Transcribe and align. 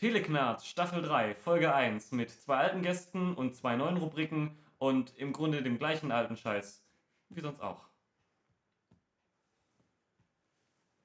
Teleknarz, 0.00 0.64
Staffel 0.64 1.02
3, 1.02 1.34
Folge 1.34 1.74
1 1.74 2.12
mit 2.12 2.30
zwei 2.30 2.56
alten 2.56 2.80
Gästen 2.80 3.34
und 3.34 3.54
zwei 3.54 3.76
neuen 3.76 3.98
Rubriken 3.98 4.56
und 4.78 5.14
im 5.18 5.34
Grunde 5.34 5.62
dem 5.62 5.78
gleichen 5.78 6.10
alten 6.10 6.38
Scheiß. 6.38 6.82
Wie 7.28 7.42
sonst 7.42 7.60
auch. 7.60 7.84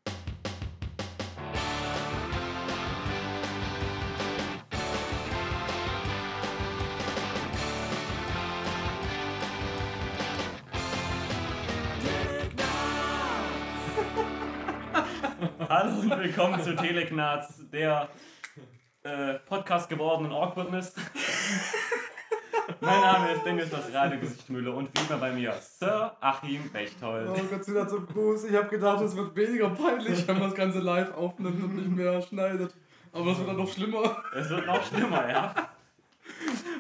Hallo 15.68 16.00
und 16.00 16.18
willkommen 16.18 16.62
zu 16.62 16.78
Teleknarz, 16.78 17.62
der 17.74 18.08
äh, 19.06 19.36
Podcast 19.46 19.88
gewordenen 19.88 20.32
Awkwardness. 20.32 20.96
mein 22.82 23.02
Name 23.02 23.32
ist 23.34 23.46
Dennis, 23.46 23.70
das 23.70 23.94
Radiogesicht 23.94 24.50
Müller 24.50 24.74
und 24.74 24.90
wie 24.94 25.06
immer 25.08 25.20
bei 25.20 25.32
mir 25.32 25.54
Sir 25.54 26.18
Achim 26.20 26.70
Bechtold. 26.72 27.30
Oh 27.30 27.40
Gott 27.50 27.64
sei 27.64 27.74
Dank 27.74 27.90
zum 27.90 28.08
Gruß. 28.08 28.46
Ich 28.46 28.56
habe 28.56 28.68
gedacht, 28.68 29.02
es 29.02 29.16
wird 29.16 29.36
weniger 29.36 29.70
peinlich, 29.70 30.28
wenn 30.28 30.40
man 30.40 30.50
das 30.50 30.56
Ganze 30.56 30.80
live 30.80 31.14
aufnimmt 31.14 31.64
und 31.64 31.76
nicht 31.76 31.90
mehr 31.90 32.20
schneidet. 32.22 32.74
Aber 33.12 33.32
es 33.32 33.38
wird 33.38 33.48
dann 33.48 33.58
noch 33.58 33.72
schlimmer. 33.72 34.24
Es 34.34 34.50
wird 34.50 34.66
noch 34.66 34.84
schlimmer, 34.84 35.30
ja. 35.30 35.54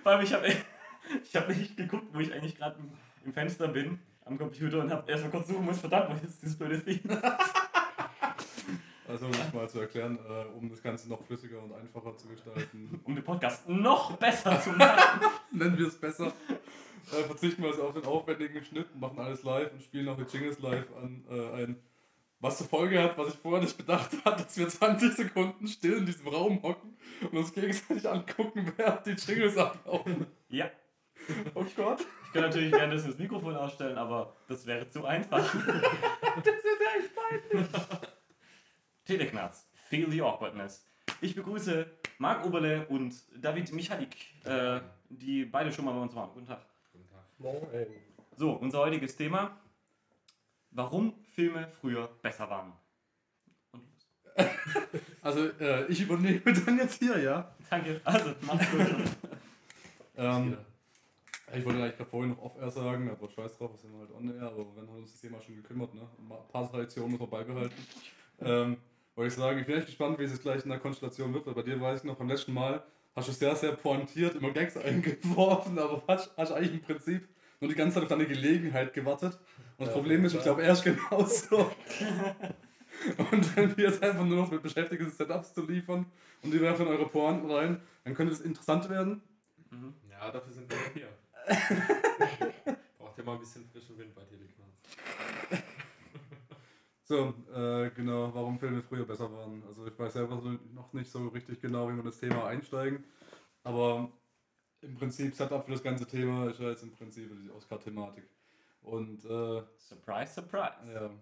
Vor 0.01 0.11
allem, 0.11 0.21
ich 0.21 0.33
habe 0.33 0.47
ich 0.47 1.35
hab 1.35 1.47
nicht 1.47 1.77
geguckt, 1.77 2.07
wo 2.11 2.19
ich 2.19 2.33
eigentlich 2.33 2.57
gerade 2.57 2.77
im 3.23 3.33
Fenster 3.33 3.67
bin, 3.67 3.99
am 4.25 4.37
Computer 4.37 4.79
und 4.79 4.91
habe 4.91 5.09
erstmal 5.09 5.31
kurz 5.31 5.47
suchen 5.47 5.65
müssen, 5.65 5.81
verdammt, 5.81 6.09
was 6.09 6.23
ist 6.23 6.41
dieses 6.41 6.57
blöde 6.57 6.79
Ding? 6.79 7.01
Also, 9.07 9.27
um 9.27 9.31
es 9.31 9.53
mal 9.53 9.69
zu 9.69 9.79
erklären, 9.79 10.17
äh, 10.27 10.57
um 10.57 10.69
das 10.69 10.81
Ganze 10.81 11.07
noch 11.09 11.23
flüssiger 11.23 11.61
und 11.61 11.73
einfacher 11.73 12.17
zu 12.17 12.27
gestalten, 12.27 12.99
Um 13.03 13.13
den 13.13 13.23
Podcast 13.23 13.67
noch 13.69 14.17
besser 14.17 14.59
zu 14.59 14.71
machen. 14.71 15.21
nennen 15.51 15.77
wir 15.77 15.87
es 15.87 15.95
besser, 15.99 16.27
äh, 16.27 17.23
verzichten 17.23 17.61
wir 17.61 17.69
also 17.69 17.83
auf 17.83 17.93
den 17.93 18.05
aufwendigen 18.05 18.63
Schnitt 18.63 18.87
und 18.93 18.99
machen 18.99 19.19
alles 19.19 19.43
live 19.43 19.71
und 19.73 19.83
spielen 19.83 20.09
auch 20.09 20.17
die 20.17 20.23
Jingles 20.23 20.59
live 20.59 20.87
an 20.97 21.23
äh, 21.29 21.63
ein. 21.63 21.75
Was 22.39 22.57
zur 22.57 22.67
Folge 22.67 23.01
hat, 23.01 23.17
was 23.17 23.29
ich 23.29 23.39
vorher 23.39 23.61
nicht 23.61 23.77
bedacht 23.77 24.11
hatte, 24.25 24.43
dass 24.43 24.57
wir 24.57 24.67
20 24.67 25.13
Sekunden 25.13 25.67
still 25.67 25.97
in 25.97 26.05
diesem 26.05 26.27
Raum 26.27 26.61
hocken 26.63 26.97
und 27.21 27.37
uns 27.37 27.53
gegenseitig 27.53 28.09
angucken, 28.09 28.73
während 28.75 29.05
die 29.05 29.11
Jingles 29.11 29.57
ablaufen. 29.57 30.25
Ja. 30.49 30.69
Oh 31.53 31.65
Gott. 31.75 32.01
Ich 32.25 32.33
kann 32.33 32.43
natürlich 32.43 32.71
währenddessen 32.71 33.11
das 33.11 33.17
Mikrofon 33.17 33.55
ausstellen, 33.55 33.97
aber 33.97 34.35
das 34.47 34.65
wäre 34.65 34.89
zu 34.89 35.05
einfach. 35.05 35.39
das 35.39 36.47
ist 36.47 36.65
echt 36.97 37.15
peinlich. 37.15 37.67
Teleknarz, 39.05 39.67
Feel 39.73 40.09
the 40.09 40.21
Awkwardness. 40.21 40.85
Ich 41.21 41.35
begrüße 41.35 41.85
Marc 42.17 42.43
Oberle 42.45 42.87
und 42.87 43.13
David 43.37 43.71
Michalik, 43.71 44.15
äh, 44.45 44.81
die 45.09 45.45
beide 45.45 45.71
schon 45.71 45.85
mal 45.85 45.93
bei 45.93 46.01
uns 46.01 46.15
waren. 46.15 46.31
Guten 46.33 46.47
Tag. 46.47 46.65
Guten 46.91 47.07
Tag. 47.07 47.23
Moin. 47.37 47.87
So, 48.35 48.53
unser 48.53 48.79
heutiges 48.79 49.15
Thema: 49.15 49.55
Warum 50.71 51.13
Filme 51.35 51.67
früher 51.67 52.09
besser 52.21 52.49
waren. 52.49 52.73
Und 53.71 53.83
los. 54.35 54.45
Also, 55.21 55.47
äh, 55.59 55.87
ich 55.87 56.01
übernehme 56.01 56.41
dann 56.65 56.77
jetzt 56.77 56.99
hier, 56.99 57.17
ja? 57.19 57.55
Danke. 57.69 58.01
Also, 58.03 58.33
mach's 58.41 58.69
gut. 58.71 58.87
Ähm, 60.17 60.57
ich 61.53 61.65
wollte 61.65 61.81
eigentlich 61.81 61.97
gerade 61.97 62.09
vorhin 62.09 62.31
noch 62.31 62.41
off-air 62.41 62.71
sagen, 62.71 63.09
aber 63.09 63.29
scheiß 63.29 63.57
drauf, 63.57 63.71
wir 63.73 63.77
sind 63.77 63.99
halt 63.99 64.11
on-air, 64.11 64.43
aber 64.47 64.73
wenn 64.77 64.89
hat 64.89 64.95
uns 64.95 65.11
das 65.11 65.19
Thema 65.19 65.41
schon 65.41 65.57
gekümmert, 65.57 65.93
ne? 65.93 66.07
Ein 66.17 66.29
paar 66.49 66.71
Traditionen 66.71 67.11
muss 67.11 67.19
man 67.19 67.29
beibehalten. 67.29 67.75
Ähm, 68.39 68.77
wollte 69.15 69.29
ich 69.29 69.33
sagen, 69.35 69.59
ich 69.59 69.65
bin 69.65 69.77
echt 69.77 69.87
gespannt, 69.87 70.19
wie 70.19 70.23
es 70.23 70.41
gleich 70.41 70.63
in 70.63 70.69
der 70.69 70.79
Konstellation 70.79 71.33
wird, 71.33 71.45
weil 71.45 71.53
bei 71.53 71.61
dir 71.61 71.79
weiß 71.79 71.99
ich 71.99 72.03
noch, 72.05 72.15
beim 72.15 72.29
letzten 72.29 72.53
Mal 72.53 72.83
hast 73.15 73.27
du 73.29 73.31
sehr, 73.31 73.55
sehr 73.55 73.71
pointiert 73.73 74.35
immer 74.35 74.51
Gags 74.51 74.77
eingeworfen, 74.77 75.79
aber 75.79 76.03
hast, 76.07 76.35
hast 76.37 76.51
eigentlich 76.51 76.73
im 76.73 76.81
Prinzip 76.81 77.27
nur 77.61 77.69
die 77.69 77.75
ganze 77.75 77.95
Zeit 77.95 78.03
auf 78.03 78.09
deine 78.09 78.25
Gelegenheit 78.25 78.93
gewartet. 78.93 79.39
Und 79.77 79.87
das 79.87 79.87
Ja, 79.87 79.93
Problem 79.93 80.25
ist, 80.25 80.35
ich 80.35 80.43
glaube, 80.43 80.63
er 80.63 80.73
ist 80.73 80.83
genauso. 80.83 81.71
Und 83.31 83.55
wenn 83.55 83.75
wir 83.75 83.89
jetzt 83.89 84.01
einfach 84.01 84.23
nur 84.25 84.37
noch 84.37 84.51
mit 84.51 84.63
beschäftigt 84.63 85.01
sind, 85.01 85.13
Setups 85.13 85.53
zu 85.53 85.65
liefern 85.65 86.05
und 86.41 86.51
die 86.53 86.61
werfen 86.61 86.87
eure 86.87 87.07
Pointen 87.07 87.51
rein, 87.51 87.81
dann 88.05 88.13
könnte 88.13 88.31
das 88.31 88.41
interessant 88.41 88.89
werden. 88.89 89.21
Mhm. 89.69 89.93
Ja, 90.09 90.31
dafür 90.31 90.53
sind 90.53 90.71
wir 90.71 90.77
hier. 90.93 91.09
Braucht 92.97 93.17
ja 93.17 93.23
mal 93.25 93.33
ein 93.33 93.39
bisschen 93.39 93.65
frischen 93.65 93.97
Wind 93.97 94.15
bei 94.15 94.21
Teleknarz. 94.23 95.65
So, 97.07 97.35
äh, 97.53 97.91
genau, 97.91 98.33
warum 98.33 98.57
Filme 98.57 98.81
früher 98.81 99.05
besser 99.05 99.31
waren. 99.31 99.61
Also 99.67 99.85
ich 99.85 99.97
weiß 99.97 100.13
selber 100.13 100.39
so 100.41 100.49
noch 100.73 100.91
nicht 100.91 101.11
so 101.11 101.27
richtig 101.27 101.61
genau, 101.61 101.87
wie 101.87 101.93
man 101.93 102.03
das 102.03 102.19
Thema 102.19 102.47
einsteigen. 102.47 103.03
Aber 103.63 104.09
im 104.81 104.95
Prinzip 104.95 105.35
Setup 105.35 105.63
für 105.63 105.71
das 105.71 105.83
ganze 105.83 106.07
Thema 106.07 106.49
ist 106.49 106.59
ja 106.59 106.69
jetzt 106.69 106.81
im 106.81 106.91
Prinzip 106.91 107.29
die 107.43 107.51
Oscar-Thematik. 107.51 108.23
Und 108.81 109.23
äh, 109.23 109.61
Surprise, 109.77 110.33
surprise. 110.33 110.73
ja, 110.91 111.01
haben 111.01 111.13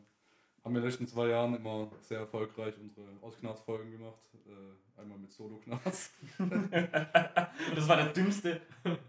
wir 0.63 0.67
in 0.67 0.73
den 0.75 0.83
letzten 0.85 1.07
zwei 1.07 1.27
Jahren 1.27 1.53
immer 1.53 1.91
sehr 1.99 2.19
erfolgreich 2.19 2.75
unsere 2.79 3.07
Ausknarz-Folgen 3.21 3.91
gemacht. 3.91 4.21
Äh, 4.45 5.01
einmal 5.01 5.17
mit 5.17 5.33
Solo-Knarz. 5.33 6.11
das 7.75 7.87
war 7.89 7.97
der 7.97 8.07
dümmste 8.13 8.61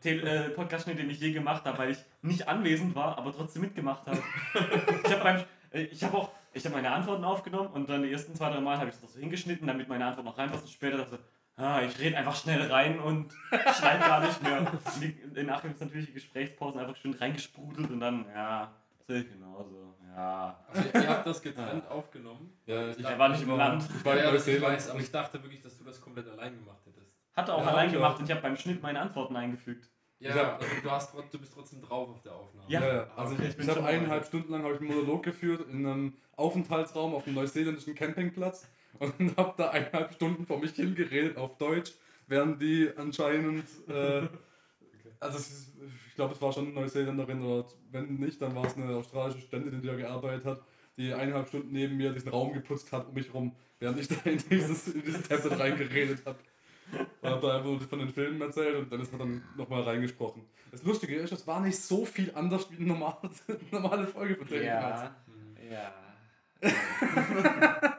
äh, 0.02 0.50
Podcast-Schnitt, 0.50 0.98
den 0.98 1.10
ich 1.10 1.20
je 1.20 1.30
gemacht 1.30 1.64
habe, 1.66 1.78
weil 1.78 1.90
ich 1.92 1.98
nicht 2.22 2.48
anwesend 2.48 2.96
war, 2.96 3.16
aber 3.16 3.32
trotzdem 3.32 3.62
mitgemacht 3.62 4.08
habe. 4.08 4.20
Ich 5.04 5.12
habe 5.12 5.46
äh, 5.70 5.82
ich 5.84 6.02
habe 6.02 6.16
auch 6.16 6.30
ich 6.54 6.64
habe 6.64 6.74
meine 6.74 6.90
Antworten 6.90 7.24
aufgenommen 7.24 7.68
und 7.68 7.88
dann 7.88 8.02
die 8.02 8.12
ersten 8.12 8.34
zwei, 8.34 8.50
drei 8.50 8.60
Mal 8.60 8.78
habe 8.78 8.88
ich 8.88 8.96
das 8.98 9.12
so 9.12 9.18
hingeschnitten, 9.18 9.66
damit 9.66 9.88
meine 9.88 10.06
Antwort 10.06 10.24
noch 10.24 10.38
reinpasst 10.38 10.64
und 10.64 10.70
später 10.70 10.98
dachte 10.98 11.16
ich, 11.16 11.62
ah, 11.62 11.82
ich 11.82 11.98
rede 11.98 12.16
einfach 12.16 12.34
schnell 12.36 12.70
rein 12.70 12.98
und 13.00 13.32
schneide 13.78 14.00
gar 14.00 14.20
nicht 14.20 14.42
mehr. 14.42 14.66
In 15.34 15.46
Nachhinein 15.46 15.74
ist 15.74 15.80
natürlich 15.80 16.06
die 16.06 16.12
Gesprächspausen 16.14 16.80
einfach 16.80 16.96
schön 16.96 17.14
reingesprudelt 17.14 17.90
und 17.90 18.00
dann, 18.00 18.26
ja, 18.34 18.72
sehe 19.06 19.20
ich 19.20 19.30
genauso, 19.30 19.94
ja. 20.14 20.58
Also, 20.72 20.88
ihr 20.94 21.08
habt 21.08 21.26
das 21.26 21.42
getrennt 21.42 21.86
aufgenommen. 21.88 22.56
Ja, 22.66 22.88
ich, 22.88 23.04
Er 23.04 23.18
war 23.18 23.28
nicht 23.28 23.42
im 23.42 23.56
Land. 23.56 23.84
Ich 23.96 24.04
war 24.04 24.16
ja, 24.16 24.30
das 24.30 24.46
ich 24.46 24.62
weiß, 24.62 24.90
aber 24.90 25.00
ich 25.00 25.10
dachte 25.10 25.42
wirklich, 25.42 25.60
dass 25.60 25.76
du 25.76 25.84
das 25.84 26.00
komplett 26.00 26.28
allein 26.28 26.54
gemacht 26.58 26.80
hättest. 26.86 27.12
Hatte 27.34 27.52
auch 27.52 27.64
Ja, 27.64 27.72
allein 27.72 27.88
ja. 27.90 27.96
gemacht 27.96 28.18
und 28.20 28.24
ich 28.26 28.30
habe 28.30 28.40
beim 28.42 28.56
Schnitt 28.56 28.80
meine 28.80 29.00
Antworten 29.00 29.34
eingefügt. 29.36 29.90
Ja, 30.24 30.56
also 30.56 30.66
du, 30.82 30.90
hast, 30.90 31.14
du 31.32 31.38
bist 31.38 31.52
trotzdem 31.54 31.82
drauf 31.82 32.08
auf 32.08 32.22
der 32.22 32.34
Aufnahme. 32.34 32.66
Ja. 32.68 32.86
Ja. 32.86 33.10
Also 33.16 33.34
okay, 33.34 33.48
ich, 33.48 33.58
ich 33.58 33.68
habe 33.68 33.84
eineinhalb 33.84 34.22
dabei. 34.22 34.26
Stunden 34.26 34.52
lang 34.52 34.62
habe 34.62 34.74
ich 34.74 34.80
einen 34.80 34.88
Monolog 34.88 35.22
geführt 35.22 35.68
in 35.70 35.86
einem 35.86 36.12
Aufenthaltsraum 36.36 37.14
auf 37.14 37.26
einem 37.26 37.36
neuseeländischen 37.36 37.94
Campingplatz 37.94 38.66
und 38.98 39.36
habe 39.36 39.54
da 39.56 39.70
eineinhalb 39.70 40.14
Stunden 40.14 40.46
vor 40.46 40.58
mich 40.58 40.72
hingeredet 40.72 41.36
auf 41.36 41.56
Deutsch, 41.58 41.92
während 42.26 42.60
die 42.62 42.90
anscheinend, 42.96 43.64
äh, 43.88 44.22
also 45.20 45.38
ist, 45.38 45.72
ich 46.08 46.14
glaube 46.14 46.34
es 46.34 46.40
war 46.40 46.52
schon 46.52 46.66
eine 46.66 46.74
Neuseeländerin 46.74 47.42
oder 47.42 47.68
wenn 47.90 48.16
nicht, 48.16 48.40
dann 48.40 48.54
war 48.54 48.66
es 48.66 48.76
eine 48.76 48.96
australische 48.96 49.40
Studentin, 49.40 49.82
die 49.82 49.88
da 49.88 49.94
gearbeitet 49.94 50.44
hat, 50.44 50.62
die 50.96 51.12
eineinhalb 51.12 51.48
Stunden 51.48 51.72
neben 51.72 51.96
mir 51.96 52.12
diesen 52.12 52.30
Raum 52.30 52.52
geputzt 52.52 52.92
hat 52.92 53.08
um 53.08 53.14
mich 53.14 53.32
rum, 53.34 53.54
während 53.78 53.98
ich 54.00 54.08
da 54.08 54.16
in 54.24 54.38
dieses, 54.50 54.88
in 54.88 55.02
dieses 55.02 55.28
Tablet 55.28 55.58
reingeredet 55.58 56.24
habe. 56.24 56.38
Hab 57.22 57.40
da 57.40 57.56
einfach 57.58 57.88
von 57.88 57.98
den 57.98 58.10
Filmen 58.10 58.40
erzählt 58.40 58.76
und 58.76 58.92
Dennis 58.92 59.12
hat 59.12 59.20
dann 59.20 59.42
nochmal 59.56 59.82
reingesprochen. 59.82 60.44
Das 60.70 60.82
Lustige 60.82 61.16
ist, 61.16 61.32
es 61.32 61.46
war 61.46 61.60
nicht 61.60 61.78
so 61.78 62.04
viel 62.04 62.32
anders 62.34 62.70
wie 62.70 62.76
eine 62.76 62.86
normale, 62.86 63.30
normale 63.70 64.06
Folge 64.06 64.36
von 64.36 64.46
Knarz. 64.46 65.10
Mhm. 65.26 65.72
ja. 65.72 65.94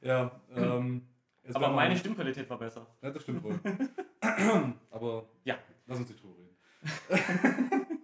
Ja, 0.00 0.40
ähm. 0.54 1.06
Aber 1.52 1.70
meine 1.70 1.96
Stimmqualität 1.96 2.48
war 2.48 2.58
besser. 2.58 2.86
Ja, 3.02 3.10
das 3.10 3.22
stimmt 3.22 3.42
wohl. 3.42 3.58
Aber. 4.90 5.28
Ja. 5.44 5.58
Lass 5.86 5.98
uns 5.98 6.08
nicht 6.08 6.22
drüber 6.22 6.36
reden. 6.38 6.56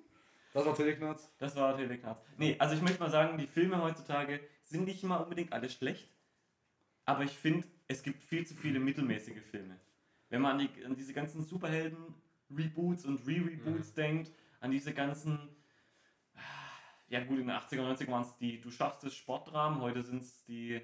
das 0.53 0.67
war 0.67 0.75
Teleknarz. 0.75 1.31
Das 1.39 1.57
war 1.57 1.77
Teleknarz. 1.77 2.21
Nee, 2.37 2.57
also 2.59 2.75
ich 2.75 2.83
möchte 2.83 3.01
mal 3.01 3.11
sagen, 3.11 3.39
die 3.39 3.47
Filme 3.47 3.81
heutzutage 3.81 4.41
sind 4.65 4.85
nicht 4.85 5.03
immer 5.05 5.23
unbedingt 5.23 5.53
alle 5.53 5.71
schlecht, 5.71 6.09
aber 7.05 7.23
ich 7.23 7.31
finde, 7.31 7.67
es 7.89 8.03
gibt 8.03 8.23
viel 8.23 8.47
zu 8.47 8.55
viele 8.55 8.81
mittelmäßige 8.81 9.43
Filme. 9.43 9.79
Wenn 10.29 10.43
man 10.43 10.59
an, 10.59 10.59
die, 10.59 10.85
an 10.85 10.97
diese 10.97 11.13
ganzen 11.13 11.43
Superhelden-Reboots 11.43 13.05
und 13.05 13.27
Re-Reboots 13.27 13.95
denkt, 13.95 14.33
an 14.61 14.71
diese 14.71 14.93
ganzen, 14.93 15.39
ja 17.09 17.23
gut, 17.25 17.39
in 17.39 17.47
den 17.47 17.57
80er, 17.57 17.81
90er 17.81 18.11
waren 18.11 18.23
es 18.23 18.37
die 18.37 18.61
Du 18.61 18.71
schaffst 18.71 19.05
es 19.05 19.15
Sportdramen, 19.15 19.81
heute 19.81 20.03
sind 20.03 20.23
es 20.23 20.45
die, 20.45 20.81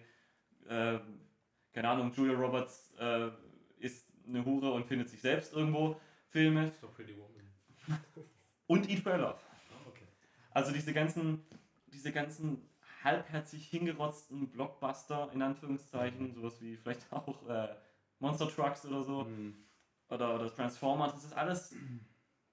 äh, 0.69 0.99
keine 1.73 1.89
Ahnung, 1.89 2.13
Julia 2.13 2.35
Roberts 2.35 2.95
äh, 2.99 3.31
ist 3.79 4.07
eine 4.27 4.45
Hure 4.45 4.73
und 4.73 4.87
findet 4.87 5.09
sich 5.09 5.21
selbst 5.21 5.53
irgendwo 5.53 6.01
Filme 6.29 6.73
doch 6.81 6.95
Pretty 6.95 7.17
Woman. 7.17 8.01
und 8.69 8.89
Eat, 8.89 9.03
Pray, 9.03 9.19
Love. 9.19 9.39
Ah. 9.39 9.53
Also 10.53 10.73
diese 10.73 10.93
ganzen, 10.93 11.45
diese 11.87 12.13
ganzen 12.13 12.69
halbherzig 13.05 13.69
hingerotzten 13.69 14.51
Blockbuster, 14.51 15.31
in 15.33 15.43
Anführungszeichen, 15.43 16.33
sowas 16.35 16.61
wie 16.61 16.77
vielleicht 16.77 17.13
auch 17.13 17.49
äh, 17.49 17.69
Monster 18.19 18.49
Trucks 18.49 18.87
oder 18.87 19.03
so, 19.03 19.27
oder, 20.09 20.35
oder 20.35 20.55
Transformers, 20.55 21.13
das 21.15 21.25
ist 21.25 21.33
alles, 21.37 21.75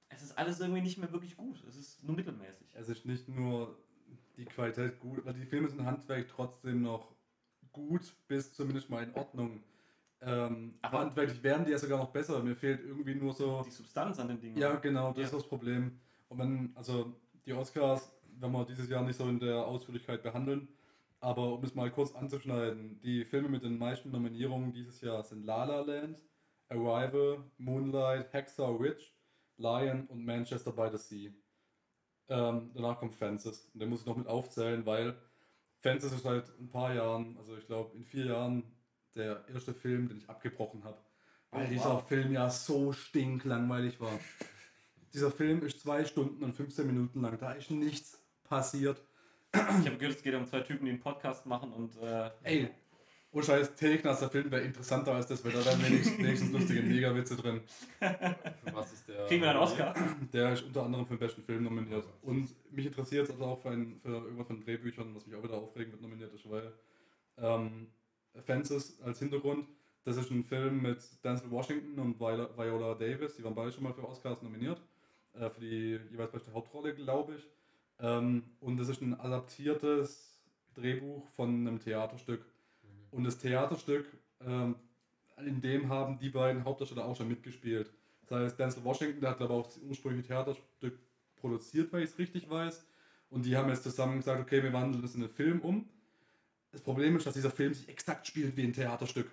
es 0.10 0.24
ist 0.24 0.38
alles 0.38 0.60
irgendwie 0.60 0.82
nicht 0.82 0.98
mehr 0.98 1.12
wirklich 1.12 1.36
gut. 1.38 1.64
Es 1.68 1.76
ist 1.76 2.04
nur 2.04 2.16
mittelmäßig. 2.16 2.68
Es 2.74 2.90
ist 2.90 3.06
nicht 3.06 3.28
nur 3.28 3.78
die 4.38 4.46
Qualität 4.46 5.00
gut, 5.00 5.20
aber 5.20 5.34
die 5.34 5.46
Filme 5.46 5.68
sind 5.70 5.86
handwerklich 5.86 6.32
trotzdem 6.32 6.82
noch 6.82 7.14
gut 7.72 8.14
bis 8.28 8.54
zumindest 8.54 8.90
mal 8.90 9.04
in 9.04 9.14
Ordnung. 9.14 9.62
Äh, 10.22 10.32
ähm, 10.48 10.74
Aber- 10.82 11.00
handwerklich 11.00 11.44
wären 11.44 11.66
die 11.66 11.72
ja 11.72 11.78
sogar 11.78 11.98
noch 12.00 12.10
besser. 12.12 12.42
Mir 12.44 12.56
fehlt 12.56 12.82
irgendwie 12.82 13.16
nur 13.16 13.34
so. 13.34 13.62
Die 13.64 13.72
Substanz 13.72 14.20
an 14.20 14.28
den 14.30 14.40
Dingen. 14.42 14.58
Ja, 14.58 14.76
genau, 14.76 15.14
das 15.14 15.26
ist 15.26 15.32
Ja. 15.32 15.38
das 15.38 15.48
Problem. 15.48 16.00
Und 16.30 16.40
wenn, 16.40 16.72
also 16.76 17.14
die 17.46 17.54
Oscars, 17.54 18.12
wenn 18.40 18.52
wir 18.52 18.66
dieses 18.66 18.90
Jahr 18.90 19.04
nicht 19.04 19.18
so 19.18 19.28
in 19.28 19.40
der 19.40 19.66
Ausführlichkeit 19.66 20.24
behandeln, 20.24 20.68
aber 21.20 21.54
um 21.54 21.64
es 21.64 21.76
mal 21.76 21.92
kurz 21.92 22.16
anzuschneiden, 22.16 23.00
die 23.02 23.26
Filme 23.26 23.50
mit 23.50 23.64
den 23.64 23.78
meisten 23.78 24.12
Nominierungen 24.12 24.72
dieses 24.72 25.02
Jahr 25.02 25.24
sind 25.24 25.46
La 25.46 25.66
La 25.66 25.82
Land, 25.82 26.22
Arrival, 26.70 27.44
Moonlight, 27.58 28.32
Hacksaw 28.34 28.78
Ridge, 28.78 29.06
Lion 29.58 30.06
und 30.08 30.24
Manchester 30.26 30.72
by 30.72 30.90
the 30.92 30.98
Sea. 30.98 31.32
Ähm, 32.30 32.72
danach 32.74 33.00
kommt 33.00 33.16
Fences. 33.16 33.70
Und 33.74 33.82
den 33.82 33.90
muss 33.90 34.02
ich 34.02 34.06
noch 34.06 34.16
mit 34.16 34.28
aufzählen, 34.28 34.86
weil 34.86 35.18
Fences 35.80 36.14
ist 36.14 36.24
seit 36.24 36.48
ein 36.60 36.70
paar 36.70 36.94
Jahren, 36.94 37.38
also 37.38 37.58
ich 37.58 37.66
glaube 37.66 37.96
in 37.98 38.06
vier 38.06 38.28
Jahren, 38.28 38.64
der 39.16 39.44
erste 39.50 39.74
Film, 39.74 40.08
den 40.08 40.20
ich 40.20 40.30
abgebrochen 40.30 40.84
habe. 40.84 40.98
Weil 41.52 41.66
Oh, 41.66 41.70
dieser 41.70 41.94
wow. 41.96 42.08
Film 42.08 42.32
ja 42.32 42.50
so 42.50 42.94
stinklangweilig 42.94 44.00
war. 44.00 44.20
Dieser 45.14 45.32
Film 45.32 45.66
ist 45.66 45.80
zwei 45.82 46.06
Stunden 46.06 46.44
und 46.44 46.54
15 46.54 46.86
Minuten 46.86 47.22
lang. 47.22 47.40
Da 47.40 47.54
ist 47.54 47.72
nichts 47.72 48.19
passiert. 48.50 49.02
Ich 49.54 49.88
habe 49.88 49.98
gehört, 49.98 50.18
es 50.18 50.22
geht 50.22 50.36
um 50.36 50.46
zwei 50.46 50.62
Typen, 50.62 50.86
die 50.86 50.92
einen 50.92 51.00
Podcast 51.00 51.46
machen 51.46 51.72
und 51.74 51.98
äh, 51.98 52.30
Ey, 52.44 52.70
oh 53.32 53.42
scheiß 53.42 53.76
Teknas, 53.76 54.20
der 54.20 54.30
Film 54.30 54.52
wäre 54.52 54.62
interessanter 54.62 55.14
als 55.14 55.28
das, 55.28 55.44
weil 55.44 55.52
da 55.52 55.64
wären 55.66 55.84
wenigstens, 55.84 56.18
wenigstens 56.18 56.52
lustige 56.52 56.84
Negerwitze 56.84 57.36
drin. 57.36 57.62
Für 58.00 58.74
was 58.74 58.94
ist 58.94 59.08
der? 59.08 59.26
kriegen 59.28 59.42
wir 59.42 59.50
einen 59.50 59.60
Oscar. 59.60 59.94
Der 60.34 60.54
ist 60.54 60.64
unter 60.64 60.84
anderem 60.84 61.06
für 61.06 61.16
den 61.16 61.20
besten 61.20 61.44
Film 61.44 61.64
nominiert. 61.64 62.06
Und 62.22 62.50
mich 62.72 62.86
interessiert 62.86 63.26
es 63.26 63.32
also 63.32 63.46
auch 63.46 63.62
für, 63.62 63.70
ein, 63.70 64.00
für 64.02 64.10
irgendwas 64.10 64.48
von 64.48 64.60
Drehbüchern, 64.60 65.16
was 65.16 65.26
mich 65.26 65.36
auch 65.36 65.44
wieder 65.44 65.56
aufregen 65.56 65.92
wird, 65.92 66.02
nominiert 66.02 66.34
ist, 66.34 66.50
weil 66.50 66.72
ähm, 67.38 67.88
Fences 68.46 69.02
als 69.02 69.20
Hintergrund, 69.20 69.68
das 70.06 70.18
ist 70.18 70.32
ein 70.32 70.44
Film 70.44 70.82
mit 70.82 71.00
Denzel 71.24 71.52
Washington 71.52 72.00
und 72.00 72.20
Viola, 72.20 72.50
Viola 72.56 72.96
Davis, 72.96 73.36
die 73.36 73.44
waren 73.44 73.56
beide 73.56 73.72
schon 73.72 73.84
mal 73.84 73.94
für 73.94 74.08
Oscars 74.08 74.42
nominiert, 74.42 74.82
äh, 75.34 75.50
für 75.50 75.60
die 75.60 76.00
jeweils 76.12 76.32
beste 76.32 76.54
Hauptrolle, 76.54 76.94
glaube 76.94 77.36
ich. 77.36 77.48
Ähm, 78.00 78.44
und 78.60 78.78
das 78.78 78.90
ist 78.90 79.02
ein 79.02 79.20
adaptiertes 79.20 80.40
Drehbuch 80.74 81.28
von 81.30 81.50
einem 81.50 81.80
Theaterstück. 81.80 82.46
Und 83.12 83.24
das 83.24 83.38
Theaterstück, 83.38 84.06
ähm, 84.46 84.76
in 85.46 85.62
dem 85.62 85.90
haben 85.90 86.20
die 86.20 86.30
beiden 86.30 86.64
Hauptdarsteller 86.64 87.06
auch 87.06 87.16
schon 87.16 87.28
mitgespielt. 87.28 87.92
Das 88.28 88.40
heißt, 88.42 88.60
Denzel 88.60 88.84
Washington, 88.84 89.22
der 89.22 89.32
hat 89.32 89.42
ich 89.42 89.48
auch 89.48 89.66
das 89.66 89.78
ursprüngliche 89.78 90.28
Theaterstück 90.28 91.00
produziert, 91.36 91.92
wenn 91.92 92.04
ich 92.04 92.12
es 92.12 92.18
richtig 92.18 92.50
weiß. 92.50 92.86
Und 93.30 93.46
die 93.46 93.56
haben 93.56 93.70
jetzt 93.70 93.84
zusammen 93.84 94.18
gesagt, 94.18 94.42
okay, 94.42 94.64
wir 94.64 94.74
wandeln 94.74 95.02
das 95.02 95.16
in 95.16 95.24
einen 95.24 95.32
Film 95.32 95.62
um. 95.62 95.90
Das 96.72 96.82
Problem 96.82 97.16
ist, 97.16 97.26
dass 97.26 97.34
dieser 97.34 97.52
Film 97.52 97.74
sich 97.74 97.90
exakt 97.90 98.28
spielt 98.28 98.56
wie 98.56 98.64
ein 98.64 98.74
Theaterstück. 98.74 99.30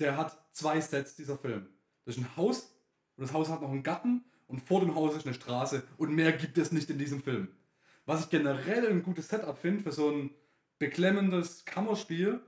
Der 0.00 0.16
hat 0.16 0.36
zwei 0.52 0.80
Sets, 0.80 1.14
dieser 1.14 1.38
Film. 1.38 1.68
Das 2.04 2.16
ist 2.16 2.22
ein 2.22 2.36
Haus 2.36 2.74
und 3.16 3.22
das 3.22 3.32
Haus 3.32 3.48
hat 3.48 3.62
noch 3.62 3.70
einen 3.70 3.84
Garten 3.84 4.24
und 4.46 4.60
vor 4.60 4.80
dem 4.80 4.94
Haus 4.94 5.16
ist 5.16 5.26
eine 5.26 5.34
Straße 5.34 5.82
und 5.96 6.14
mehr 6.14 6.32
gibt 6.32 6.58
es 6.58 6.72
nicht 6.72 6.90
in 6.90 6.98
diesem 6.98 7.22
Film. 7.22 7.48
Was 8.06 8.24
ich 8.24 8.30
generell 8.30 8.88
ein 8.88 9.02
gutes 9.02 9.28
Setup 9.28 9.56
finde 9.56 9.82
für 9.82 9.92
so 9.92 10.10
ein 10.10 10.30
beklemmendes 10.78 11.64
Kammerspiel, 11.64 12.40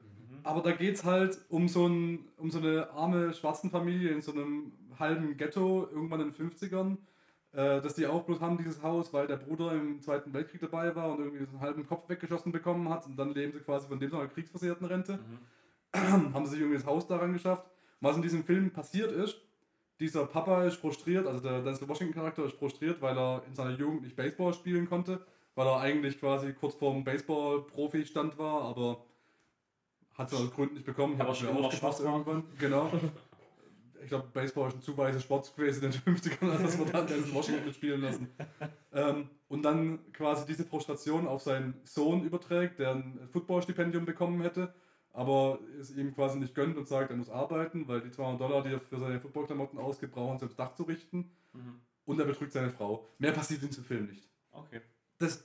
aber 0.42 0.62
da 0.62 0.72
geht 0.72 0.96
es 0.96 1.04
halt 1.04 1.38
um 1.48 1.68
so, 1.68 1.86
ein, 1.88 2.28
um 2.36 2.50
so 2.50 2.58
eine 2.58 2.90
arme 2.90 3.32
Schwarzenfamilie 3.32 4.10
in 4.10 4.22
so 4.22 4.32
einem 4.32 4.72
halben 4.98 5.36
Ghetto 5.36 5.88
irgendwann 5.90 6.20
in 6.20 6.32
den 6.32 6.50
50ern, 6.50 6.98
äh, 7.52 7.80
dass 7.80 7.94
die 7.94 8.06
auch 8.06 8.24
bloß 8.24 8.40
haben, 8.40 8.58
dieses 8.58 8.82
Haus, 8.82 9.12
weil 9.12 9.26
der 9.26 9.36
Bruder 9.36 9.72
im 9.72 10.00
Zweiten 10.00 10.32
Weltkrieg 10.32 10.60
dabei 10.60 10.94
war 10.94 11.12
und 11.12 11.20
irgendwie 11.20 11.44
so 11.44 11.50
einen 11.50 11.60
halben 11.60 11.86
Kopf 11.86 12.08
weggeschossen 12.08 12.52
bekommen 12.52 12.88
hat 12.88 13.06
und 13.06 13.16
dann 13.16 13.32
leben 13.32 13.52
sie 13.52 13.60
quasi 13.60 13.88
von 13.88 13.98
dem 13.98 14.10
so 14.10 14.18
einer 14.18 14.28
kriegsversehrten 14.28 14.86
Rente. 14.86 15.18
haben 15.94 16.44
sie 16.44 16.52
sich 16.52 16.60
irgendwie 16.60 16.78
das 16.78 16.86
Haus 16.86 17.06
daran 17.06 17.32
geschafft. 17.32 17.66
Was 18.00 18.16
in 18.16 18.22
diesem 18.22 18.44
Film 18.44 18.70
passiert 18.70 19.10
ist, 19.10 19.40
dieser 20.00 20.26
Papa 20.26 20.64
ist 20.64 20.76
frustriert, 20.76 21.26
also 21.26 21.40
der 21.40 21.62
Denzel 21.62 21.88
Washington 21.88 22.14
Charakter 22.14 22.44
ist 22.44 22.56
frustriert, 22.56 23.00
weil 23.00 23.16
er 23.16 23.42
in 23.46 23.54
seiner 23.54 23.70
Jugend 23.70 24.02
nicht 24.02 24.16
Baseball 24.16 24.52
spielen 24.52 24.88
konnte, 24.88 25.24
weil 25.54 25.66
er 25.66 25.80
eigentlich 25.80 26.20
quasi 26.20 26.52
kurz 26.52 26.74
vorm 26.74 27.04
Baseball-Profi-Stand 27.04 28.38
war, 28.38 28.62
aber 28.62 29.04
hat 30.14 30.32
es 30.32 30.38
aus 30.38 30.50
Gründen 30.52 30.74
nicht 30.74 30.86
bekommen. 30.86 31.18
Ich 31.18 31.38
schon 31.38 31.48
immer 31.48 31.60
noch 31.60 31.72
Spaß 31.72 32.00
irgendwann. 32.00 32.44
Genau. 32.58 32.90
Ich 34.02 34.08
glaube, 34.08 34.28
Baseball 34.32 34.68
ist 34.68 34.76
ein 34.76 34.82
zu 34.82 34.96
weißer 34.96 35.20
Sport 35.20 35.54
gewesen 35.56 35.84
in 35.84 35.90
den 35.90 36.00
50ern, 36.00 36.50
als 36.50 36.62
dass 36.62 36.78
man 36.78 36.92
dann 36.92 37.06
Denzel 37.06 37.34
Washington 37.34 37.72
spielen 37.72 38.02
lassen. 38.02 38.28
Ähm, 38.92 39.28
und 39.48 39.62
dann 39.62 40.12
quasi 40.12 40.46
diese 40.46 40.64
Frustration 40.64 41.26
auf 41.26 41.42
seinen 41.42 41.74
Sohn 41.84 42.22
überträgt, 42.22 42.78
der 42.78 42.92
ein 42.92 43.28
Footballstipendium 43.32 44.04
bekommen 44.04 44.40
hätte, 44.42 44.72
aber 45.16 45.60
es 45.80 45.96
ihm 45.96 46.14
quasi 46.14 46.38
nicht 46.38 46.54
gönnt 46.54 46.76
und 46.76 46.86
sagt, 46.86 47.10
er 47.10 47.16
muss 47.16 47.30
arbeiten, 47.30 47.88
weil 47.88 48.02
die 48.02 48.10
200 48.10 48.38
Dollar, 48.38 48.62
die 48.62 48.74
er 48.74 48.80
für 48.80 48.98
seine 48.98 49.18
Footballklamotten 49.18 49.78
ausgibt, 49.78 50.12
brauchen 50.12 50.38
sie 50.38 50.44
ums 50.44 50.56
Dach 50.56 50.74
zu 50.74 50.82
richten. 50.82 51.30
Mhm. 51.54 51.80
Und 52.04 52.20
er 52.20 52.26
betrügt 52.26 52.52
seine 52.52 52.70
Frau. 52.70 53.06
Mehr 53.18 53.32
passiert 53.32 53.62
in 53.62 53.68
diesem 53.68 53.84
Film 53.84 54.06
nicht. 54.06 54.28
Okay. 54.52 54.82
Das, 55.16 55.42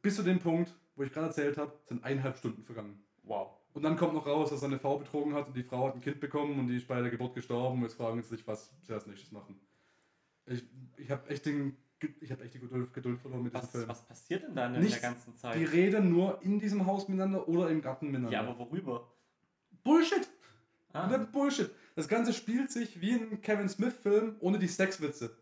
bis 0.00 0.14
zu 0.14 0.22
dem 0.22 0.38
Punkt, 0.38 0.72
wo 0.94 1.02
ich 1.02 1.12
gerade 1.12 1.26
erzählt 1.26 1.58
habe, 1.58 1.72
sind 1.86 2.04
eineinhalb 2.04 2.38
Stunden 2.38 2.62
vergangen. 2.62 3.02
Wow. 3.24 3.48
Und 3.72 3.82
dann 3.82 3.96
kommt 3.96 4.14
noch 4.14 4.28
raus, 4.28 4.50
dass 4.50 4.60
seine 4.60 4.78
Frau 4.78 4.96
betrogen 4.96 5.34
hat 5.34 5.48
und 5.48 5.56
die 5.56 5.64
Frau 5.64 5.88
hat 5.88 5.96
ein 5.96 6.00
Kind 6.00 6.20
bekommen 6.20 6.60
und 6.60 6.68
die 6.68 6.76
ist 6.76 6.86
bei 6.86 7.00
der 7.00 7.10
Geburt 7.10 7.34
gestorben. 7.34 7.78
Und 7.78 7.82
jetzt 7.82 7.96
fragen 7.96 8.22
sie 8.22 8.28
sich, 8.28 8.46
was 8.46 8.72
sie 8.80 8.92
als 8.92 9.08
nächstes 9.08 9.32
machen. 9.32 9.58
Ich, 10.46 10.62
ich 10.98 11.10
habe 11.10 11.28
echt, 11.28 11.46
den, 11.46 11.76
ich 12.20 12.30
hab 12.32 12.40
echt 12.42 12.54
die 12.54 12.58
Geduld, 12.60 12.92
Geduld 12.92 13.20
verloren 13.20 13.42
mit 13.42 13.52
diesem 13.54 13.64
Was, 13.64 13.70
Film. 13.72 13.88
was 13.88 14.02
passiert 14.06 14.42
denn 14.44 14.54
da 14.54 14.66
in 14.66 14.80
Nichts. 14.80 15.00
der 15.00 15.10
ganzen 15.10 15.36
Zeit? 15.36 15.54
Die 15.56 15.64
reden 15.64 16.10
nur 16.10 16.40
in 16.42 16.58
diesem 16.58 16.86
Haus 16.86 17.08
miteinander 17.08 17.46
oder 17.48 17.70
im 17.70 17.80
Garten 17.82 18.06
miteinander. 18.06 18.32
ja, 18.32 18.40
aber 18.40 18.58
worüber? 18.58 19.10
Bullshit! 19.82 20.28
Ah, 20.92 21.00
Komplett 21.08 21.32
Bullshit! 21.32 21.70
Das 21.96 22.08
Ganze 22.08 22.32
spielt 22.32 22.70
sich 22.70 23.00
wie 23.00 23.12
ein 23.14 23.40
Kevin 23.42 23.68
Smith-Film 23.68 24.36
ohne 24.40 24.58
die 24.58 24.68
Sexwitze. 24.68 25.36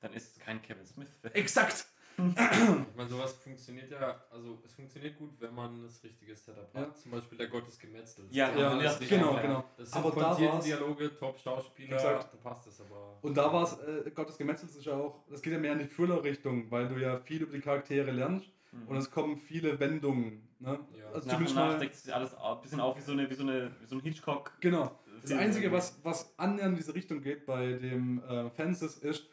dann 0.00 0.12
ist 0.12 0.36
es 0.36 0.38
kein 0.42 0.60
Kevin 0.62 0.86
Smith-Film. 0.86 1.34
Exakt! 1.34 1.86
Ich 2.18 2.96
meine, 2.96 3.08
sowas 3.08 3.34
funktioniert 3.34 3.90
ja, 3.90 4.20
also 4.30 4.58
es 4.64 4.72
funktioniert 4.72 5.16
gut, 5.18 5.30
wenn 5.38 5.54
man 5.54 5.82
das 5.82 6.02
richtige 6.02 6.34
Setup 6.34 6.68
Ja. 6.74 6.80
hat. 6.80 6.96
Zum 6.98 7.10
Beispiel 7.12 7.36
der 7.38 7.48
Gott 7.48 7.66
des 7.66 7.78
Gemetzels. 7.78 8.28
Ja, 8.34 8.50
ja, 8.56 8.76
ja, 8.76 8.82
das 8.82 8.98
genau, 9.00 9.30
einfach- 9.30 9.42
genau. 9.42 9.64
Das 9.76 9.90
sind 9.90 10.04
Aber 10.04 10.20
da 10.20 10.60
Dialoge, 10.60 11.16
Top-Schauspieler, 11.16 11.96
da 11.96 12.18
passt 12.42 12.66
es 12.68 12.80
aber. 12.80 13.18
Und 13.22 13.36
da 13.36 13.52
war 13.52 13.64
es, 13.64 13.78
äh, 14.06 14.10
Gottes 14.12 14.38
Gemetzels 14.38 14.76
ist 14.76 14.86
ja 14.86 14.94
auch, 14.94 15.24
das 15.28 15.42
geht 15.42 15.52
ja 15.52 15.58
mehr 15.58 15.72
in 15.74 15.80
die 15.80 15.88
Thriller-Richtung, 15.88 16.70
weil 16.70 16.88
du 16.88 16.96
ja 16.96 17.18
viel 17.20 17.42
über 17.42 17.52
die 17.52 17.60
Charaktere 17.60 18.10
lernst 18.10 18.48
Mhm. 18.72 18.88
und 18.88 18.96
es 18.96 19.10
kommen 19.10 19.36
viele 19.36 19.78
Wendungen. 19.78 20.48
Ne? 20.58 20.78
Ja. 20.98 21.06
Also 21.08 21.10
nach 21.10 21.14
und 21.14 21.22
zumindest 21.30 21.54
nach 21.56 21.66
mal, 21.72 21.78
deckt 21.78 21.94
sich 21.96 22.14
alles 22.14 22.34
ein 22.34 22.60
bisschen 22.62 22.80
auf 22.80 22.96
wie 22.96 23.02
so, 23.02 23.12
eine, 23.12 23.28
wie 23.28 23.34
so, 23.34 23.42
eine, 23.42 23.70
wie 23.80 23.86
so 23.86 23.94
ein 23.96 24.00
Hitchcock. 24.00 24.52
genau. 24.60 24.98
Das 25.22 25.32
Einzige, 25.32 25.72
was, 25.72 25.98
was 26.04 26.38
annähernd 26.38 26.72
in 26.72 26.76
diese 26.76 26.94
Richtung 26.94 27.20
geht 27.20 27.46
bei 27.46 27.72
dem 27.72 28.22
äh, 28.28 28.48
Fences, 28.50 28.96
ist, 28.98 29.26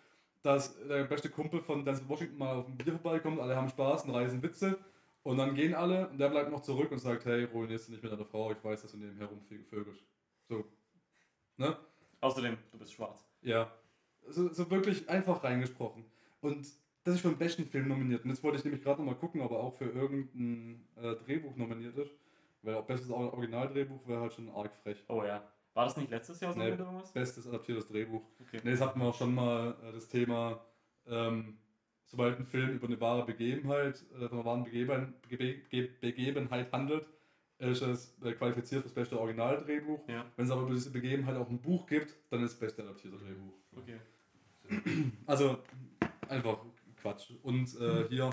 dass 0.44 0.78
der 0.88 1.06
beste 1.06 1.30
Kumpel 1.30 1.62
von 1.62 1.84
Denzel 1.84 2.08
Washington 2.08 2.38
mal 2.38 2.58
auf 2.58 2.68
ein 2.68 2.78
Bier 2.78 2.94
vorbeikommt, 3.00 3.40
alle 3.40 3.56
haben 3.56 3.70
Spaß 3.70 4.06
und 4.06 4.12
reißen 4.12 4.44
Witze 4.44 4.78
und 5.24 5.38
dann 5.38 5.56
gehen 5.56 5.74
alle 5.74 6.10
und 6.10 6.20
der 6.20 6.30
bleibt 6.30 6.52
noch 6.52 6.62
zurück 6.62 6.92
und 6.92 7.00
sagt, 7.00 7.26
hey, 7.26 7.46
ruinierst 7.46 7.88
du 7.88 7.94
nicht 7.94 8.04
mit 8.04 8.12
deiner 8.12 8.26
Frau, 8.26 8.52
ich 8.52 8.64
weiß, 8.64 8.82
dass 8.84 8.92
du 8.92 8.98
nebenher 8.98 9.28
rumvögelst. 9.28 10.04
So. 10.50 10.66
Ne? 11.58 11.76
Außerdem, 12.22 12.58
du 12.72 12.78
bist 12.78 12.94
schwarz. 12.94 13.26
Ja. 13.42 13.72
So, 14.28 14.52
so 14.54 14.70
wirklich 14.70 15.10
einfach 15.10 15.44
reingesprochen. 15.44 16.06
Und 16.42 16.68
das 17.04 17.16
ist 17.16 17.22
für 17.22 17.30
den 17.30 17.38
besten 17.38 17.66
Film 17.66 17.88
nominiert. 17.88 18.24
Und 18.24 18.30
jetzt 18.30 18.44
wollte 18.44 18.58
ich 18.58 18.64
nämlich 18.64 18.82
gerade 18.84 19.02
nochmal 19.02 19.16
gucken, 19.16 19.42
ob 19.42 19.52
er 19.52 19.58
auch 19.58 19.78
für 19.78 19.86
irgendein 19.90 20.88
äh, 20.96 21.16
Drehbuch 21.16 21.56
nominiert 21.56 21.98
ist. 21.98 22.12
Weil 22.62 22.76
auch 22.76 22.86
bestes 22.86 23.10
Or- 23.12 23.34
Originaldrehbuch 23.34 24.08
wäre 24.08 24.22
halt 24.22 24.34
schon 24.34 24.50
arg 24.50 24.74
frech. 24.84 25.04
Oh 25.10 25.24
ja. 25.24 25.44
War 25.74 25.86
das 25.86 25.98
nicht 25.98 26.10
letztes 26.12 26.40
Jahr 26.40 26.54
so 26.54 26.60
Nee. 26.60 26.72
oder 26.74 26.86
irgendwas? 26.86 27.12
Bestes 27.14 27.48
adaptiertes 27.48 27.88
Drehbuch. 27.88 28.22
Okay. 28.42 28.60
Ne, 28.64 28.72
das 28.72 28.82
hatten 28.82 29.00
wir 29.00 29.08
auch 29.08 29.16
schon 29.18 29.34
mal 29.34 29.76
äh, 29.84 29.92
das 29.92 30.08
Thema, 30.08 30.64
ähm, 31.08 31.58
sobald 32.06 32.38
ein 32.40 32.46
Film 32.46 32.70
über 32.76 32.88
eine 32.88 33.00
wahre 33.02 33.26
Begebenheit, 33.26 34.04
äh, 34.14 34.28
von 34.28 34.38
einer 34.38 34.46
wahren 34.46 34.64
Begeben, 34.64 35.14
Bege- 35.30 35.68
Ge- 35.70 35.90
Begebenheit 36.00 36.72
handelt, 36.72 37.06
ist 37.58 37.82
es 37.82 38.16
äh, 38.24 38.34
qualifiziert 38.34 38.82
fürs 38.84 38.94
beste 38.94 39.20
Originaldrehbuch. 39.20 40.08
Ja. 40.08 40.26
Wenn 40.36 40.46
es 40.46 40.52
aber 40.52 40.64
über 40.64 40.74
diese 40.74 40.92
Begebenheit 40.92 41.38
auch 41.38 41.50
ein 41.50 41.60
Buch 41.62 41.88
gibt, 41.88 42.14
dann 42.30 42.44
ist 42.44 42.54
es 42.54 42.60
beste 42.60 42.84
adaptierte 42.84 43.18
Drehbuch. 43.18 43.54
Okay. 43.78 44.00
Also 45.26 45.58
einfach 46.30 46.58
Quatsch. 47.02 47.32
Und 47.42 47.76
äh, 47.80 48.08
hier 48.10 48.30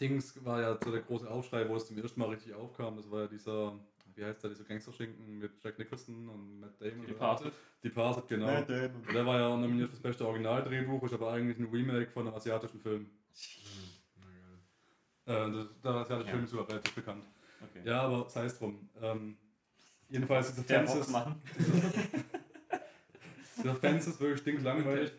Dings 0.00 0.44
war 0.44 0.60
ja 0.60 0.78
so 0.82 0.90
der 0.92 1.00
große 1.00 1.28
Aufschrei, 1.28 1.68
wo 1.68 1.74
es 1.76 1.86
zum 1.86 1.98
ersten 1.98 2.20
Mal 2.20 2.28
richtig 2.30 2.54
aufkam. 2.54 2.96
Das 2.96 3.10
war 3.10 3.22
ja 3.22 3.26
dieser, 3.26 3.78
wie 4.18 4.24
heißt 4.24 4.42
der, 4.42 4.50
dieser 4.50 4.64
Gangsterschinken 4.64 5.38
mit 5.38 5.52
Jack 5.62 5.78
Nicholson 5.78 6.28
und 6.28 6.60
Matt 6.60 6.80
Damon. 6.80 7.06
Departed. 7.06 7.52
Departed, 7.84 8.26
genau. 8.28 8.58
Und 8.58 8.68
der 9.14 9.24
war 9.24 9.38
ja 9.38 9.56
nominiert 9.56 9.90
fürs 9.90 10.02
beste 10.02 10.26
Originaldrehbuch, 10.26 11.04
ist 11.04 11.12
aber 11.14 11.32
eigentlich 11.32 11.58
ein 11.58 11.66
Remake 11.66 12.10
von 12.10 12.26
einem 12.26 12.36
asiatischen 12.36 12.80
Film. 12.80 13.08
Äh, 15.24 15.50
das, 15.52 15.66
der 15.84 15.90
asiatische 15.92 16.26
Ja. 16.26 16.32
Film 16.32 16.44
ist 16.44 16.50
sogar 16.50 16.68
relativ 16.68 16.94
bekannt. 16.94 17.24
Okay. 17.62 17.82
Ja, 17.84 18.02
aber 18.02 18.28
sei 18.28 18.46
es 18.46 18.58
drum. 18.58 18.88
Ähm, 19.00 19.36
jedenfalls 20.08 20.48
diese 20.48 20.66
Der 20.66 20.86
Fences, 20.86 21.10
machen. 21.10 21.40
dieser 23.56 23.74
Fences 23.76 24.20
wirklich 24.20 24.40
stinklangweilig. 24.40 25.12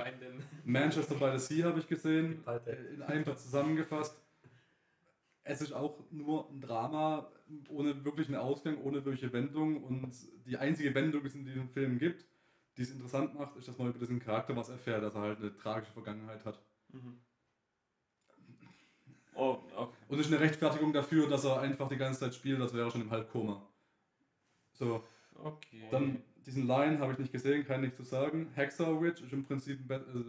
Manchester 0.66 1.16
by 1.16 1.38
the 1.38 1.40
Sea 1.40 1.68
habe 1.68 1.80
ich 1.80 1.88
gesehen, 1.88 2.44
in 2.94 3.02
einem 3.04 3.24
Satz 3.24 3.44
zusammengefasst. 3.44 4.20
Es 5.50 5.62
ist 5.62 5.74
auch 5.74 6.00
nur 6.12 6.50
ein 6.50 6.62
Drama 6.62 7.32
ohne 7.70 8.06
wirklichen 8.06 8.36
Ausgang, 8.36 8.78
ohne 8.84 9.04
wirkliche 9.04 9.34
Wendung. 9.34 9.84
Und 9.84 10.12
die 10.46 10.58
einzige 10.58 10.94
Wendung, 10.94 11.22
die 11.22 11.28
es 11.28 11.36
in 11.36 11.46
diesem 11.46 11.70
Film 11.70 11.98
gibt, 11.98 12.26
die 12.78 12.84
es 12.84 12.92
interessant 12.92 13.34
macht, 13.34 13.56
ist, 13.58 13.68
dass 13.68 13.78
man 13.78 13.90
über 13.90 14.00
diesen 14.00 14.20
Charakter 14.20 14.56
was 14.56 14.70
erfährt, 14.70 15.04
dass 15.04 15.16
er 15.16 15.22
halt 15.22 15.40
eine 15.40 15.56
tragische 15.58 15.92
Vergangenheit 15.92 16.46
hat. 16.46 16.62
Mhm. 16.90 17.20
Oh, 19.34 19.58
okay. 19.76 19.96
Und 20.08 20.20
ist 20.20 20.28
eine 20.28 20.40
Rechtfertigung 20.40 20.94
dafür, 20.94 21.28
dass 21.28 21.46
er 21.46 21.62
einfach 21.62 21.88
die 21.88 21.98
ganze 21.98 22.20
Zeit 22.20 22.36
spielt, 22.36 22.62
als 22.62 22.74
wäre 22.74 22.88
er 22.88 22.92
schon 22.92 23.02
im 23.02 23.12
Halbkoma. 23.12 23.68
So, 24.74 25.04
Okay. 25.44 25.88
dann 25.92 26.22
diesen 26.46 26.68
Line 26.68 27.00
habe 27.00 27.14
ich 27.14 27.20
nicht 27.20 27.32
gesehen, 27.32 27.66
kann 27.66 27.82
nichts 27.82 27.98
zu 27.98 28.04
sagen. 28.04 28.52
Hexer 28.56 29.02
Witch 29.02 29.22
ist 29.22 29.34
im 29.34 29.46
Prinzip, 29.46 29.80
also 29.90 30.20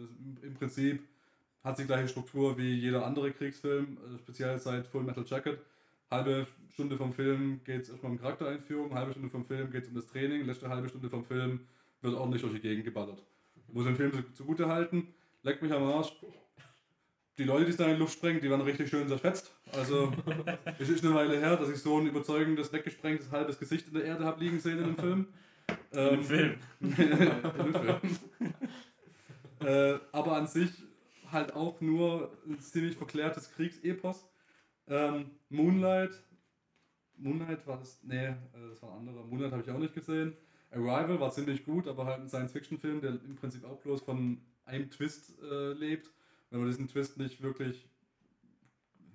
im 0.41 0.53
Prinzip 0.55 1.03
hat 1.63 1.77
sie 1.77 1.83
die 1.83 1.87
gleiche 1.87 2.07
Struktur 2.07 2.57
wie 2.57 2.73
jeder 2.75 3.05
andere 3.05 3.31
Kriegsfilm, 3.31 3.97
also 4.03 4.17
speziell 4.17 4.57
seit 4.59 4.87
Full 4.87 5.03
Metal 5.03 5.23
Jacket. 5.25 5.59
Halbe 6.09 6.45
Stunde 6.73 6.97
vom 6.97 7.13
Film 7.13 7.61
geht 7.63 7.83
es 7.83 7.89
erstmal 7.89 8.11
um 8.11 8.19
Charaktereinführung, 8.19 8.93
halbe 8.93 9.11
Stunde 9.11 9.29
vom 9.29 9.45
Film 9.45 9.71
geht 9.71 9.83
es 9.83 9.89
um 9.89 9.95
das 9.95 10.07
Training, 10.07 10.45
letzte 10.45 10.67
halbe 10.69 10.89
Stunde 10.89 11.09
vom 11.09 11.23
Film 11.23 11.61
wird 12.01 12.15
ordentlich 12.15 12.41
durch 12.41 12.53
die 12.53 12.59
Gegend 12.59 12.83
geballert. 12.83 13.23
Muss 13.71 13.85
den 13.85 13.95
Film 13.95 14.11
zu- 14.11 14.33
zugute 14.33 14.67
halten, 14.67 15.07
leckt 15.43 15.61
mich 15.61 15.71
am 15.71 15.83
Arsch. 15.83 16.11
Die 17.37 17.45
Leute, 17.45 17.63
die 17.65 17.71
es 17.71 17.77
da 17.77 17.85
in 17.85 17.91
die 17.93 17.99
Luft 17.99 18.13
sprengen, 18.13 18.41
die 18.41 18.49
waren 18.51 18.59
richtig 18.61 18.89
schön 18.89 19.07
zerfetzt. 19.07 19.55
Also, 19.73 20.11
es 20.79 20.89
ist 20.89 21.05
eine 21.05 21.15
Weile 21.15 21.39
her, 21.39 21.55
dass 21.55 21.69
ich 21.69 21.77
so 21.77 21.97
ein 21.97 22.07
überzeugendes, 22.07 22.73
weggesprengtes 22.73 23.31
halbes 23.31 23.57
Gesicht 23.57 23.87
in 23.87 23.93
der 23.93 24.03
Erde 24.03 24.25
habe 24.25 24.43
liegen 24.43 24.59
sehen 24.59 24.79
in 24.79 24.83
dem 24.83 24.97
Film. 24.97 25.27
In 25.91 25.97
dem 25.97 26.13
Ähm, 26.19 26.23
Film. 26.23 26.55
in 26.81 26.95
dem 26.95 27.73
Film. 27.73 27.99
äh, 29.61 29.99
aber 30.11 30.35
an 30.35 30.47
sich 30.47 30.71
halt 31.31 31.53
auch 31.53 31.81
nur 31.81 32.37
ein 32.47 32.59
ziemlich 32.59 32.97
verklärtes 32.97 33.51
Kriegsepos. 33.51 34.27
Ähm, 34.87 35.31
Moonlight. 35.49 36.11
Moonlight 37.17 37.65
war 37.67 37.77
das. 37.77 37.99
Nee, 38.03 38.27
äh, 38.27 38.35
das 38.69 38.81
war 38.81 38.91
ein 38.93 39.07
anderer. 39.07 39.23
Moonlight 39.25 39.51
habe 39.51 39.63
ich 39.63 39.71
auch 39.71 39.79
nicht 39.79 39.93
gesehen. 39.93 40.35
Arrival 40.71 41.19
war 41.19 41.31
ziemlich 41.31 41.65
gut, 41.65 41.87
aber 41.87 42.05
halt 42.05 42.21
ein 42.21 42.29
Science-Fiction-Film, 42.29 43.01
der 43.01 43.11
im 43.11 43.35
Prinzip 43.35 43.65
auch 43.65 43.79
bloß 43.81 44.01
von 44.01 44.41
einem 44.65 44.89
Twist 44.89 45.33
äh, 45.41 45.73
lebt. 45.73 46.11
Wenn 46.49 46.59
man 46.59 46.69
diesen 46.69 46.87
Twist 46.87 47.17
nicht 47.17 47.41
wirklich 47.41 47.87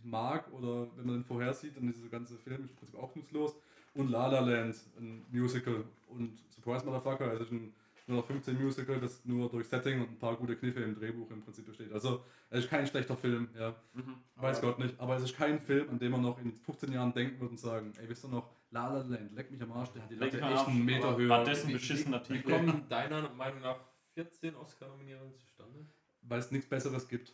mag 0.02 0.50
oder 0.52 0.86
wenn 0.96 1.06
man 1.06 1.16
den 1.16 1.24
vorhersieht, 1.24 1.76
dann 1.76 1.88
ist 1.88 1.98
dieser 1.98 2.10
ganze 2.10 2.36
Film 2.38 2.62
im 2.62 2.76
Prinzip 2.76 2.98
auch 2.98 3.14
nutzlos. 3.14 3.54
Und 3.94 4.10
La 4.10 4.26
La 4.26 4.40
Land, 4.40 4.76
ein 4.98 5.24
Musical 5.32 5.84
und 6.08 6.38
Surprise 6.50 6.84
Motherfucker, 6.84 7.30
also 7.30 7.44
ein 7.54 7.72
15 8.06 8.62
Musical, 8.62 9.00
das 9.00 9.24
nur 9.24 9.48
durch 9.50 9.66
Setting 9.66 10.00
und 10.00 10.10
ein 10.10 10.18
paar 10.18 10.36
gute 10.36 10.54
Kniffe 10.56 10.80
im 10.80 10.94
Drehbuch 10.94 11.28
im 11.30 11.42
Prinzip 11.42 11.66
besteht. 11.66 11.92
Also 11.92 12.22
es 12.50 12.60
ist 12.64 12.70
kein 12.70 12.86
schlechter 12.86 13.16
Film, 13.16 13.48
ja. 13.58 13.74
Mhm. 13.94 14.14
Weiß 14.36 14.58
Aber- 14.58 14.68
Gott 14.68 14.78
nicht. 14.78 14.98
Aber 15.00 15.16
es 15.16 15.24
ist 15.24 15.36
kein 15.36 15.60
Film, 15.60 15.90
an 15.90 15.98
dem 15.98 16.12
man 16.12 16.22
noch 16.22 16.38
in 16.38 16.56
15 16.60 16.92
Jahren 16.92 17.12
denken 17.12 17.40
wird 17.40 17.50
und 17.50 17.58
sagen, 17.58 17.92
ey, 18.00 18.08
wisst 18.08 18.24
ihr 18.24 18.28
noch, 18.28 18.48
La 18.70 18.88
La 18.92 19.02
Land, 19.02 19.32
leck 19.34 19.50
mich 19.50 19.60
am 19.62 19.72
Arsch, 19.72 19.90
der 19.90 20.02
hat 20.02 20.10
die 20.10 20.14
Latte 20.16 20.40
echt 20.40 20.68
einen 20.68 20.84
Meter 20.84 21.16
höher. 21.16 21.28
war 21.28 21.44
das- 21.44 21.62
ein 21.64 21.68
Wie- 21.68 21.72
beschissener 21.72 22.22
Wie 22.28 22.34
Titel. 22.38 22.50
kommen 22.52 22.84
deiner 22.88 23.28
Meinung 23.30 23.60
nach 23.62 23.78
14 24.14 24.54
Oscar-Nominierungen 24.54 25.36
zustande? 25.36 25.86
weil 26.28 26.40
es 26.40 26.50
nichts 26.50 26.68
Besseres 26.68 27.06
gibt. 27.06 27.32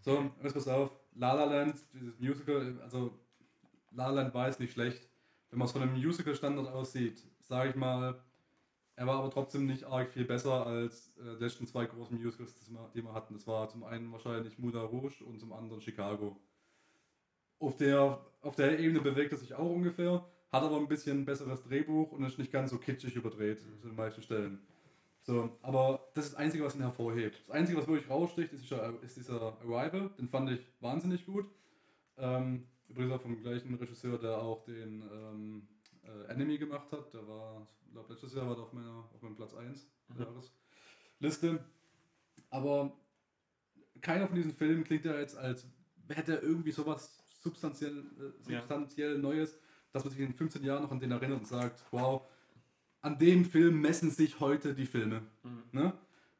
So, 0.00 0.30
jetzt 0.44 0.52
pass 0.54 0.68
auf, 0.68 0.92
La 1.16 1.32
La 1.34 1.44
Land, 1.44 1.74
dieses 1.92 2.18
Musical, 2.20 2.78
also 2.82 3.18
La 3.90 4.06
La 4.08 4.22
Land 4.22 4.32
war 4.34 4.46
jetzt 4.46 4.60
nicht 4.60 4.72
schlecht. 4.72 5.08
Wenn 5.50 5.58
man 5.58 5.66
es 5.66 5.72
von 5.72 5.82
einem 5.82 5.94
Musical-Standard 5.94 6.68
aussieht, 6.68 7.20
sage 7.40 7.70
ich 7.70 7.74
mal, 7.76 8.14
er 8.98 9.06
war 9.06 9.20
aber 9.20 9.30
trotzdem 9.30 9.66
nicht 9.66 9.84
arg 9.84 10.10
viel 10.12 10.24
besser 10.24 10.66
als 10.66 11.16
äh, 11.18 11.36
die 11.36 11.44
letzten 11.44 11.68
zwei 11.68 11.86
großen 11.86 12.20
Musicals, 12.20 12.52
die 12.94 13.04
wir, 13.04 13.14
hatten. 13.14 13.34
Das 13.34 13.46
war 13.46 13.68
zum 13.68 13.84
einen 13.84 14.10
wahrscheinlich 14.10 14.58
Moulin 14.58 14.80
Rouge 14.80 15.24
und 15.24 15.38
zum 15.38 15.52
anderen 15.52 15.80
Chicago. 15.80 16.36
Auf 17.60 17.76
der, 17.76 18.20
auf 18.40 18.56
der 18.56 18.80
Ebene 18.80 19.00
bewegt 19.00 19.30
er 19.30 19.38
sich 19.38 19.54
auch 19.54 19.70
ungefähr, 19.70 20.26
hat 20.50 20.62
aber 20.64 20.78
ein 20.78 20.88
bisschen 20.88 21.24
besseres 21.24 21.62
Drehbuch 21.62 22.10
und 22.10 22.24
ist 22.24 22.40
nicht 22.40 22.50
ganz 22.50 22.70
so 22.70 22.78
kitschig 22.78 23.14
überdreht 23.14 23.60
zu 23.60 23.86
den 23.86 23.94
meisten 23.94 24.22
Stellen. 24.22 24.66
So, 25.22 25.56
aber 25.62 26.08
das 26.14 26.24
ist 26.24 26.32
das 26.34 26.40
Einzige, 26.40 26.64
was 26.64 26.74
ihn 26.74 26.80
hervorhebt. 26.80 27.40
Das 27.46 27.54
Einzige, 27.54 27.78
was 27.78 27.86
wirklich 27.86 28.10
raussticht, 28.10 28.52
ist 28.52 28.64
dieser, 28.64 29.00
ist 29.00 29.16
dieser 29.16 29.40
Arrival. 29.60 30.10
Den 30.18 30.28
fand 30.28 30.50
ich 30.50 30.66
wahnsinnig 30.80 31.24
gut. 31.24 31.46
Ähm, 32.16 32.66
übrigens 32.88 33.12
auch 33.12 33.22
vom 33.22 33.40
gleichen 33.40 33.74
Regisseur, 33.74 34.18
der 34.18 34.38
auch 34.38 34.64
den 34.64 35.04
ähm, 35.12 35.68
äh, 36.08 36.32
Enemy 36.32 36.58
gemacht 36.58 36.90
hat. 36.92 37.12
Der 37.14 37.26
war, 37.28 37.66
ich 37.86 37.92
glaube, 37.92 38.12
letztes 38.12 38.34
Jahr 38.34 38.46
war 38.48 38.54
der 38.54 38.64
auf, 38.64 38.72
meiner, 38.72 39.08
auf 39.12 39.22
meinem 39.22 39.36
Platz 39.36 39.54
1 39.54 39.86
der 40.08 40.16
Mhm. 40.16 40.22
Jahresliste. 41.20 41.64
Aber 42.50 42.96
keiner 44.00 44.26
von 44.26 44.36
diesen 44.36 44.52
Filmen 44.54 44.84
klingt 44.84 45.04
ja 45.04 45.18
jetzt, 45.18 45.36
als 45.36 45.66
hätte 46.08 46.36
er 46.36 46.42
irgendwie 46.42 46.72
sowas 46.72 47.18
substanziell, 47.42 47.98
äh, 48.18 48.52
Ja. 48.52 48.60
substanziell 48.60 49.18
Neues, 49.18 49.58
dass 49.92 50.04
man 50.04 50.12
sich 50.12 50.20
in 50.20 50.34
15 50.34 50.62
Jahren 50.64 50.82
noch 50.82 50.90
an 50.92 51.00
den 51.00 51.10
erinnert 51.10 51.38
und 51.40 51.46
sagt, 51.46 51.84
wow, 51.90 52.22
an 53.00 53.18
dem 53.18 53.44
Film 53.44 53.80
messen 53.80 54.10
sich 54.10 54.40
heute 54.40 54.74
die 54.74 54.86
Filme. 54.86 55.22
Mhm. 55.42 55.62
Ne? 55.72 55.92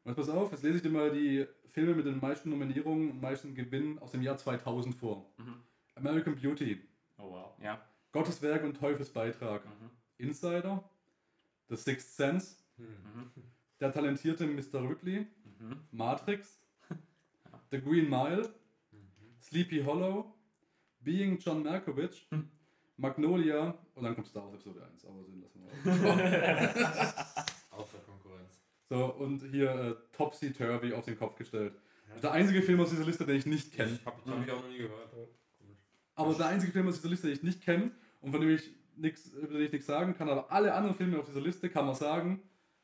Und 0.03 0.11
jetzt 0.11 0.15
pass 0.17 0.29
auf, 0.29 0.51
jetzt 0.51 0.63
lese 0.63 0.77
ich 0.77 0.83
dir 0.83 0.89
mal 0.89 1.11
die 1.11 1.45
Filme 1.71 1.93
mit 1.93 2.05
den 2.05 2.19
meisten 2.19 2.49
Nominierungen 2.49 3.11
und 3.11 3.21
meisten 3.21 3.53
Gewinnen 3.53 3.99
aus 3.99 4.11
dem 4.11 4.21
Jahr 4.21 4.37
2000 4.37 4.95
vor. 4.95 5.31
Mhm. 5.37 5.55
American 5.95 6.35
Beauty, 6.35 6.81
Oh 7.17 7.31
wow. 7.31 7.53
Ja. 7.61 7.85
Gottes 8.11 8.41
Werk 8.41 8.63
und 8.63 8.75
Teufels 8.77 9.09
Beitrag, 9.09 9.63
Mhm. 9.65 9.89
Insider, 10.17 10.83
The 11.69 11.75
Sixth 11.75 12.15
Sense, 12.15 12.55
Hm. 12.77 12.85
Mhm. 12.85 13.31
Der 13.79 13.91
talentierte 13.93 14.45
Mr. 14.47 14.81
Ripley, 14.89 15.27
Mhm. 15.59 15.81
Matrix, 15.91 16.59
The 17.71 17.79
Green 17.81 18.09
Mile, 18.09 18.53
Sleepy 19.41 19.83
Hollow, 19.83 20.33
Being 21.01 21.37
John 21.39 21.63
Malkovich, 21.63 22.27
Hm. 22.31 22.49
Magnolia 22.97 23.77
und 23.95 24.03
dann 24.03 24.15
kommt 24.15 24.27
Star 24.27 24.43
Wars 24.43 24.55
Episode 24.55 24.85
1, 24.85 25.05
aber 25.05 25.23
den 25.23 25.41
lassen 25.41 25.61
wir 25.63 25.93
mal. 25.95 26.73
Außer 27.71 27.97
Konkurrenz. 27.99 28.61
So, 28.89 29.05
und 29.15 29.41
hier 29.51 29.69
äh, 29.71 29.95
Topsy 30.11 30.51
Turvy 30.51 30.93
auf 30.93 31.05
den 31.05 31.17
Kopf 31.17 31.35
gestellt. 31.37 31.73
Ja. 32.09 32.19
Der 32.21 32.31
einzige 32.33 32.61
Film 32.61 32.81
aus 32.81 32.89
dieser 32.89 33.05
Liste, 33.05 33.25
den 33.25 33.37
ich 33.37 33.45
nicht 33.45 33.71
kenne. 33.71 33.93
Ich 33.93 34.05
habe 34.05 34.17
hab 34.25 34.45
ich 34.45 34.51
auch 34.51 34.61
noch 34.61 34.67
nie 34.69 34.79
gehört. 34.79 35.09
Aber 36.15 36.33
der 36.33 36.47
einzige 36.47 36.73
Film 36.73 36.87
aus 36.89 36.95
dieser 36.95 37.09
Liste, 37.09 37.27
den 37.27 37.35
ich 37.37 37.43
nicht 37.43 37.61
kenne 37.61 37.91
und 38.21 38.31
von 38.31 38.41
dem 38.41 38.49
ich 38.51 38.71
nichts, 38.95 39.27
über 39.33 39.53
den 39.53 39.61
ich 39.65 39.71
nichts 39.71 39.87
sagen 39.87 40.15
kann, 40.15 40.29
aber 40.29 40.51
alle 40.51 40.73
anderen 40.73 40.95
Filme 40.95 41.19
auf 41.19 41.25
dieser 41.25 41.41
Liste 41.41 41.69
kann 41.69 41.85
man 41.85 41.95
sagen, 41.95 42.41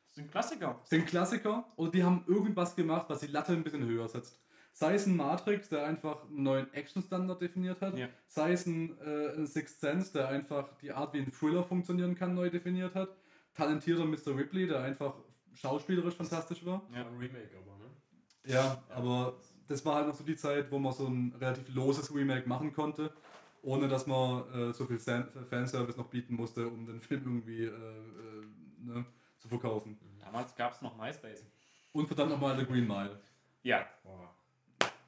sind 0.08 0.30
Klassiker. 0.30 0.80
sind 0.84 1.06
Klassiker 1.06 1.66
oder 1.76 1.90
die 1.90 2.02
haben 2.02 2.24
irgendwas 2.26 2.74
gemacht, 2.74 3.06
was 3.08 3.20
die 3.20 3.26
Latte 3.26 3.52
ein 3.52 3.62
bisschen 3.62 3.84
höher 3.86 4.08
setzt. 4.08 4.40
Sei 4.72 4.94
es 4.94 5.06
ein 5.06 5.16
Matrix, 5.16 5.68
der 5.70 5.86
einfach 5.86 6.24
einen 6.24 6.42
neuen 6.42 6.72
Action-Standard 6.74 7.40
definiert 7.40 7.80
hat, 7.80 7.96
Ja. 7.98 8.08
sei 8.26 8.52
es 8.52 8.66
ein, 8.66 8.98
äh, 9.00 9.34
ein 9.36 9.46
Sixth 9.46 9.80
Sense, 9.80 10.12
der 10.12 10.28
einfach 10.28 10.74
die 10.82 10.92
Art, 10.92 11.14
wie 11.14 11.18
ein 11.18 11.32
Thriller 11.32 11.64
funktionieren 11.64 12.14
kann, 12.14 12.34
neu 12.34 12.50
definiert 12.50 12.94
hat. 12.94 13.08
Talentierter 13.54 14.04
Mr. 14.04 14.36
Ripley, 14.36 14.66
der 14.66 14.82
einfach 14.82 15.14
schauspielerisch 15.54 16.14
fantastisch 16.14 16.64
war. 16.66 16.82
Ja. 16.92 16.98
Ja. 17.00 17.06
Ein 17.08 17.16
Remake 17.16 17.50
aber, 17.56 17.78
ne? 17.78 17.90
Ja, 18.44 18.82
aber 18.90 19.38
das 19.66 19.84
war 19.84 19.96
halt 19.96 20.08
noch 20.08 20.14
so 20.14 20.24
die 20.24 20.36
Zeit, 20.36 20.70
wo 20.70 20.78
man 20.78 20.92
so 20.92 21.06
ein 21.06 21.34
relativ 21.40 21.74
loses 21.74 22.14
Remake 22.14 22.46
machen 22.48 22.72
konnte, 22.74 23.12
ohne 23.66 23.88
dass 23.88 24.06
man 24.06 24.48
äh, 24.54 24.72
so 24.72 24.86
viel 24.86 24.98
San 25.00 25.28
Fanservice 25.50 25.96
noch 25.98 26.08
bieten 26.08 26.34
musste, 26.36 26.68
um 26.68 26.86
den 26.86 27.00
Film 27.00 27.22
irgendwie 27.24 27.64
äh, 27.64 27.68
äh, 27.68 28.46
ne, 28.78 29.04
zu 29.38 29.48
verkaufen. 29.48 29.98
Damals 30.20 30.54
gab 30.54 30.72
es 30.72 30.82
noch 30.82 30.96
MySpace. 30.96 31.44
Und 31.92 32.06
verdammt 32.06 32.30
nochmal 32.30 32.56
The 32.58 32.64
Green 32.64 32.86
Mile. 32.86 33.18
Ja. 33.62 33.86
Boah. 34.04 34.32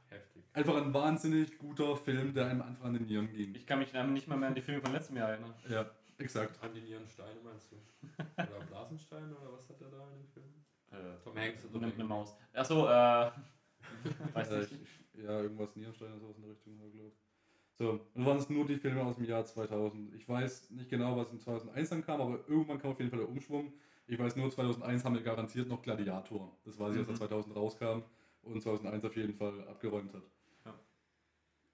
Heftig. 0.08 0.42
Einfach 0.54 0.76
ein 0.76 0.92
wahnsinnig 0.92 1.56
guter 1.58 1.96
Film, 1.96 2.34
der 2.34 2.46
einem 2.46 2.62
einfach 2.62 2.84
an 2.86 2.94
den 2.94 3.06
Nieren 3.06 3.30
ging. 3.30 3.54
Ich 3.54 3.66
kann 3.66 3.78
mich 3.78 3.92
nicht 3.92 4.26
mal 4.26 4.36
mehr 4.36 4.48
an 4.48 4.54
die 4.54 4.62
Filme 4.62 4.80
von 4.80 4.92
letztem 4.92 5.16
Jahr 5.18 5.28
erinnern. 5.30 5.54
Ja, 5.68 5.86
exakt. 6.18 6.60
An 6.62 6.74
die 6.74 6.80
Nierensteine 6.80 7.38
meinst 7.44 7.70
du? 7.70 7.76
Oder 8.36 8.64
Blasensteine 8.66 9.36
oder 9.36 9.52
was 9.52 9.68
hat 9.68 9.80
er 9.82 9.88
da 9.90 10.08
in 10.10 10.18
dem 10.18 10.28
Film? 10.28 10.46
Äh, 10.90 11.22
Tom 11.22 11.36
Hanks 11.36 11.64
oder 11.66 11.78
nimmt 11.80 11.94
eine. 11.94 12.04
Maus. 12.04 12.34
Achso, 12.54 12.86
äh. 12.88 13.30
weiß 14.32 14.50
Äh, 14.50 14.58
nicht. 14.60 14.72
ich, 14.72 14.80
ich, 15.14 15.22
ja, 15.24 15.40
irgendwas 15.42 15.76
Nierenstein 15.76 16.08
oder 16.14 16.20
sowas 16.20 16.36
in 16.38 16.42
der 16.42 16.50
Richtung, 16.52 16.76
glaube 16.76 16.90
ich. 17.08 17.27
So, 17.78 18.00
und 18.14 18.26
waren 18.26 18.38
es 18.38 18.50
nur 18.50 18.66
die 18.66 18.76
Filme 18.76 19.02
aus 19.02 19.16
dem 19.16 19.24
Jahr 19.24 19.44
2000. 19.44 20.12
Ich 20.14 20.28
weiß 20.28 20.70
nicht 20.70 20.90
genau, 20.90 21.16
was 21.16 21.30
in 21.30 21.38
2001 21.38 21.90
dann 21.90 22.04
kam, 22.04 22.20
aber 22.20 22.40
irgendwann 22.48 22.80
kam 22.80 22.90
auf 22.90 22.98
jeden 22.98 23.10
Fall 23.10 23.20
der 23.20 23.28
Umschwung. 23.28 23.72
Ich 24.08 24.18
weiß 24.18 24.34
nur, 24.36 24.50
2001 24.50 25.04
haben 25.04 25.14
wir 25.14 25.22
garantiert 25.22 25.68
noch 25.68 25.80
Gladiator. 25.82 26.56
Das 26.64 26.78
weiß 26.78 26.94
ich, 26.94 26.98
als 27.00 27.08
er 27.08 27.12
Mhm. 27.12 27.18
2000 27.18 27.56
rauskam 27.56 28.02
und 28.42 28.60
2001 28.62 29.04
auf 29.04 29.16
jeden 29.16 29.34
Fall 29.34 29.68
abgeräumt 29.68 30.12
hat. 30.12 30.22
Ja. 30.64 30.74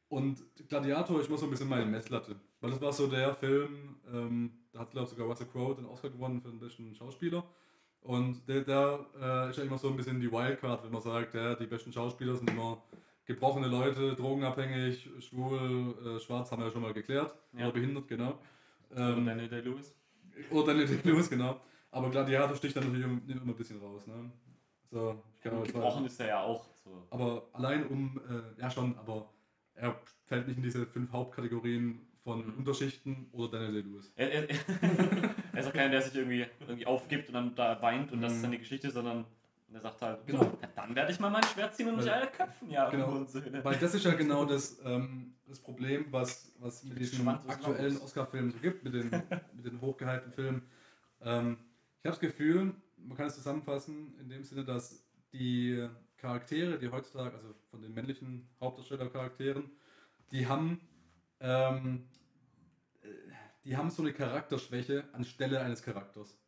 Und 0.08 0.42
Gladiator 0.68 1.20
ist 1.20 1.28
immer 1.28 1.38
so 1.38 1.46
ein 1.46 1.50
bisschen 1.50 1.68
meine 1.68 1.86
Messlatte. 1.86 2.36
Weil 2.60 2.70
das 2.70 2.80
war 2.80 2.92
so 2.92 3.06
der 3.06 3.34
Film, 3.34 3.96
ähm, 4.12 4.50
da 4.72 4.80
hat, 4.80 4.90
glaube 4.90 5.04
ich, 5.04 5.10
sogar 5.10 5.26
Russell 5.26 5.46
Crowe 5.46 5.74
den 5.74 5.86
Oscar 5.86 6.10
gewonnen 6.10 6.40
für 6.40 6.48
den 6.48 6.60
besten 6.60 6.94
Schauspieler. 6.94 7.44
Und 8.00 8.46
der, 8.46 8.62
der 8.62 9.06
äh, 9.18 9.50
ist 9.50 9.56
ja 9.56 9.64
immer 9.64 9.78
so 9.78 9.88
ein 9.88 9.96
bisschen 9.96 10.20
die 10.20 10.30
Wildcard, 10.30 10.84
wenn 10.84 10.92
man 10.92 11.00
sagt, 11.00 11.34
ja, 11.34 11.54
die 11.54 11.66
besten 11.66 11.92
Schauspieler 11.92 12.36
sind 12.36 12.50
immer 12.50 12.82
gebrochene 13.26 13.68
Leute, 13.68 14.14
drogenabhängig, 14.14 15.08
schwul, 15.20 15.94
äh, 16.16 16.20
schwarz, 16.20 16.50
haben 16.50 16.60
wir 16.62 16.66
ja 16.66 16.72
schon 16.72 16.82
mal 16.82 16.92
geklärt. 16.92 17.34
Ja. 17.52 17.64
Oder 17.64 17.72
behindert, 17.72 18.08
genau. 18.08 18.38
Und 18.90 18.98
Ähm, 18.98 19.26
Daniel 19.26 19.48
Day-Lewis. 19.48 19.94
oder 20.50 20.66
Daniel 20.74 20.86
Day-Lewis, 20.88 21.30
genau. 21.30 21.60
Aber 21.90 22.10
Gladiator 22.10 22.56
sticht 22.56 22.76
dann 22.76 22.84
natürlich 22.84 23.04
immer 23.04 23.52
ein 23.52 23.56
bisschen 23.56 23.80
raus. 23.80 24.06
Ne? 24.06 24.30
So, 24.90 25.22
ich 25.36 25.40
kann 25.42 25.54
Und 25.58 25.64
gebrochen 25.66 26.06
ist 26.06 26.20
er 26.20 26.26
ja 26.28 26.42
auch. 26.42 26.66
So. 26.84 27.06
aber 27.10 27.48
allein 27.52 27.86
um, 27.86 28.20
äh, 28.28 28.60
ja 28.60 28.70
schon, 28.70 28.96
aber 28.98 29.30
er 29.74 29.98
fällt 30.26 30.46
nicht 30.48 30.56
in 30.58 30.62
diese 30.62 30.86
fünf 30.86 31.10
Hauptkategorien 31.12 32.00
von 32.22 32.46
Mhm. 32.46 32.58
Unterschichten 32.58 33.28
oder 33.32 33.58
Daniel 33.58 33.82
Day-Lewis. 33.82 34.12
Er, 34.16 34.32
er, 34.32 34.48
er 35.52 35.60
ist 35.60 35.66
auch 35.68 35.72
keiner, 35.72 35.90
der 35.90 36.02
sich 36.02 36.14
irgendwie, 36.14 36.46
irgendwie 36.60 36.86
aufgibt 36.86 37.28
und 37.28 37.34
dann 37.34 37.54
da 37.54 37.80
weint 37.82 38.12
und 38.12 38.20
das 38.20 38.32
ist 38.32 38.38
Mhm. 38.38 38.42
dann 38.42 38.52
die 38.52 38.58
Geschichte, 38.58 38.90
sondern 38.90 39.24
er 39.72 39.80
sagt 39.80 40.02
halt, 40.02 40.26
Genau. 40.26 40.40
so, 40.40 40.58
dann 40.76 40.94
werde 40.94 41.12
ich 41.12 41.20
mal 41.20 41.30
mein 41.30 41.42
Schwert 41.44 41.74
ziehen 41.74 41.88
und 41.88 41.96
mich 41.96 42.10
alle 42.10 42.26
köpfen, 42.28 42.70
ja, 42.70 42.88
Genau. 42.90 43.26
Weil 43.62 43.76
das 43.76 43.94
ist 43.94 44.04
ja 44.04 44.14
genau 44.14 44.44
das, 44.44 44.80
ähm, 44.84 45.34
das 45.46 45.58
Problem, 45.60 46.06
was, 46.10 46.52
was 46.58 46.84
mit 46.84 46.98
diesen 46.98 47.20
ist 47.20 47.48
aktuellen. 47.48 47.96
Oscar-Filmen 47.98 48.50
so 48.52 48.58
gibt, 48.58 48.84
mit 48.84 48.94
den, 48.94 49.10
mit 49.54 49.64
den 49.64 49.80
hochgehypten 49.80 50.32
Filmen. 50.32 50.62
Ähm, 51.22 51.58
ich 52.00 52.06
habe 52.06 52.16
das 52.16 52.20
Gefühl, 52.20 52.74
man 52.96 53.16
kann 53.16 53.26
es 53.26 53.34
zusammenfassen 53.34 54.18
in 54.20 54.28
dem 54.28 54.44
Sinne, 54.44 54.64
dass 54.64 55.04
die 55.32 55.88
Charaktere, 56.18 56.78
die 56.78 56.90
heutzutage, 56.90 57.34
also 57.34 57.54
von 57.70 57.82
den 57.82 57.92
männlichen 57.92 58.48
Hauptdarsteller-Charakteren, 58.60 59.70
die 60.30 60.46
haben, 60.46 60.80
ähm, 61.40 62.08
äh, 63.02 63.08
die 63.64 63.76
haben 63.76 63.90
so 63.90 64.02
eine 64.02 64.12
Charakterschwäche 64.12 65.04
anstelle 65.12 65.60
eines 65.60 65.82
Charakters. 65.82 66.38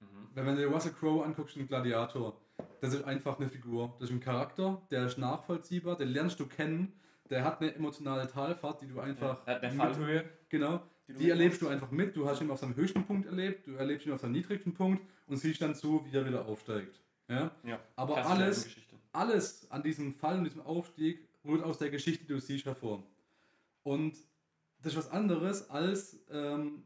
Mhm. 0.00 0.28
Wenn 0.34 0.44
man 0.46 0.56
dir 0.56 0.66
Russell 0.68 0.92
Crowe 0.92 1.24
anguckt, 1.24 1.56
ein 1.56 1.66
Gladiator, 1.66 2.40
das 2.80 2.94
ist 2.94 3.04
einfach 3.04 3.38
eine 3.38 3.48
Figur. 3.48 3.94
Das 3.98 4.08
ist 4.10 4.14
ein 4.14 4.20
Charakter, 4.20 4.80
der 4.90 5.06
ist 5.06 5.18
nachvollziehbar, 5.18 5.96
den 5.96 6.08
lernst 6.08 6.38
du 6.40 6.46
kennen, 6.46 6.92
der 7.30 7.44
hat 7.44 7.60
eine 7.60 7.74
emotionale 7.74 8.26
Talfahrt, 8.28 8.80
die 8.82 8.86
du 8.88 9.00
einfach. 9.00 9.46
Ja, 9.46 9.58
der 9.58 9.70
mit- 9.70 9.78
Fallhöhe, 9.80 10.24
Genau, 10.48 10.80
die 11.06 11.12
du 11.12 11.18
die 11.18 11.30
erlebst 11.30 11.60
du 11.62 11.68
einfach 11.68 11.90
mit. 11.90 12.16
Du 12.16 12.26
hast 12.28 12.40
ihn 12.40 12.50
auf 12.50 12.58
seinem 12.60 12.76
höchsten 12.76 13.04
Punkt 13.04 13.26
erlebt, 13.26 13.66
du 13.66 13.72
erlebst 13.72 14.06
ihn 14.06 14.12
auf 14.12 14.20
seinem 14.20 14.32
niedrigsten 14.32 14.72
Punkt 14.74 15.02
und 15.26 15.36
siehst 15.36 15.60
dann 15.60 15.74
zu, 15.74 16.04
wie 16.06 16.16
er 16.16 16.26
wieder 16.26 16.46
aufsteigt. 16.46 17.00
Ja? 17.28 17.50
Ja, 17.64 17.78
Aber 17.96 18.24
alles, 18.26 18.66
alles 19.12 19.70
an 19.70 19.82
diesem 19.82 20.14
Fall 20.14 20.38
und 20.38 20.44
diesem 20.44 20.62
Aufstieg 20.62 21.28
rührt 21.44 21.62
aus 21.62 21.78
der 21.78 21.90
Geschichte, 21.90 22.24
die 22.24 22.32
du 22.32 22.40
siehst, 22.40 22.64
hervor. 22.64 23.02
Und 23.82 24.14
das 24.80 24.92
ist 24.92 24.98
was 24.98 25.10
anderes 25.10 25.68
als, 25.70 26.24
ähm, 26.30 26.84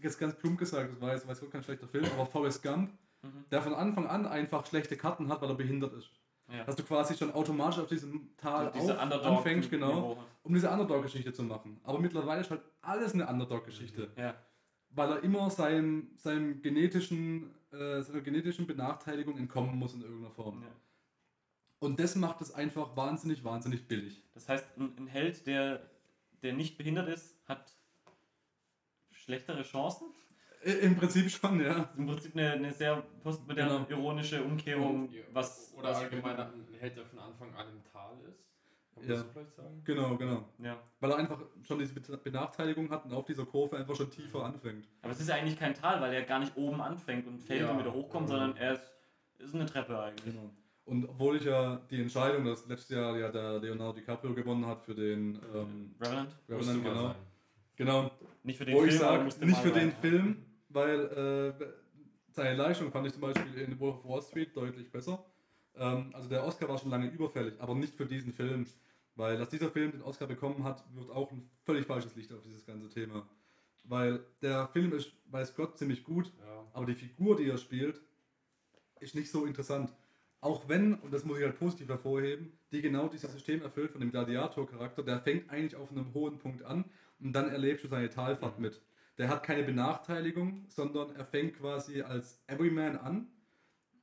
jetzt 0.00 0.18
ganz 0.18 0.34
plump 0.36 0.58
gesagt, 0.58 0.92
das 0.92 1.00
war 1.00 1.12
jetzt 1.12 1.26
weiß 1.26 1.40
Gott 1.40 1.50
kein 1.50 1.62
schlechter 1.62 1.88
Film, 1.88 2.04
aber 2.14 2.26
Forrest 2.26 2.62
Gump, 2.62 2.90
Mhm. 3.24 3.44
der 3.52 3.62
von 3.62 3.72
Anfang 3.74 4.06
an 4.08 4.26
einfach 4.26 4.66
schlechte 4.66 4.96
Karten 4.96 5.28
hat, 5.28 5.40
weil 5.40 5.48
er 5.48 5.54
behindert 5.54 5.92
ist. 5.92 6.10
Ja. 6.50 6.64
Dass 6.64 6.74
du 6.74 6.82
quasi 6.82 7.14
schon 7.16 7.30
automatisch 7.32 7.78
auf 7.78 7.86
diesem 7.88 8.36
Tal 8.36 8.72
Diese 8.74 8.96
auf, 8.98 9.02
Underdog- 9.04 9.24
anfängst, 9.38 9.70
genau, 9.70 10.18
um 10.42 10.52
diese 10.52 10.68
Underdog-Geschichte 10.68 11.32
zu 11.32 11.44
machen. 11.44 11.80
Aber 11.84 12.00
mittlerweile 12.00 12.40
ist 12.40 12.50
halt 12.50 12.62
alles 12.80 13.14
eine 13.14 13.28
Underdog-Geschichte 13.28 14.10
Ja, 14.16 14.34
weil 14.90 15.08
er 15.12 15.22
immer 15.22 15.48
seinem, 15.50 16.10
seinem 16.16 16.60
genetischen, 16.62 17.54
äh, 17.70 18.02
seiner 18.02 18.22
genetischen 18.22 18.66
Benachteiligung 18.66 19.38
entkommen 19.38 19.76
muss 19.76 19.94
in 19.94 20.02
irgendeiner 20.02 20.32
Form. 20.34 20.62
ja. 20.62 20.68
Und 21.78 21.98
das 22.00 22.16
macht 22.16 22.40
es 22.40 22.52
einfach 22.52 22.96
wahnsinnig, 22.96 23.44
wahnsinnig 23.44 23.86
billig. 23.88 24.22
Das 24.34 24.48
heißt, 24.48 24.66
ein, 24.78 24.96
ein 24.98 25.06
Held, 25.06 25.46
der, 25.46 25.88
der 26.42 26.52
nicht 26.54 26.76
behindert 26.76 27.08
ist, 27.08 27.36
hat 27.46 27.76
schlechtere 29.22 29.62
Chancen. 29.62 30.08
I- 30.64 30.70
Im 30.86 30.96
Prinzip 30.96 31.28
schon, 31.30 31.60
ja. 31.60 31.74
Das 31.74 31.90
ist 31.90 31.98
im 31.98 32.06
Prinzip 32.06 32.36
eine, 32.36 32.52
eine 32.52 32.72
sehr 32.72 33.02
postmoderne, 33.22 33.84
Genau. 33.88 34.00
ironische 34.00 34.42
Umkehrung, 34.42 35.10
Ja, 35.12 35.22
was. 35.32 35.74
Oder 35.76 35.90
was 35.90 35.98
allgemein 35.98 36.38
ein 36.38 36.66
Held, 36.78 36.96
der 36.96 37.04
von 37.06 37.18
Anfang 37.18 37.52
an 37.54 37.66
im 37.72 37.82
Tal 37.92 38.12
ist. 38.28 38.44
Kann 38.94 39.02
man 39.02 39.10
Ja. 39.10 39.22
das 39.22 39.32
vielleicht 39.32 39.54
sagen? 39.56 39.82
Genau, 39.84 40.16
genau. 40.16 40.44
Ja. 40.58 40.76
Weil 41.00 41.10
er 41.10 41.16
einfach 41.16 41.40
schon 41.62 41.78
diese 41.78 41.94
Be- 41.94 42.16
Benachteiligung 42.18 42.90
hat 42.90 43.04
und 43.06 43.12
auf 43.12 43.24
dieser 43.24 43.44
Kurve 43.46 43.76
einfach 43.78 43.96
schon 43.96 44.10
tiefer 44.10 44.44
anfängt. 44.44 44.86
Aber 45.00 45.12
es 45.12 45.20
ist 45.20 45.28
ja 45.28 45.34
eigentlich 45.36 45.58
kein 45.58 45.74
Tal, 45.74 46.00
weil 46.00 46.12
er 46.12 46.22
gar 46.22 46.38
nicht 46.38 46.56
oben 46.56 46.80
anfängt 46.80 47.26
und 47.26 47.38
fällt 47.40 47.62
Ja. 47.62 47.70
und 47.72 47.78
wieder 47.80 47.92
hochkommt, 47.92 48.28
Ja. 48.28 48.36
sondern 48.36 48.56
er 48.56 48.74
ist, 48.74 48.92
ist 49.38 49.54
eine 49.54 49.66
Treppe 49.66 49.98
eigentlich. 49.98 50.32
Genau. 50.34 50.50
Und 50.84 51.08
obwohl 51.08 51.36
ich 51.36 51.44
ja 51.44 51.80
die 51.90 52.02
Entscheidung, 52.02 52.44
dass 52.44 52.66
letztes 52.66 52.90
Jahr 52.96 53.16
ja 53.16 53.30
der 53.30 53.58
Leonardo 53.60 53.94
DiCaprio 53.98 54.34
gewonnen 54.34 54.66
hat 54.66 54.82
für 54.84 54.94
den 54.94 55.40
ähm, 55.54 55.94
Revenant? 56.00 56.36
Revenant, 56.48 56.84
genau. 56.84 57.02
sein. 57.06 57.16
genau, 57.76 58.10
Nicht 58.42 58.58
für 58.58 58.64
den 58.64 58.76
Film, 58.76 58.88
aber 58.88 58.98
sage, 58.98 59.24
musste 59.24 59.46
nicht 59.46 59.58
für 59.60 59.70
den 59.72 59.92
Film, 59.92 60.44
weil 60.68 61.54
äh, 61.60 61.64
seine 62.30 62.56
Leistung 62.56 62.90
fand 62.90 63.06
ich 63.06 63.12
zum 63.12 63.22
Beispiel 63.22 63.54
in 63.58 63.78
Wolf 63.78 63.96
of 63.98 64.04
Wall 64.04 64.22
Street 64.22 64.56
deutlich 64.56 64.90
besser. 64.90 65.24
Ähm, 65.76 66.10
also 66.12 66.28
der 66.28 66.44
Oscar 66.44 66.68
war 66.68 66.78
schon 66.78 66.90
lange 66.90 67.08
überfällig, 67.08 67.54
aber 67.58 67.74
nicht 67.74 67.94
für 67.94 68.06
diesen 68.06 68.32
Film. 68.32 68.66
Weil 69.14 69.36
dass 69.36 69.50
dieser 69.50 69.70
Film 69.70 69.92
den 69.92 70.02
Oscar 70.02 70.26
bekommen 70.26 70.64
hat, 70.64 70.82
wird 70.94 71.10
auch 71.10 71.30
ein 71.30 71.50
völlig 71.64 71.86
falsches 71.86 72.16
Licht 72.16 72.32
auf 72.32 72.40
dieses 72.42 72.64
ganze 72.64 72.88
Thema. 72.88 73.28
Weil 73.84 74.24
der 74.40 74.68
Film 74.68 74.92
ist, 74.94 75.12
weiß 75.26 75.54
Gott, 75.54 75.76
ziemlich 75.78 76.02
gut, 76.04 76.32
Ja. 76.40 76.66
aber 76.72 76.86
die 76.86 76.94
Figur, 76.94 77.36
die 77.36 77.48
er 77.48 77.58
spielt, 77.58 78.00
ist 79.00 79.14
nicht 79.14 79.30
so 79.30 79.44
interessant. 79.44 79.92
Auch 80.42 80.68
wenn, 80.68 80.94
und 80.94 81.14
das 81.14 81.24
muss 81.24 81.38
ich 81.38 81.44
halt 81.44 81.56
positiv 81.56 81.88
hervorheben, 81.88 82.52
die 82.72 82.82
genau 82.82 83.06
dieses 83.06 83.32
System 83.32 83.62
erfüllt 83.62 83.92
von 83.92 84.00
dem 84.00 84.10
Gladiator-Charakter, 84.10 85.04
der 85.04 85.20
fängt 85.20 85.48
eigentlich 85.48 85.76
auf 85.76 85.92
einem 85.92 86.12
hohen 86.14 86.40
Punkt 86.40 86.64
an 86.64 86.84
und 87.20 87.32
dann 87.32 87.48
erlebst 87.48 87.84
du 87.84 87.88
seine 87.88 88.10
Talfahrt 88.10 88.58
mit. 88.58 88.82
Der 89.18 89.28
hat 89.28 89.44
keine 89.44 89.62
Benachteiligung, 89.62 90.64
sondern 90.66 91.14
er 91.14 91.24
fängt 91.24 91.56
quasi 91.58 92.02
als 92.02 92.42
Everyman 92.48 92.96
an, 92.96 93.28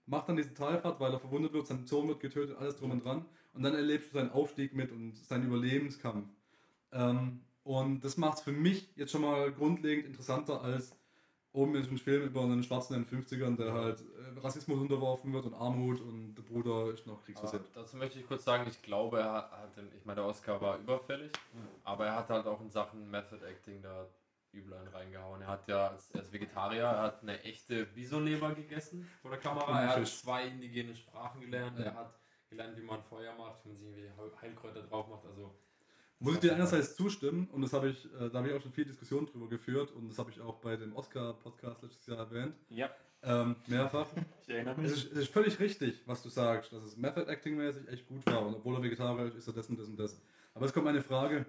macht 0.06 0.30
dann 0.30 0.38
diese 0.38 0.54
Talfahrt, 0.54 1.02
weil 1.02 1.12
er 1.12 1.20
verwundet 1.20 1.52
wird, 1.52 1.68
sein 1.68 1.86
Sohn 1.86 2.08
wird 2.08 2.22
getötet, 2.22 2.58
alles 2.58 2.78
drum 2.78 2.92
und 2.92 3.04
dran. 3.04 3.26
Und 3.52 3.64
dann 3.64 3.76
erlebst 3.76 4.14
du 4.14 4.18
seinen 4.18 4.32
Aufstieg 4.32 4.74
mit 4.74 4.94
und 4.94 5.18
seinen 5.18 5.46
Überlebenskampf. 5.46 6.30
Ähm, 6.94 7.42
und 7.64 8.06
das 8.06 8.16
macht 8.16 8.38
es 8.38 8.44
für 8.44 8.54
mich 8.54 8.90
jetzt 8.96 9.12
schon 9.12 9.24
mal 9.24 9.52
grundlegend 9.52 10.06
interessanter 10.06 10.62
als 10.62 10.96
oben 11.54 11.76
ist 11.76 11.92
ein 11.92 11.98
Film 11.98 12.24
über 12.24 12.42
einen 12.42 12.64
Schwarzen 12.64 12.96
in 12.96 13.06
den 13.06 13.24
50ern, 13.24 13.58
der 13.58 13.74
halt 13.74 14.02
äh, 14.02 14.40
Rassismus 14.40 14.80
unterworfen 14.80 15.34
wird 15.34 15.46
und 15.46 15.54
Armut 15.54 16.00
und 16.02 16.36
der 16.36 16.44
Bruder 16.44 16.94
ist 16.94 17.08
noch 17.08 17.16
Aber 17.16 17.24
kriegsversiert. 17.24 17.66
dazu 17.74 17.98
möchte 17.98 18.20
ich 18.20 18.28
kurz 18.28 18.44
sagen, 18.44 18.66
ich 18.70 18.82
glaube, 18.82 19.20
er 19.20 19.34
hat, 19.34 19.52
ich 19.98 20.06
meine, 20.06 20.22
der 20.22 20.26
Oscar 20.26 20.62
war 20.62 20.78
überfällig, 20.78 21.32
aber 21.84 22.06
er 22.06 22.16
hat 22.16 22.30
halt 22.30 22.46
auch 22.46 22.62
in 22.62 22.70
Sachen 22.70 23.10
Method 23.10 23.44
Acting 23.46 23.82
da 23.82 24.08
übel 24.52 24.74
einen 24.74 24.88
reingehauen. 24.88 25.42
Er 25.42 25.48
hat 25.48 25.68
ja 25.68 25.90
als, 25.90 26.14
als 26.16 26.32
Vegetarier, 26.32 26.84
er 26.84 27.02
hat 27.02 27.22
eine 27.22 27.42
echte 27.44 27.86
Bisoleber 27.86 28.54
gegessen 28.54 29.08
vor 29.22 29.32
der 29.32 29.40
Kamera, 29.40 29.82
er 29.82 29.96
hat 29.96 30.08
zwei 30.08 30.48
indigene 30.48 30.96
Sprachen 30.96 31.42
gelernt, 31.42 31.80
er 31.80 31.94
hat 31.94 32.20
gelernt, 32.50 32.78
wie 32.78 32.82
man 32.82 33.02
Feuer 33.04 33.36
macht, 33.36 33.64
wie 33.66 33.70
man 33.70 33.78
sich 33.78 33.88
irgendwie 34.04 34.38
Heilkräuter 34.42 34.82
drauf 34.84 35.08
macht, 35.08 35.26
also 35.26 35.56
Muss 36.22 36.34
ich 36.36 36.40
dir 36.42 36.54
einerseits 36.54 36.96
zustimmen 36.96 37.48
und 37.52 37.62
das 37.62 37.72
habe 37.72 37.90
ich, 37.90 38.06
äh, 38.06 38.30
da 38.30 38.40
habe 38.40 38.50
ich 38.50 38.54
auch 38.54 38.62
schon 38.62 38.74
viel 38.74 38.84
Diskussion 38.86 39.26
drüber 39.26 39.48
geführt 39.48 39.92
und 39.92 40.10
das 40.10 40.20
habe 40.20 40.30
ich 40.32 40.42
auch 40.42 40.58
bei 40.58 40.76
dem 40.76 40.94
Oscar-Podcast 40.96 41.82
letztes 41.84 42.06
Jahr 42.08 42.18
erwähnt, 42.20 42.56
Ja, 42.70 42.90
ähm, 43.24 43.56
mehrfach. 43.68 44.08
ich 44.44 44.50
erinnere 44.50 44.74
Es 44.76 44.82
mich. 44.82 44.92
ist, 45.06 45.12
es 45.14 45.18
ist 45.20 45.32
völlig 45.32 45.58
richtig, 45.60 46.02
was 46.06 46.22
du 46.22 46.28
sagst, 46.30 46.74
dass 46.74 46.84
es 46.84 46.98
Method 46.98 47.26
Acting 47.32 47.56
mäßig 47.56 47.88
echt 47.88 48.06
gut 48.08 48.26
war 48.26 48.46
und 48.46 48.56
obwohl 48.56 48.76
er 48.76 48.84
Vegetarier 48.84 49.28
ist, 49.28 49.36
ist 49.36 49.48
er 49.48 49.54
das 49.54 49.70
und 49.70 49.80
das 49.80 49.88
und 49.88 49.98
das. 49.98 50.22
Aber 50.54 50.66
es 50.66 50.74
kommt 50.74 50.86
meine 50.86 51.02
Frage, 51.02 51.46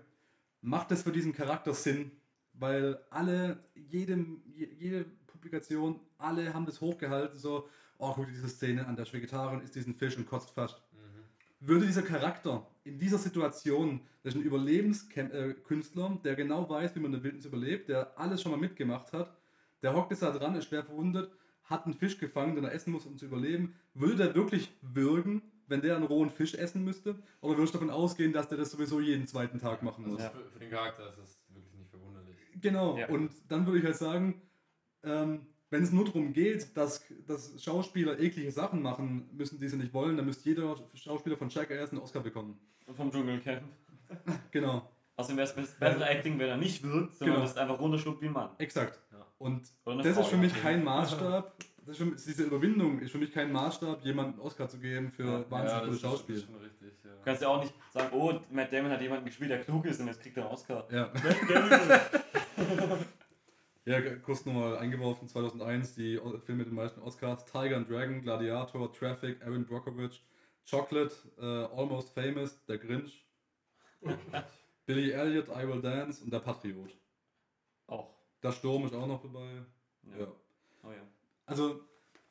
macht 0.60 0.90
das 0.92 1.02
für 1.02 1.10
diesen 1.12 1.32
Charakter 1.32 1.74
Sinn? 1.74 2.12
Weil 2.52 2.98
alle, 3.10 3.64
jedem, 3.74 4.42
je- 4.46 4.72
jede 4.78 5.04
Publikation, 5.26 5.98
alle 6.18 6.52
haben 6.54 6.66
das 6.66 6.80
hochgehalten, 6.80 7.38
so, 7.38 7.68
oh, 7.98 8.12
guck 8.14 8.26
diese 8.28 8.48
Szene 8.48 8.86
an, 8.86 8.94
der 8.94 9.04
ist 9.04 9.12
Vegetarier, 9.12 9.62
isst 9.62 9.74
diesen 9.74 9.94
Fisch 9.94 10.16
und 10.16 10.26
kotzt 10.28 10.50
fast. 10.50 10.80
mhm. 10.92 11.24
Würde 11.66 11.86
dieser 11.86 12.02
Charakter 12.02 12.66
in 12.84 12.98
dieser 12.98 13.18
Situation, 13.18 14.00
das 14.22 14.34
ist 14.34 14.40
ein 14.40 14.44
Überlebenskünstler, 14.44 16.18
der 16.24 16.34
genau 16.36 16.68
weiß, 16.68 16.94
wie 16.94 17.00
man 17.00 17.06
in 17.12 17.12
der 17.14 17.22
Wildnis 17.24 17.44
überlebt, 17.44 17.88
der 17.88 18.18
alles 18.18 18.42
schon 18.42 18.52
mal 18.52 18.58
mitgemacht 18.58 19.12
hat, 19.12 19.36
der 19.82 19.94
hockt 19.94 20.10
jetzt 20.10 20.22
da 20.22 20.30
dran, 20.30 20.54
ist 20.56 20.66
schwer 20.66 20.84
verwundet, 20.84 21.30
hat 21.64 21.84
einen 21.84 21.94
Fisch 21.94 22.18
gefangen, 22.18 22.54
den 22.54 22.64
er 22.64 22.72
essen 22.72 22.92
muss, 22.92 23.06
um 23.06 23.16
zu 23.16 23.26
überleben. 23.26 23.74
Würde 23.94 24.16
der 24.16 24.34
wirklich 24.34 24.72
würgen, 24.82 25.42
wenn 25.68 25.82
der 25.82 25.94
einen 25.96 26.04
rohen 26.04 26.30
Fisch 26.30 26.54
essen 26.54 26.84
müsste? 26.84 27.16
Oder 27.40 27.56
würdest 27.56 27.74
du 27.74 27.78
davon 27.78 27.90
ausgehen, 27.94 28.32
dass 28.32 28.48
der 28.48 28.58
das 28.58 28.72
sowieso 28.72 29.00
jeden 29.00 29.26
zweiten 29.26 29.58
Tag 29.58 29.82
machen 29.82 30.04
Also 30.04 30.16
muss? 30.16 30.22
Ja. 30.24 30.30
für, 30.30 30.50
für 30.50 30.58
den 30.58 30.70
Charakter 30.70 31.08
ist 31.10 31.18
das 31.18 31.38
wirklich 31.48 31.74
nicht 31.76 31.90
verwunderlich. 31.90 32.36
Genau, 32.60 32.98
Ja. 32.98 33.08
und 33.08 33.30
dann 33.48 33.66
würde 33.66 33.78
ich 33.78 33.84
halt 33.84 33.96
sagen, 33.96 34.42
ähm, 35.04 35.46
wenn 35.70 35.82
es 35.82 35.92
nur 35.92 36.04
darum 36.04 36.32
geht, 36.32 36.76
dass, 36.76 37.04
dass 37.26 37.62
Schauspieler 37.62 38.18
eklige 38.18 38.50
Sachen 38.52 38.82
machen 38.82 39.28
müssen, 39.32 39.58
die 39.60 39.68
sie 39.68 39.76
nicht 39.76 39.94
wollen, 39.94 40.16
dann 40.16 40.26
müsste 40.26 40.48
jeder 40.48 40.76
Schauspieler 40.94 41.36
von 41.36 41.48
Jackass 41.48 41.90
einen 41.92 42.00
Oscar 42.00 42.20
bekommen. 42.20 42.58
Und 42.86 42.96
vom 42.96 43.10
Dschungelcamp. 43.10 43.62
Genau, 44.50 44.90
Außerdem 45.16 45.36
wäre 45.36 45.60
es 45.60 45.72
Battle 45.78 46.04
Acting, 46.04 46.38
wenn 46.38 46.48
er 46.48 46.56
nicht 46.56 46.82
wirkt, 46.82 47.14
sondern 47.14 47.36
Genau. 47.36 47.46
das 47.46 47.56
einfach 47.56 47.78
runterschluckt 47.78 48.20
wie 48.22 48.26
ein 48.26 48.32
Mann. 48.32 48.50
exakt. 48.58 48.98
Ja. 49.12 49.24
Und 49.38 49.60
das 49.84 50.14
Frau, 50.14 50.22
ist 50.22 50.28
für 50.28 50.36
mich 50.38 50.50
nachdem. 50.52 50.62
kein 50.62 50.84
Maßstab. 50.84 51.54
Das 51.86 51.90
ist 51.90 51.96
für 51.98 52.04
mich, 52.06 52.24
diese 52.24 52.44
Überwindung 52.44 52.98
ist 53.00 53.12
für 53.12 53.18
mich 53.18 53.32
kein 53.32 53.52
Maßstab, 53.52 54.02
jemandem 54.04 54.34
einen 54.34 54.42
Oscar 54.42 54.68
zu 54.68 54.78
geben 54.78 55.12
für 55.12 55.24
Ja, 55.24 55.50
wahnsinnig 55.50 55.72
das 55.72 55.82
gutes 55.82 55.94
ist- 55.96 56.02
das 56.04 56.10
Schauspiel. 56.10 56.36
ist 56.36 56.46
schon 56.46 56.54
richtig, 56.56 56.92
ja. 57.04 57.10
Du 57.10 57.24
kannst 57.24 57.42
ja 57.42 57.48
auch 57.48 57.62
nicht 57.62 57.74
sagen, 57.92 58.08
oh, 58.16 58.40
Matt 58.50 58.72
Damon 58.72 58.90
hat 58.90 59.00
jemanden 59.02 59.24
gespielt, 59.26 59.50
der 59.50 59.60
klug 59.60 59.84
ist 59.86 60.00
und 60.00 60.06
jetzt 60.08 60.20
kriegt 60.22 60.36
er 60.36 60.44
einen 60.44 60.52
Oscar. 60.52 60.86
Ja. 60.90 61.10
Ja, 63.90 64.00
kurz 64.18 64.46
nochmal 64.46 64.78
eingeworfen, 64.78 65.26
2001, 65.26 65.96
die 65.96 66.16
Filme 66.44 66.60
mit 66.60 66.68
den 66.68 66.76
meisten 66.76 67.00
Oscars, 67.02 67.44
Tiger 67.44 67.76
and 67.76 67.90
Dragon, 67.90 68.22
Gladiator, 68.22 68.92
Traffic, 68.92 69.42
Aaron 69.42 69.66
Brockovich, 69.66 70.24
Chocolate, 70.70 71.12
äh, 71.40 71.74
Almost 71.76 72.14
Famous, 72.14 72.64
Der 72.66 72.78
Grinch, 72.78 73.26
Billy 74.86 75.10
Elliot, 75.10 75.48
I 75.48 75.66
Will 75.66 75.82
Dance 75.82 76.22
und 76.22 76.32
Der 76.32 76.38
Patriot. 76.38 76.96
auch. 77.88 78.14
Der 78.44 78.52
Sturm 78.52 78.86
ist 78.86 78.94
auch 78.94 79.08
noch 79.08 79.22
dabei. 79.22 79.64
Ja. 80.04 80.18
Ja. 80.20 80.26
Oh 80.84 80.92
ja. 80.92 81.02
Also, 81.46 81.80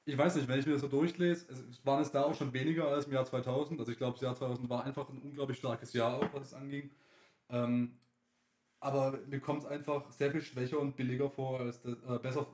ich 0.05 0.17
weiß 0.17 0.35
nicht, 0.35 0.47
wenn 0.47 0.61
ich 0.61 0.65
mir 0.65 0.71
das 0.71 0.81
so 0.81 0.87
durchlese, 0.87 1.51
es 1.51 1.85
waren 1.85 2.01
es 2.01 2.11
da 2.13 2.23
auch 2.23 2.35
schon 2.35 2.53
weniger 2.53 2.87
als 2.87 3.07
im 3.07 3.11
Jahr 3.11 3.25
2000. 3.25 3.81
Also 3.81 3.91
ich 3.91 3.97
glaube, 3.97 4.13
das 4.13 4.21
Jahr 4.21 4.33
2000 4.33 4.69
war 4.69 4.85
einfach 4.85 5.09
ein 5.09 5.21
unglaublich 5.21 5.57
starkes 5.57 5.91
Jahr 5.91 6.19
auch, 6.19 6.33
was 6.33 6.43
es 6.43 6.53
anging. 6.53 6.89
Ähm, 7.49 7.99
aber 8.79 9.19
mir 9.27 9.39
kommt 9.39 9.63
es 9.63 9.65
einfach 9.67 10.09
sehr 10.11 10.31
viel 10.31 10.41
schwächer 10.41 10.79
und 10.79 10.95
billiger 10.95 11.29
vor, 11.29 11.59
als 11.59 11.81
das, 11.81 11.93
äh, 11.93 12.19
besser, 12.19 12.47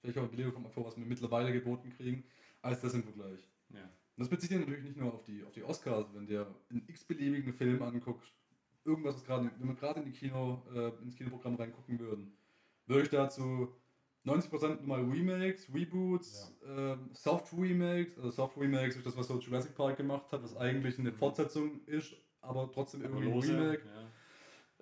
schwächer 0.00 0.22
und 0.22 0.30
billiger 0.30 0.52
vor, 0.70 0.86
was 0.86 0.96
wir 0.96 1.04
mittlerweile 1.04 1.52
geboten 1.52 1.90
kriegen, 1.90 2.24
als 2.62 2.80
das 2.80 2.94
im 2.94 3.02
Vergleich. 3.02 3.48
Ja. 3.70 3.82
Und 3.82 4.24
das 4.24 4.28
bezieht 4.28 4.50
sich 4.50 4.58
natürlich 4.58 4.84
nicht 4.84 4.96
nur 4.96 5.14
auf 5.14 5.24
die, 5.24 5.44
auf 5.44 5.52
die 5.52 5.62
Oscars, 5.62 6.06
wenn 6.14 6.26
dir 6.26 6.46
einen 6.70 6.84
x-beliebigen 6.88 7.52
Film 7.52 7.82
anguckst, 7.82 8.32
irgendwas, 8.84 9.16
was 9.16 9.24
gerade, 9.24 9.50
wenn 9.58 9.68
wir 9.68 9.74
gerade 9.74 10.00
in 10.00 10.06
die 10.06 10.12
Kino, 10.12 10.62
äh, 10.74 10.90
ins 11.02 11.16
Kinoprogramm 11.16 11.56
reingucken 11.56 11.98
würden, 11.98 12.32
würde 12.86 13.02
ich 13.04 13.10
dazu 13.10 13.68
90% 14.24 14.82
mal 14.82 15.02
Remakes, 15.02 15.72
Reboots, 15.72 16.54
ähm, 16.66 17.10
Soft 17.12 17.52
Remakes, 17.56 18.18
also 18.18 18.30
Soft 18.30 18.56
Remakes 18.58 18.96
ist 18.96 19.06
das, 19.06 19.16
was 19.16 19.28
so 19.28 19.38
Jurassic 19.38 19.74
Park 19.74 19.96
gemacht 19.96 20.30
hat, 20.32 20.42
was 20.42 20.56
eigentlich 20.56 20.98
eine 20.98 21.12
Fortsetzung 21.12 21.80
ist, 21.86 22.14
aber 22.40 22.70
trotzdem 22.72 23.02
irgendwie 23.02 23.30
ein 23.30 23.38
Remake. 23.38 23.82
ja. 23.86 24.10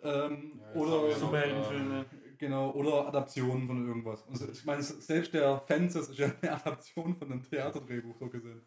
Ähm, 0.03 0.61
Ja, 0.75 0.81
oder 0.81 1.15
Superheldenfilme. 1.17 2.05
Genau, 2.39 2.71
oder 2.71 3.09
Adaptionen 3.09 3.67
von 3.67 3.87
irgendwas. 3.89 4.23
Und 4.23 4.41
ich 4.51 4.65
meine, 4.65 4.81
selbst 4.83 5.35
der 5.35 5.59
Fences 5.67 6.09
ist 6.09 6.19
ja 6.19 6.31
eine 6.43 6.53
Adaption 6.53 7.17
von 7.17 7.33
einem 7.33 7.43
Theaterdrehbuch 7.43 8.17
so 8.19 8.29
gesehen. 8.29 8.63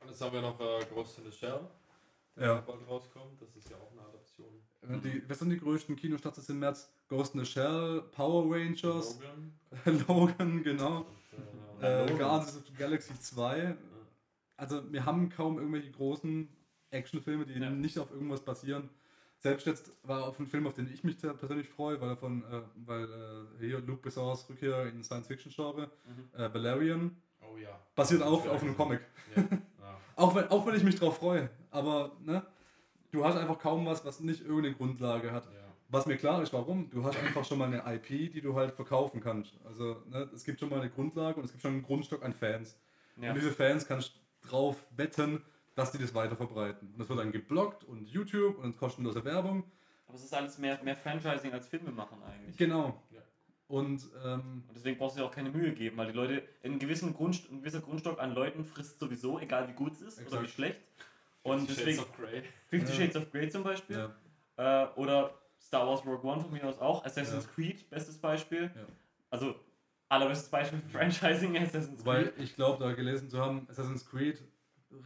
Und 0.00 0.08
jetzt 0.08 0.20
haben 0.22 0.32
wir 0.32 0.40
noch 0.40 0.58
äh, 0.58 0.84
Ghost 0.94 1.18
in 1.18 1.24
the 1.30 1.32
Shell, 1.32 1.60
der 2.36 2.46
Ja. 2.46 2.60
bald 2.62 2.88
rauskommt. 2.88 3.40
Das 3.42 3.54
ist 3.56 3.68
ja 3.68 3.76
auch 3.76 3.92
eine 3.92 4.00
Adaption. 4.00 4.48
Wenn 4.80 5.02
Die, 5.02 5.22
was 5.28 5.38
sind 5.38 5.50
die 5.50 5.58
größten 5.58 5.94
Kinostarts 5.96 6.48
im 6.48 6.58
März? 6.60 6.90
Ghost 7.08 7.34
in 7.34 7.40
the 7.44 7.46
Shell, 7.46 8.02
Power 8.12 8.44
Rangers, 8.50 9.18
Logan. 9.20 9.60
Logan, 10.08 10.62
genau. 10.62 11.04
Und, 11.76 11.82
äh, 11.82 11.86
Äh, 11.86 12.00
Logan. 12.04 12.18
Guardians 12.18 12.56
of 12.56 12.66
the 12.66 12.72
Galaxy 12.74 13.12
2. 13.20 13.76
Also 14.56 14.90
wir 14.90 15.04
haben 15.04 15.28
kaum 15.28 15.58
irgendwelche 15.58 15.90
großen 15.90 16.48
Actionfilme, 16.90 17.44
die 17.44 17.52
Ja. 17.60 17.68
nicht 17.68 17.98
auf 17.98 18.10
irgendwas 18.10 18.40
basieren. 18.42 18.88
Selbst 19.40 19.66
jetzt 19.66 19.92
war 20.02 20.26
auf 20.26 20.38
ein 20.38 20.46
Film, 20.46 20.66
auf 20.66 20.74
den 20.74 20.92
ich 20.92 21.02
mich 21.02 21.18
persönlich 21.18 21.68
freue, 21.68 21.98
weil 22.00 22.10
er 22.10 22.16
von, 22.16 22.44
äh, 22.44 22.60
weil 22.86 23.04
äh, 23.04 23.58
hier 23.58 23.80
Luke 23.80 24.02
Bessars 24.02 24.48
Rückkehr 24.50 24.86
in 24.86 25.02
Science-Fiction-Genre, 25.02 25.90
Mhm. 26.06 26.40
äh, 26.40 26.54
Valerian, 26.54 27.16
oh 27.40 27.56
ja. 27.56 27.70
basiert 27.94 28.22
auch 28.22 28.46
auf 28.46 28.62
einem. 28.62 28.76
Comic. 28.76 29.00
Ja. 29.34 29.42
Ja. 29.42 29.48
Auch 30.16 30.34
wenn, 30.34 30.48
auch 30.48 30.66
wenn 30.66 30.74
ich 30.74 30.82
mich 30.84 30.96
drauf 30.96 31.16
freue. 31.16 31.48
Aber 31.70 32.12
ne, 32.22 32.44
du 33.10 33.24
hast 33.24 33.36
einfach 33.36 33.58
kaum 33.58 33.86
was, 33.86 34.04
was 34.04 34.20
nicht 34.20 34.42
irgendeine 34.42 34.74
Grundlage 34.74 35.32
hat. 35.32 35.48
Was 35.88 36.04
mir 36.04 36.18
klar 36.18 36.42
ist, 36.42 36.52
warum? 36.52 36.90
Du 36.90 37.02
hast 37.04 37.16
einfach 37.18 37.42
schon 37.44 37.56
mal 37.58 37.72
eine 37.72 37.82
IP, 37.96 38.30
die 38.30 38.42
du 38.42 38.54
halt 38.54 38.74
verkaufen 38.74 39.22
kannst. 39.22 39.58
Also 39.64 39.96
ne, 40.10 40.28
es 40.34 40.44
gibt 40.44 40.60
schon 40.60 40.68
mal 40.68 40.80
eine 40.80 40.90
Grundlage 40.90 41.38
und 41.38 41.46
es 41.46 41.52
gibt 41.52 41.62
schon 41.62 41.72
einen 41.72 41.82
Grundstock 41.82 42.22
an 42.22 42.34
Fans. 42.34 42.78
Und 43.16 43.34
diese 43.34 43.50
Fans 43.50 43.86
kannst 43.88 44.12
drauf 44.42 44.84
wetten, 44.94 45.42
dass 45.80 45.92
die 45.92 45.98
das 45.98 46.14
weiter 46.14 46.36
verbreiten. 46.36 46.88
Und 46.92 46.98
das 46.98 47.08
wird 47.08 47.18
dann 47.18 47.32
geblockt 47.32 47.84
und 47.84 48.06
YouTube 48.06 48.58
und 48.58 48.76
kostenlose 48.76 49.24
Werbung. 49.24 49.64
Aber 50.06 50.16
es 50.16 50.24
ist 50.24 50.34
alles 50.34 50.58
mehr, 50.58 50.78
mehr 50.82 50.96
Franchising 50.96 51.52
als 51.52 51.66
Filme 51.68 51.90
machen 51.90 52.18
eigentlich. 52.22 52.56
Genau. 52.56 53.02
Ja. 53.10 53.20
Und 53.68 54.02
ähm, 54.24 54.64
Und 54.68 54.74
deswegen 54.76 54.98
brauchst 54.98 55.16
du 55.16 55.20
dir 55.20 55.26
auch 55.26 55.30
keine 55.30 55.50
Mühe 55.50 55.72
geben, 55.72 55.96
weil 55.96 56.08
die 56.08 56.12
Leute, 56.12 56.42
einen 56.64 56.78
gewissen 56.78 57.14
Grund, 57.14 57.48
ein 57.50 57.60
gewisser 57.60 57.80
Grundstock 57.80 58.20
an 58.20 58.34
Leuten 58.34 58.64
frisst 58.64 58.98
sowieso, 58.98 59.38
egal 59.38 59.68
wie 59.68 59.72
gut 59.72 59.92
es 59.92 60.00
ist 60.02 60.16
oder 60.18 60.26
Exakt. 60.26 60.42
wie 60.44 60.48
schlecht. 60.48 60.80
Und 61.42 61.60
Fifty 61.60 61.74
deswegen 61.76 61.96
Shades 61.98 62.10
of 62.10 62.16
Grey. 62.16 62.42
Fifty. 62.66 62.92
Shades 62.92 63.16
of 63.16 63.30
Grey 63.32 63.48
zum 63.48 63.62
Beispiel. 63.62 63.96
ja, 64.58 64.84
Äh, 64.84 64.88
oder 64.96 65.32
Star 65.60 65.86
Wars 65.86 66.04
Rogue 66.04 66.28
One 66.30 66.42
von 66.42 66.50
mir 66.52 66.64
aus 66.64 66.78
auch. 66.80 67.04
Assassin's 67.04 67.44
Ja. 67.46 67.50
Creed, 67.54 67.88
bestes 67.88 68.18
Beispiel. 68.18 68.64
Ja. 68.74 68.82
Also, 69.30 69.54
allerbestes 70.08 70.48
Beispiel 70.50 70.80
für 70.80 70.88
Franchising 70.98 71.56
Assassin's 71.62 72.02
Creed. 72.02 72.32
ich 72.38 72.56
glaube, 72.56 72.82
da 72.84 72.92
gelesen 72.92 73.30
zu 73.30 73.38
haben, 73.40 73.66
Assassin's 73.70 74.04
Creed, 74.04 74.42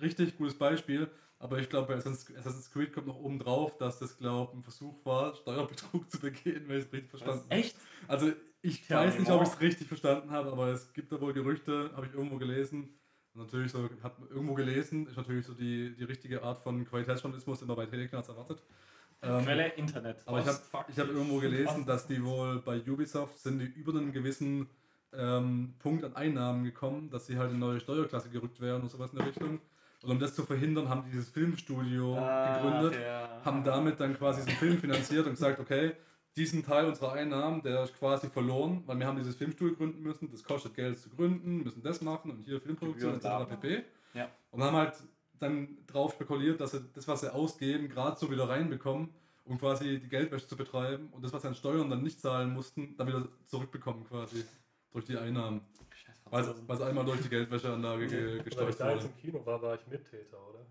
richtig 0.00 0.36
gutes 0.36 0.56
Beispiel. 0.56 1.10
Aber 1.38 1.58
ich 1.58 1.68
glaube, 1.68 1.88
bei 1.88 1.94
Assassin's 1.96 2.70
Creed 2.70 2.92
kommt 2.92 3.06
noch 3.06 3.18
oben 3.18 3.38
drauf, 3.38 3.76
dass 3.76 3.98
das, 3.98 4.16
glaube 4.16 4.56
ein 4.56 4.62
Versuch 4.62 5.04
war, 5.04 5.34
Steuerbetrug 5.34 6.10
zu 6.10 6.18
begehen, 6.20 6.64
wenn 6.68 6.78
ich 6.78 6.86
es 6.86 6.92
richtig 6.92 7.10
verstanden 7.10 7.44
habe. 7.44 7.54
Echt? 7.54 7.76
Also 8.08 8.32
ich 8.62 8.86
Tja, 8.86 9.00
weiß 9.00 9.18
nicht, 9.18 9.30
ob 9.30 9.42
ich 9.42 9.48
es 9.48 9.60
richtig 9.60 9.88
verstanden 9.88 10.30
habe, 10.30 10.50
aber 10.50 10.68
es 10.68 10.92
gibt 10.94 11.12
da 11.12 11.20
wohl 11.20 11.34
Gerüchte, 11.34 11.90
habe 11.94 12.06
ich 12.06 12.14
irgendwo 12.14 12.38
gelesen. 12.38 12.98
Und 13.34 13.42
natürlich 13.42 13.72
so, 13.72 13.90
hat 14.02 14.18
man 14.18 14.28
irgendwo 14.30 14.54
gelesen, 14.54 15.06
ist 15.06 15.16
natürlich 15.16 15.44
so 15.44 15.52
die, 15.52 15.94
die 15.96 16.04
richtige 16.04 16.42
Art 16.42 16.62
von 16.62 16.84
Qualitätsjournalismus, 16.86 17.58
den 17.58 17.68
man 17.68 17.76
bei 17.76 17.86
Telegnaz 17.86 18.28
erwartet. 18.28 18.62
Ähm, 19.20 19.44
Quelle 19.44 19.68
Internet. 19.74 20.22
aber 20.26 20.40
ich 20.40 20.46
habe 20.46 20.58
ich 20.88 20.98
hab 20.98 21.08
irgendwo 21.08 21.40
gelesen, 21.40 21.84
dass 21.84 22.06
die 22.06 22.24
wohl 22.24 22.60
bei 22.60 22.80
Ubisoft 22.80 23.38
sind 23.38 23.58
die 23.58 23.66
über 23.66 23.92
einen 23.92 24.12
gewissen 24.12 24.68
ähm, 25.12 25.74
Punkt 25.78 26.04
an 26.04 26.14
Einnahmen 26.16 26.64
gekommen, 26.64 27.10
dass 27.10 27.26
sie 27.26 27.36
halt 27.36 27.50
in 27.50 27.56
eine 27.56 27.66
neue 27.66 27.80
Steuerklasse 27.80 28.30
gerückt 28.30 28.60
werden 28.60 28.82
oder 28.82 28.90
sowas 28.90 29.12
in 29.12 29.18
der 29.18 29.28
Richtung. 29.28 29.60
Und 30.04 30.10
um 30.10 30.18
das 30.18 30.34
zu 30.34 30.42
verhindern, 30.44 30.90
haben 30.90 31.04
die 31.06 31.12
dieses 31.12 31.30
Filmstudio 31.30 32.16
Ah, 32.18 32.58
gegründet 32.58 33.00
ja. 33.02 33.40
haben 33.42 33.64
damit 33.64 33.98
dann 34.00 34.16
quasi 34.18 34.44
diesen 34.44 34.58
Film 34.58 34.78
finanziert 34.78 35.24
und 35.26 35.32
gesagt, 35.32 35.58
okay, 35.60 35.92
diesen 36.36 36.62
Teil 36.62 36.86
unserer 36.86 37.12
Einnahmen, 37.12 37.62
der 37.62 37.84
ist 37.84 37.98
quasi 37.98 38.28
verloren, 38.28 38.82
weil 38.86 38.98
wir 38.98 39.06
haben 39.06 39.16
dieses 39.16 39.36
Filmstudio 39.36 39.76
gründen 39.76 40.02
müssen, 40.02 40.30
das 40.30 40.42
kostet 40.44 40.74
Geld 40.74 40.98
zu 40.98 41.08
gründen, 41.08 41.62
müssen 41.62 41.82
das 41.82 42.02
machen 42.02 42.30
und 42.32 42.42
hier 42.44 42.60
Filmproduktion 42.60 43.14
etc. 43.14 43.48
pp. 43.48 43.84
Ja. 44.12 44.28
Und 44.50 44.62
haben 44.62 44.76
halt 44.76 44.94
dann 45.38 45.78
drauf 45.86 46.12
spekuliert, 46.12 46.60
dass 46.60 46.72
sie 46.72 46.84
das, 46.92 47.08
was 47.08 47.20
sie 47.22 47.32
ausgeben, 47.32 47.88
gerade 47.88 48.18
so 48.18 48.30
wieder 48.30 48.48
reinbekommen, 48.48 49.08
um 49.44 49.58
quasi 49.58 50.00
die 50.00 50.08
Geldwäsche 50.08 50.46
zu 50.46 50.56
betreiben 50.56 51.08
und 51.12 51.24
das, 51.24 51.32
was 51.32 51.42
sie 51.42 51.48
an 51.48 51.54
Steuern 51.54 51.88
dann 51.88 52.02
nicht 52.02 52.20
zahlen 52.20 52.52
mussten, 52.52 52.94
dann 52.98 53.06
wieder 53.06 53.26
zurückbekommen 53.46 54.04
quasi 54.04 54.44
durch 54.92 55.06
die 55.06 55.16
Einnahmen. 55.16 55.62
Franzosen. 56.34 56.66
es 56.70 56.80
einmal 56.80 57.04
durch 57.04 57.20
die 57.22 57.28
Geldwäscheanlage 57.28 58.06
ge 58.06 58.24
Weil 58.24 58.36
ich 58.38 58.44
gesteuert 58.44 58.80
da 58.80 58.90
jetzt 58.92 59.02
wurde. 59.04 59.12
im 59.14 59.16
Kino 59.20 59.46
war, 59.46 59.62
war 59.62 59.74
ich 59.74 59.86
Mittäter, 59.86 60.38
oder? 60.48 60.66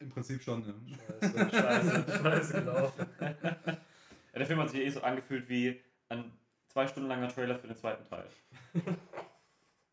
Im 0.00 0.10
Prinzip 0.10 0.42
schon, 0.42 0.64
ja. 0.66 0.74
Scheiße, 1.20 1.50
scheiße, 1.50 2.18
scheiße, 2.22 2.52
genau. 2.54 2.92
Ja, 3.20 4.38
der 4.38 4.46
Film 4.46 4.58
hat 4.60 4.70
sich 4.70 4.80
eh 4.80 4.90
so 4.90 5.00
angefühlt 5.02 5.48
wie 5.48 5.80
ein 6.08 6.32
zwei 6.68 6.86
Stunden 6.86 7.08
langer 7.08 7.28
Trailer 7.28 7.56
für 7.58 7.66
den 7.68 7.76
zweiten 7.76 8.04
Teil. 8.08 8.26
ich 8.74 8.82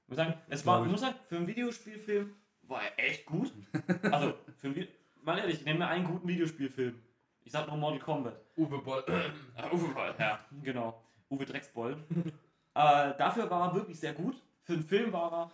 muss 0.08 0.18
sagen, 0.18 0.34
es 0.50 0.66
war, 0.66 0.80
ich 0.80 0.86
ich. 0.86 0.92
muss 0.92 1.02
sagen, 1.02 1.16
für 1.28 1.38
einen 1.38 1.48
Videospielfilm 1.48 2.34
war 2.64 2.82
er 2.84 3.06
echt 3.10 3.26
gut. 3.26 3.52
Also, 4.12 4.34
für 4.58 4.68
einen, 4.68 4.88
mal 5.22 5.38
ehrlich, 5.38 5.60
ich 5.60 5.66
nehme 5.66 5.80
mir 5.80 5.88
einen 5.88 6.06
guten 6.06 6.28
Videospielfilm. 6.28 7.00
Ich 7.44 7.52
sag 7.52 7.68
nur 7.68 7.78
Mortal 7.78 8.00
Kombat. 8.00 8.40
Uwe 8.58 8.80
Boll. 8.80 9.04
Ah, 9.56 9.70
Uwe 9.72 9.88
Boll, 9.94 10.16
ja, 10.20 10.40
genau. 10.64 11.02
Uwe 11.30 11.46
Drecksboll. 11.46 11.94
äh, 12.74 13.14
dafür 13.18 13.50
war 13.50 13.70
er 13.70 13.76
wirklich 13.76 14.00
sehr 14.00 14.14
gut. 14.14 14.36
Für 14.66 14.74
einen 14.74 14.84
Film 14.84 15.14
war 15.14 15.32
er. 15.32 15.52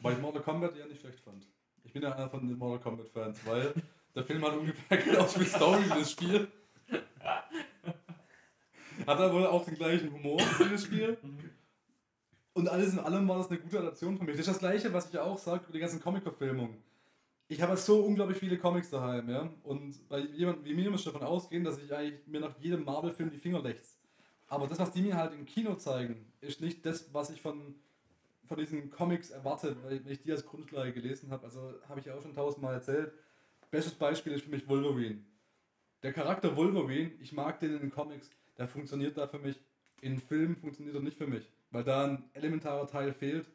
Weil 0.00 0.14
ich 0.14 0.20
Mortal 0.20 0.42
Kombat 0.42 0.76
ja 0.76 0.86
nicht 0.86 1.00
schlecht 1.00 1.20
fand. 1.20 1.46
Ich 1.84 1.92
bin 1.92 2.02
ja 2.02 2.12
einer 2.12 2.28
von 2.28 2.46
den 2.46 2.58
Mortal 2.58 2.80
Kombat 2.80 3.08
Fans, 3.08 3.38
weil 3.46 3.72
der 4.14 4.24
Film 4.24 4.44
hat 4.44 4.56
ungefähr 4.56 4.98
genauso 5.04 5.38
viel 5.38 5.46
Story 5.46 5.84
wie 5.84 5.88
das 6.00 6.10
Spiel. 6.10 6.48
Hat 9.06 9.20
er 9.20 9.32
wohl 9.32 9.46
auch 9.46 9.64
den 9.64 9.76
gleichen 9.76 10.12
Humor 10.12 10.40
wie 10.40 10.70
das 10.70 10.84
Spiel. 10.84 11.16
Und 12.52 12.68
alles 12.68 12.92
in 12.92 12.98
allem 12.98 13.28
war 13.28 13.38
das 13.38 13.48
eine 13.48 13.60
gute 13.60 13.78
Adaption 13.78 14.18
für 14.18 14.24
mich. 14.24 14.36
Das 14.36 14.46
ist 14.46 14.54
das 14.54 14.58
gleiche, 14.58 14.92
was 14.92 15.06
ich 15.06 15.12
ja 15.12 15.22
auch 15.22 15.38
sage 15.38 15.64
über 15.64 15.72
die 15.72 15.80
ganzen 15.80 16.00
Comic-Verfilmungen. 16.00 16.82
Ich 17.46 17.62
habe 17.62 17.76
so 17.76 18.00
unglaublich 18.00 18.38
viele 18.38 18.58
Comics 18.58 18.90
daheim, 18.90 19.28
ja. 19.28 19.50
Und 19.62 20.08
bei 20.08 20.18
jemandem 20.18 20.64
wie 20.64 20.74
mir 20.74 20.90
muss 20.90 21.00
ich 21.00 21.12
davon 21.12 21.22
ausgehen, 21.22 21.62
dass 21.62 21.78
ich 21.78 21.94
eigentlich 21.94 22.26
mir 22.26 22.40
nach 22.40 22.58
jedem 22.58 22.84
Marvel-Film 22.84 23.30
die 23.30 23.38
Finger 23.38 23.60
lechze. 23.60 23.96
Aber 24.48 24.66
das, 24.66 24.78
was 24.78 24.92
die 24.92 25.02
mir 25.02 25.16
halt 25.16 25.32
im 25.32 25.46
Kino 25.46 25.74
zeigen, 25.74 26.32
ist 26.40 26.60
nicht 26.60 26.84
das, 26.86 27.12
was 27.12 27.30
ich 27.30 27.40
von, 27.40 27.74
von 28.46 28.58
diesen 28.58 28.90
Comics 28.90 29.30
erwarte, 29.30 29.76
weil 29.84 30.02
ich 30.06 30.22
die 30.22 30.32
als 30.32 30.44
Grundlage 30.44 30.92
gelesen 30.92 31.30
habe. 31.30 31.44
Also 31.44 31.74
habe 31.88 32.00
ich 32.00 32.06
ja 32.06 32.14
auch 32.14 32.22
schon 32.22 32.34
tausendmal 32.34 32.74
erzählt. 32.74 33.12
Bestes 33.70 33.94
Beispiel 33.94 34.34
ist 34.34 34.44
für 34.44 34.50
mich 34.50 34.68
Wolverine. 34.68 35.24
Der 36.02 36.12
Charakter 36.12 36.56
Wolverine, 36.56 37.12
ich 37.20 37.32
mag 37.32 37.60
den 37.60 37.74
in 37.74 37.80
den 37.80 37.90
Comics, 37.90 38.30
der 38.58 38.68
funktioniert 38.68 39.16
da 39.16 39.26
für 39.26 39.38
mich. 39.38 39.58
In 40.00 40.18
Filmen 40.18 40.56
funktioniert 40.56 40.94
er 40.94 41.00
nicht 41.00 41.16
für 41.16 41.26
mich, 41.26 41.50
weil 41.70 41.82
da 41.82 42.04
ein 42.04 42.24
elementarer 42.34 42.86
Teil 42.86 43.12
fehlt. 43.12 43.46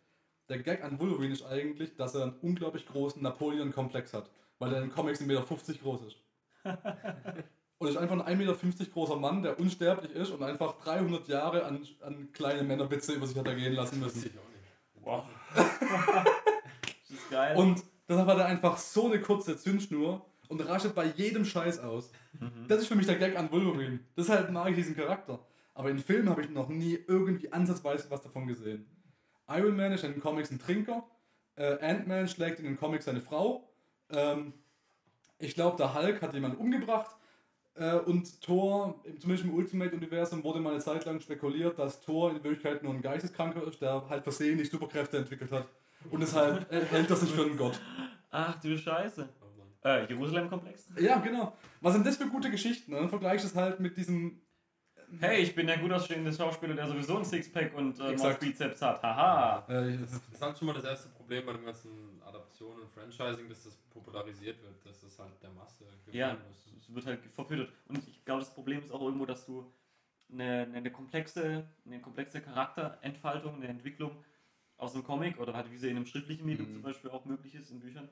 Der 0.50 0.58
Gag 0.58 0.84
an 0.84 1.00
Wolverine 1.00 1.34
ist 1.34 1.46
eigentlich, 1.46 1.96
dass 1.96 2.16
er 2.16 2.24
einen 2.24 2.40
unglaublich 2.42 2.88
großen 2.88 3.22
Napoleon-Komplex 3.22 4.14
hat, 4.14 4.32
weil 4.58 4.74
er 4.74 4.82
in 4.82 4.90
den 4.90 4.96
Comics 4.96 5.22
1,50 5.22 5.26
Meter 5.28 5.44
groß 5.84 6.02
ist. 6.08 6.18
Und 7.78 7.88
ist 7.88 7.98
einfach 7.98 8.26
ein 8.26 8.40
1,50 8.40 8.66
Meter 8.66 8.86
großer 8.92 9.16
Mann, 9.16 9.42
der 9.42 9.58
unsterblich 9.58 10.12
ist 10.12 10.32
und 10.32 10.44
einfach 10.44 10.78
300 10.84 11.30
Jahre 11.30 11.64
an, 11.64 11.88
an 12.02 12.30
kleine 12.34 12.64
Männerwitze 12.64 13.14
über 13.14 13.26
sich 13.26 13.38
hat 13.38 13.48
ergehen 13.48 13.74
lassen 13.74 14.02
müssen. 14.02 14.30
Wow. 15.10 15.24
das 15.56 17.10
ist 17.10 17.30
geil. 17.32 17.58
Und 17.58 17.84
deshalb 18.08 18.28
hat 18.28 18.38
er 18.38 18.46
einfach 18.46 18.78
so 18.78 19.08
eine 19.08 19.20
kurze 19.20 19.58
Zündschnur 19.58 20.24
und 20.50 20.62
rastet 20.68 20.94
bei 20.94 21.06
jedem 21.06 21.46
Scheiß 21.46 21.80
aus. 21.80 22.12
Mhm. 22.40 22.68
Das 22.68 22.80
ist 22.82 22.88
für 22.88 22.96
mich 22.96 23.08
der 23.08 23.16
Gag 23.16 23.36
an 23.36 23.52
Wolverine. 23.52 24.00
Deshalb 24.16 24.52
mag 24.52 24.70
ich 24.70 24.76
diesen 24.76 24.96
Charakter. 24.96 25.40
Aber 25.74 25.90
in 25.90 25.98
Filmen 25.98 26.30
habe 26.30 26.42
ich 26.42 26.50
noch 26.50 26.70
nie 26.70 27.00
irgendwie 27.08 27.52
ansatzweise 27.52 28.12
was 28.12 28.22
davon 28.22 28.46
gesehen. 28.46 28.86
Iron 29.48 29.76
Man 29.76 29.94
ist 29.94 30.04
in 30.04 30.12
den 30.12 30.22
Comics 30.22 30.52
ein 30.52 30.60
Trinker. 30.60 31.04
Äh, 31.56 31.80
Ant-Man 31.82 32.28
schlägt 32.28 32.60
in 32.60 32.66
den 32.66 32.78
Comics 32.78 33.06
seine 33.06 33.22
Frau. 33.22 33.68
Ähm, 34.12 34.54
ich 35.40 35.56
glaube, 35.56 35.78
der 35.78 35.96
Hulk 35.96 36.22
hat 36.22 36.34
jemanden 36.34 36.58
umgebracht. 36.58 37.16
Äh, 37.76 37.96
und 38.00 38.42
Thor, 38.42 39.00
im- 39.04 39.20
zumindest 39.20 39.48
im 39.48 39.54
Ultimate-Universum, 39.54 40.44
wurde 40.44 40.60
mal 40.60 40.72
eine 40.74 40.80
Zeit 40.82 41.06
lang 41.06 41.20
spekuliert, 41.20 41.80
dass 41.80 42.02
Thor 42.02 42.30
in 42.32 42.44
Wirklichkeit 42.44 42.84
nur 42.84 42.94
ein 42.94 43.02
Geisteskranker 43.02 43.64
ist, 43.68 43.82
der 43.82 44.08
halt 44.10 44.24
versehentlich 44.24 44.70
Superkräfte 44.70 45.18
entwickelt 45.18 45.52
hat. 45.52 45.68
Und 46.10 46.22
deshalb 46.22 46.72
äh, 46.72 46.86
hält 46.86 47.10
er 47.10 47.16
sich 47.16 47.30
für 47.32 47.44
einen 47.44 47.58
Gott. 47.58 47.80
Ach 48.32 48.60
du 48.60 48.78
Scheiße. 48.78 49.28
Oh. 49.42 49.88
Äh, 49.88 50.06
Jerusalem-Komplex? 50.10 50.90
Ja, 51.00 51.20
genau. 51.20 51.54
Was 51.82 51.94
sind 51.94 52.06
das 52.06 52.18
für 52.18 52.28
gute 52.28 52.52
Geschichten? 52.52 52.94
Und 52.94 53.00
dann 53.00 53.10
vergleichst 53.10 53.46
du 53.46 53.50
es 53.50 53.56
halt 53.56 53.80
mit 53.80 53.96
diesem. 53.98 54.42
Hey, 55.20 55.42
ich 55.42 55.56
bin 55.56 55.66
der 55.68 55.78
gut 55.80 55.92
aussehende 55.92 56.32
Schauspieler, 56.32 56.76
der 56.76 56.88
sowieso 56.88 57.18
ein 57.18 57.26
Sixpack 57.26 57.74
und 57.76 58.00
äh. 58.00 58.16
Bizeps 58.40 58.82
hat. 58.82 59.02
Haha. 59.02 59.66
Äh, 59.68 59.98
Das 59.98 60.14
ist 60.32 60.42
halt 60.42 60.58
schon 60.58 60.68
mal 60.68 60.74
das 60.74 60.84
erste 60.84 61.10
Problem 61.10 61.46
bei 61.46 61.54
dem 61.54 61.66
ganzen 61.66 62.22
Adaptionen 62.26 62.82
und 62.84 62.92
Franchising, 62.92 63.50
dass 63.50 63.64
das 63.64 63.76
popularisiert 63.92 64.62
wird, 64.62 64.86
dass 64.86 65.02
das 65.02 65.18
halt 65.18 65.34
der 65.42 65.50
Masse 65.52 65.86
Ja, 66.12 66.34
muss. 66.34 66.68
es 66.80 66.94
wird 66.94 67.06
halt 67.06 67.20
verfüttert. 67.26 67.70
Und 67.88 67.98
ich 68.08 68.24
glaube, 68.24 68.42
das 68.42 68.54
Problem 68.54 68.80
ist 68.80 68.92
auch 68.92 69.02
irgendwo, 69.02 69.26
dass 69.26 69.46
du 69.46 69.72
eine, 70.32 70.68
eine, 70.74 70.92
komplexe, 70.92 71.68
eine 71.86 72.00
komplexe 72.02 72.40
Charakterentfaltung, 72.42 73.56
eine 73.56 73.68
Entwicklung 73.68 74.12
aus 74.78 74.94
einem 74.94 75.04
Comic 75.04 75.40
oder 75.40 75.54
halt 75.54 75.72
wie 75.72 75.78
sie 75.78 75.90
in 75.90 75.98
einem 75.98 76.06
schriftlichen 76.06 76.46
Medium 76.46 76.70
Mhm. 76.70 76.74
zum 76.76 76.82
Beispiel 76.84 77.10
auch 77.10 77.26
möglich 77.26 77.56
ist 77.56 77.72
in 77.72 77.80
Büchern, 77.80 78.08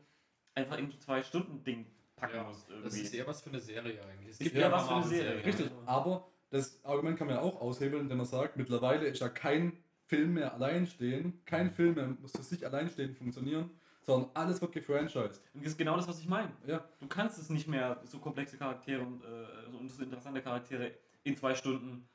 einfach 0.56 0.78
in 0.80 0.86
ein 0.86 1.00
zwei 1.00 1.22
Stunden 1.22 1.64
Ding 1.64 1.86
packen 2.16 2.36
Ja, 2.38 2.44
musst 2.44 2.68
Das 2.70 2.78
irgendwie. 2.78 3.02
ist 3.02 3.14
eher 3.14 3.28
was 3.28 3.42
für 3.42 3.50
eine 3.52 3.60
Serie 3.60 4.02
eigentlich. 4.04 4.30
Es 4.30 4.32
Ist 4.32 4.40
gibt 4.40 4.56
eher 4.56 4.62
ja 4.64 4.72
was 4.72 4.84
für 4.88 4.90
eine 4.96 5.02
Marvel-Serien. 5.02 5.44
Serie, 5.44 5.46
Richtig, 5.46 5.72
aber 5.86 6.28
das 6.50 6.80
Argument 6.86 7.18
kann 7.18 7.28
man 7.28 7.36
ja 7.38 7.42
auch 7.42 7.60
aushebeln, 7.62 8.04
indem 8.04 8.18
man 8.18 8.26
sagt, 8.26 8.58
mittlerweile 8.58 9.06
ist 9.08 9.20
ja 9.20 9.30
kein 9.30 9.74
Film 10.06 10.36
mehr 10.36 10.54
alleinstehen, 10.54 11.42
kein 11.46 11.70
Film 11.72 11.96
mehr 11.96 12.08
muss 12.22 12.32
für 12.32 12.44
sich 12.44 12.66
alleinstehend 12.66 13.18
funktionieren, 13.18 13.70
sondern 14.02 14.30
alles 14.34 14.62
wird 14.62 14.72
gefranchised. 14.72 15.42
Und 15.54 15.64
das 15.66 15.74
ist 15.74 15.78
genau 15.78 15.98
das, 15.98 16.08
was 16.08 16.20
ich 16.20 16.30
meine. 16.30 16.52
Ja, 16.66 16.84
Du 17.00 17.08
kannst 17.08 17.38
es 17.38 17.50
nicht 17.50 17.68
mehr 17.68 18.00
so 18.06 18.20
komplexe 18.20 18.58
Charaktere 18.58 19.02
und, 19.02 19.22
äh, 19.24 19.28
so- 19.72 19.78
und 19.78 19.92
so 19.92 20.02
interessante 20.04 20.42
Charaktere 20.42 20.92
in 21.24 21.36
zwei 21.36 21.54
Stunden 21.56 22.08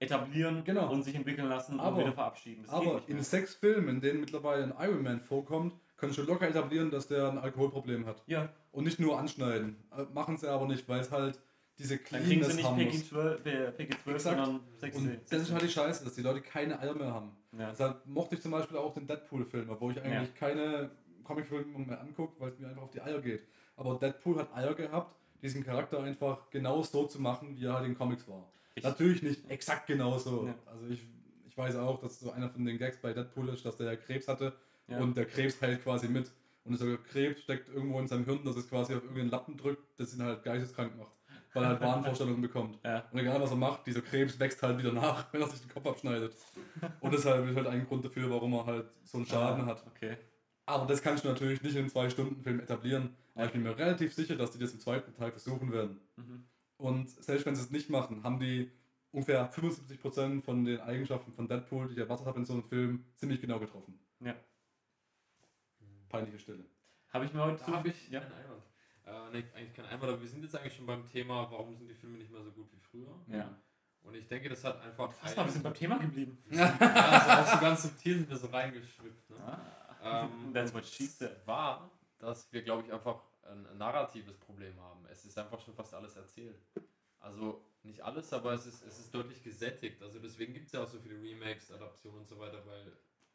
etablieren 0.00 0.64
Genau. 0.64 0.90
und 0.90 1.02
sich 1.02 1.14
entwickeln 1.14 1.48
lassen 1.48 1.78
Aber- 1.78 1.96
und 1.96 2.02
wieder 2.04 2.12
verabschieden. 2.12 2.62
Das 2.64 2.72
aber 2.72 3.02
in 3.06 3.22
sechs 3.22 3.54
Filmen, 3.54 3.88
in 3.88 4.00
denen 4.00 4.20
mittlerweile 4.20 4.64
ein 4.64 4.74
Iron 4.88 5.02
Man 5.02 5.20
vorkommt, 5.20 5.74
kannst 5.96 6.18
du 6.18 6.22
locker 6.22 6.48
etablieren, 6.48 6.90
dass 6.90 7.06
der 7.08 7.28
ein 7.30 7.38
Alkoholproblem 7.38 8.06
hat. 8.06 8.22
Ja, 8.26 8.48
Und 8.72 8.84
nicht 8.84 8.98
nur 8.98 9.18
anschneiden. 9.18 9.76
Äh, 9.96 10.04
Machen 10.12 10.36
sie 10.36 10.48
aber 10.50 10.66
nicht, 10.66 10.88
weil 10.88 11.00
es 11.00 11.10
halt 11.12 11.38
diese 11.78 11.96
dann 11.96 12.22
kriegen 12.22 12.44
sie 12.44 12.56
nicht 12.56 12.70
muss. 12.72 13.08
12, 13.08 13.46
äh, 13.46 13.72
Peggy 13.72 13.96
12 14.02 14.16
Exakt. 14.16 14.36
sondern 14.44 14.60
16. 14.80 15.02
Und 15.08 15.20
das 15.30 15.42
ist 15.42 15.52
halt 15.52 15.62
die 15.62 15.68
Scheiße, 15.68 16.04
dass 16.04 16.14
die 16.14 16.22
Leute 16.22 16.40
keine 16.40 16.78
Eier 16.78 16.94
mehr 16.94 17.12
haben. 17.12 17.32
ja. 17.58 17.70
Deshalb 17.70 18.06
mochte 18.06 18.36
ich 18.36 18.42
zum 18.42 18.52
Beispiel 18.52 18.76
auch 18.76 18.94
den 18.94 19.06
Deadpool-Film, 19.06 19.68
obwohl 19.70 19.92
ich 19.92 20.02
eigentlich 20.02 20.34
keine 20.34 20.90
Comicfilme 21.24 21.78
mehr 21.78 22.00
angucke, 22.00 22.38
weil 22.40 22.50
es 22.50 22.58
mir 22.58 22.68
einfach 22.68 22.82
auf 22.82 22.90
die 22.90 23.00
Eier 23.00 23.20
geht. 23.20 23.42
Aber 23.76 23.98
Deadpool 23.98 24.38
hat 24.38 24.54
Eier 24.54 24.74
gehabt, 24.74 25.16
diesen 25.42 25.64
Charakter 25.64 26.02
einfach 26.02 26.48
genau 26.50 26.82
so 26.82 27.06
zu 27.06 27.20
machen, 27.20 27.56
wie 27.56 27.64
er 27.66 27.74
halt 27.74 27.86
in 27.86 27.96
Comics 27.96 28.28
war. 28.28 28.48
Ich- 28.76 28.84
Natürlich 28.84 29.22
nicht 29.22 29.50
exakt 29.50 29.86
genauso. 29.86 30.46
Ja. 30.46 30.54
Also 30.66 30.86
ich, 30.88 31.02
ich 31.46 31.56
weiß 31.56 31.76
auch, 31.76 32.00
dass 32.00 32.20
so 32.20 32.30
einer 32.30 32.50
von 32.50 32.64
den 32.64 32.78
Gags 32.78 32.98
bei 32.98 33.12
Deadpool 33.12 33.48
ist, 33.48 33.64
dass 33.64 33.76
der 33.76 33.86
ja 33.86 33.96
Krebs 33.96 34.28
hatte 34.28 34.52
Ja. 34.88 34.98
und 35.00 35.16
der 35.16 35.26
Krebs 35.26 35.60
heilt 35.60 35.82
quasi 35.82 36.08
mit. 36.08 36.30
Und 36.64 36.72
dieser 36.72 36.96
Krebs 36.96 37.42
steckt 37.42 37.68
irgendwo 37.68 38.00
in 38.00 38.08
seinem 38.08 38.24
Hirn, 38.24 38.42
dass 38.44 38.56
es 38.56 38.68
quasi 38.68 38.94
auf 38.94 39.02
irgendeinen 39.02 39.28
Lappen 39.30 39.56
drückt, 39.56 39.82
das 40.00 40.14
ihn 40.14 40.22
halt 40.22 40.42
geisteskrank 40.44 40.96
macht. 40.96 41.12
Weil 41.54 41.62
er 41.62 41.68
halt 41.70 41.80
Wahnvorstellungen 41.80 42.42
bekommt. 42.42 42.78
Ja. 42.84 43.04
Und 43.10 43.18
egal 43.18 43.40
was 43.40 43.50
er 43.50 43.56
macht, 43.56 43.86
dieser 43.86 44.02
Krebs 44.02 44.38
wächst 44.38 44.62
halt 44.62 44.78
wieder 44.78 44.92
nach, 44.92 45.26
wenn 45.32 45.40
er 45.40 45.48
sich 45.48 45.60
den 45.60 45.70
Kopf 45.70 45.86
abschneidet. 45.86 46.34
Und 47.00 47.14
deshalb 47.14 47.48
ist 47.48 47.56
halt 47.56 47.66
ein 47.68 47.86
Grund 47.86 48.04
dafür, 48.04 48.28
warum 48.30 48.52
er 48.54 48.66
halt 48.66 48.86
so 49.04 49.18
einen 49.18 49.26
Schaden 49.26 49.64
Ah, 49.64 49.66
hat. 49.66 49.84
Okay. 49.86 50.16
Aber 50.66 50.86
das 50.86 51.02
kannst 51.02 51.24
du 51.24 51.28
natürlich 51.28 51.62
nicht 51.62 51.74
in 51.74 51.80
einem 51.80 51.88
Zwei-Stunden-Film 51.90 52.60
etablieren. 52.60 53.16
Aber 53.34 53.46
ich 53.46 53.52
bin 53.52 53.62
mir 53.62 53.76
relativ 53.76 54.14
sicher, 54.14 54.36
dass 54.36 54.52
die 54.52 54.58
das 54.58 54.72
im 54.72 54.80
zweiten 54.80 55.14
Teil 55.14 55.30
versuchen 55.30 55.72
werden. 55.72 56.00
Mhm. 56.16 56.44
Und 56.76 57.10
selbst 57.10 57.46
wenn 57.46 57.54
sie 57.54 57.62
es 57.62 57.70
nicht 57.70 57.90
machen, 57.90 58.22
haben 58.22 58.38
die 58.38 58.70
ungefähr 59.10 59.50
75% 59.52 60.42
von 60.42 60.64
den 60.64 60.80
Eigenschaften 60.80 61.32
von 61.32 61.46
Deadpool, 61.46 61.86
die 61.86 61.94
ich 61.94 61.98
erwartet 62.00 62.26
habe 62.26 62.38
in 62.38 62.44
so 62.44 62.54
einem 62.54 62.64
Film, 62.64 63.04
ziemlich 63.14 63.40
genau 63.40 63.58
getroffen. 63.60 63.98
Ja. 64.20 64.34
Peinliche 66.08 66.38
Stelle. 66.38 66.64
Habe 67.12 67.26
ich 67.26 67.32
mir 67.32 67.44
heute 67.44 67.62
Da 67.64 67.72
habe 67.72 67.88
ich 67.88 68.08
ja. 68.10 68.22
Äh, 69.06 69.10
nee, 69.32 69.44
eigentlich 69.54 69.74
kein 69.74 69.84
Einwand, 69.86 70.12
aber 70.12 70.20
wir 70.20 70.28
sind 70.28 70.42
jetzt 70.42 70.56
eigentlich 70.56 70.74
schon 70.74 70.86
beim 70.86 71.06
Thema, 71.06 71.50
warum 71.50 71.76
sind 71.76 71.88
die 71.88 71.94
Filme 71.94 72.18
nicht 72.18 72.30
mehr 72.30 72.42
so 72.42 72.50
gut 72.52 72.66
wie 72.72 72.78
früher? 72.80 73.14
Ja. 73.28 73.54
Und 74.02 74.14
ich 74.14 74.26
denke, 74.28 74.48
das 74.48 74.62
hat 74.64 74.80
einfach. 74.82 75.12
Fast 75.12 75.36
mal, 75.36 75.44
wir 75.46 75.52
sind 75.52 75.62
beim 75.62 75.74
Thema 75.74 75.98
geblieben. 75.98 76.38
ja, 76.50 76.74
also 76.76 77.30
auch 77.30 77.54
so 77.54 77.60
ganz 77.60 77.82
subtil 77.82 78.18
sind 78.18 78.28
wir 78.30 78.36
so 78.36 78.46
reingeschwippt. 78.48 79.30
Ne? 79.30 79.36
Ah. 80.02 80.24
Ähm, 80.24 80.52
That's 80.52 80.72
what 80.74 80.84
she 80.84 81.06
said. 81.06 81.46
war, 81.46 81.90
dass 82.18 82.52
wir, 82.52 82.62
glaube 82.62 82.82
ich, 82.86 82.92
einfach 82.92 83.22
ein, 83.44 83.66
ein 83.66 83.78
narratives 83.78 84.36
Problem 84.38 84.78
haben. 84.80 85.04
Es 85.10 85.24
ist 85.24 85.38
einfach 85.38 85.58
schon 85.60 85.74
fast 85.74 85.94
alles 85.94 86.16
erzählt. 86.16 86.58
Also 87.20 87.64
nicht 87.82 88.02
alles, 88.02 88.30
aber 88.32 88.52
es 88.52 88.66
ist, 88.66 88.82
es 88.86 88.98
ist 88.98 89.14
deutlich 89.14 89.42
gesättigt. 89.42 90.02
Also 90.02 90.18
deswegen 90.18 90.52
gibt 90.52 90.66
es 90.66 90.72
ja 90.72 90.82
auch 90.82 90.88
so 90.88 90.98
viele 90.98 91.14
Remakes, 91.20 91.70
Adaptionen 91.70 92.20
und 92.20 92.28
so 92.28 92.38
weiter, 92.38 92.64
weil 92.66 92.92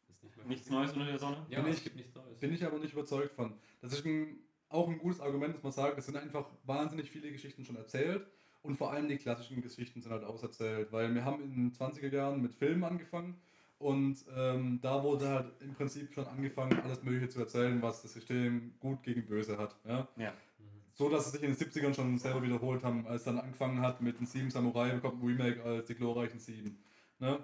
es 0.07 0.21
nicht 0.21 0.37
mehr 0.37 0.45
Nichts 0.45 0.69
Neues 0.69 0.91
unter 0.93 1.05
der 1.05 1.17
Sonne? 1.19 1.45
Ja, 1.49 1.61
Bin 1.61 1.71
es 1.71 1.77
ich- 1.77 1.83
gibt 1.83 1.95
nichts 1.95 2.13
Neues. 2.15 2.39
Bin 2.39 2.53
ich 2.53 2.63
aber 2.63 2.77
nicht 2.77 2.93
überzeugt 2.93 3.33
von. 3.33 3.59
Das 3.81 3.93
ist 3.93 4.05
ein, 4.05 4.39
auch 4.69 4.87
ein 4.87 4.99
gutes 4.99 5.19
Argument, 5.19 5.55
dass 5.55 5.63
man 5.63 5.71
sagt, 5.71 5.97
es 5.97 6.05
sind 6.05 6.17
einfach 6.17 6.45
wahnsinnig 6.65 7.09
viele 7.09 7.31
Geschichten 7.31 7.65
schon 7.65 7.75
erzählt. 7.75 8.25
Und 8.61 8.75
vor 8.75 8.91
allem 8.91 9.07
die 9.07 9.17
klassischen 9.17 9.61
Geschichten 9.61 10.01
sind 10.01 10.11
halt 10.11 10.23
auserzählt. 10.23 10.91
Weil 10.91 11.13
wir 11.13 11.25
haben 11.25 11.41
in 11.43 11.55
den 11.55 11.71
20er 11.71 12.13
Jahren 12.13 12.41
mit 12.41 12.53
Filmen 12.53 12.83
angefangen. 12.83 13.39
Und 13.79 14.25
ähm, 14.35 14.79
da 14.81 15.01
wurde 15.03 15.29
halt 15.29 15.53
im 15.61 15.73
Prinzip 15.73 16.13
schon 16.13 16.27
angefangen, 16.27 16.77
alles 16.81 17.01
Mögliche 17.01 17.29
zu 17.29 17.39
erzählen, 17.39 17.81
was 17.81 18.01
das 18.01 18.11
System 18.11 18.73
gut 18.79 19.01
gegen 19.03 19.25
böse 19.25 19.57
hat. 19.57 19.75
Ja? 19.85 20.07
Ja. 20.17 20.31
Mhm. 20.31 20.65
So, 20.93 21.09
dass 21.09 21.27
es 21.27 21.31
sich 21.31 21.43
in 21.43 21.53
den 21.53 21.57
70ern 21.57 21.93
schon 21.93 22.17
selber 22.17 22.43
wiederholt 22.43 22.83
haben, 22.83 23.07
als 23.07 23.23
dann 23.23 23.39
angefangen 23.39 23.81
hat 23.81 24.01
mit 24.01 24.19
den 24.19 24.27
Sieben 24.27 24.51
Samurai, 24.51 24.91
bekommt 24.91 25.23
ein 25.23 25.25
Remake 25.25 25.63
als 25.63 25.87
die 25.87 25.95
glorreichen 25.95 26.39
Sieben. 26.39 26.83
Ne? 27.19 27.39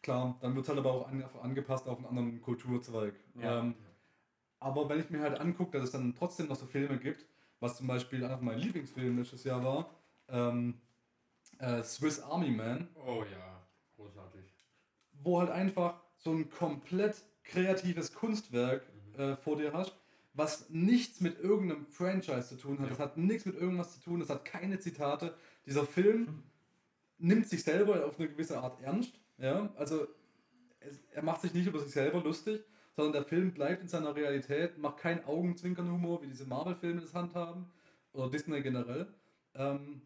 Klar, 0.00 0.38
dann 0.40 0.54
wird 0.54 0.64
es 0.64 0.68
halt 0.70 0.78
aber 0.78 0.92
auch 0.92 1.08
an, 1.08 1.22
angepasst 1.42 1.86
auf 1.86 1.98
einen 1.98 2.06
anderen 2.06 2.40
Kulturzweig. 2.40 3.12
Ja. 3.34 3.60
Ähm, 3.60 3.74
aber 4.60 4.88
wenn 4.88 5.00
ich 5.00 5.10
mir 5.10 5.20
halt 5.20 5.40
angucke, 5.40 5.72
dass 5.78 5.84
es 5.88 5.92
dann 5.92 6.14
trotzdem 6.14 6.46
noch 6.48 6.56
so 6.56 6.66
Filme 6.66 6.98
gibt, 6.98 7.26
was 7.60 7.76
zum 7.76 7.86
Beispiel 7.86 8.24
einer 8.24 8.36
von 8.36 8.46
meinen 8.46 8.60
Lieblingsfilmen 8.60 9.18
letztes 9.18 9.44
Jahr 9.44 9.62
war, 9.64 9.90
ähm, 10.28 10.80
äh, 11.58 11.82
Swiss 11.82 12.20
Army 12.20 12.50
Man, 12.50 12.88
Oh 12.94 13.24
ja, 13.30 13.62
großartig. 13.96 14.44
wo 15.22 15.40
halt 15.40 15.50
einfach 15.50 16.00
so 16.16 16.32
ein 16.32 16.48
komplett 16.50 17.16
kreatives 17.44 18.12
Kunstwerk 18.12 18.82
Mhm. 19.16 19.20
äh, 19.20 19.36
vor 19.36 19.56
dir 19.56 19.72
hast, 19.72 19.94
was 20.34 20.68
nichts 20.70 21.20
mit 21.20 21.40
irgendeinem 21.40 21.86
Franchise 21.86 22.48
zu 22.48 22.56
tun 22.56 22.78
hat. 22.78 22.84
Ja. 22.86 22.90
Das 22.90 22.98
hat 23.00 23.16
nichts 23.16 23.44
mit 23.46 23.56
irgendwas 23.56 23.94
zu 23.94 24.00
tun, 24.00 24.20
das 24.20 24.30
hat 24.30 24.44
keine 24.44 24.78
Zitate. 24.78 25.34
Dieser 25.66 25.84
Film 25.84 26.44
nimmt 27.18 27.48
sich 27.48 27.64
selber 27.64 28.06
auf 28.06 28.18
eine 28.20 28.28
gewisse 28.28 28.58
Art 28.60 28.80
ernst. 28.82 29.18
Ja? 29.38 29.72
Also 29.76 30.06
es, 30.80 31.00
er 31.12 31.22
macht 31.24 31.40
sich 31.40 31.52
nicht 31.54 31.66
über 31.66 31.80
sich 31.80 31.90
selber 31.92 32.20
lustig, 32.22 32.62
sondern 32.98 33.12
der 33.12 33.22
Film 33.22 33.52
bleibt 33.54 33.80
in 33.80 33.86
seiner 33.86 34.16
Realität, 34.16 34.76
macht 34.76 34.96
keinen 34.96 35.24
Augenzwinkern-Humor, 35.24 36.20
wie 36.20 36.26
diese 36.26 36.44
Marvel-Filme 36.46 37.00
das 37.00 37.14
handhaben, 37.14 37.66
oder 38.12 38.28
Disney 38.28 38.60
generell. 38.60 39.06
Ähm, 39.54 40.02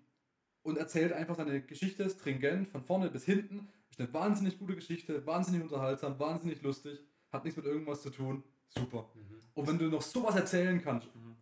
und 0.60 0.76
erzählt 0.76 1.14
einfach 1.14 1.36
seine 1.36 1.62
Geschichte 1.62 2.10
stringent, 2.10 2.68
von 2.68 2.82
vorne 2.82 3.08
bis 3.08 3.24
hinten. 3.24 3.70
Ist 3.88 3.98
eine 3.98 4.12
wahnsinnig 4.12 4.58
gute 4.58 4.74
Geschichte, 4.74 5.24
wahnsinnig 5.24 5.62
unterhaltsam, 5.62 6.18
wahnsinnig 6.18 6.60
lustig, 6.60 7.02
hat 7.30 7.44
nichts 7.44 7.56
mit 7.56 7.64
irgendwas 7.64 8.02
zu 8.02 8.10
tun. 8.10 8.44
Super. 8.68 9.08
Mhm. 9.14 9.40
Und 9.54 9.68
wenn 9.68 9.78
du 9.78 9.86
noch 9.88 10.02
sowas 10.02 10.36
erzählen 10.36 10.78
kannst, 10.82 11.08
Mhm. 11.16 11.36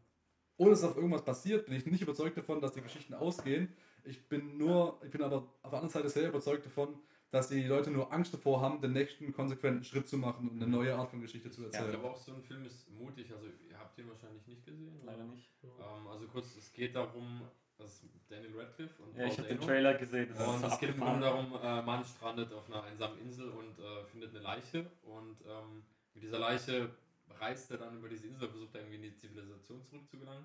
ohne 0.57 0.71
dass 0.71 0.85
auf 0.85 0.95
irgendwas 0.95 1.25
passiert, 1.25 1.67
bin 1.67 1.75
ich 1.75 1.85
nicht 1.85 2.03
überzeugt 2.03 2.37
davon, 2.37 2.61
dass 2.61 2.75
die 2.75 2.81
Geschichten 2.81 3.15
ausgehen. 3.15 3.75
Ich 4.05 4.29
bin 4.29 4.57
nur, 4.57 5.01
ich 5.05 5.11
bin 5.11 5.23
aber 5.23 5.39
auf 5.63 5.71
der 5.71 5.81
anderen 5.81 5.91
Seite 5.91 6.09
sehr 6.11 6.29
überzeugt 6.29 6.65
davon, 6.65 6.97
dass 7.31 7.49
die 7.49 7.63
Leute 7.65 7.91
nur 7.91 8.13
Angst 8.13 8.35
davor 8.35 8.61
haben, 8.61 8.81
den 8.81 8.93
nächsten 8.93 9.33
konsequenten 9.33 9.85
Schritt 9.85 10.09
zu 10.09 10.19
machen 10.19 10.49
und 10.49 10.57
eine 10.63 10.71
neue 10.71 10.95
Art 10.97 11.11
von 11.11 11.21
Geschichte 11.21 11.51
zu 11.51 11.61
Ich 11.61 11.67
erzählen. 11.67 11.91
glaube 11.91 12.11
auch, 12.11 12.17
so 12.17 12.33
ein 12.35 12.43
Film 12.43 12.65
ist 12.65 12.91
mutig. 12.91 13.33
Also, 13.33 13.47
ihr 13.69 13.79
habt 13.79 13.97
ihn 13.99 14.09
wahrscheinlich 14.09 14.47
nicht 14.47 14.65
gesehen. 14.65 15.01
Leider 15.05 15.25
nicht. 15.25 15.49
Ähm, 15.63 16.07
also, 16.09 16.27
kurz, 16.27 16.57
es 16.57 16.73
geht 16.73 16.97
darum, 16.97 17.43
dass 17.79 18.05
Daniel 18.29 18.59
Radcliffe 18.59 19.03
und 19.03 19.17
Ja, 19.17 19.27
ich 19.27 19.39
habe 19.39 19.49
den 19.49 19.61
Trailer 19.61 19.95
gesehen. 19.95 20.29
das 20.29 20.41
ist 20.41 20.47
Und 20.47 20.65
es 20.65 20.79
geht. 20.79 20.99
Grunde 20.99 21.21
darum, 21.21 21.55
äh, 21.63 21.83
man 21.83 22.05
strandet 22.05 22.53
auf 22.53 22.67
einer 22.69 22.83
einsamen 22.83 23.19
Insel 23.21 23.49
und 23.51 23.79
äh, 23.79 24.05
findet 24.11 24.31
eine 24.31 24.41
Leiche. 24.41 24.91
Und 25.03 25.41
ähm, 25.47 25.83
mit 26.15 26.25
dieser 26.25 26.39
Leiche 26.41 26.91
reist 27.39 27.71
er 27.71 27.79
dann 27.79 27.97
über 27.97 28.09
diese 28.09 28.27
Insel, 28.27 28.49
versucht 28.49 28.75
er 28.75 28.81
irgendwie 28.83 28.97
in 28.97 29.03
die 29.03 29.15
Zivilisation 29.15 29.83
zurückzugelangen. 29.85 30.45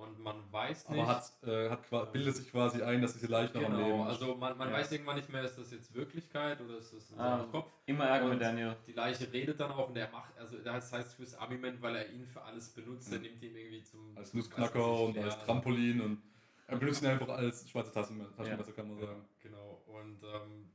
Und 0.00 0.18
man 0.18 0.50
weiß 0.50 0.88
nicht. 0.88 0.98
aber 0.98 1.08
hat, 1.08 1.32
äh, 1.42 1.68
hat, 1.68 2.12
bildet 2.12 2.34
sich 2.36 2.50
quasi 2.50 2.82
ein, 2.82 3.02
dass 3.02 3.12
diese 3.12 3.26
Leiche 3.26 3.52
noch 3.58 3.66
am 3.66 3.76
Leben 3.76 3.90
genau, 3.90 4.02
ist. 4.04 4.08
also 4.22 4.34
man, 4.34 4.56
man 4.56 4.68
Ja. 4.70 4.74
weiß 4.76 4.92
irgendwann 4.92 5.16
nicht 5.16 5.28
mehr, 5.28 5.42
ist 5.44 5.58
das 5.58 5.70
jetzt 5.72 5.92
Wirklichkeit 5.94 6.58
oder 6.60 6.78
ist 6.78 6.92
das 6.94 7.10
in 7.10 7.18
Ah, 7.18 7.38
seinem 7.38 7.50
Kopf. 7.50 7.70
Immer 7.86 8.04
Ärger 8.06 8.24
Und 8.24 8.30
mit 8.32 8.40
Daniel. 8.40 8.76
Die 8.86 8.92
Leiche 8.92 9.30
redet 9.32 9.60
dann 9.60 9.70
auch 9.72 9.88
und 9.88 9.96
er 9.96 10.10
macht, 10.10 10.36
also 10.38 10.56
das 10.58 10.90
heißt 10.92 11.10
Swiss 11.12 11.34
Army 11.34 11.58
Man, 11.58 11.80
weil 11.82 11.96
er 11.96 12.10
ihn 12.10 12.26
für 12.26 12.40
alles 12.42 12.70
benutzt. 12.70 13.12
Er 13.12 13.18
Mhm. 13.18 13.24
nimmt 13.24 13.42
ihn 13.42 13.56
irgendwie 13.56 13.82
zum. 13.82 14.16
als 14.16 14.32
Nussknacker 14.32 15.00
und 15.02 15.18
als 15.18 15.34
ja, 15.36 15.42
Trampolin 15.44 16.00
und 16.00 16.22
er 16.66 16.78
benutzt 16.78 17.02
ihn 17.02 17.08
einfach 17.08 17.28
als 17.28 17.68
schwarze 17.68 17.92
Taschenmesser, 17.92 18.34
Taschenmesser 18.36 18.72
kann 18.72 18.88
man 18.88 18.98
Ja, 19.00 19.06
sagen. 19.06 19.28
genau. 19.42 19.82
Und 19.86 20.22
ähm, 20.22 20.70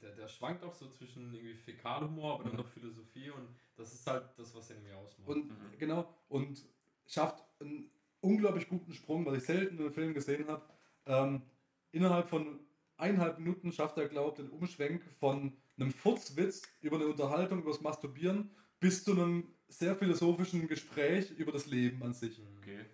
der, 0.00 0.12
der 0.12 0.28
schwankt 0.28 0.64
auch 0.64 0.72
so 0.74 0.88
zwischen 0.88 1.34
irgendwie 1.34 1.54
Fäkalhumor, 1.54 2.34
aber 2.34 2.44
dann 2.44 2.52
Mhm. 2.52 2.58
noch 2.60 2.68
Philosophie 2.68 3.30
und 3.30 3.48
das 3.76 3.92
ist 3.92 4.06
halt 4.06 4.24
das, 4.38 4.54
was 4.54 4.70
er 4.70 4.76
irgendwie 4.76 4.94
ausmacht. 4.94 5.28
Und 5.28 5.50
Mhm. 5.50 5.78
genau, 5.78 6.08
und 6.28 6.64
schafft 7.06 7.44
ein 7.60 7.90
unglaublich 8.22 8.68
guten 8.68 8.94
Sprung, 8.94 9.26
was 9.26 9.36
ich 9.36 9.44
selten 9.44 9.76
in 9.76 9.80
einem 9.82 9.92
Film 9.92 10.14
gesehen 10.14 10.46
habe. 10.48 10.62
Ähm, 11.06 11.42
innerhalb 11.90 12.28
von 12.28 12.60
eineinhalb 12.96 13.38
Minuten 13.38 13.72
schafft 13.72 13.98
er, 13.98 14.08
glaubt, 14.08 14.38
den 14.38 14.48
Umschwenk 14.48 15.02
von 15.20 15.52
einem 15.76 15.90
Furzwitz 15.90 16.62
über 16.80 16.96
eine 16.96 17.06
Unterhaltung 17.08 17.58
über 17.60 17.70
das 17.72 17.80
Masturbieren 17.80 18.50
bis 18.80 19.04
zu 19.04 19.12
einem 19.12 19.48
sehr 19.68 19.94
philosophischen 19.96 20.66
Gespräch 20.68 21.30
über 21.32 21.52
das 21.52 21.66
Leben 21.66 22.02
an 22.02 22.12
sich. 22.14 22.40
Okay. 22.58 22.84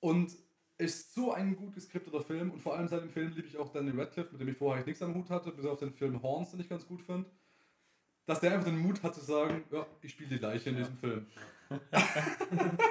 Und 0.00 0.36
ist 0.78 1.14
so 1.14 1.32
ein 1.32 1.54
gut 1.56 1.74
geskripteter 1.74 2.22
Film 2.22 2.50
und 2.50 2.60
vor 2.60 2.76
allem 2.76 2.88
seit 2.88 3.02
dem 3.02 3.10
Film 3.10 3.32
liebe 3.34 3.46
ich 3.46 3.56
auch 3.56 3.70
Danny 3.72 3.90
Radcliffe, 3.90 4.32
mit 4.32 4.40
dem 4.40 4.48
ich 4.48 4.56
vorher 4.56 4.76
eigentlich 4.78 4.98
nichts 4.98 5.02
am 5.02 5.14
Hut 5.14 5.30
hatte, 5.30 5.52
bis 5.52 5.64
auf 5.64 5.78
den 5.78 5.92
Film 5.92 6.20
Horns, 6.22 6.50
den 6.50 6.60
ich 6.60 6.68
ganz 6.68 6.86
gut 6.86 7.02
fand. 7.02 7.26
Dass 8.26 8.40
der 8.40 8.52
einfach 8.52 8.66
den 8.66 8.78
Mut 8.78 9.02
hat 9.02 9.14
zu 9.14 9.20
sagen, 9.20 9.64
ja, 9.72 9.86
ich 10.00 10.12
spiele 10.12 10.30
die 10.30 10.38
Leiche 10.38 10.70
in 10.70 10.76
Ja. 10.76 10.82
diesem 10.82 10.96
Film. 10.98 11.26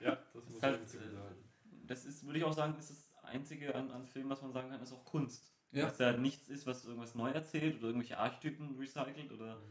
Ja, 0.00 0.16
das 0.16 0.32
Das 0.34 0.44
muss 0.44 0.54
ist 0.56 0.62
halt, 0.62 0.78
man 0.80 0.88
zugute 0.88 1.20
halten. 1.22 1.44
äh, 1.81 1.81
das 1.92 2.06
ist, 2.06 2.24
würde 2.24 2.38
ich 2.38 2.44
auch 2.44 2.54
sagen, 2.54 2.74
ist 2.78 2.88
das 2.88 3.10
einzige 3.22 3.74
an, 3.74 3.90
an 3.90 4.06
Filmen, 4.06 4.30
was 4.30 4.40
man 4.40 4.50
sagen 4.50 4.70
kann, 4.70 4.80
ist 4.80 4.94
auch 4.94 5.04
Kunst. 5.04 5.52
Ja. 5.72 5.84
Dass 5.84 5.98
da 5.98 6.16
nichts 6.16 6.48
ist, 6.48 6.66
was 6.66 6.86
irgendwas 6.86 7.14
neu 7.14 7.30
erzählt 7.30 7.76
oder 7.76 7.88
irgendwelche 7.88 8.18
Archetypen 8.18 8.76
recycelt 8.78 9.30
oder 9.30 9.62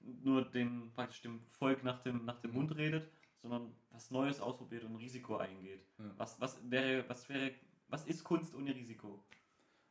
nur 0.00 0.44
den 0.50 0.90
praktisch 0.94 1.20
dem 1.20 1.46
Volk 1.50 1.84
nach 1.84 2.02
dem, 2.02 2.24
nach 2.24 2.40
dem 2.40 2.52
Mund 2.52 2.74
redet, 2.76 3.10
sondern 3.42 3.74
was 3.90 4.10
Neues 4.10 4.40
ausprobiert 4.40 4.84
und 4.84 4.96
Risiko 4.96 5.36
eingeht. 5.36 5.86
Ja. 5.98 6.14
Was, 6.16 6.40
was 6.40 6.58
wäre, 6.70 7.06
was 7.08 7.28
wäre, 7.28 7.52
was 7.88 8.04
ist 8.06 8.24
Kunst 8.24 8.54
ohne 8.54 8.74
Risiko? 8.74 9.22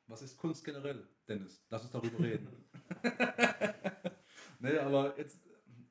Was 0.08 0.24
ist 0.24 0.38
Kunst 0.38 0.66
generell, 0.66 1.08
Dennis? 1.28 1.64
Lass 1.70 1.84
uns 1.84 1.92
darüber 1.92 2.20
reden. 2.20 2.48
nee, 4.60 4.78
aber 4.78 5.18
jetzt, 5.20 5.40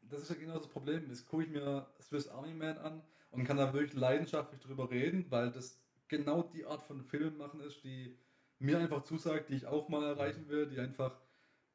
das 0.02 0.22
ist 0.22 0.30
ja 0.30 0.34
genau 0.36 0.58
das 0.58 0.68
Problem. 0.68 1.08
Jetzt 1.08 1.26
gucke 1.26 1.44
ich 1.44 1.50
mir 1.50 1.86
Swiss 2.00 2.28
Army 2.28 2.52
Man 2.52 2.78
an 2.78 3.02
und 3.30 3.44
kann 3.44 3.56
da 3.56 3.72
wirklich 3.72 3.94
leidenschaftlich 3.94 4.60
drüber 4.60 4.90
reden, 4.90 5.26
weil 5.30 5.50
das 5.50 5.83
genau 6.16 6.42
die 6.42 6.64
Art 6.64 6.82
von 6.82 7.02
Film 7.02 7.36
machen 7.36 7.60
ist, 7.60 7.82
die 7.84 8.16
mir 8.58 8.78
einfach 8.78 9.02
zusagt, 9.02 9.50
die 9.50 9.56
ich 9.56 9.66
auch 9.66 9.88
mal 9.88 10.04
erreichen 10.04 10.48
will, 10.48 10.66
die 10.66 10.78
einfach 10.78 11.16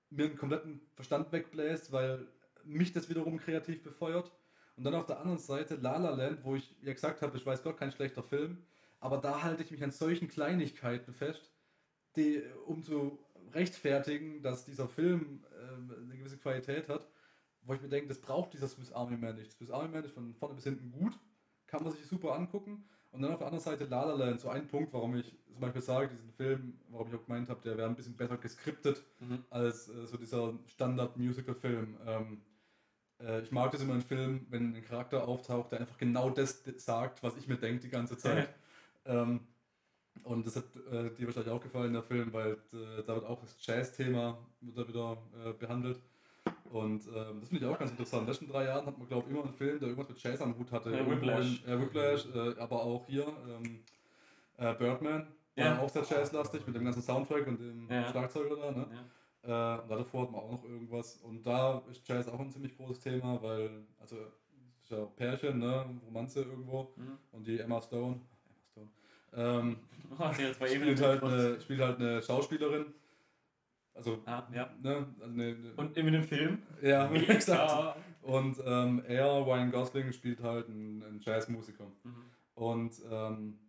mir 0.10 0.26
einen 0.26 0.38
kompletten 0.38 0.82
Verstand 0.96 1.32
wegbläst, 1.32 1.92
weil 1.92 2.28
mich 2.64 2.94
das 2.94 3.10
wiederum 3.10 3.38
kreativ 3.38 3.84
befeuert. 3.84 4.32
Und 4.76 4.86
dann 4.86 4.96
auf 4.96 5.06
der 5.06 5.20
anderen 5.20 5.40
Seite 5.40 5.76
La 5.76 5.98
La 5.98 6.12
Land, 6.12 6.44
wo 6.44 6.56
ich 6.56 6.76
ja 6.82 6.94
gesagt 6.94 7.22
habe, 7.22 7.38
ich 7.38 7.46
weiß 7.46 7.64
Gott, 7.64 7.78
kein 7.78 7.92
schlechter 7.92 8.24
Film, 8.24 8.58
aber 9.00 9.18
da 9.18 9.44
halte 9.44 9.64
ich 9.64 9.72
mich 9.72 9.84
an 9.84 9.92
solchen 9.92 10.28
Kleinigkeiten 10.28 11.14
fest, 11.14 11.52
die, 12.16 12.42
um 12.66 12.84
zu 12.84 13.20
rechtfertigen, 13.54 14.42
dass 14.42 14.66
dieser 14.66 14.88
Film 14.88 15.44
ähm, 15.62 15.94
eine 16.04 16.18
gewisse 16.18 16.38
Qualität 16.38 16.88
hat, 16.88 17.08
wo 17.62 17.74
ich 17.74 17.82
mir 17.82 17.90
denke, 17.90 18.08
das 18.08 18.20
braucht 18.20 18.54
dieser 18.54 18.68
Swiss 18.68 18.92
Army 18.92 19.18
Man 19.18 19.36
nicht. 19.36 19.52
Swiss 19.52 19.70
Army 19.70 19.90
Man 19.90 20.04
ist 20.04 20.14
von 20.14 20.34
vorne 20.36 20.56
bis 20.56 20.64
hinten 20.64 20.92
gut, 20.92 21.18
kann 21.68 21.84
man 21.84 21.92
sich 21.92 22.06
super 22.06 22.34
angucken. 22.34 22.88
Und 23.12 23.22
dann 23.22 23.32
auf 23.32 23.40
der 23.40 23.48
anderen 23.48 23.64
Seite 23.64 23.86
La 23.86 24.04
La 24.06 24.14
Land, 24.14 24.40
so 24.42 24.50
ein 24.50 24.68
Punkt, 24.68 24.94
warum 24.94 25.16
ich 25.16 25.34
zum 25.52 25.60
Beispiel 25.62 25.82
sage, 25.82 26.10
diesen 26.10 26.32
Film, 26.32 26.80
warum 26.90 27.08
ich 27.08 27.16
auch 27.16 27.26
gemeint 27.26 27.50
habe, 27.50 27.60
der 27.62 27.78
wäre 27.78 27.90
ein 27.90 27.96
bisschen 27.96 28.16
besser 28.16 28.38
geskriptet 28.38 29.04
Mhm. 29.20 29.44
als 29.50 29.90
äh, 29.90 30.06
so 30.06 30.18
dieser 30.18 30.54
Standard-Musical-Film. 30.68 31.98
Ähm, 32.06 32.42
äh, 33.20 33.42
ich 33.42 33.52
mag 33.52 33.72
das 33.72 33.82
immer 33.82 33.96
in 33.96 34.02
Filmen, 34.02 34.48
wenn 34.50 34.76
ein 34.76 34.84
Charakter 34.84 35.28
auftaucht, 35.28 35.72
der 35.72 35.82
einfach 35.82 35.98
genau 35.98 36.30
das 36.30 36.64
sagt, 36.78 37.24
was 37.24 37.36
ich 37.38 37.48
mir 37.48 37.58
denke 37.58 37.82
die 37.82 37.90
ganze 37.90 38.18
Zeit. 38.18 38.50
ähm, 39.06 39.42
und 40.24 40.46
das 40.46 40.56
hat 40.58 40.66
äh, 40.92 41.10
dir 41.16 41.28
wahrscheinlich 41.28 41.52
auch 41.52 41.62
gefallen, 41.62 41.94
der 41.94 42.04
Film, 42.04 42.34
weil 42.34 42.54
äh, 42.74 43.04
da 43.06 43.16
wird 43.16 43.26
auch 43.26 43.42
das 43.42 43.56
Jazz-Thema 43.66 44.38
wird 44.62 44.78
da 44.78 44.88
wieder 44.88 45.18
äh, 45.46 45.54
behandelt. 45.54 46.02
Und 46.70 47.08
ähm, 47.08 47.40
das 47.40 47.50
finde 47.50 47.66
ich 47.66 47.72
auch 47.72 47.80
ganz 47.80 47.92
interessant. 47.92 48.22
In 48.22 48.26
den 48.28 48.32
letzten 48.34 48.48
drei 48.48 48.66
Jahren 48.66 48.86
hat 48.86 48.98
man, 48.98 49.08
glaube 49.08 49.26
ich, 49.28 49.34
immer 49.34 49.44
einen 49.44 49.54
Film, 49.54 49.80
der 49.80 49.90
irgendwas 49.90 50.10
mit 50.10 50.22
Jazz 50.22 50.42
am 50.42 50.58
Hut 50.58 50.72
hatte. 50.72 50.92
Ja, 50.92 51.10
Whiplash. 51.10 51.64
In, 51.66 51.72
äh, 51.72 51.82
Whiplash, 51.82 52.28
äh, 52.34 52.60
aber 52.60 52.84
auch 52.84 53.06
hier 53.08 53.26
ähm, 53.48 53.80
äh, 54.58 54.74
Birdman. 54.76 55.28
War 55.56 55.66
Ja. 55.66 55.80
auch 55.80 55.90
sehr 55.90 56.04
jazzlastig 56.04 56.66
mit 56.68 56.76
dem 56.76 56.86
ganzen 56.86 57.02
Soundtrack 57.02 57.48
und 57.48 57.60
dem 57.60 57.90
Ja. 57.90 58.08
Schlagzeuger 58.10 58.56
da. 58.56 58.72
Ne? 58.72 58.88
Ja. 59.48 59.78
Äh, 59.78 59.82
und 59.82 59.90
davor 59.90 60.22
hatten 60.24 60.34
wir 60.34 60.42
auch 60.44 60.52
noch 60.52 60.64
irgendwas. 60.64 61.18
Und 61.18 61.46
da 61.46 61.82
ist 61.90 62.08
Jazz 62.08 62.28
auch 62.28 62.40
ein 62.40 62.52
ziemlich 62.52 62.78
großes 62.78 63.00
Thema, 63.00 63.42
weil, 63.42 63.86
also, 64.00 64.18
ist 64.82 64.92
ja 64.92 65.06
Pärchen, 65.06 65.60
ne? 65.60 65.86
Romanze 66.06 66.44
irgendwo. 66.44 66.94
Mhm. 66.96 67.18
Und 67.32 67.48
die 67.48 67.60
Emma 67.60 67.82
Stone, 67.82 68.20
Emma 68.48 68.66
Stone, 68.72 68.90
ähm, 69.34 69.78
Oh, 70.12 70.20
hat 70.20 70.36
spielt, 70.36 71.02
halt 71.02 71.24
eine, 71.24 71.62
spielt 71.62 71.82
halt 71.82 72.00
eine 72.00 72.22
Schauspielerin. 72.22 72.86
Also, 74.00 74.20
Ah, 74.26 74.48
ja. 74.54 74.70
ne? 74.82 75.08
Also 75.20 75.34
eine, 75.34 75.44
eine, 75.44 75.74
Und 75.76 75.98
in 75.98 76.12
dem 76.12 76.24
Film? 76.24 76.60
ja, 76.82 77.12
exakt. 77.14 77.98
Und 78.22 78.58
ähm, 78.66 79.04
er, 79.08 79.26
Ryan 79.46 79.72
Gosling, 79.72 80.12
spielt 80.14 80.42
halt 80.42 80.68
einen, 80.68 81.04
einen 81.04 81.20
Jazzmusiker. 81.20 81.86
Mhm. 82.04 82.16
Und 82.56 82.94
ähm, 83.12 83.60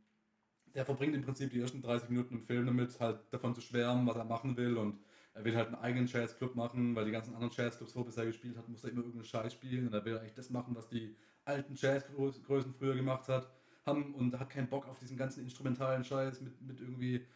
der 0.75 0.85
verbringt 0.85 1.14
im 1.14 1.23
Prinzip 1.23 1.51
die 1.51 1.61
ersten 1.61 1.83
30 1.83 2.09
Minuten 2.11 2.35
im 2.37 2.43
Film 2.43 2.66
damit, 2.66 2.99
halt 3.01 3.19
davon 3.31 3.55
zu 3.55 3.61
schwärmen, 3.61 4.07
was 4.07 4.16
er 4.16 4.25
machen 4.25 4.57
will. 4.57 4.77
Und 4.77 4.99
er 5.35 5.45
will 5.45 5.57
halt 5.57 5.69
einen 5.69 5.77
eigenen 5.77 6.07
Jazzclub 6.07 6.55
machen, 6.55 6.95
weil 6.95 7.05
die 7.05 7.11
ganzen 7.12 7.35
anderen 7.35 7.53
Jazzclubs, 7.57 7.95
wo 7.97 8.01
er 8.01 8.07
bisher 8.07 8.27
gespielt 8.27 8.57
hat, 8.57 8.69
muss 8.69 8.85
er 8.85 8.90
immer 8.90 9.01
irgendeinen 9.01 9.25
Scheiß 9.25 9.53
spielen. 9.53 9.87
Und 9.88 9.95
er 9.95 10.05
will 10.05 10.19
eigentlich 10.19 10.35
das 10.35 10.51
machen, 10.51 10.75
was 10.75 10.88
die 10.88 11.16
alten 11.45 11.75
Jazzgrößen 11.75 12.75
früher 12.75 12.95
gemacht 12.95 13.29
hat, 13.29 13.49
haben 13.87 14.14
und 14.14 14.38
hat 14.38 14.51
keinen 14.51 14.69
Bock 14.69 14.87
auf 14.88 14.99
diesen 14.99 15.16
ganzen 15.16 15.43
instrumentalen 15.43 16.05
Scheiß 16.05 16.40
mit, 16.40 16.61
mit 16.61 16.81
irgendwie 16.81 17.27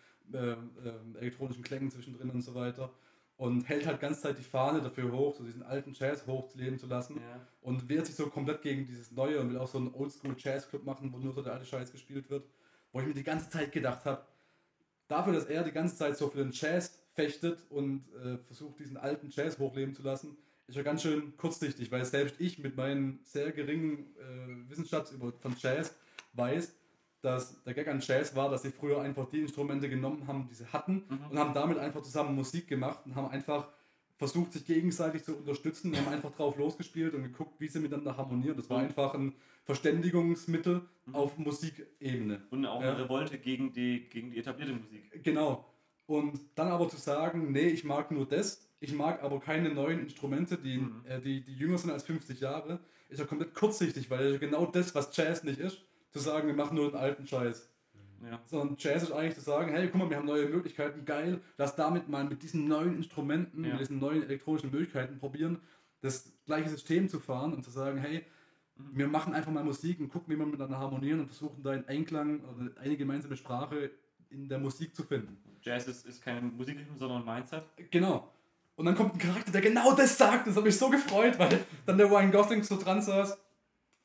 elektronischen 1.21 1.63
Klängen 1.63 1.91
zwischendrin 1.91 2.31
und 2.31 2.43
so 2.43 2.55
weiter. 2.55 2.91
Und 3.37 3.69
hält 3.69 3.85
halt 3.87 4.01
ganz 4.01 4.21
Zeit 4.21 4.39
die 4.39 4.45
Fahne 4.45 4.81
dafür 4.81 5.11
hoch, 5.11 5.35
so 5.35 5.43
diesen 5.43 5.65
alten 5.65 5.93
Jazz 5.93 6.25
hochzuleben 6.25 6.79
zu 6.79 6.87
lassen 6.87 7.17
Ja. 7.17 7.45
und 7.63 7.89
wehrt 7.89 8.07
sich 8.07 8.15
so 8.15 8.29
komplett 8.29 8.63
gegen 8.63 8.87
dieses 8.87 9.11
Neue 9.11 9.41
und 9.41 9.51
will 9.51 9.59
auch 9.59 9.67
so 9.67 9.79
einen 9.79 9.93
Oldschool 9.93 10.37
Jazz 10.39 10.69
Club 10.69 10.85
machen, 10.85 11.13
wo 11.13 11.19
nur 11.19 11.33
so 11.33 11.43
der 11.43 11.55
alte 11.55 11.67
Scheiß 11.67 11.91
gespielt 11.91 12.31
wird. 12.31 12.47
Wo 12.93 13.01
ich 13.01 13.07
mir 13.07 13.15
die 13.15 13.25
ganze 13.25 13.51
Zeit 13.51 13.73
gedacht 13.73 14.05
habe, 14.05 14.25
dafür, 15.09 15.33
dass 15.33 15.47
er 15.47 15.65
die 15.65 15.73
ganze 15.73 15.97
Zeit 15.97 16.17
so 16.17 16.29
für 16.29 16.39
den 16.39 16.53
Jazz 16.53 16.97
fechtet 17.13 17.59
und 17.71 18.05
äh, 18.25 18.39
versucht, 18.39 18.79
diesen 18.79 18.97
alten 18.97 19.29
Jazz 19.31 19.59
hochleben 19.59 19.95
zu 19.95 20.03
lassen, 20.03 20.37
ist 20.69 20.77
er 20.77 20.85
ganz 20.85 21.03
schön 21.03 21.37
kurzsichtig, 21.37 21.91
weil 21.91 22.05
selbst 22.05 22.41
ich 22.41 22.61
mit 22.61 22.77
meinem 22.77 23.19
sehr 23.25 23.51
geringen 23.51 24.15
äh, 24.17 24.71
Wissensschatz 24.71 25.11
über, 25.11 25.33
von 25.33 25.57
Jazz 25.59 25.95
weiß, 26.35 26.73
dass 27.25 27.63
der 27.65 27.75
Gag 27.75 27.89
an 27.89 28.01
Jazz 28.01 28.37
war, 28.37 28.51
dass 28.51 28.63
sie 28.63 28.71
früher 28.71 29.01
einfach 29.01 29.29
die 29.31 29.41
Instrumente 29.41 29.89
genommen 29.89 30.27
haben, 30.27 30.47
die 30.49 30.55
sie 30.55 30.67
hatten 30.67 31.05
Mhm. 31.09 31.19
und 31.31 31.39
haben 31.39 31.55
damit 31.55 31.79
einfach 31.79 32.03
zusammen 32.03 32.35
Musik 32.35 32.69
gemacht 32.69 33.01
und 33.07 33.15
haben 33.15 33.29
einfach 33.29 33.69
versucht, 34.17 34.53
sich 34.53 34.65
gegenseitig 34.67 35.25
zu 35.25 35.35
unterstützen 35.37 35.91
und 35.91 35.97
haben 35.99 36.09
einfach 36.13 36.31
drauf 36.33 36.57
losgespielt 36.57 37.15
und 37.15 37.23
geguckt, 37.25 37.59
wie 37.61 37.69
sie 37.69 37.81
miteinander 37.81 38.17
harmonieren. 38.17 38.57
Das 38.57 38.69
war 38.71 38.79
Mhm. 38.79 38.85
einfach 38.85 39.15
ein 39.15 39.33
Verständigungsmittel 39.65 40.83
Mhm. 41.07 41.15
auf 41.15 41.39
Musikebene. 41.39 42.43
Und 42.51 42.67
auch 42.67 42.83
Ja. 42.83 42.93
eine 42.93 43.05
Revolte 43.05 43.39
gegen 43.39 43.73
die, 43.73 44.09
gegen 44.09 44.31
die 44.31 44.39
etablierte 44.39 44.73
Musik. 44.75 45.23
Genau. 45.25 45.65
Und 46.07 46.39
dann 46.55 46.69
aber 46.69 46.89
zu 46.89 46.97
sagen, 46.97 47.53
nee, 47.53 47.69
ich 47.69 47.85
mag 47.85 48.11
nur 48.11 48.27
das, 48.27 48.61
ich 48.81 48.93
mag 48.93 49.23
aber 49.23 49.41
keine 49.41 49.71
neuen 49.73 50.01
Instrumente, 50.01 50.59
die, 50.59 50.79
Mhm. 50.79 51.03
äh, 51.07 51.21
die, 51.21 51.43
die 51.43 51.55
jünger 51.55 51.79
sind 51.79 51.91
als 51.91 52.03
50 52.05 52.41
Jahre, 52.41 52.81
ist 53.09 53.19
ja 53.19 53.25
komplett 53.25 53.55
kurzsichtig, 53.55 54.11
weil 54.11 54.33
ja 54.33 54.39
genau 54.39 54.67
das, 54.67 54.95
was 54.95 55.15
Jazz 55.17 55.43
nicht 55.45 55.59
ist, 55.59 55.83
zu 56.15 56.21
sagen, 56.21 56.47
wir 56.47 56.55
machen 56.55 56.77
nur 56.77 56.91
den 56.91 56.97
alten 56.97 57.27
Scheiß. 57.27 57.69
Ja. 58.31 58.41
Sondern 58.47 58.77
Jazz 58.79 59.03
ist 59.03 59.13
eigentlich 59.13 59.35
zu 59.35 59.41
sagen, 59.43 59.71
hey, 59.73 59.89
guck 59.89 60.01
mal, 60.01 60.09
wir 60.09 60.17
haben 60.17 60.27
neue 60.27 60.47
Möglichkeiten, 60.47 61.05
geil, 61.05 61.41
lass 61.59 61.75
damit 61.77 62.09
mal 62.09 62.25
mit 62.25 62.43
diesen 62.43 62.67
neuen 62.69 62.97
Instrumenten, 62.97 63.65
Ja. 63.65 63.73
mit 63.73 63.81
diesen 63.81 63.99
neuen 63.99 64.23
elektronischen 64.23 64.71
Möglichkeiten 64.71 65.19
probieren, 65.19 65.61
das 66.01 66.33
gleiche 66.47 66.71
System 66.71 67.09
zu 67.09 67.19
fahren 67.21 67.53
und 67.53 67.65
zu 67.65 67.71
sagen, 67.71 67.99
hey, 67.99 68.25
Mhm. 68.77 68.91
wir 68.99 69.09
machen 69.09 69.35
einfach 69.35 69.53
mal 69.53 69.63
Musik 69.65 70.01
und 70.01 70.09
gucken, 70.09 70.33
wie 70.35 70.39
wir 70.39 70.47
miteinander 70.47 70.79
harmonieren 70.79 71.21
und 71.21 71.27
versuchen 71.27 71.63
da 71.63 71.71
einen 71.73 71.87
Einklang 71.87 72.41
oder 72.41 72.71
eine 72.81 72.97
gemeinsame 72.97 73.37
Sprache 73.37 73.91
in 74.31 74.49
der 74.49 74.59
Musik 74.59 74.97
zu 74.97 75.03
finden. 75.05 75.37
Jazz 75.63 75.87
ist, 75.87 76.07
ist 76.07 76.23
kein 76.23 76.57
Musikrichtung, 76.57 76.97
sondern 76.97 77.27
ein 77.29 77.35
Mindset. 77.37 77.65
Genau. 77.91 78.33
Und 78.77 78.87
dann 78.87 78.95
kommt 78.97 79.15
ein 79.15 79.19
Charakter, 79.19 79.53
der 79.53 79.61
genau 79.61 79.95
das 79.95 80.17
sagt. 80.19 80.47
Das 80.49 80.57
hat 80.57 80.65
mich 80.65 80.77
so 80.77 80.91
gefreut, 80.91 81.39
weil 81.39 81.61
dann 81.87 81.97
der 81.99 82.11
Ryan 82.11 82.33
Gosling 82.33 82.63
so 82.65 82.77
dran 82.77 83.01
saß. 83.03 83.39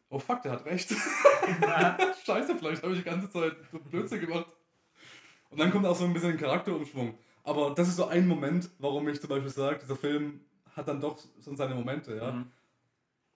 Oh 0.10 0.20
fuck, 0.20 0.42
der 0.42 0.54
hat 0.54 0.66
recht. 0.66 0.90
Scheiße, 2.26 2.56
vielleicht 2.56 2.82
habe 2.82 2.94
ich 2.94 3.00
die 3.00 3.06
ganze 3.06 3.30
Zeit 3.30 3.56
so 3.72 3.80
Blödsinn 3.80 4.22
gemacht. 4.22 4.48
Und 5.50 5.60
dann 5.60 5.72
kommt 5.72 5.86
auch 5.86 5.96
so 5.96 6.06
ein 6.06 6.14
bisschen 6.14 6.32
ein 6.32 6.38
Charakterumschwung. 6.38 7.18
Aber 7.44 7.74
das 7.74 7.88
ist 7.88 7.96
so 7.96 8.06
ein 8.06 8.28
Moment, 8.28 8.70
warum 8.80 9.08
ich 9.08 9.20
zum 9.20 9.30
Beispiel 9.30 9.50
sage, 9.50 9.80
dieser 9.80 9.96
Film 9.96 10.42
hat 10.76 10.88
dann 10.88 11.02
doch 11.02 11.18
so 11.40 11.56
seine 11.56 11.76
Momente, 11.76 12.16
ja. 12.16 12.32
Mhm. 12.32 12.52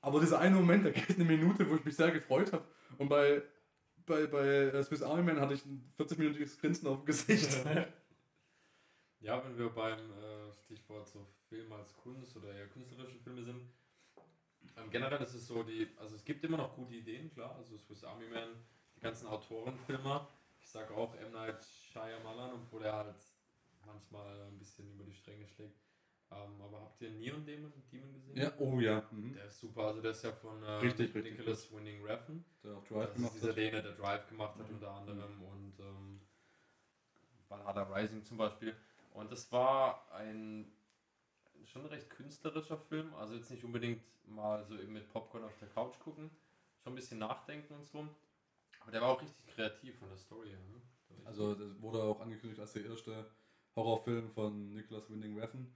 Aber 0.01 0.19
dieser 0.19 0.39
eine 0.39 0.55
Moment, 0.55 0.85
der 0.85 0.91
geht 0.91 1.15
eine 1.15 1.23
Minute, 1.23 1.69
wo 1.69 1.75
ich 1.75 1.85
mich 1.85 1.95
sehr 1.95 2.11
gefreut 2.11 2.51
habe. 2.51 2.65
Und 2.97 3.07
bei, 3.07 3.41
bei, 4.05 4.27
bei 4.27 4.45
äh, 4.45 4.83
Swiss 4.83 5.01
Army 5.01 5.23
Man 5.23 5.39
hatte 5.39 5.53
ich 5.53 5.65
ein 5.65 5.93
40-minütiges 5.97 6.59
Grinsen 6.59 6.87
auf 6.87 6.97
dem 6.97 7.05
Gesicht. 7.05 7.65
Ja, 9.19 9.41
wenn 9.41 9.57
wir 9.57 9.69
beim 9.69 9.97
äh, 9.97 10.51
Stichwort 10.65 11.07
so 11.07 11.25
Film 11.47 11.71
als 11.71 11.95
Kunst 11.95 12.35
oder 12.35 12.53
eher 12.53 12.67
künstlerische 12.67 13.19
Filme 13.19 13.41
sind, 13.41 13.61
generell 14.89 15.21
ist 15.21 15.33
es 15.33 15.47
so, 15.47 15.63
die, 15.63 15.87
also 15.97 16.15
es 16.15 16.23
gibt 16.25 16.43
immer 16.43 16.57
noch 16.57 16.75
gute 16.75 16.93
Ideen, 16.95 17.31
klar, 17.33 17.55
also 17.55 17.77
Swiss 17.77 18.03
Army 18.03 18.27
Man, 18.27 18.49
die 18.95 19.01
ganzen 19.01 19.27
Autorenfilmer, 19.27 20.27
ich 20.59 20.69
sage 20.69 20.93
auch 20.95 21.13
M. 21.15 21.31
Night 21.31 21.63
Shyamalan, 21.91 22.53
obwohl 22.53 22.83
er 22.83 22.93
halt 22.93 23.15
manchmal 23.85 24.41
ein 24.43 24.57
bisschen 24.57 24.89
über 24.93 25.03
die 25.03 25.13
Stränge 25.13 25.47
schlägt, 25.47 25.79
Ähm, 26.31 26.59
aber 26.61 26.81
habt 26.81 26.99
ihr 27.01 27.11
Neon 27.11 27.45
Demon, 27.45 27.71
Demon 27.91 28.11
gesehen? 28.13 28.35
Ja, 28.37 28.51
oh 28.57 28.79
ja. 28.79 29.03
Mhm. 29.11 29.33
Der 29.33 29.45
ist 29.45 29.59
super, 29.59 29.83
also 29.87 30.01
der 30.01 30.11
ist 30.11 30.23
ja 30.23 30.31
von 30.31 30.63
äh, 30.63 30.71
Richtig, 30.77 31.13
richtig 31.13 31.37
Nicholas 31.37 31.71
Winning 31.71 32.03
Refn. 32.03 32.43
Der 32.63 32.75
auch 32.77 32.83
Drive 32.85 33.05
Das 33.07 33.13
gemacht 33.15 33.35
ist 33.35 33.41
dieser 33.43 33.49
hat. 33.49 33.57
Däne, 33.57 33.83
der 33.83 33.91
Drive 33.91 34.27
gemacht 34.27 34.57
hat 34.57 34.69
unter 34.69 34.91
anderem 34.91 35.43
und 35.43 35.79
ähm, 35.79 36.21
Valhalla 37.49 37.83
Rising 37.83 38.23
zum 38.23 38.37
Beispiel. 38.37 38.75
Und 39.13 39.31
das 39.31 39.51
war 39.51 40.11
ein 40.13 40.71
schon 41.67 41.85
recht 41.85 42.09
künstlerischer 42.09 42.77
Film, 42.77 43.13
also 43.15 43.35
jetzt 43.35 43.51
nicht 43.51 43.63
unbedingt 43.63 44.01
mal 44.27 44.65
so 44.65 44.77
eben 44.77 44.93
mit 44.93 45.11
Popcorn 45.11 45.43
auf 45.43 45.57
der 45.59 45.69
Couch 45.69 45.99
gucken, 45.99 46.29
schon 46.83 46.93
ein 46.93 46.95
bisschen 46.95 47.19
nachdenken 47.19 47.73
und 47.73 47.85
so. 47.85 48.07
Aber 48.79 48.91
der 48.91 49.01
war 49.01 49.09
auch 49.09 49.21
richtig 49.21 49.45
kreativ 49.47 49.97
von 49.97 50.09
der 50.09 50.17
Story 50.17 50.49
her. 50.49 50.59
Ne? 50.59 50.81
Also 51.25 51.55
das 51.55 51.81
wurde 51.81 52.03
auch 52.03 52.19
angekündigt 52.19 52.59
als 52.59 52.73
der 52.73 52.85
erste 52.85 53.25
Horrorfilm 53.75 54.29
von 54.31 54.73
Nicholas 54.73 55.09
Winding 55.09 55.39
Refn. 55.39 55.73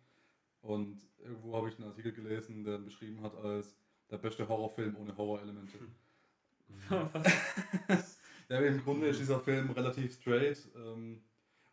Und 0.61 0.99
irgendwo 1.19 1.55
habe 1.55 1.69
ich 1.69 1.77
einen 1.77 1.87
Artikel 1.89 2.11
gelesen, 2.11 2.63
der 2.63 2.75
ihn 2.75 2.85
beschrieben 2.85 3.21
hat 3.21 3.35
als 3.35 3.75
der 4.09 4.17
beste 4.17 4.47
Horrorfilm 4.47 4.97
ohne 4.97 5.15
Horrorelemente. 5.15 5.77
Ja, 8.49 8.59
im 8.59 8.81
Grunde 8.81 9.07
ist 9.07 9.19
dieser 9.19 9.39
Film 9.39 9.71
relativ 9.71 10.13
straight. 10.13 10.69
Ähm, 10.75 11.21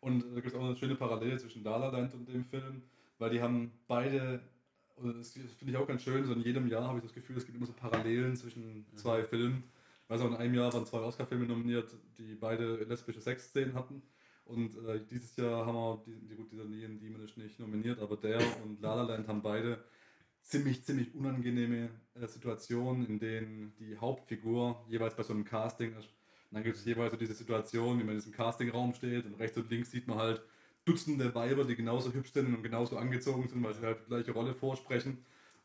und 0.01 0.21
da 0.21 0.35
gibt 0.35 0.47
es 0.47 0.55
auch 0.55 0.63
eine 0.63 0.75
schöne 0.75 0.95
Parallele 0.95 1.37
zwischen 1.37 1.63
La 1.63 1.77
La 1.77 1.89
Land 1.89 2.13
und 2.13 2.27
dem 2.27 2.43
Film, 2.43 2.83
weil 3.17 3.29
die 3.29 3.41
haben 3.41 3.71
beide, 3.87 4.41
und 4.95 5.17
das 5.17 5.31
finde 5.31 5.73
ich 5.73 5.77
auch 5.77 5.87
ganz 5.87 6.03
schön, 6.03 6.25
so 6.25 6.33
in 6.33 6.41
jedem 6.41 6.67
Jahr 6.67 6.87
habe 6.87 6.99
ich 6.99 7.03
das 7.03 7.13
Gefühl, 7.13 7.37
es 7.37 7.45
gibt 7.45 7.57
immer 7.57 7.67
so 7.67 7.73
Parallelen 7.73 8.35
zwischen 8.35 8.85
zwei 8.95 9.23
Filmen. 9.23 9.63
Ich 10.03 10.09
weiß 10.09 10.21
auch, 10.21 10.27
in 10.27 10.35
einem 10.35 10.53
Jahr 10.53 10.71
waren 10.73 10.85
zwei 10.85 10.99
Oscar-Filme 10.99 11.45
nominiert, 11.45 11.91
die 12.17 12.35
beide 12.35 12.83
lesbische 12.83 13.21
Sexszenen 13.21 13.73
hatten. 13.73 14.01
Und 14.45 14.77
äh, 14.87 15.01
dieses 15.09 15.35
Jahr 15.37 15.65
haben 15.65 15.75
wir, 15.75 16.03
die, 16.05 16.27
die, 16.27 16.35
gut, 16.35 16.51
dieser 16.51 16.65
Neon 16.65 16.99
Demon 16.99 17.21
ist 17.21 17.35
nicht 17.35 17.59
nominiert, 17.59 17.99
aber 17.99 18.15
der 18.15 18.37
und 18.63 18.79
La 18.81 18.93
La 18.95 19.01
Land 19.01 19.27
haben 19.27 19.41
beide 19.41 19.83
ziemlich, 20.41 20.83
ziemlich 20.83 21.13
unangenehme 21.15 21.89
äh, 22.13 22.27
Situationen, 22.27 23.07
in 23.07 23.19
denen 23.19 23.73
die 23.79 23.97
Hauptfigur 23.97 24.85
jeweils 24.87 25.15
bei 25.15 25.23
so 25.23 25.33
einem 25.33 25.45
Casting 25.45 25.97
ist. 25.97 26.09
Und 26.51 26.57
dann 26.57 26.63
gibt 26.63 26.77
es 26.77 26.85
jeweils 26.85 27.11
so 27.11 27.17
diese 27.17 27.33
Situation, 27.33 27.99
wie 27.99 28.03
man 28.03 28.13
in 28.13 28.19
diesem 28.19 28.33
Castingraum 28.33 28.93
steht 28.93 29.25
und 29.25 29.33
rechts 29.39 29.57
und 29.57 29.69
links 29.71 29.89
sieht 29.89 30.07
man 30.07 30.19
halt 30.19 30.43
Dutzende 30.85 31.33
Weiber, 31.33 31.65
die 31.65 31.75
genauso 31.75 32.13
hübsch 32.13 32.31
sind 32.31 32.55
und 32.55 32.63
genauso 32.63 32.97
angezogen 32.97 33.47
sind, 33.47 33.63
weil 33.63 33.73
sie 33.73 33.81
halt 33.81 33.99
die 34.05 34.09
gleiche 34.09 34.31
Rolle 34.31 34.53
vorsprechen. 34.53 35.17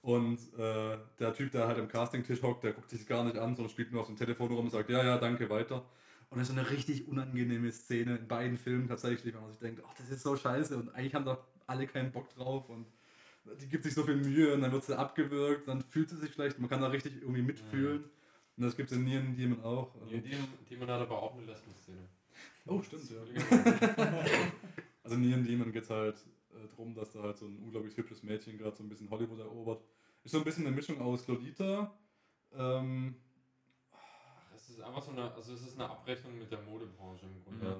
Und 0.02 0.38
äh, 0.58 0.96
der 1.18 1.34
Typ, 1.34 1.52
der 1.52 1.68
halt 1.68 1.78
am 1.78 1.88
Castingtisch 1.88 2.42
hockt, 2.42 2.64
der 2.64 2.72
guckt 2.72 2.88
sich 2.88 3.06
gar 3.06 3.22
nicht 3.24 3.36
an, 3.36 3.54
sondern 3.54 3.70
spielt 3.70 3.92
nur 3.92 4.00
auf 4.00 4.06
dem 4.06 4.16
Telefon 4.16 4.48
rum 4.48 4.64
und 4.64 4.70
sagt, 4.70 4.88
ja, 4.88 5.04
ja, 5.04 5.18
danke, 5.18 5.50
weiter. 5.50 5.84
Und 6.30 6.38
das 6.38 6.48
ist 6.48 6.56
eine 6.56 6.70
richtig 6.70 7.08
unangenehme 7.08 7.70
Szene 7.70 8.16
in 8.16 8.28
beiden 8.28 8.56
Filmen 8.56 8.88
tatsächlich, 8.88 9.34
wenn 9.34 9.42
man 9.42 9.50
sich 9.50 9.60
denkt, 9.60 9.82
ach, 9.86 9.94
das 9.94 10.10
ist 10.10 10.22
so 10.22 10.36
scheiße 10.36 10.76
und 10.76 10.94
eigentlich 10.94 11.14
haben 11.14 11.24
da 11.24 11.38
alle 11.66 11.86
keinen 11.86 12.12
Bock 12.12 12.32
drauf 12.34 12.68
und 12.70 12.86
die 13.60 13.68
gibt 13.68 13.84
sich 13.84 13.94
so 13.94 14.04
viel 14.04 14.16
Mühe 14.16 14.54
und 14.54 14.60
dann 14.60 14.72
wird 14.72 14.84
sie 14.84 14.96
abgewürgt, 14.96 15.66
dann 15.68 15.82
fühlt 15.82 16.08
sie 16.08 16.16
sich 16.16 16.32
schlecht, 16.32 16.58
man 16.58 16.70
kann 16.70 16.80
da 16.80 16.88
richtig 16.88 17.20
irgendwie 17.20 17.42
mitfühlen. 17.42 18.04
Und 18.56 18.64
das 18.64 18.76
gibt 18.76 18.90
es 18.90 18.96
in 18.96 19.04
Nieren 19.04 19.34
Demon 19.34 19.62
auch. 19.64 19.94
Also, 19.94 20.06
Neon 20.10 20.22
Demon, 20.22 20.48
Demon 20.68 20.88
hat 20.88 21.00
aber 21.00 21.22
auch 21.22 21.34
eine 21.34 21.46
Lesben-Szene. 21.46 22.08
oh, 22.66 22.82
stimmt, 22.82 23.10
ja. 23.10 23.16
Also 25.02 25.16
in 25.16 25.44
Demon 25.44 25.72
geht 25.72 25.84
es 25.84 25.90
halt 25.90 26.16
äh, 26.52 26.68
darum, 26.68 26.94
dass 26.94 27.12
da 27.12 27.22
halt 27.22 27.38
so 27.38 27.46
ein 27.46 27.58
unglaublich 27.58 27.96
hübsches 27.96 28.22
Mädchen 28.22 28.58
gerade 28.58 28.76
so 28.76 28.82
ein 28.82 28.88
bisschen 28.88 29.10
Hollywood 29.10 29.40
erobert. 29.40 29.82
Ist 30.22 30.32
so 30.32 30.38
ein 30.38 30.44
bisschen 30.44 30.66
eine 30.66 30.76
Mischung 30.76 31.00
aus 31.00 31.26
Lolita, 31.26 31.98
ähm, 32.52 33.14
Es 34.54 34.68
ist 34.70 34.80
einfach 34.80 35.02
so 35.02 35.12
eine, 35.12 35.32
also 35.32 35.54
es 35.54 35.62
ist 35.62 35.74
eine 35.74 35.88
Abrechnung 35.88 36.38
mit 36.38 36.50
der 36.50 36.60
Modebranche 36.62 37.26
im 37.26 37.42
Grunde. 37.42 37.66
Ja, 37.66 37.76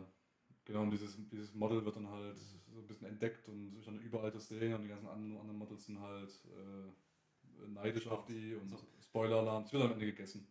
genau, 0.64 0.82
und 0.82 0.90
dieses, 0.90 1.16
dieses 1.28 1.54
Model 1.54 1.84
wird 1.84 1.96
dann 1.96 2.08
halt 2.08 2.38
so 2.38 2.80
ein 2.80 2.86
bisschen 2.86 3.08
entdeckt 3.08 3.48
und 3.48 3.76
ist 3.76 3.86
dann 3.86 4.00
überall 4.00 4.32
zu 4.32 4.38
sehen 4.38 4.74
und 4.74 4.82
die 4.82 4.88
ganzen 4.88 5.08
anderen, 5.08 5.40
anderen 5.40 5.58
Models 5.58 5.86
sind 5.86 6.00
halt 6.00 6.30
äh, 6.46 7.68
neidisch 7.68 8.06
auf 8.06 8.24
die 8.24 8.54
und 8.54 8.74
Spoiler-Alarm, 9.02 9.64
es 9.64 9.72
wird 9.72 9.82
am 9.82 9.92
Ende 9.92 10.06
gegessen. 10.06 10.46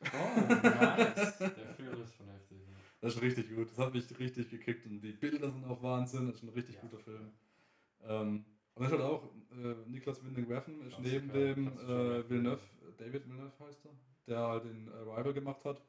Oh, 0.00 0.40
nice. 0.40 1.38
Der 1.38 1.74
Film 1.74 2.02
ist 2.02 2.14
schon 2.14 2.28
heftig. 2.28 2.58
Ja. 2.68 2.75
Das 3.06 3.14
ist 3.14 3.22
richtig 3.22 3.54
gut, 3.54 3.70
das 3.70 3.78
hat 3.78 3.94
mich 3.94 4.18
richtig 4.18 4.50
gekickt 4.50 4.84
und 4.84 5.00
die 5.00 5.12
Bilder 5.12 5.48
sind 5.48 5.64
auch 5.64 5.80
Wahnsinn, 5.80 6.26
das 6.26 6.36
ist 6.36 6.42
ein 6.42 6.48
richtig 6.48 6.74
Ja. 6.74 6.80
guter 6.80 6.98
Film. 6.98 7.30
Ähm, 8.02 8.44
und 8.74 8.82
das 8.82 8.90
ist 8.90 8.98
halt 8.98 9.08
auch 9.08 9.32
äh, 9.52 9.88
Niklas 9.88 10.24
Winding 10.24 10.46
Refn, 10.52 10.80
ist 10.80 10.98
neben 10.98 11.28
dem 11.32 11.68
äh, 11.68 12.28
Villeneuve, 12.28 12.60
David 12.98 13.28
Villeneuve 13.28 13.52
heißt 13.60 13.84
er, 13.84 13.92
der 14.26 14.38
halt 14.40 14.64
den 14.64 14.88
Arrival 14.88 15.32
gemacht 15.32 15.64
hat 15.64 15.80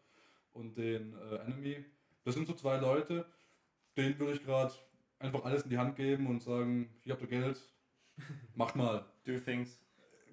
und 0.53 0.78
den 0.78 1.15
äh, 1.15 1.38
Enemy. 1.38 1.86
Das 2.24 2.36
sind 2.36 2.45
so 2.45 2.53
zwei 2.53 2.78
Leute, 2.78 3.26
denen 3.97 4.20
würde 4.20 4.34
ich 4.34 4.43
gerade 4.43 4.76
einfach 5.18 5.43
alles 5.43 5.63
in 5.63 5.72
die 5.72 5.80
Hand 5.80 5.95
geben 5.95 6.28
und 6.28 6.43
sagen, 6.43 6.88
hier 7.01 7.13
habt 7.13 7.24
ihr 7.24 7.30
Geld, 7.30 7.59
macht 8.53 8.76
mal. 8.76 9.05
Do 9.26 9.39
things. 9.39 9.80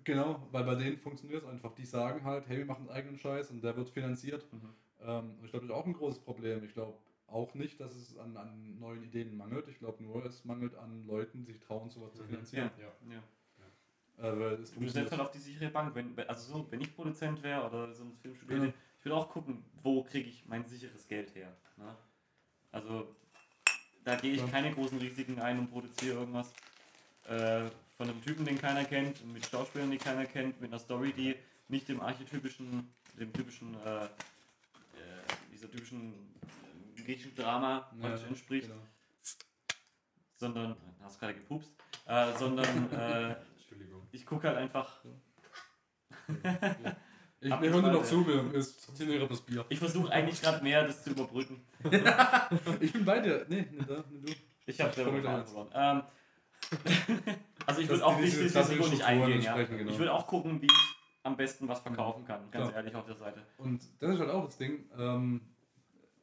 Genau, 0.05 0.47
weil 0.53 0.65
bei 0.65 0.75
denen 0.75 0.99
funktioniert 0.99 1.45
es 1.45 1.49
einfach. 1.49 1.75
Die 1.75 1.87
sagen 1.87 2.25
halt, 2.25 2.47
hey, 2.47 2.59
wir 2.59 2.67
machen 2.67 2.89
einen 2.89 2.97
eigenen 2.99 3.17
Scheiß 3.17 3.51
und 3.53 3.65
der 3.65 3.75
wird 3.75 3.89
finanziert. 3.89 4.47
Mhm. 4.53 4.75
Ähm, 5.05 5.35
ich 5.45 5.51
glaube, 5.51 5.67
das 5.67 5.75
ist 5.77 5.81
auch 5.83 5.87
ein 5.87 5.93
großes 5.93 6.21
Problem. 6.21 6.65
Ich 6.65 6.73
glaube 6.75 6.95
auch 7.27 7.55
nicht, 7.55 7.81
dass 7.81 7.95
es 7.95 8.17
an, 8.19 8.37
an 8.37 8.79
neuen 8.79 9.03
Ideen 9.03 9.37
mangelt. 9.37 9.69
Ich 9.69 9.79
glaube 9.79 10.03
nur, 10.03 10.25
es 10.25 10.45
mangelt 10.45 10.75
an 10.77 11.07
Leuten, 11.07 11.45
die 11.45 11.53
sich 11.53 11.61
trauen, 11.61 11.91
sowas 11.91 12.15
zu 12.15 12.23
Mhm. 12.23 12.29
finanzieren. 12.29 12.71
Ja. 12.79 13.15
Ja. 13.15 14.29
Äh, 14.29 14.39
weil 14.41 14.53
es 14.55 14.73
Du 14.73 14.89
setzt 14.89 15.11
halt 15.11 15.21
auf 15.21 15.31
die 15.33 15.39
sichere 15.39 15.71
Bank. 15.71 15.95
Wenn, 15.95 16.17
also 16.29 16.53
so, 16.53 16.67
wenn 16.71 16.81
ich 16.81 16.95
Produzent 16.95 17.43
wäre 17.43 17.67
oder 17.67 17.93
so 17.93 18.05
ein 18.05 18.17
Film 18.23 18.35
studiere, 18.37 18.61
Genau. 18.61 18.73
ich 18.99 19.05
würde 19.05 19.17
auch 19.17 19.29
gucken, 19.31 19.65
wo 19.83 20.05
kriege 20.05 20.29
ich 20.29 20.45
mein 20.47 20.65
sicheres 20.65 21.07
Geld 21.09 21.35
her. 21.35 21.55
Ne? 21.77 21.95
Also 22.73 23.15
da 24.05 24.17
gehe 24.17 24.33
ich 24.35 24.41
Ja. 24.41 24.47
keine 24.49 24.73
großen 24.73 24.99
Risiken 24.99 25.39
ein 25.41 25.59
und 25.59 25.71
produziere 25.71 26.19
irgendwas 26.21 26.53
äh, 27.27 27.69
von 27.97 28.09
einem 28.09 28.21
Typen, 28.23 28.45
den 28.45 28.59
keiner 28.59 28.85
kennt, 28.85 29.25
mit 29.33 29.47
Schauspielern, 29.47 29.91
die 29.91 29.97
keiner 29.99 30.27
kennt, 30.27 30.61
mit 30.61 30.71
einer 30.71 30.79
Story, 30.79 31.13
die 31.13 31.35
nicht 31.69 31.89
dem 31.89 32.01
archetypischen, 32.01 32.93
dem 33.19 33.33
typischen, 33.33 33.75
äh, 33.85 34.05
äh, 34.05 34.09
typischen 35.75 36.15
äh, 36.97 37.03
griechischen 37.03 37.35
Drama 37.35 37.91
Ja, 38.01 38.15
entspricht, 38.15 38.69
genau. 38.69 38.81
sondern, 40.37 40.77
hast 41.03 41.19
gerade 41.19 41.35
gepupst, 41.35 41.73
äh, 42.07 42.33
sondern 42.39 42.93
äh, 42.93 43.37
ich 44.13 44.25
gucke 44.25 44.49
halt 44.49 44.59
einfach 44.59 45.03
Ich, 47.41 47.53
Ab 47.53 47.61
hören 47.61 47.85
dir 47.85 47.93
noch 47.93 48.05
zu, 48.05 48.27
wir 48.27 48.55
ist 48.55 48.97
gerade 48.97 49.29
das 49.29 49.43
Bier. 49.43 49.67
Ich 49.69 49.79
versuche 49.79 50.11
eigentlich 50.11 50.41
gerade 50.41 50.63
mehr, 50.63 50.87
das 50.87 51.05
zu 51.05 51.11
überbrücken. 51.11 51.61
Ich 52.81 52.93
bin 52.93 53.05
bei 53.05 53.19
dir. 53.21 53.45
Nee, 53.49 53.67
nee, 53.71 53.85
da, 53.87 54.03
nee, 54.11 54.21
du. 54.21 54.33
Ich 54.65 54.81
habe 54.81 54.95
selber 54.95 55.13
verloren. 55.13 55.69
Ähm, 55.75 56.03
also 57.67 57.83
ich 57.83 57.89
würde 57.91 58.07
auch 58.07 58.19
nicht 58.19 58.35
Risiko 58.39 58.87
nicht 58.89 59.05
eingehen. 59.05 59.43
Ja. 59.43 59.63
genau. 59.63 59.91
Ich 59.91 59.99
würde 59.99 60.15
auch 60.15 60.27
gucken, 60.27 60.63
wie 60.63 60.67
ich 60.67 60.97
am 61.23 61.37
besten 61.37 61.69
was 61.69 61.81
verkaufen 61.81 62.25
kann. 62.25 62.51
Ganz 62.51 62.69
Klar. 62.69 62.77
ehrlich 62.77 62.95
auf 62.95 63.05
der 63.05 63.17
Seite. 63.17 63.43
Und 63.59 63.83
das 64.01 64.15
ist 64.15 64.21
halt 64.21 64.31
auch 64.31 64.47
das 64.47 64.57
Ding. 64.57 64.89
Ähm, 64.97 65.43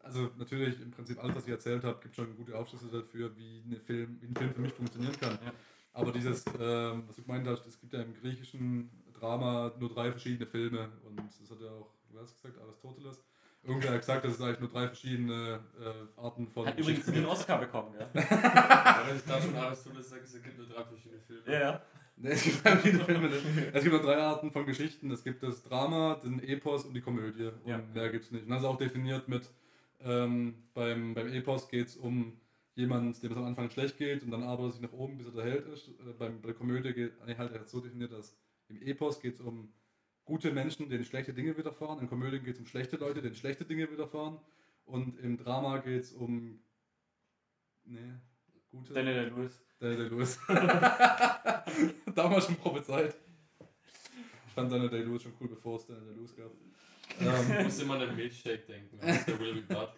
also 0.03 0.29
natürlich 0.37 0.81
im 0.81 0.91
Prinzip 0.91 1.21
alles, 1.23 1.35
was 1.35 1.45
ich 1.45 1.51
erzählt 1.51 1.83
habe, 1.83 1.99
gibt 2.01 2.15
schon 2.15 2.35
gute 2.35 2.57
Aufschlüsse 2.57 2.87
dafür, 2.87 3.31
wie, 3.37 3.63
eine 3.65 3.79
Film, 3.79 4.17
wie 4.21 4.27
ein 4.27 4.35
Film 4.35 4.53
für 4.53 4.61
mich 4.61 4.73
funktionieren 4.73 5.17
kann. 5.19 5.37
Ja. 5.45 5.51
Aber 5.93 6.11
dieses, 6.11 6.45
ähm, 6.59 7.03
was 7.07 7.15
du 7.17 7.23
gemeint 7.23 7.47
hast, 7.47 7.65
es 7.67 7.79
gibt 7.79 7.93
ja 7.93 8.01
im 8.01 8.13
griechischen 8.13 8.89
Drama 9.13 9.71
nur 9.79 9.89
drei 9.89 10.09
verschiedene 10.11 10.45
Filme 10.49 10.89
und 11.05 11.17
das 11.17 11.51
hat 11.51 11.59
ja 11.61 11.69
auch, 11.71 11.91
wer 12.11 12.21
hat 12.21 12.27
es 12.27 12.35
gesagt, 12.35 12.57
Aristoteles. 12.59 13.23
Irgendwer 13.63 13.91
hat 13.91 13.99
gesagt, 13.99 14.25
dass 14.25 14.33
es 14.33 14.41
eigentlich 14.41 14.59
nur 14.61 14.69
drei 14.69 14.87
verschiedene 14.87 15.59
äh, 15.79 16.19
Arten 16.19 16.47
von 16.47 16.65
Hat 16.65 16.79
übrigens 16.79 17.05
den. 17.05 17.25
Oscar 17.25 17.59
bekommen, 17.59 17.93
ja. 17.99 18.09
Wenn 18.13 19.15
ich 19.17 19.23
da 19.27 19.39
schon 19.39 19.55
Aristoteles 19.55 20.09
sage, 20.09 20.21
es 20.23 20.33
gibt 20.41 20.57
nur 20.57 20.67
drei 20.67 20.83
verschiedene 20.83 21.21
Filme. 21.21 21.43
ja, 21.45 21.59
ja. 21.59 21.81
Nee, 22.17 22.29
es 22.31 22.43
gibt 22.43 22.63
drei 22.65 22.71
verschiedene 22.77 23.03
Filme. 23.05 23.29
ne? 23.29 23.35
Es 23.73 23.83
gibt 23.83 23.93
nur 23.95 24.01
drei 24.03 24.17
Arten 24.17 24.51
von 24.51 24.65
Geschichten. 24.65 25.11
Es 25.11 25.23
gibt 25.23 25.41
das 25.43 25.61
Drama, 25.63 26.15
den 26.23 26.41
Epos 26.43 26.85
und 26.85 26.93
die 26.93 27.01
Komödie. 27.01 27.47
Und 27.47 27.67
Ja. 27.67 27.79
mehr 27.93 28.09
gibt 28.11 28.25
es 28.25 28.31
nicht. 28.31 28.43
Und 28.43 28.49
das 28.49 28.59
ist 28.61 28.65
auch 28.65 28.77
definiert 28.77 29.27
mit, 29.27 29.49
ähm, 30.03 30.55
beim, 30.73 31.13
beim 31.13 31.27
Epos 31.33 31.69
geht 31.69 31.87
es 31.87 31.97
um 31.97 32.39
jemanden, 32.75 33.19
dem 33.21 33.31
es 33.31 33.37
am 33.37 33.45
Anfang 33.45 33.69
schlecht 33.69 33.97
geht 33.97 34.23
und 34.23 34.31
dann 34.31 34.43
arbeitet 34.43 34.73
sich 34.73 34.81
nach 34.81 34.93
oben, 34.93 35.17
bis 35.17 35.27
er 35.27 35.33
der 35.33 35.43
Held 35.43 35.67
ist. 35.67 35.89
Äh, 35.89 36.13
beim, 36.17 36.41
bei 36.41 36.47
der 36.47 36.55
Komödie 36.55 36.93
geht 36.93 37.13
nee, 37.25 37.35
halt 37.35 37.51
er 37.53 37.61
hat 37.61 37.69
so 37.69 37.79
definiert, 37.79 38.11
dass 38.11 38.37
im 38.69 38.81
Epos 38.81 39.19
geht 39.19 39.35
es 39.35 39.41
um 39.41 39.73
gute 40.25 40.51
Menschen, 40.51 40.89
denen 40.89 41.03
schlechte 41.03 41.33
Dinge 41.33 41.57
widerfahren. 41.57 41.99
In 41.99 42.07
Komödien 42.07 42.43
geht 42.43 42.55
es 42.55 42.59
um 42.59 42.65
schlechte 42.65 42.97
Leute, 42.97 43.21
denen 43.21 43.35
schlechte 43.35 43.65
Dinge 43.65 43.91
widerfahren. 43.91 44.39
Und 44.85 45.19
im 45.19 45.37
Drama 45.37 45.77
geht 45.79 46.03
es 46.03 46.13
um. 46.13 46.59
Nee, 47.83 48.13
gute. 48.69 48.93
Daniel 48.93 49.29
Lewis. 49.29 49.61
Daniel 49.79 50.09
Day-Lewis. 50.09 50.39
Damals 52.15 52.45
schon 52.45 52.55
prophezeit. 52.55 53.15
Ich 54.47 54.53
fand 54.53 54.71
Daniel 54.71 54.89
Day-Lewis 54.89 55.23
schon 55.23 55.33
cool, 55.39 55.49
bevor 55.49 55.77
es 55.77 55.87
Daniel 55.87 56.05
Day-Lewis 56.05 56.35
gab. 56.35 56.51
Ich 57.19 57.25
Ähm, 57.27 57.63
muss 57.63 57.79
immer 57.79 57.93
an 57.95 57.99
den 58.01 58.15
Milchshake 58.15 58.65
denken, 58.65 58.99
aus 58.99 59.25
der 59.25 59.39
Will 59.39 59.55
Be 59.55 59.61
Blood. 59.61 59.89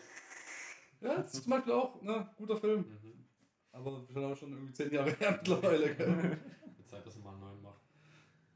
ja, 1.02 1.16
das 1.18 1.34
ist 1.34 1.44
zum 1.44 1.52
Beispiel 1.52 1.74
auch 1.74 2.02
ne, 2.02 2.30
guter 2.38 2.58
Film. 2.58 2.80
Mhm. 2.82 3.26
Aber 3.72 4.06
schon 4.12 4.24
auch 4.26 4.38
schon 4.38 4.52
irgendwie 4.52 4.74
zehn 4.74 4.92
Jahre 4.92 5.12
her 5.20 5.32
mittlerweile. 5.32 5.96
gell? 5.96 6.40
Wird 6.78 6.88
Zeit, 6.90 7.06
dass 7.06 7.16
er 7.16 7.22
mal 7.24 7.32
einen 7.32 7.40
neuen 7.42 7.62
macht. 7.62 7.82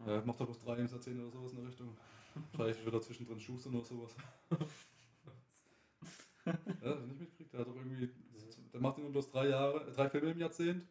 Ja, 0.05 0.21
macht 0.25 0.39
doch 0.39 0.45
bloß 0.45 0.59
drei 0.59 0.75
im 0.77 0.87
Jahrzehnt 0.87 1.19
oder 1.19 1.31
sowas 1.31 1.51
in 1.53 1.57
der 1.57 1.67
Richtung. 1.67 1.97
Wahrscheinlich 2.51 2.85
wird 2.85 2.95
er 2.95 3.01
zwischendrin 3.01 3.39
schustern 3.39 3.75
oder 3.75 3.85
sowas. 3.85 4.15
Ja, 6.45 6.93
das 6.93 7.05
nicht 7.05 7.19
mitgekriegt. 7.19 7.51
Der 7.51 7.59
hat 7.59 7.67
doch 7.67 7.75
irgendwie. 7.75 8.09
Der 8.71 8.79
macht 8.79 8.97
immer 8.99 9.09
bloß 9.09 9.31
drei 9.31 9.49
Jahre, 9.49 9.85
äh, 9.85 9.91
drei 9.91 10.09
Filme 10.09 10.31
im 10.31 10.39
Jahrzehnt. 10.39 10.87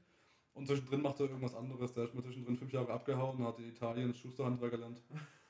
Und 0.53 0.67
zwischendrin 0.67 1.01
macht 1.01 1.19
er 1.21 1.27
irgendwas 1.27 1.55
anderes. 1.55 1.95
Der 1.95 2.05
ist 2.05 2.15
mal 2.15 2.23
zwischendrin 2.23 2.59
fünf 2.59 2.73
Jahre 2.73 2.93
abgehauen 2.93 3.39
und 3.39 3.47
hat 3.47 3.59
in 3.59 3.69
Italien 3.69 4.13
Schusterhandwerk 4.15 4.73
gelernt. 4.73 5.01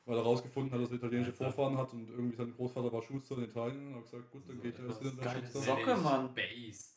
Weil 0.07 0.17
er 0.17 0.23
rausgefunden 0.23 0.73
hat, 0.73 0.81
dass 0.83 0.91
er 0.91 0.97
italienische 0.97 1.33
Alter. 1.33 1.51
Vorfahren 1.51 1.77
hat 1.77 1.93
und 1.93 2.09
irgendwie 2.09 2.37
sein 2.37 2.55
Großvater 2.57 2.93
war 2.93 3.03
Schuster 3.03 3.37
in 3.39 3.45
Italien 3.45 3.89
und 3.89 3.97
hat 3.97 4.05
gesagt, 4.05 4.31
gut, 4.31 4.49
dann 4.49 4.61
gehe 4.63 4.71
ich 4.71 4.79
als 4.79 4.99
Sünder 5.01 5.23
Geile 5.25 5.41
Schuster. 5.43 5.61
Socke, 5.61 5.97
Mann. 5.97 6.33
Based. 6.35 6.93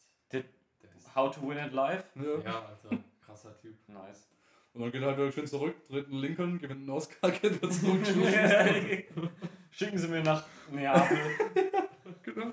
How 1.16 1.34
to 1.36 1.42
Win 1.42 1.58
at 1.58 1.74
Life. 1.74 2.04
Ja. 2.16 2.40
Ja, 2.44 2.66
Alter, 2.66 3.04
krasser 3.20 3.58
Typ. 3.60 3.76
Nice. 3.88 4.30
Und 4.74 4.82
dann 4.82 4.92
geht 4.92 5.02
er 5.02 5.08
halt 5.08 5.18
wieder 5.18 5.32
schön 5.32 5.48
zurück, 5.48 5.76
dreht 5.88 6.06
einen 6.06 6.20
Lincoln, 6.20 6.60
gewinnt 6.60 6.82
einen 6.82 6.90
Oscar, 6.92 7.32
geht 7.42 7.56
wieder 7.62 7.70
zurück. 7.72 8.06
Schicken 9.72 9.98
Sie 9.98 10.08
mir 10.08 10.22
nach 10.22 10.46
Neapel. 10.72 11.18
genau. 12.24 12.52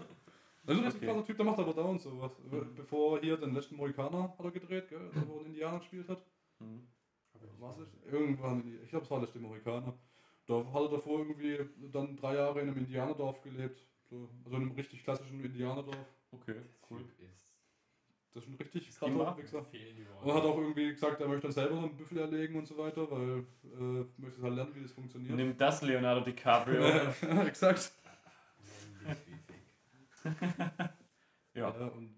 Also 0.66 0.82
das 0.82 0.94
ist 0.94 0.96
Okay. 0.96 1.09
ein 1.11 1.14
krasser 1.14 1.26
Typ, 1.26 1.36
der 1.36 1.46
macht 1.46 1.59
aber 1.59 1.74
dauernd 1.74 2.00
sowas. 2.00 2.32
Bevor 2.74 3.20
hier 3.20 3.36
den 3.36 3.54
letzten 3.54 3.76
Mohikaner 3.76 4.34
hat 4.38 4.44
er 4.44 4.50
gedreht, 4.50 4.88
gell, 4.88 5.11
da 5.14 5.28
wo 5.28 5.34
er 5.34 5.40
in 5.42 5.46
Indianer 5.48 5.78
gespielt 5.78 6.09
hat. 6.09 6.24
Hm. 6.61 6.88
Was 7.59 7.78
ist? 7.78 7.92
Irgendwann, 8.11 8.62
in 8.62 8.82
ich 8.82 8.88
glaube, 8.90 9.04
es 9.04 9.11
war 9.11 9.18
der 9.18 9.26
letzte 9.26 9.38
Mohikaner. 9.38 9.94
Da 10.47 10.64
hat 10.72 10.82
er 10.82 10.88
davor 10.88 11.18
irgendwie 11.20 11.59
dann 11.92 12.16
drei 12.16 12.36
Jahre 12.36 12.61
in 12.61 12.68
einem 12.68 12.78
Indianerdorf 12.78 13.40
gelebt. 13.42 13.84
So, 14.09 14.28
also 14.44 14.57
in 14.57 14.62
einem 14.62 14.72
richtig 14.72 15.03
klassischen 15.03 15.42
Indianerdorf. 15.42 15.97
Okay, 16.30 16.55
cool. 16.88 16.99
Typ 16.99 17.20
ist. 17.20 17.47
Das 18.32 18.44
ist 18.44 18.51
ein 18.51 18.57
richtig 18.57 18.90
krasser. 18.94 19.36
Wichser. 19.38 19.59
Und 20.22 20.28
er 20.28 20.34
hat 20.34 20.42
auch 20.44 20.59
irgendwie 20.59 20.90
gesagt, 20.90 21.20
er 21.20 21.26
möchte 21.26 21.42
dann 21.49 21.53
selber 21.53 21.76
so 21.76 21.86
einen 21.86 21.97
Büffel 21.97 22.18
erlegen 22.18 22.57
und 22.57 22.66
so 22.66 22.76
weiter, 22.76 23.11
weil 23.11 23.44
äh, 23.64 24.05
möchte 24.18 24.42
halt 24.42 24.55
lernen, 24.55 24.74
wie 24.74 24.82
das 24.82 24.92
funktioniert. 24.92 25.34
Nimm 25.34 25.57
das 25.57 25.82
Leonardo 25.82 26.20
DiCaprio. 26.20 26.82
Ja, 27.22 27.42
exakt. 27.44 27.92
ja. 31.55 31.68
und 31.68 32.14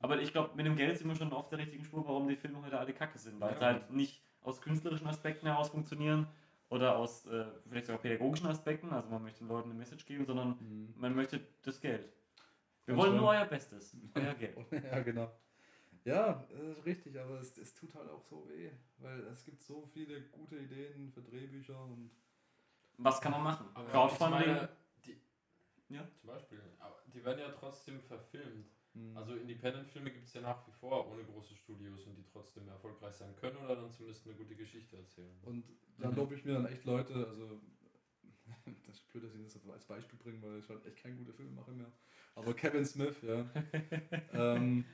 Aber 0.00 0.20
ich 0.20 0.32
glaube, 0.32 0.56
mit 0.56 0.66
dem 0.66 0.76
Geld 0.76 0.98
sind 0.98 1.08
wir 1.08 1.14
schon 1.16 1.32
auf 1.32 1.48
der 1.50 1.58
richtigen 1.58 1.84
Spur, 1.84 2.06
warum 2.06 2.28
die 2.28 2.36
Filme 2.36 2.62
heute 2.64 2.78
alle 2.78 2.92
kacke 2.94 3.18
sind. 3.18 3.38
Weil 3.40 3.52
Ja. 3.52 3.58
sie 3.58 3.64
halt 3.64 3.90
nicht 3.90 4.22
aus 4.42 4.60
künstlerischen 4.62 5.06
Aspekten 5.06 5.46
heraus 5.46 5.68
funktionieren 5.68 6.26
oder 6.70 6.96
aus 6.96 7.26
äh, 7.26 7.44
vielleicht 7.68 7.86
sogar 7.86 8.00
pädagogischen 8.00 8.46
Aspekten, 8.46 8.90
also 8.90 9.08
man 9.08 9.22
möchte 9.22 9.40
den 9.40 9.48
Leuten 9.48 9.70
eine 9.70 9.78
Message 9.78 10.04
geben, 10.06 10.24
sondern 10.26 10.50
Mhm. 10.60 10.94
man 10.96 11.14
möchte 11.14 11.40
das 11.62 11.80
Geld. 11.80 12.08
Wir 12.84 12.94
Ganz 12.94 12.98
wollen 13.00 13.12
schön. 13.12 13.20
nur 13.20 13.30
euer 13.30 13.44
Bestes, 13.46 13.96
euer 14.14 14.34
Geld. 14.34 14.58
ja, 14.72 15.00
genau. 15.00 15.30
Ja, 16.04 16.44
das 16.48 16.60
ist 16.78 16.86
richtig, 16.86 17.18
aber 17.20 17.40
es, 17.40 17.58
es 17.58 17.74
tut 17.74 17.94
halt 17.94 18.08
auch 18.08 18.22
so 18.22 18.48
weh, 18.48 18.70
weil 18.98 19.20
es 19.26 19.44
gibt 19.44 19.62
so 19.62 19.84
viele 19.92 20.22
gute 20.28 20.56
Ideen 20.56 21.10
für 21.10 21.20
Drehbücher 21.22 21.78
und 21.84 22.10
Was 22.96 23.20
kann 23.20 23.32
man 23.32 23.42
machen? 23.42 23.66
Aber 23.74 23.88
Crowdfunding? 23.90 24.40
meine, 24.40 24.68
die, 25.04 25.20
Ja. 25.88 26.06
Zum 26.20 26.28
Beispiel. 26.28 26.62
Aber 26.78 26.96
die 27.12 27.22
werden 27.24 27.40
ja 27.40 27.50
trotzdem 27.50 28.00
verfilmt. 28.00 28.70
Hm, 28.98 29.16
Also 29.16 29.34
Independent-Filme 29.34 30.10
gibt 30.10 30.26
es 30.26 30.34
ja 30.34 30.40
nach 30.40 30.66
wie 30.66 30.72
vor 30.72 31.10
ohne 31.10 31.24
große 31.24 31.54
Studios 31.54 32.06
und 32.06 32.16
die 32.16 32.24
trotzdem 32.24 32.68
erfolgreich 32.68 33.14
sein 33.14 33.34
können 33.36 33.56
oder 33.56 33.76
dann 33.76 33.92
zumindest 33.92 34.26
eine 34.26 34.36
gute 34.36 34.54
Geschichte 34.56 34.96
erzählen. 34.96 35.38
Und 35.42 35.64
da 35.98 36.08
Mhm. 36.08 36.16
lobe 36.16 36.34
ich 36.34 36.44
mir 36.44 36.54
dann 36.54 36.66
echt 36.66 36.84
Leute, 36.84 37.14
also 37.26 37.60
das 38.86 38.96
ist 38.96 39.08
blöd, 39.12 39.24
dass 39.24 39.34
ich 39.34 39.42
das 39.42 39.68
als 39.70 39.84
Beispiel 39.84 40.18
bringe, 40.18 40.42
weil 40.42 40.58
ich 40.58 40.68
halt 40.68 40.84
echt 40.86 40.96
kein 41.02 41.16
guter 41.16 41.32
Filmemacher 41.32 41.72
mehr. 41.72 41.92
Aber 42.34 42.54
Kevin 42.54 42.84
Smith, 42.84 43.16
ja. 43.22 43.44
ähm, 44.32 44.84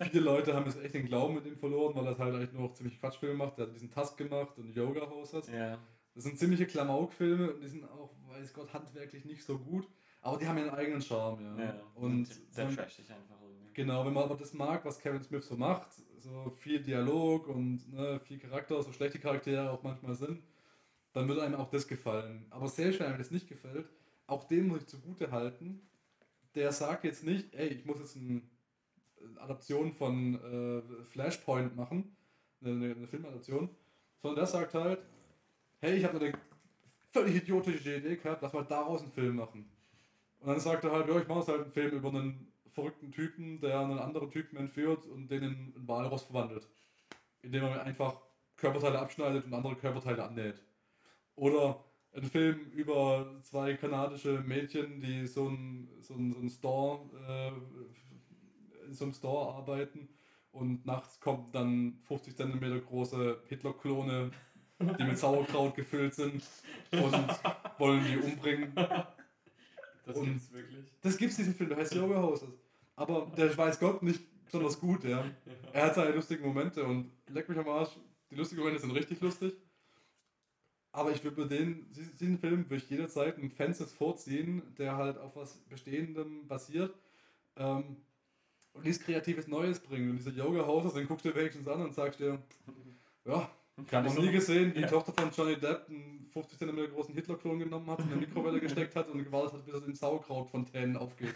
viele 0.00 0.20
Leute 0.20 0.54
haben 0.54 0.66
jetzt 0.66 0.80
echt 0.82 0.94
den 0.94 1.06
Glauben 1.06 1.34
mit 1.34 1.46
ihm 1.46 1.56
verloren, 1.56 1.94
weil 1.94 2.06
er 2.06 2.18
halt 2.18 2.34
eigentlich 2.34 2.52
nur 2.52 2.62
noch 2.62 2.74
ziemlich 2.74 3.00
Quatschfilme 3.00 3.34
macht. 3.34 3.58
Der 3.58 3.66
hat 3.66 3.74
diesen 3.74 3.90
Task 3.90 4.16
gemacht 4.16 4.58
und 4.58 4.70
Yoga 4.74 5.08
Houses. 5.10 5.48
Ja. 5.48 5.78
Das 6.14 6.24
sind 6.24 6.38
ziemliche 6.38 6.66
Klamauk-Filme 6.66 7.52
und 7.52 7.60
die 7.62 7.68
sind 7.68 7.84
auch, 7.84 8.14
weiß 8.28 8.52
Gott, 8.52 8.72
handwerklich 8.72 9.24
nicht 9.24 9.44
so 9.44 9.58
gut. 9.58 9.88
Aber 10.20 10.36
die 10.38 10.46
haben 10.46 10.58
ihren 10.58 10.70
eigenen 10.70 11.00
Charme, 11.00 11.42
ja. 11.42 11.64
ja. 11.64 11.82
Und 11.94 12.26
sehr 12.26 12.68
wenn- 12.68 12.76
trashig 12.76 13.10
einfach 13.10 13.40
irgendwie. 13.40 13.72
Genau, 13.74 14.04
wenn 14.04 14.12
man 14.12 14.24
aber 14.24 14.36
das 14.36 14.52
mag, 14.54 14.84
was 14.84 14.98
Kevin 14.98 15.22
Smith 15.22 15.46
so 15.46 15.56
macht, 15.56 15.88
so 16.18 16.50
viel 16.50 16.82
Dialog 16.82 17.46
und 17.48 17.92
ne, 17.92 18.18
viel 18.20 18.38
Charakter, 18.38 18.82
so 18.82 18.92
schlechte 18.92 19.20
Charaktere 19.20 19.70
auch 19.70 19.82
manchmal 19.84 20.14
sind, 20.14 20.42
dann 21.12 21.28
wird 21.28 21.38
einem 21.38 21.54
auch 21.54 21.70
das 21.70 21.86
gefallen. 21.86 22.46
Aber 22.50 22.68
selbst 22.68 22.98
wenn 22.98 23.06
einem 23.06 23.18
das 23.18 23.30
nicht 23.30 23.48
gefällt, 23.48 23.88
auch 24.26 24.44
dem 24.44 24.68
muss 24.68 24.80
ich 24.82 24.86
zugute 24.88 25.30
halten, 25.30 25.80
der 26.54 26.72
sagt 26.72 27.04
jetzt 27.04 27.24
nicht, 27.24 27.54
ey, 27.54 27.68
ich 27.68 27.84
muss 27.84 28.00
jetzt 28.00 28.16
eine 28.16 28.42
Adaption 29.36 29.92
von 29.92 30.34
äh, 30.34 31.04
Flashpoint 31.04 31.76
machen, 31.76 32.16
eine, 32.60 32.94
eine 32.94 33.06
Filmadaption, 33.06 33.70
sondern 34.20 34.36
der 34.36 34.46
sagt 34.46 34.74
halt, 34.74 35.00
hey, 35.80 35.96
ich 35.96 36.04
habe 36.04 36.18
eine 36.18 36.32
völlig 37.12 37.36
idiotische 37.36 37.96
Idee 37.96 38.16
gehabt, 38.16 38.42
lass 38.42 38.52
mal 38.52 38.64
daraus 38.64 39.02
einen 39.02 39.12
Film 39.12 39.36
machen. 39.36 39.70
Und 40.40 40.48
dann 40.48 40.60
sagt 40.60 40.84
er 40.84 40.92
halt, 40.92 41.08
ja, 41.08 41.18
ich 41.18 41.28
mache 41.28 41.46
halt 41.46 41.62
einen 41.62 41.72
Film 41.72 41.96
über 41.96 42.08
einen 42.08 42.52
verrückten 42.70 43.10
Typen, 43.10 43.60
der 43.60 43.80
einen 43.80 43.98
anderen 43.98 44.30
Typen 44.30 44.56
entführt 44.56 45.06
und 45.06 45.28
den 45.28 45.42
in 45.42 45.50
einen 45.76 45.88
Walross 45.88 46.24
verwandelt. 46.24 46.68
Indem 47.42 47.64
er 47.64 47.82
einfach 47.82 48.20
Körperteile 48.56 48.98
abschneidet 48.98 49.46
und 49.46 49.54
andere 49.54 49.76
Körperteile 49.76 50.24
annäht. 50.24 50.62
Oder 51.34 51.84
ein 52.14 52.24
Film 52.24 52.70
über 52.72 53.40
zwei 53.42 53.74
kanadische 53.74 54.40
Mädchen, 54.40 55.00
die 55.00 55.26
so 55.26 55.48
ein, 55.48 55.88
so 56.00 56.14
so 56.14 56.40
ein 56.40 56.50
Store, 56.50 57.00
äh, 57.28 58.86
in 58.86 58.94
so 58.94 59.04
einem 59.04 59.14
Store 59.14 59.54
arbeiten 59.54 60.08
und 60.52 60.86
nachts 60.86 61.20
kommen 61.20 61.50
dann 61.52 61.98
50 62.04 62.36
cm 62.36 62.84
große 62.86 63.42
Hitler-Klone, 63.48 64.30
die 64.80 65.04
mit 65.04 65.18
Sauerkraut 65.18 65.74
gefüllt 65.74 66.14
sind 66.14 66.42
und 66.92 67.14
wollen 67.78 68.04
die 68.04 68.16
umbringen. 68.18 68.72
Das 70.08 70.16
Und- 70.16 70.24
gibt's 70.24 70.50
wirklich. 70.52 70.84
Das 71.02 71.16
gibt's 71.18 71.36
diesen 71.36 71.54
Film, 71.54 71.68
der 71.68 71.78
heißt 71.78 71.94
Yoga 71.94 72.20
Houses. 72.22 72.48
Aber 72.96 73.30
der 73.36 73.54
weiß 73.56 73.78
Gott 73.78 74.02
nicht 74.02 74.22
besonders 74.46 74.80
gut, 74.80 75.04
ja. 75.04 75.22
Er 75.74 75.84
hat 75.86 75.94
seine 75.94 76.12
lustigen 76.14 76.42
Momente 76.44 76.82
und 76.82 77.10
leck 77.28 77.46
mich 77.48 77.58
am 77.58 77.68
Arsch, 77.68 77.90
die 78.30 78.34
lustigen 78.34 78.60
Momente 78.62 78.80
sind 78.80 78.90
richtig 78.92 79.20
lustig. 79.20 79.52
Aber 80.92 81.12
ich 81.12 81.22
würde 81.22 81.42
mir 81.42 81.46
den, 81.46 81.86
diesen 81.92 82.38
Film 82.38 82.64
würde 82.70 82.82
ich 82.82 82.88
jederzeit 82.88 83.36
einen 83.36 83.50
Fences 83.50 83.92
vorziehen, 83.92 84.62
der 84.78 84.96
halt 84.96 85.18
auf 85.18 85.36
was 85.36 85.58
Bestehendem 85.68 86.48
basiert 86.48 86.94
ähm, 87.56 87.98
und 88.72 88.84
nichts 88.86 89.04
Kreatives 89.04 89.46
Neues 89.46 89.78
bringt. 89.80 90.08
Und 90.10 90.16
diese 90.16 90.30
Yoga 90.30 90.66
Houses, 90.66 90.94
den 90.94 91.06
guckst 91.06 91.26
du 91.26 91.28
dir 91.28 91.36
wenigstens 91.36 91.68
an 91.68 91.82
und 91.82 91.94
sagst 91.94 92.18
dir, 92.18 92.42
ja, 93.26 93.50
ich 93.86 93.92
habe 93.94 94.08
noch 94.08 94.18
nie 94.18 94.30
gesehen, 94.30 94.70
wie 94.70 94.78
die 94.78 94.80
Ja. 94.82 94.88
Tochter 94.88 95.12
von 95.12 95.30
Johnny 95.30 95.56
Depp 95.58 95.88
einen 95.88 96.28
50 96.32 96.58
cm 96.58 96.90
großen 96.92 97.14
Hitler-Klon 97.14 97.58
genommen 97.58 97.86
hat, 97.90 98.00
in 98.00 98.06
eine 98.06 98.16
Mikrowelle 98.16 98.60
gesteckt 98.60 98.94
hat 98.96 99.08
und 99.08 99.22
gewartet 99.24 99.54
hat, 99.54 99.64
bis 99.66 99.74
er 99.74 99.86
in 99.86 99.94
Sauerkrautfontänen 99.94 100.96
aufgeht. 100.96 101.34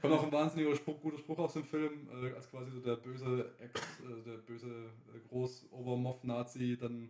Kommt 0.00 0.14
auch 0.14 0.24
ein 0.24 0.32
wahnsinniger 0.32 0.76
Spruch, 0.76 1.00
guter 1.00 1.18
Spruch 1.18 1.38
aus 1.38 1.54
dem 1.54 1.64
Film, 1.64 2.08
äh, 2.22 2.32
als 2.34 2.48
quasi 2.50 2.70
so 2.70 2.80
der 2.80 2.96
böse 2.96 3.52
Ex, 3.58 3.80
äh, 4.00 4.22
der 4.24 4.36
böse 4.38 4.68
äh, 5.14 5.28
Groß-Obermoff-Nazi 5.28 6.76
dann 6.80 7.08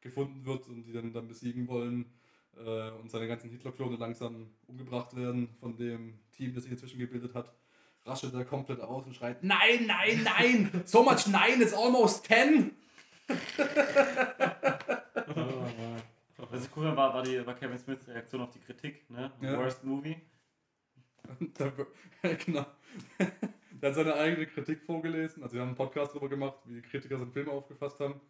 gefunden 0.00 0.44
wird 0.44 0.68
und 0.68 0.84
die 0.84 0.92
dann, 0.92 1.12
dann 1.12 1.26
besiegen 1.26 1.66
wollen 1.66 2.06
äh, 2.56 2.90
und 2.90 3.10
seine 3.10 3.26
ganzen 3.26 3.50
Hitler-Klone 3.50 3.96
langsam 3.96 4.50
umgebracht 4.68 5.16
werden 5.16 5.48
von 5.58 5.76
dem 5.76 6.20
Team, 6.30 6.54
das 6.54 6.62
sich 6.64 6.72
inzwischen 6.72 6.98
gebildet 7.00 7.34
hat 7.34 7.52
raschelt 8.06 8.34
er 8.34 8.44
komplett 8.44 8.80
aus 8.80 9.06
und 9.06 9.14
schreit, 9.14 9.42
nein, 9.42 9.86
nein, 9.86 10.22
nein, 10.24 10.82
so 10.84 11.02
much 11.02 11.26
nine, 11.26 11.62
it's 11.62 11.74
almost 11.74 12.26
ten. 12.26 12.72
Was 16.50 16.64
ich 16.64 16.76
cool 16.76 16.84
fand, 16.84 16.96
war, 16.96 17.14
war, 17.14 17.22
die, 17.22 17.44
war 17.44 17.54
Kevin 17.54 17.78
Smiths 17.78 18.06
Reaktion 18.08 18.40
auf 18.42 18.50
die 18.50 18.60
Kritik, 18.60 19.08
ne? 19.10 19.32
Ja. 19.40 19.58
Worst 19.58 19.84
Movie. 19.84 20.16
Genau. 22.44 22.66
Der 23.82 23.90
hat 23.90 23.96
seine 23.96 24.14
eigene 24.14 24.46
Kritik 24.46 24.82
vorgelesen. 24.82 25.42
Also 25.42 25.54
wir 25.54 25.60
haben 25.60 25.68
einen 25.68 25.76
Podcast 25.76 26.12
darüber 26.12 26.28
gemacht, 26.28 26.56
wie 26.64 26.74
die 26.74 26.82
Kritiker 26.82 27.18
seinen 27.18 27.32
Film 27.32 27.48
aufgefasst 27.48 28.00
haben. 28.00 28.20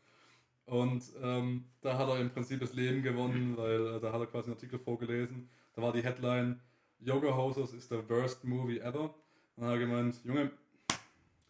Und 0.64 1.04
ähm, 1.22 1.66
da 1.80 1.96
hat 1.96 2.08
er 2.08 2.18
im 2.18 2.30
Prinzip 2.30 2.58
das 2.58 2.72
Leben 2.72 3.02
gewonnen, 3.02 3.56
weil 3.56 3.96
äh, 3.96 4.00
da 4.00 4.12
hat 4.12 4.20
er 4.20 4.26
quasi 4.26 4.46
einen 4.46 4.56
Artikel 4.56 4.80
vorgelesen. 4.80 5.48
Da 5.74 5.82
war 5.82 5.92
die 5.92 6.02
Headline, 6.02 6.60
Yoga 6.98 7.36
Houses 7.36 7.72
is 7.72 7.88
the 7.88 7.98
worst 8.08 8.44
movie 8.44 8.80
ever. 8.80 9.14
Und 9.56 9.62
dann 9.62 9.70
hat 9.70 9.80
er 9.80 9.86
gemeint, 9.86 10.22
Junge, 10.22 10.50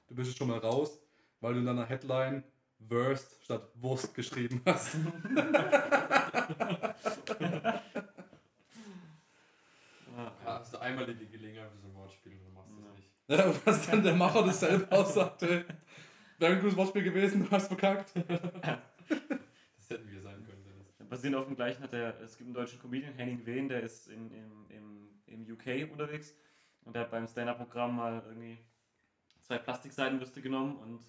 du 0.06 0.14
bist 0.14 0.28
jetzt 0.28 0.38
schon 0.38 0.48
mal 0.48 0.58
raus, 0.58 0.98
weil 1.40 1.54
du 1.54 1.60
in 1.60 1.66
deiner 1.66 1.86
Headline 1.86 2.44
Worst 2.78 3.42
statt 3.44 3.68
Wurst 3.74 4.14
geschrieben 4.14 4.62
hast. 4.64 4.96
Ja, 10.16 10.32
hast 10.44 10.72
du 10.72 10.78
einmal 10.80 11.04
die 11.06 11.26
Gelegenheit 11.26 11.70
für 11.72 11.78
so 11.78 11.88
ein 11.88 11.94
Wortspiel 11.94 12.32
und 12.38 12.46
du 12.46 12.50
machst 12.52 12.70
das 12.70 12.96
nicht. 12.96 13.10
Ja, 13.28 13.44
und 13.44 13.66
was 13.66 13.86
dann 13.86 14.02
der 14.02 14.14
Macher 14.14 14.46
das 14.46 14.60
selber 14.60 14.90
aussagte, 14.98 15.66
wäre 16.38 16.52
ein 16.54 16.60
gutes 16.60 16.76
Wortspiel 16.76 17.02
gewesen, 17.02 17.44
du 17.44 17.50
hast 17.50 17.66
verkackt. 17.68 18.12
Das 18.16 19.90
hätten 19.90 20.10
wir 20.10 20.22
sein 20.22 20.42
können, 20.46 20.64
Dennis. 20.64 21.10
Basierend 21.10 21.36
auf 21.36 21.46
dem 21.46 21.56
gleichen 21.56 21.82
hat 21.82 21.92
er, 21.92 22.18
es 22.20 22.38
gibt 22.38 22.46
einen 22.46 22.54
deutschen 22.54 22.78
Comedian, 22.80 23.12
Henning 23.12 23.44
Wehn, 23.44 23.68
der 23.68 23.82
ist 23.82 24.08
in, 24.08 24.30
im, 24.30 24.70
im, 24.70 25.08
im 25.26 25.52
UK 25.52 25.90
unterwegs 25.92 26.34
und 26.86 26.94
der 26.94 27.02
hat 27.02 27.10
beim 27.10 27.26
Stand-Up-Programm 27.26 27.96
mal 27.96 28.22
irgendwie 28.26 28.58
zwei 29.42 29.58
Plastikseidenwürste 29.58 30.40
genommen 30.40 30.76
und 30.78 31.00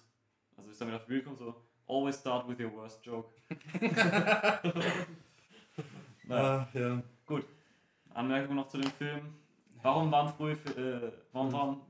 also 0.56 0.70
ist 0.70 0.80
damit 0.80 0.94
auf 0.96 1.02
die 1.04 1.08
Bühne 1.08 1.20
gekommen, 1.22 1.38
so 1.38 1.54
always 1.88 2.18
start 2.18 2.46
with 2.48 2.58
your 2.60 2.72
worst 2.74 3.04
joke. 3.06 3.28
naja, 6.24 6.66
Ah, 6.74 6.78
ja. 6.78 7.02
Anmerkung 8.14 8.56
noch 8.56 8.68
zu 8.68 8.78
dem 8.78 8.90
Film. 8.92 9.34
Warum 9.82 10.10
waren 10.10 10.28
frühe, 10.34 10.56
Fi- 10.56 10.72
äh, 10.80 11.12
warum 11.32 11.52
waren 11.52 11.80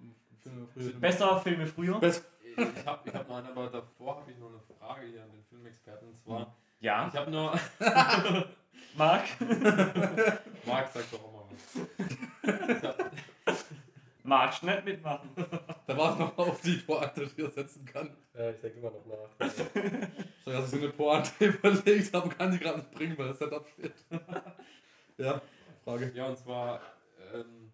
Filme 0.43 0.67
früher. 0.75 0.93
Besser 1.01 1.41
Filme 1.41 1.67
früher? 1.67 1.99
Best 1.99 2.25
Ich 2.57 2.87
habe 2.87 3.09
ich 3.09 3.15
hab 3.15 3.29
noch 3.29 3.37
eine, 3.39 3.49
aber 3.49 3.69
davor 3.71 4.17
habe 4.21 4.31
ich 4.31 4.37
noch 4.39 4.49
eine 4.51 4.61
Frage 4.61 5.07
hier 5.07 5.23
an 5.23 5.31
den 5.33 5.43
Filmexperten. 5.45 6.09
Und 6.09 6.19
zwar, 6.19 6.55
Ja. 6.81 7.09
ich 7.09 7.15
habe 7.19 7.31
nur. 7.31 7.53
Marc? 8.97 9.25
Marc, 10.67 10.89
sag 10.93 11.11
doch 11.11 11.23
auch 11.25 11.33
mal 11.33 11.45
was. 12.43 12.95
Ich 14.29 14.33
hab, 14.35 14.41
Marc, 14.41 14.55
schnell 14.55 14.83
mitmachen. 14.83 15.31
Da 15.87 15.97
war 15.97 16.13
es 16.13 16.19
noch 16.19 16.37
auf 16.37 16.61
die 16.61 16.77
Pointe, 16.77 17.27
die 17.29 17.43
er 17.43 17.51
setzen 17.51 17.85
kann. 17.87 18.15
Ja, 18.35 18.51
ich 18.51 18.61
denke 18.61 18.79
immer 18.79 18.91
noch 18.91 19.07
nach. 19.07 19.49
So, 20.45 20.51
dass 20.53 20.65
ich 20.67 20.71
so 20.71 20.77
eine 20.77 20.91
Pointe 20.93 21.31
überlegt 21.47 22.13
habe, 22.13 22.29
kann 22.29 22.53
die 22.53 22.59
gerade 22.59 22.79
nicht 22.81 22.91
bringen, 22.91 23.17
weil 23.17 23.29
das 23.29 23.39
Setup 23.39 23.67
fehlt. 23.67 23.95
ja, 25.17 25.41
Frage. 25.83 26.13
ja, 26.15 26.27
und 26.27 26.37
zwar 26.37 26.83
ähm, 27.33 27.73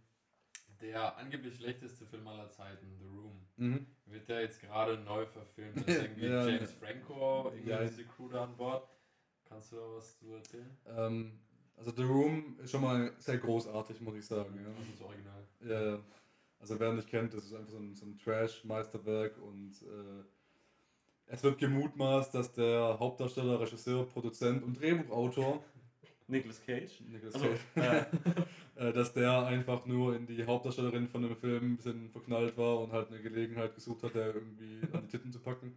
der 0.81 1.17
angeblich 1.17 1.57
schlechteste 1.57 2.07
Film 2.07 2.27
aller 2.29 2.49
Zeiten, 2.51 2.97
The 3.01 3.05
Room. 3.07 3.47
Mhm. 3.57 3.87
Wird 4.07 4.29
ja 4.29 4.39
jetzt 4.41 4.61
gerade 4.61 4.97
neu 4.99 5.27
verfilmt. 5.27 5.77
Da 5.77 5.93
ist 5.93 6.03
irgendwie 6.03 6.27
Ja, 6.27 6.47
James 6.47 6.73
Franco, 6.73 7.51
irgendwie 7.53 7.71
Ja. 7.71 7.83
diese 7.83 8.05
Crew 8.05 8.29
da 8.29 8.45
an 8.45 8.57
Bord. 8.57 8.89
Kannst 9.49 9.73
du 9.73 9.77
da 9.77 9.83
was 9.97 10.17
zu 10.19 10.33
erzählen? 10.35 10.77
Ähm, 10.97 11.41
also 11.77 11.91
The 11.91 12.03
Room 12.05 12.57
ist 12.63 12.71
schon 12.71 12.83
mal 12.83 13.13
sehr 13.19 13.39
großartig, 13.39 14.01
muss 14.01 14.15
ich 14.15 14.25
sagen. 14.25 14.55
Ja. 14.63 14.71
Das 14.71 14.87
ist 14.87 14.93
das 14.95 15.01
Original. 15.03 15.45
Ja, 15.61 15.83
ja. 15.95 15.99
Also 16.65 16.81
wer 16.81 16.95
nicht 16.95 17.09
kennt, 17.09 17.35
das 17.35 17.45
ist 17.45 17.55
einfach 17.55 17.73
so 17.73 17.77
ein, 17.77 17.95
so 17.95 18.07
ein 18.07 18.17
Trash-Meisterwerk 18.17 19.37
und 19.37 19.73
äh, 19.83 20.25
es 21.27 21.43
wird 21.43 21.59
gemutmaßt, 21.59 22.35
dass 22.35 22.55
der 22.55 22.97
Hauptdarsteller, 22.99 23.61
Regisseur, 23.61 24.07
Produzent 24.07 24.63
und 24.63 24.81
Drehbuchautor, 24.81 25.63
Nicolas 26.27 26.65
Cage. 26.65 27.03
Nicolas 27.07 27.35
Also, 27.35 27.49
Cage, 27.75 28.07
äh, 28.77 28.83
äh, 28.89 28.93
dass 28.95 29.13
der 29.13 29.45
einfach 29.45 29.85
nur 29.85 30.17
in 30.17 30.27
die 30.27 30.43
Hauptdarstellerin 30.47 31.07
von 31.07 31.21
dem 31.21 31.37
Film 31.37 31.73
ein 31.73 31.77
bisschen 31.77 32.09
verknallt 32.09 32.57
war 32.57 32.81
und 32.81 32.93
halt 32.93 33.09
eine 33.09 33.21
Gelegenheit 33.21 33.75
gesucht 33.75 34.03
hat, 34.03 34.15
der 34.15 34.35
irgendwie 34.35 34.81
an 34.95 35.03
die 35.03 35.09
Titten 35.09 35.33
zu 35.33 35.41
packen. 35.41 35.77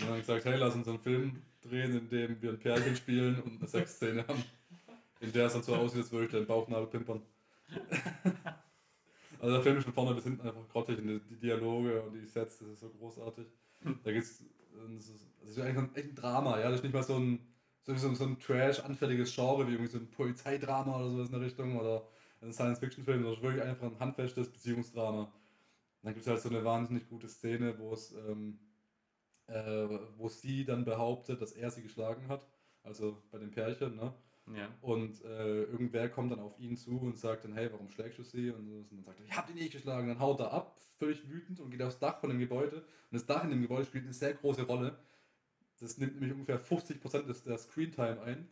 Und 0.00 0.10
dann 0.10 0.18
gesagt, 0.20 0.44
hey, 0.44 0.56
lass 0.58 0.76
uns 0.76 0.86
einen 0.86 1.00
Film 1.00 1.42
drehen, 1.60 1.98
in 1.98 2.08
dem 2.08 2.40
wir 2.40 2.50
ein 2.50 2.58
Pärchen 2.60 2.94
spielen 2.94 3.42
und 3.42 3.58
eine 3.58 3.66
Sexszene 3.66 4.24
haben. 4.28 4.44
In 5.18 5.32
der 5.32 5.46
es 5.46 5.54
dann 5.54 5.64
so 5.64 5.74
aussieht, 5.74 6.02
als 6.02 6.12
würde 6.12 6.26
ich 6.26 6.30
den 6.30 6.46
Bauchnabel 6.46 6.86
pimpern. 6.86 7.20
Also 9.40 9.54
der 9.54 9.62
Film 9.62 9.78
ist 9.78 9.84
von 9.84 9.94
vorne 9.94 10.14
bis 10.14 10.24
hinten 10.24 10.46
einfach 10.46 10.68
grottig 10.68 10.98
und 10.98 11.22
die, 11.30 11.36
Dialoge 11.36 12.02
und 12.02 12.12
die 12.12 12.26
Sets, 12.26 12.58
das 12.58 12.68
ist 12.68 12.80
so 12.80 12.90
großartig. 12.90 13.46
Da 14.04 14.12
geht's, 14.12 14.44
das 14.94 15.08
ist, 15.08 15.26
das 15.40 15.50
ist 15.50 15.58
eigentlich 15.58 15.96
echt 15.96 16.10
ein 16.10 16.14
Drama, 16.14 16.60
ja, 16.60 16.68
das 16.68 16.80
ist 16.80 16.82
nicht 16.84 16.92
mal 16.92 17.02
so 17.02 17.16
ein, 17.16 17.40
so, 17.82 17.96
so, 17.96 18.24
ein 18.24 18.38
Trash-anfälliges 18.38 19.34
Genre 19.34 19.66
wie 19.66 19.72
irgendwie 19.72 19.90
so 19.90 19.98
ein 19.98 20.10
Polizeidrama 20.10 20.96
oder 20.96 21.08
sowas 21.08 21.28
in 21.28 21.32
der 21.32 21.40
Richtung 21.40 21.78
oder 21.78 22.06
ein 22.42 22.52
Science-Fiction-Film, 22.52 23.22
sondern 23.22 23.42
wirklich 23.42 23.62
einfach 23.62 23.86
ein 23.86 23.98
handfestes 23.98 24.52
Beziehungsdrama. 24.52 25.22
Und 25.22 25.32
dann 26.02 26.12
gibt 26.12 26.26
es 26.26 26.30
halt 26.30 26.42
so 26.42 26.50
eine 26.50 26.62
wahnsinnig 26.62 27.08
gute 27.08 27.28
Szene, 27.28 27.78
wo 27.78 27.94
es, 27.94 28.12
ähm, 28.12 28.58
äh, 29.46 29.88
wo 30.18 30.28
sie 30.28 30.66
dann 30.66 30.84
behauptet, 30.84 31.40
dass 31.40 31.52
er 31.52 31.70
sie 31.70 31.82
geschlagen 31.82 32.28
hat, 32.28 32.46
also 32.82 33.22
bei 33.30 33.38
dem 33.38 33.50
Pärchen, 33.50 33.96
ne? 33.96 34.12
Ja. 34.54 34.68
Und 34.80 35.24
äh, 35.24 35.62
irgendwer 35.64 36.08
kommt 36.08 36.32
dann 36.32 36.40
auf 36.40 36.58
ihn 36.58 36.76
zu 36.76 36.98
und 36.98 37.18
sagt 37.18 37.44
dann, 37.44 37.52
hey, 37.52 37.70
warum 37.70 37.88
schlägst 37.90 38.18
du 38.18 38.22
sie? 38.22 38.50
Und, 38.50 38.68
und 38.70 38.92
dann 38.92 39.04
sagt 39.04 39.20
er, 39.20 39.26
ich 39.26 39.36
hab 39.36 39.46
die 39.46 39.54
nicht 39.54 39.72
geschlagen. 39.72 40.08
Dann 40.08 40.20
haut 40.20 40.40
er 40.40 40.52
ab, 40.52 40.76
völlig 40.98 41.28
wütend 41.28 41.60
und 41.60 41.70
geht 41.70 41.82
aufs 41.82 41.98
Dach 41.98 42.20
von 42.20 42.30
dem 42.30 42.38
Gebäude. 42.38 42.76
Und 42.76 42.84
das 43.12 43.26
Dach 43.26 43.44
in 43.44 43.50
dem 43.50 43.62
Gebäude 43.62 43.84
spielt 43.84 44.04
eine 44.04 44.14
sehr 44.14 44.34
große 44.34 44.62
Rolle. 44.62 44.96
Das 45.80 45.98
nimmt 45.98 46.14
nämlich 46.14 46.32
ungefähr 46.32 46.60
50% 46.60 47.26
des, 47.26 47.42
der 47.42 47.58
Screentime 47.58 48.20
ein. 48.22 48.48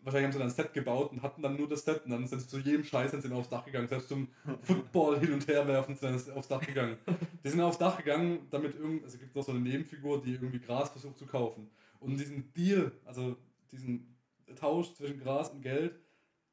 Wahrscheinlich 0.00 0.26
haben 0.26 0.32
sie 0.32 0.38
dann 0.38 0.48
ein 0.48 0.54
Set 0.54 0.72
gebaut 0.72 1.10
und 1.10 1.22
hatten 1.22 1.42
dann 1.42 1.56
nur 1.56 1.68
das 1.68 1.84
Set 1.84 2.04
und 2.04 2.12
dann 2.12 2.26
sind 2.28 2.40
sie 2.40 2.46
zu 2.46 2.58
jedem 2.58 2.84
Scheiß 2.84 3.10
sind 3.10 3.22
sie 3.22 3.32
aufs 3.32 3.48
Dach 3.48 3.64
gegangen. 3.64 3.88
Selbst 3.88 4.08
zum 4.08 4.28
Football 4.62 5.18
hin 5.18 5.32
und 5.32 5.48
her 5.48 5.66
werfen 5.66 5.96
sind 5.96 6.18
sie 6.18 6.32
aufs 6.32 6.48
Dach 6.48 6.64
gegangen. 6.64 6.96
Die 7.42 7.48
sind 7.48 7.60
aufs 7.60 7.78
Dach 7.78 7.96
gegangen, 7.96 8.46
damit 8.50 8.76
irgend, 8.76 9.02
also 9.02 9.14
es 9.14 9.20
gibt 9.20 9.34
noch 9.34 9.42
so 9.42 9.50
eine 9.50 9.60
Nebenfigur, 9.60 10.22
die 10.22 10.34
irgendwie 10.34 10.60
Gras 10.60 10.90
versucht 10.90 11.18
zu 11.18 11.26
kaufen. 11.26 11.68
Und 11.98 12.18
diesen 12.18 12.52
Deal, 12.52 12.92
also 13.04 13.36
diesen 13.72 14.15
Tausch 14.54 14.94
zwischen 14.94 15.20
Gras 15.20 15.50
und 15.50 15.62
Geld, 15.62 15.98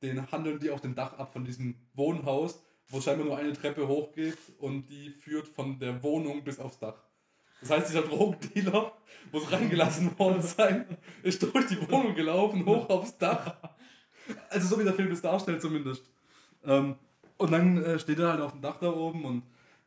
den 0.01 0.31
handeln 0.31 0.59
die 0.59 0.69
auf 0.71 0.81
dem 0.81 0.95
Dach 0.95 1.13
ab 1.17 1.33
von 1.33 1.45
diesem 1.45 1.75
Wohnhaus, 1.93 2.61
wo 2.89 2.99
scheinbar 2.99 3.25
nur 3.25 3.37
eine 3.37 3.53
Treppe 3.53 3.87
hochgeht 3.87 4.37
und 4.57 4.87
die 4.89 5.09
führt 5.09 5.47
von 5.47 5.79
der 5.79 6.03
Wohnung 6.03 6.43
bis 6.43 6.59
aufs 6.59 6.79
Dach. 6.79 7.03
Das 7.61 7.69
heißt, 7.69 7.89
dieser 7.89 8.01
Drogendealer 8.01 8.91
muss 9.31 9.49
reingelassen 9.51 10.17
worden 10.19 10.41
sein, 10.41 10.97
ist 11.21 11.41
durch 11.41 11.67
die 11.67 11.79
Wohnung 11.89 12.13
gelaufen, 12.13 12.65
hoch 12.65 12.89
aufs 12.89 13.17
Dach. 13.17 13.55
Also 14.49 14.67
so 14.67 14.79
wie 14.79 14.83
der 14.83 14.93
Film 14.93 15.11
es 15.11 15.21
darstellt 15.21 15.61
zumindest. 15.61 16.03
Ähm, 16.65 16.95
und 17.37 17.51
dann 17.51 17.81
äh, 17.83 17.99
steht 17.99 18.19
er 18.19 18.31
halt 18.31 18.41
auf 18.41 18.51
dem 18.51 18.61
Dach 18.61 18.79
da 18.79 18.91
oben 18.91 19.23
und 19.25 19.43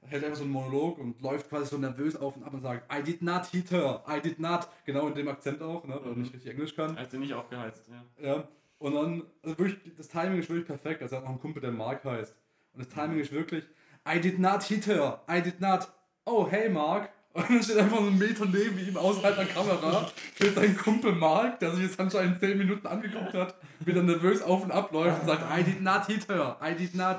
hält 0.09 0.25
einfach 0.25 0.39
so 0.39 0.45
einen 0.45 0.53
Monolog 0.53 0.99
und 0.99 1.21
läuft 1.21 1.49
quasi 1.49 1.67
so 1.67 1.79
nervös 1.79 2.17
auf 2.17 2.37
und 2.37 2.45
ab 2.45 2.55
und 2.55 2.61
sagt, 2.61 2.93
I 2.93 3.03
did 3.03 3.23
not 3.23 3.47
hit 3.47 3.71
her, 3.71 4.03
I 4.09 4.21
did 4.21 4.39
not. 4.39 4.69
Genau 4.85 5.09
in 5.09 5.15
dem 5.15 5.29
Akzent 5.29 5.63
auch, 5.63 5.85
ne, 5.85 5.99
weil 6.03 6.13
er 6.13 6.17
nicht 6.17 6.33
richtig 6.33 6.51
Englisch 6.53 6.75
kann. 6.75 6.97
Also 6.97 7.19
nicht 7.19 7.35
aufgeheizt, 7.35 7.89
ja. 7.89 8.27
Ja. 8.27 8.49
Und 8.79 8.95
dann, 8.95 9.23
also 9.43 9.59
wirklich, 9.59 9.79
das 9.97 10.09
Timing 10.09 10.39
ist 10.39 10.49
wirklich 10.49 10.67
perfekt. 10.67 11.03
Also 11.03 11.15
er 11.15 11.19
hat 11.19 11.25
noch 11.25 11.31
einen 11.31 11.41
Kumpel, 11.41 11.61
der 11.61 11.73
Mark 11.73 12.05
heißt. 12.05 12.35
Und 12.73 12.85
das 12.85 12.93
Timing 12.93 13.19
ist 13.19 13.33
wirklich, 13.33 13.65
I 14.09 14.21
did 14.21 14.39
not 14.39 14.63
hit 14.63 14.87
her, 14.87 15.21
I 15.31 15.41
did 15.41 15.61
not. 15.61 15.89
Oh, 16.25 16.47
hey 16.49 16.69
Mark. 16.69 17.11
Und 17.37 17.51
dann 17.51 17.63
steht 17.63 17.77
einfach 17.77 17.99
so 17.99 18.07
ein 18.07 18.17
Meter 18.17 18.47
neben 18.47 18.79
ihm 18.79 18.97
außerhalb 18.97 19.37
der 19.37 19.45
Kamera, 19.45 20.11
steht 20.37 20.55
sein 20.55 20.75
Kumpel 20.75 21.13
Mark, 21.13 21.61
der 21.61 21.71
sich 21.73 21.83
jetzt 21.83 22.01
anscheinend 22.01 22.41
10 22.41 22.57
Minuten 22.57 22.87
angeguckt 22.87 23.35
hat, 23.35 23.55
wie 23.81 23.93
er 23.93 24.03
nervös 24.03 24.41
auf 24.41 24.65
und 24.65 24.71
ab 24.71 24.91
läuft 24.93 25.21
und 25.21 25.27
sagt, 25.27 25.43
I 25.55 25.63
did 25.63 25.83
not 25.83 26.07
hit 26.07 26.27
her, 26.31 26.57
I 26.63 26.75
did 26.75 26.95
not. 26.95 27.19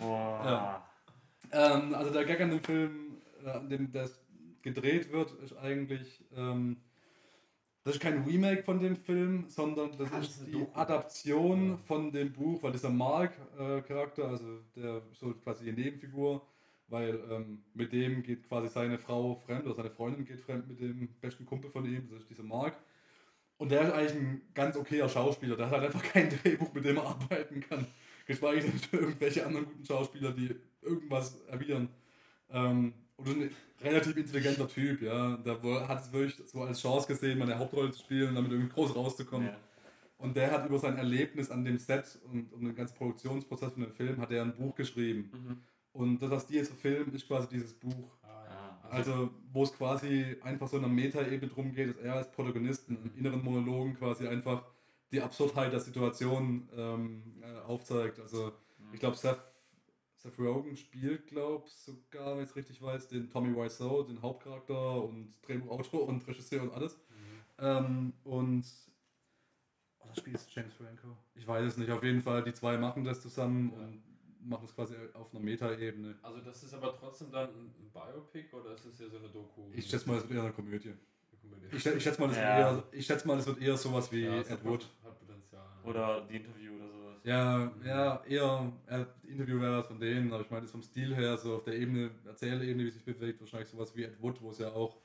Boah. 0.00 0.42
Ja. 0.44 0.85
Ähm, 1.52 1.94
also 1.94 2.12
der 2.12 2.24
Gag 2.24 2.40
an 2.40 2.50
dem 2.50 2.60
Film, 2.60 3.22
äh, 3.44 3.50
an 3.50 3.68
dem 3.68 3.92
das 3.92 4.20
gedreht 4.62 5.12
wird, 5.12 5.32
ist 5.42 5.56
eigentlich, 5.56 6.24
ähm, 6.36 6.78
das 7.84 7.94
ist 7.96 8.00
kein 8.00 8.24
Remake 8.24 8.64
von 8.64 8.80
dem 8.80 8.96
Film, 8.96 9.44
sondern 9.48 9.96
das 9.96 10.10
das 10.10 10.28
ist 10.28 10.46
die 10.46 10.50
Doku. 10.52 10.72
Adaption 10.74 11.70
Ja. 11.70 11.76
von 11.86 12.10
dem 12.12 12.32
Buch, 12.32 12.62
weil 12.62 12.72
dieser 12.72 12.90
Mark-Charakter, 12.90 14.28
also 14.28 14.60
der 14.74 15.02
so 15.12 15.32
quasi 15.34 15.64
die 15.64 15.72
Nebenfigur, 15.72 16.44
weil 16.88 17.20
ähm, 17.30 17.62
mit 17.74 17.92
dem 17.92 18.22
geht 18.22 18.48
quasi 18.48 18.68
seine 18.68 18.98
Frau 18.98 19.36
fremd 19.36 19.66
oder 19.66 19.74
seine 19.74 19.90
Freundin 19.90 20.24
geht 20.24 20.40
fremd 20.40 20.68
mit 20.68 20.80
dem 20.80 21.08
besten 21.20 21.46
Kumpel 21.46 21.70
von 21.70 21.84
ihm, 21.86 22.08
das 22.10 22.20
ist 22.22 22.30
dieser 22.30 22.42
Mark. 22.44 22.76
Und 23.58 23.70
der 23.70 23.82
ist 23.82 23.92
eigentlich 23.92 24.14
ein 24.16 24.42
ganz 24.54 24.76
okayer 24.76 25.08
Schauspieler, 25.08 25.56
der 25.56 25.66
hat 25.66 25.72
halt 25.80 25.84
einfach 25.86 26.02
kein 26.02 26.28
Drehbuch, 26.28 26.72
mit 26.74 26.84
dem 26.84 26.96
er 26.98 27.04
arbeiten 27.06 27.60
kann. 27.60 27.86
Geschweige 28.26 28.60
denn 28.66 28.78
für 28.78 28.98
irgendwelche 28.98 29.46
anderen 29.46 29.66
guten 29.66 29.84
Schauspieler, 29.84 30.32
die 30.32 30.54
irgendwas 30.82 31.40
erwidern. 31.46 31.88
Ähm, 32.50 32.92
und 33.16 33.28
ein 33.28 33.50
relativ 33.80 34.16
intelligenter 34.16 34.68
Typ, 34.68 35.00
ja. 35.00 35.38
Der 35.38 35.88
hat 35.88 36.02
es 36.02 36.12
wirklich 36.12 36.36
so 36.46 36.62
als 36.62 36.80
Chance 36.80 37.08
gesehen, 37.08 37.38
mal 37.38 37.44
eine 37.44 37.58
Hauptrolle 37.58 37.90
zu 37.90 38.00
spielen 38.00 38.28
und 38.30 38.34
damit 38.34 38.52
irgendwie 38.52 38.72
groß 38.72 38.94
rauszukommen. 38.94 39.48
Ja. 39.48 39.56
Und 40.18 40.36
der 40.36 40.50
hat 40.50 40.66
über 40.66 40.78
sein 40.78 40.96
Erlebnis 40.96 41.50
an 41.50 41.64
dem 41.64 41.78
Set 41.78 42.18
und 42.30 42.52
um 42.52 42.64
den 42.64 42.74
ganzen 42.74 42.96
Produktionsprozess 42.96 43.72
von 43.72 43.82
dem 43.82 43.92
Film 43.92 44.18
hat 44.18 44.30
er 44.30 44.42
ein 44.42 44.54
Buch 44.56 44.74
geschrieben. 44.74 45.30
Mhm. 45.32 45.56
Und 45.92 46.20
das, 46.20 46.30
was 46.30 46.46
die 46.46 46.54
jetzt 46.54 46.68
verfilmen, 46.68 47.14
ist 47.14 47.26
quasi 47.26 47.48
dieses 47.48 47.72
Buch. 47.72 48.16
Ah, 48.22 48.36
Ah, 48.82 48.96
Also, 48.96 49.30
wo 49.52 49.62
es 49.62 49.72
quasi 49.72 50.36
einfach 50.42 50.68
so 50.68 50.76
in 50.78 50.84
einer 50.84 50.92
Metaebene 50.92 51.50
drum 51.50 51.72
geht, 51.72 51.90
dass 51.90 51.96
er 51.98 52.14
als 52.14 52.30
Protagonist 52.30 52.88
in 52.88 53.10
inneren 53.16 53.42
Monologen 53.42 53.94
quasi 53.94 54.26
einfach 54.26 54.64
die 55.12 55.20
Absurdheit 55.20 55.72
der 55.72 55.80
Situation 55.80 56.68
ähm, 56.74 57.42
äh, 57.42 57.58
aufzeigt. 57.60 58.18
Also, 58.20 58.52
ich 58.92 59.00
glaube, 59.00 59.16
Seth, 59.16 59.38
Seth 60.14 60.38
Rogen 60.38 60.76
spielt, 60.76 61.26
glaube 61.26 61.68
sogar, 61.68 62.36
wenn 62.36 62.44
ich 62.44 62.50
es 62.50 62.56
richtig 62.56 62.80
weiß, 62.82 63.08
den 63.08 63.30
Tommy 63.30 63.54
Wiseau, 63.54 64.02
den 64.02 64.20
Hauptcharakter 64.22 65.02
und 65.04 65.34
Drehbuchautor 65.42 66.06
und 66.08 66.26
Regisseur 66.26 66.62
und 66.62 66.72
alles. 66.72 66.98
Ähm, 67.58 68.12
und. 68.24 68.64
Oh, 70.00 70.04
das 70.08 70.18
spielt 70.18 70.46
James 70.50 70.74
Franco. 70.74 71.16
Ich 71.34 71.46
weiß 71.46 71.64
es 71.64 71.76
nicht. 71.78 71.90
Auf 71.90 72.02
jeden 72.02 72.22
Fall, 72.22 72.42
die 72.44 72.52
zwei 72.52 72.76
machen 72.76 73.04
das 73.04 73.20
zusammen 73.22 73.72
Ja. 73.72 73.78
und 73.78 74.02
machen 74.48 74.64
es 74.66 74.74
quasi 74.74 74.94
auf 75.14 75.32
einer 75.34 75.42
Metaebene. 75.42 76.16
Also 76.22 76.40
das 76.40 76.62
ist 76.62 76.74
aber 76.74 76.94
trotzdem 76.94 77.30
dann 77.32 77.48
ein 77.50 77.74
ein 77.80 77.90
Biopic 77.92 78.52
oder 78.54 78.74
ist 78.74 78.84
es 78.84 78.98
ja 79.00 79.08
so 79.08 79.16
eine 79.18 79.28
Doku? 79.28 79.70
Ich 79.72 79.86
schätze 79.86 80.08
mal, 80.08 80.18
es 80.18 80.22
wird 80.24 80.34
eher 80.34 80.42
eine 80.44 80.52
Komödie. 80.52 80.94
Ich, 81.72 81.84
ich 81.86 82.02
schätze 82.02 82.20
mal, 82.20 82.28
das 82.28 82.36
Ja. 82.36 82.74
wird 82.74 82.84
eher, 82.94 82.98
ich 82.98 83.06
schätze 83.06 83.26
mal, 83.26 83.36
das 83.36 83.46
wird 83.46 83.60
eher 83.60 83.76
sowas 83.76 84.10
wie 84.12 84.24
Ja, 84.24 84.40
Ed 84.40 84.64
Wood. 84.64 84.88
Hat 85.04 85.18
Potenzial. 85.18 85.62
Oder 85.84 86.26
die 86.30 86.36
Interview 86.36 86.74
oder 86.76 86.88
sowas. 86.88 87.16
Ja, 87.24 87.72
ja, 87.84 88.22
eher 88.28 88.72
äh, 88.86 89.04
Interview 89.28 89.60
wäre 89.60 89.78
das 89.78 89.86
von 89.88 89.98
denen, 89.98 90.32
aber 90.32 90.42
ich 90.42 90.50
meine, 90.50 90.62
das 90.62 90.70
vom 90.70 90.82
Stil 90.82 91.14
her, 91.14 91.36
so 91.36 91.56
auf 91.56 91.64
der 91.64 91.74
Ebene, 91.74 92.10
Erzählebene, 92.24 92.84
wie 92.84 92.88
es 92.88 92.94
sich 92.94 93.04
bewegt, 93.04 93.40
wahrscheinlich 93.40 93.68
sowas 93.68 93.94
wie 93.96 94.04
Ed 94.04 94.20
Wood, 94.22 94.40
wo 94.40 94.50
es 94.50 94.58
ja 94.58 94.68
auch 94.72 94.96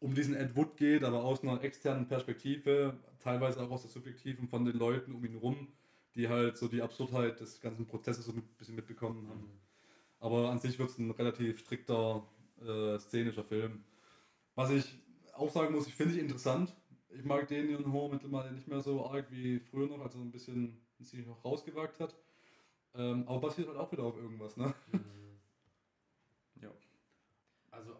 um 0.00 0.14
diesen 0.14 0.34
Ed 0.34 0.56
Wood 0.56 0.76
geht, 0.76 1.04
aber 1.04 1.24
aus 1.24 1.42
einer 1.42 1.62
externen 1.62 2.06
Perspektive, 2.06 2.96
teilweise 3.18 3.60
auch 3.62 3.70
aus 3.70 3.82
der 3.82 3.90
subjektiven 3.90 4.48
von 4.48 4.64
den 4.64 4.78
Leuten 4.78 5.14
um 5.14 5.24
ihn 5.24 5.36
rum, 5.36 5.68
die 6.14 6.28
halt 6.28 6.56
so 6.56 6.68
die 6.68 6.82
Absurdheit 6.82 7.40
des 7.40 7.60
ganzen 7.60 7.86
Prozesses 7.86 8.24
so 8.24 8.32
ein 8.32 8.42
bisschen 8.56 8.76
mitbekommen 8.76 9.28
haben. 9.28 9.40
Mhm. 9.40 9.60
Aber 10.20 10.50
an 10.50 10.58
sich 10.58 10.78
wird 10.78 10.90
es 10.90 10.98
ein 10.98 11.10
relativ 11.10 11.60
strikter 11.60 12.26
äh, 12.60 12.98
szenischer 12.98 13.44
Film. 13.44 13.84
Was 14.54 14.70
ich 14.70 14.98
auch 15.38 15.50
sagen 15.50 15.74
muss, 15.74 15.86
ich 15.86 15.94
finde 15.94 16.14
ich 16.14 16.20
interessant. 16.20 16.74
Ich 17.10 17.24
mag 17.24 17.48
den 17.48 17.70
Ian 17.70 17.92
Ho 17.92 18.08
mittlerweile 18.08 18.52
nicht 18.52 18.68
mehr 18.68 18.80
so 18.80 19.06
arg 19.06 19.26
wie 19.30 19.58
früher 19.60 19.86
noch, 19.86 20.00
als 20.00 20.14
er 20.14 20.18
so 20.18 20.24
ein 20.24 20.30
bisschen 20.30 20.78
sich 21.00 21.26
noch 21.26 21.44
rausgewagt 21.44 22.00
hat. 22.00 22.14
Ähm, 22.94 23.26
aber 23.26 23.40
basiert 23.40 23.68
halt 23.68 23.78
auch 23.78 23.90
wieder 23.92 24.04
auf 24.04 24.16
irgendwas, 24.16 24.56
ne? 24.56 24.74
Mhm. 24.92 25.18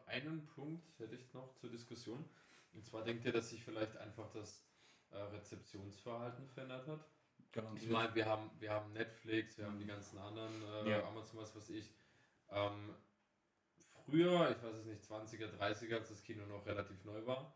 einen 0.09 0.47
Punkt 0.47 0.99
hätte 0.99 1.15
ich 1.15 1.33
noch 1.33 1.55
zur 1.55 1.71
Diskussion. 1.71 2.25
Und 2.73 2.85
zwar 2.85 3.05
denkt 3.05 3.25
ihr, 3.25 3.33
dass 3.33 3.51
sich 3.51 3.63
vielleicht 3.63 3.97
einfach 3.97 4.31
das 4.33 4.65
äh, 5.11 5.17
Rezeptionsverhalten 5.17 6.49
verändert 6.49 6.87
hat? 6.87 7.01
Garantiert. 7.53 7.85
Ich 7.85 7.91
meine, 7.91 8.15
wir 8.15 8.27
haben, 8.27 8.51
wir 8.59 8.71
haben 8.71 8.93
Netflix, 8.93 9.57
wir 9.57 9.65
Mhm. 9.65 9.71
haben 9.71 9.79
die 9.79 9.87
ganzen 9.87 10.19
anderen, 10.19 10.63
äh, 10.63 10.91
Ja. 10.91 11.07
Amazon, 11.07 11.41
was 11.41 11.55
weiß 11.57 11.71
ich. 11.71 11.91
Ähm, 12.51 12.78
früher, 14.09 14.51
ich 14.51 14.63
weiß 14.63 14.77
es 14.77 14.85
nicht, 14.87 15.03
20er, 15.03 15.59
30er, 15.59 15.97
als 15.97 16.09
das 16.09 16.23
Kino 16.23 16.47
noch 16.47 16.65
relativ 16.67 17.05
neu 17.05 17.25
war, 17.27 17.55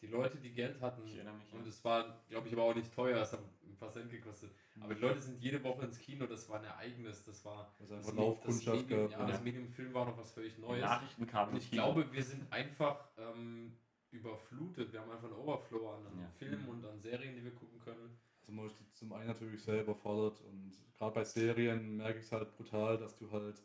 die 0.00 0.06
Leute, 0.06 0.38
die 0.38 0.52
Geld 0.52 0.80
hatten, 0.80 1.02
mich. 1.04 1.18
und 1.52 1.66
es 1.66 1.84
war, 1.84 2.22
glaube 2.28 2.48
ich, 2.48 2.54
aber 2.54 2.64
auch 2.64 2.74
nicht 2.74 2.92
teuer, 2.94 3.20
es 3.20 3.32
hat 3.32 3.40
ein 3.62 3.76
paar 3.76 3.90
Cent 3.90 4.10
gekostet. 4.10 4.50
Aber 4.80 4.94
die 4.94 5.00
Leute 5.00 5.20
sind 5.20 5.38
jede 5.42 5.62
Woche 5.62 5.84
ins 5.84 5.98
Kino, 5.98 6.26
das 6.26 6.48
war 6.48 6.58
ein 6.58 6.64
Ereignis, 6.64 7.22
das 7.24 7.44
war 7.44 7.74
einfach 7.78 8.14
das, 8.14 8.40
das 8.44 8.64
Medium, 8.64 9.10
ja, 9.10 9.26
das 9.26 9.42
Medium-Film 9.42 9.92
war 9.92 10.06
noch 10.06 10.16
was 10.16 10.32
völlig 10.32 10.56
Neues. 10.58 10.82
Nachrichten 10.82 11.26
kamen 11.26 11.50
Und 11.50 11.56
ins 11.56 11.64
ich 11.64 11.70
glaube, 11.72 12.10
wir 12.10 12.22
sind 12.22 12.50
einfach 12.50 13.08
ähm, 13.18 13.76
überflutet. 14.10 14.92
Wir 14.92 15.00
haben 15.00 15.10
einfach 15.10 15.28
einen 15.28 15.36
Overflow 15.38 15.90
an, 15.90 16.06
an 16.06 16.18
Ja. 16.20 16.30
Filmen 16.38 16.66
und 16.68 16.84
an 16.84 16.98
Serien, 17.00 17.34
die 17.36 17.44
wir 17.44 17.54
gucken 17.54 17.78
können. 17.80 18.18
Also 18.40 18.52
man 18.52 18.66
ist 18.66 18.96
zum 18.96 19.12
einen 19.12 19.28
natürlich 19.28 19.62
selber 19.62 19.94
fordert 19.94 20.40
und 20.40 20.72
gerade 20.96 21.14
bei 21.14 21.24
Serien 21.24 21.96
merke 21.96 22.18
ich 22.18 22.24
es 22.24 22.32
halt 22.32 22.56
brutal, 22.56 22.98
dass 22.98 23.16
du 23.16 23.30
halt 23.30 23.62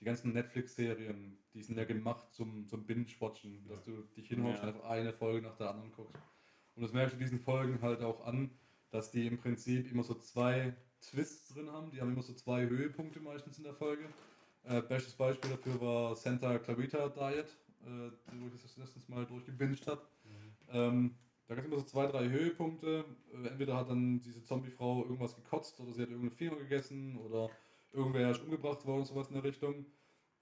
die 0.00 0.04
ganzen 0.04 0.32
Netflix-Serien, 0.32 1.38
die 1.54 1.62
sind 1.62 1.78
ja 1.78 1.84
gemacht 1.84 2.32
zum, 2.32 2.66
zum 2.68 2.84
Binge-Watchen, 2.86 3.66
dass 3.68 3.84
du 3.84 4.02
dich 4.16 4.28
hinholst 4.28 4.62
Ja. 4.62 4.68
und 4.68 4.74
einfach 4.74 4.90
eine 4.90 5.12
Folge 5.12 5.46
nach 5.46 5.56
der 5.56 5.70
anderen 5.70 5.92
guckst. 5.92 6.22
Und 6.74 6.82
das 6.82 6.92
merkst 6.92 7.14
du 7.14 7.18
diesen 7.18 7.40
Folgen 7.40 7.80
halt 7.80 8.02
auch 8.02 8.26
an, 8.26 8.50
dass 8.90 9.10
die 9.10 9.26
im 9.26 9.38
Prinzip 9.38 9.90
immer 9.90 10.02
so 10.02 10.14
zwei 10.14 10.76
Twists 11.00 11.54
drin 11.54 11.70
haben. 11.70 11.90
Die 11.90 12.00
haben 12.00 12.12
immer 12.12 12.22
so 12.22 12.34
zwei 12.34 12.66
Höhepunkte 12.68 13.20
meistens 13.20 13.58
in 13.58 13.64
der 13.64 13.74
Folge. 13.74 14.04
Äh, 14.64 14.82
bestes 14.82 15.14
Beispiel 15.14 15.50
dafür 15.50 15.80
war 15.80 16.16
Santa 16.16 16.58
Clarita 16.58 17.08
Diet, 17.08 17.46
äh, 17.84 18.10
wo 18.40 18.46
ich 18.54 18.60
das 18.62 18.76
letztens 18.76 19.08
mal 19.08 19.24
durchgebinged 19.24 19.86
habe. 19.86 20.02
Ähm, 20.68 21.14
da 21.46 21.54
gab 21.54 21.64
es 21.64 21.70
immer 21.70 21.78
so 21.78 21.86
zwei, 21.86 22.06
drei 22.06 22.28
Höhepunkte. 22.28 23.04
Äh, 23.32 23.48
entweder 23.48 23.76
hat 23.76 23.88
dann 23.88 24.20
diese 24.20 24.42
Zombiefrau 24.42 25.04
irgendwas 25.04 25.36
gekotzt 25.36 25.78
oder 25.80 25.92
sie 25.92 26.02
hat 26.02 26.08
irgendeinen 26.10 26.36
Finger 26.36 26.56
gegessen 26.56 27.16
oder 27.18 27.50
irgendwer 27.96 28.30
ist 28.30 28.42
umgebracht 28.42 28.84
worden, 28.86 29.04
sowas 29.04 29.28
in 29.28 29.34
der 29.34 29.44
Richtung. 29.44 29.86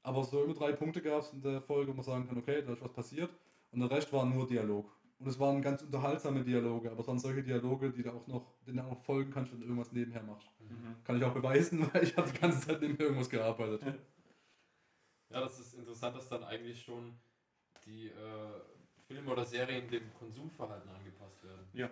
Aber 0.02 0.22
so 0.24 0.44
immer 0.44 0.54
drei 0.54 0.72
Punkte 0.72 1.00
gab 1.00 1.22
es 1.22 1.32
in 1.32 1.40
der 1.40 1.62
Folge, 1.62 1.92
wo 1.92 1.96
man 1.96 2.04
sagen 2.04 2.28
kann, 2.28 2.36
okay, 2.36 2.62
da 2.62 2.72
ist 2.72 2.82
was 2.82 2.92
passiert. 2.92 3.30
Und 3.70 3.80
der 3.80 3.90
Rest 3.90 4.12
war 4.12 4.26
nur 4.26 4.46
Dialog. 4.46 4.90
Und 5.18 5.28
es 5.28 5.38
waren 5.38 5.62
ganz 5.62 5.82
unterhaltsame 5.82 6.42
Dialoge, 6.44 6.90
aber 6.90 7.00
es 7.00 7.06
waren 7.06 7.18
solche 7.18 7.42
Dialoge, 7.42 7.90
die 7.90 8.02
du 8.02 8.12
auch 8.12 8.26
noch, 8.26 8.52
denen 8.66 8.78
du 8.78 8.82
auch 8.82 8.90
noch 8.90 9.02
folgen 9.04 9.30
kannst, 9.30 9.52
wenn 9.52 9.60
du 9.60 9.66
irgendwas 9.66 9.92
nebenher 9.92 10.22
machst. 10.22 10.48
Mhm. 10.58 10.96
Kann 11.04 11.16
ich 11.16 11.24
auch 11.24 11.32
beweisen, 11.32 11.88
weil 11.94 12.02
ich 12.02 12.16
habe 12.16 12.30
die 12.30 12.38
ganze 12.38 12.66
Zeit 12.66 12.80
nebenher 12.80 13.06
irgendwas 13.06 13.30
gearbeitet. 13.30 13.82
Ja, 15.30 15.40
das 15.40 15.58
ist 15.58 15.74
interessant, 15.74 16.16
dass 16.16 16.28
dann 16.28 16.44
eigentlich 16.44 16.80
schon 16.80 17.18
die 17.84 18.06
äh, 18.06 18.60
Filme 19.08 19.32
oder 19.32 19.44
Serien 19.44 19.88
dem 19.88 20.14
Konsumverhalten 20.14 20.88
angepasst 20.88 21.42
werden. 21.42 21.66
Ja. 21.72 21.90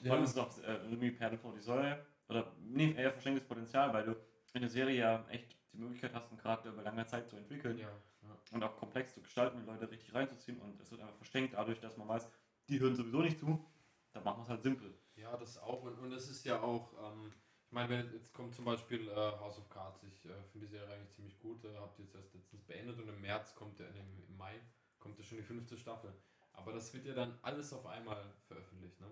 Vor 0.00 0.12
allem 0.12 0.22
ist 0.22 0.30
es 0.30 0.38
auch 0.38 0.56
äh, 0.58 0.76
irgendwie 0.84 1.10
Perle 1.10 1.38
vor 1.38 1.52
die 1.52 1.60
Säule. 1.60 2.06
Oder 2.28 2.52
nee, 2.60 2.92
eher 2.92 3.10
verschenktes 3.10 3.48
Potenzial, 3.48 3.92
weil 3.92 4.04
du 4.04 4.16
in 4.54 4.60
der 4.62 4.70
Serie 4.70 4.98
ja 4.98 5.26
echt 5.28 5.56
die 5.72 5.78
Möglichkeit 5.78 6.14
hast, 6.14 6.28
einen 6.30 6.38
Charakter 6.38 6.70
über 6.70 6.82
lange 6.82 7.06
Zeit 7.06 7.28
zu 7.28 7.36
entwickeln 7.36 7.78
Ja, 7.78 7.88
ja. 8.22 8.38
und 8.52 8.62
auch 8.62 8.76
komplex 8.76 9.14
zu 9.14 9.22
gestalten 9.22 9.58
und 9.58 9.66
Leute 9.66 9.90
richtig 9.90 10.14
reinzuziehen. 10.14 10.60
Und 10.60 10.80
es 10.80 10.90
wird 10.90 11.00
einfach 11.00 11.16
verschenkt 11.16 11.54
dadurch, 11.54 11.80
dass 11.80 11.96
man 11.96 12.08
weiß, 12.08 12.28
die 12.68 12.80
hören 12.80 12.96
sowieso 12.96 13.20
nicht 13.20 13.38
zu. 13.38 13.64
Dann 14.12 14.24
machen 14.24 14.38
wir 14.38 14.42
es 14.44 14.48
halt 14.48 14.62
simpel. 14.62 14.94
Ja, 15.16 15.36
das 15.36 15.58
auch. 15.58 15.82
Und, 15.82 15.98
und 15.98 16.12
es 16.12 16.28
ist 16.28 16.44
ja 16.44 16.60
auch, 16.60 16.92
ähm, 17.12 17.32
ich 17.66 17.72
meine, 17.72 17.88
wenn 17.90 18.12
jetzt 18.14 18.32
kommt 18.32 18.54
zum 18.54 18.64
Beispiel 18.64 19.08
äh, 19.08 19.14
House 19.14 19.58
of 19.58 19.68
Cards, 19.68 20.02
ich 20.04 20.24
äh, 20.24 20.42
finde 20.50 20.66
die 20.66 20.72
Serie 20.72 20.94
eigentlich 20.94 21.10
ziemlich 21.10 21.38
gut, 21.38 21.64
äh, 21.64 21.76
habt 21.76 21.98
ihr 21.98 22.06
jetzt 22.06 22.14
erst 22.14 22.34
letztens 22.34 22.62
beendet 22.64 22.98
und 22.98 23.08
im 23.08 23.20
März 23.20 23.54
kommt 23.54 23.78
der, 23.78 23.90
nee, 23.90 24.00
im 24.00 24.36
Mai 24.36 24.58
kommt 24.98 25.18
ja 25.18 25.24
schon 25.24 25.38
die 25.38 25.44
fünfte 25.44 25.76
Staffel. 25.76 26.12
Aber 26.52 26.72
das 26.72 26.92
wird 26.94 27.04
ja 27.04 27.14
dann 27.14 27.38
alles 27.42 27.72
auf 27.72 27.86
einmal 27.86 28.32
veröffentlicht, 28.46 29.00
ne? 29.00 29.06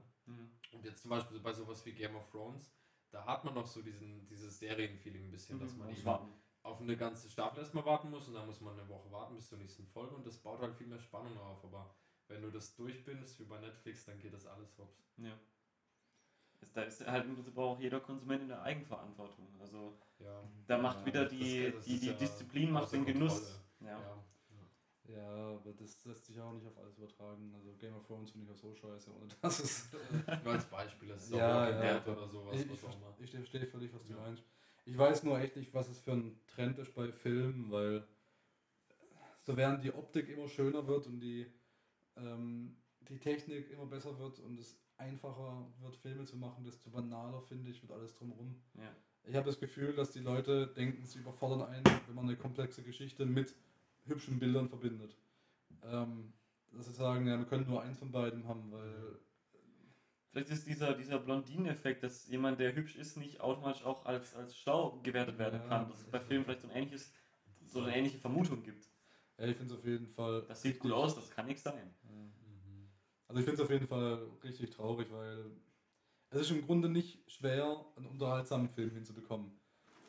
Und 0.73 0.85
jetzt 0.85 1.03
zum 1.03 1.11
Beispiel 1.11 1.39
bei 1.39 1.53
sowas 1.53 1.85
wie 1.87 1.93
Game 1.93 2.17
of 2.17 2.29
Thrones, 2.31 2.73
da 3.11 3.25
hat 3.25 3.45
man 3.45 3.55
noch 3.55 3.67
so 3.67 3.83
diesen, 3.83 4.27
dieses 4.29 4.59
Serienfeeling 4.59 5.25
ein 5.25 5.31
bisschen, 5.31 5.59
dass 5.61 5.75
man 5.77 5.89
eben 5.91 6.09
auf 6.63 6.81
eine 6.81 6.97
ganze 6.97 7.29
Staffel 7.31 7.61
erstmal 7.61 7.85
warten 7.85 8.11
muss 8.11 8.27
und 8.29 8.35
dann 8.35 8.47
muss 8.47 8.61
man 8.61 8.79
eine 8.79 8.89
Woche 8.89 9.11
warten 9.13 9.37
bis 9.37 9.49
zur 9.49 9.59
nächsten 9.59 9.87
Folge 9.87 10.15
und 10.17 10.27
das 10.27 10.37
baut 10.39 10.61
halt 10.61 10.75
viel 10.75 10.89
mehr 10.89 10.99
Spannung 10.99 11.39
auf. 11.39 11.65
Aber 11.65 11.95
wenn 12.29 12.43
du 12.43 12.51
das 12.51 12.75
durchbindest 12.75 13.39
wie 13.39 13.45
bei 13.45 13.59
Netflix, 13.61 14.05
dann 14.05 14.19
geht 14.19 14.33
das 14.33 14.47
alles 14.47 14.77
hops. 14.79 15.05
Ja. 15.19 15.39
Da 16.75 16.83
ist 16.83 17.07
halt 17.07 17.25
im 17.27 17.35
Prinzip 17.35 17.57
auch 17.57 17.79
jeder 17.79 18.01
Konsument 18.01 18.43
in 18.43 18.49
der 18.49 18.63
Eigenverantwortung. 18.63 19.47
Also 19.61 19.97
Ja. 20.19 20.43
da 20.67 20.79
macht 20.79 21.01
Ja, 21.01 21.07
wieder 21.07 21.23
das- 21.25 21.31
die, 21.33 21.71
das 21.73 21.85
die, 21.85 21.95
ist 21.95 22.03
die 22.03 22.07
ja 22.09 22.13
Disziplin 22.15 22.71
macht 22.73 22.93
den 22.93 23.05
Genuss. 23.05 23.35
Kontrolle. 23.35 23.61
Ja. 23.81 24.01
Ja. 24.01 24.25
Ja, 25.09 25.29
aber 25.55 25.73
das 25.73 26.05
lässt 26.05 26.27
sich 26.27 26.41
auch 26.41 26.53
nicht 26.53 26.67
auf 26.67 26.77
alles 26.79 26.97
übertragen. 26.99 27.53
Also 27.55 27.73
Game 27.79 27.95
of 27.95 28.07
Thrones 28.07 28.31
finde 28.31 28.47
ich 28.47 28.53
auch 28.53 28.57
so 28.61 28.75
scheiße. 28.75 29.11
Und 29.11 29.37
das 29.41 29.61
ist. 29.61 29.93
Nur 30.45 30.53
als 30.53 30.65
Beispiel, 30.67 31.09
das 31.09 31.25
ist 31.25 31.33
auch 31.33 31.39
Ja, 31.39 31.55
Walking 31.67 31.83
ja. 31.85 31.99
Dead 32.01 32.09
oder 32.17 32.29
sowas, 32.29 32.61
ich, 32.61 32.71
was 32.71 32.85
auch 32.85 32.97
immer. 32.97 33.15
ich 33.21 33.31
verstehe 33.31 33.67
völlig, 33.67 33.93
was 33.95 34.05
du 34.05 34.13
Ja. 34.13 34.19
meinst. 34.21 34.43
Ich 34.85 34.97
weiß 34.97 35.23
nur 35.25 35.39
echt 35.41 35.57
nicht, 35.57 35.75
was 35.75 35.89
es 35.89 35.99
für 35.99 36.13
ein 36.13 36.39
Trend 36.47 36.79
ist 36.79 36.95
bei 36.95 37.11
Filmen, 37.11 37.71
weil 37.73 38.07
so 39.43 39.57
während 39.57 39.83
die 39.85 39.93
Optik 39.93 40.29
immer 40.29 40.49
schöner 40.49 40.87
wird 40.87 41.07
und 41.07 41.21
die, 41.21 41.47
ähm, 42.17 42.77
die 43.01 43.19
Technik 43.19 43.71
immer 43.71 43.87
besser 43.87 44.19
wird 44.19 44.39
und 44.41 44.59
es 44.59 44.77
einfacher 44.97 45.67
wird, 45.81 45.97
Filme 45.97 46.25
zu 46.25 46.37
machen, 46.37 46.65
desto 46.65 46.91
banaler, 46.91 47.43
finde 47.43 47.71
ich, 47.71 47.83
wird 47.83 47.93
alles 47.93 48.15
drumherum. 48.15 48.55
Ja. 48.75 48.95
Ich 49.25 49.35
habe 49.35 49.47
das 49.47 49.59
Gefühl, 49.59 49.93
dass 49.95 50.13
die 50.13 50.21
Leute 50.21 50.69
denken, 50.69 51.05
sie 51.05 51.19
überfordern 51.19 51.63
einen, 51.63 51.85
wenn 52.07 52.15
man 52.15 52.27
eine 52.27 52.37
komplexe 52.37 52.83
Geschichte 52.83 53.27
mit 53.27 53.55
hübschen 54.07 54.39
Bildern 54.39 54.69
verbindet. 54.69 55.17
Ähm, 55.83 56.33
dass 56.73 56.87
sie 56.87 56.93
sagen, 56.93 57.27
ja, 57.27 57.39
wir 57.39 57.47
können 57.47 57.67
nur 57.69 57.83
eins 57.83 57.99
von 57.99 58.13
beiden 58.13 58.47
haben, 58.47 58.71
weil 58.71 59.19
Vielleicht 60.37 60.51
ist 60.51 60.67
dieser, 60.67 60.93
dieser 60.93 61.19
Blondinen-Effekt, 61.19 62.03
dass 62.03 62.29
jemand, 62.29 62.61
der 62.61 62.75
hübsch 62.75 62.97
ist, 62.97 63.17
nicht 63.17 63.41
automatisch 63.41 63.83
auch 63.85 64.05
als, 64.05 64.35
als 64.35 64.55
schlau 64.55 65.01
gewertet 65.03 65.39
werden 65.39 65.61
Ja, 65.63 65.67
kann. 65.69 65.89
Dass 65.89 66.01
es 66.01 66.11
bei 66.11 66.21
Filmen 66.21 66.45
vielleicht 66.45 66.61
so 66.61 66.69
ein 66.69 66.77
ähnliches, 66.77 67.11
so 67.65 67.81
eine 67.81 67.97
ähnliche 67.97 68.19
Vermutung 68.19 68.63
gibt. 68.63 68.87
ja, 69.39 69.47
ich 69.47 69.57
finde 69.57 69.73
es 69.73 69.81
auf 69.81 69.87
jeden 69.87 70.09
Fall. 70.09 70.43
Das 70.47 70.61
sieht 70.61 70.79
gut 70.79 70.93
aus, 70.93 71.15
das 71.15 71.31
kann 71.31 71.47
nichts 71.47 71.63
sein. 71.63 71.95
Mhm. 72.03 72.33
Also 73.29 73.41
ich 73.41 73.47
finde 73.47 73.63
es 73.63 73.67
auf 73.67 73.71
jeden 73.71 73.87
Fall 73.89 74.29
richtig 74.45 74.69
traurig, 74.73 75.11
weil 75.11 75.53
es 76.29 76.41
ist 76.43 76.51
im 76.51 76.67
Grunde 76.67 76.91
nicht 76.91 77.31
schwer, 77.31 77.87
einen 77.97 78.07
unterhaltsamen 78.07 78.69
Film 78.69 78.91
hinzubekommen. 78.91 79.59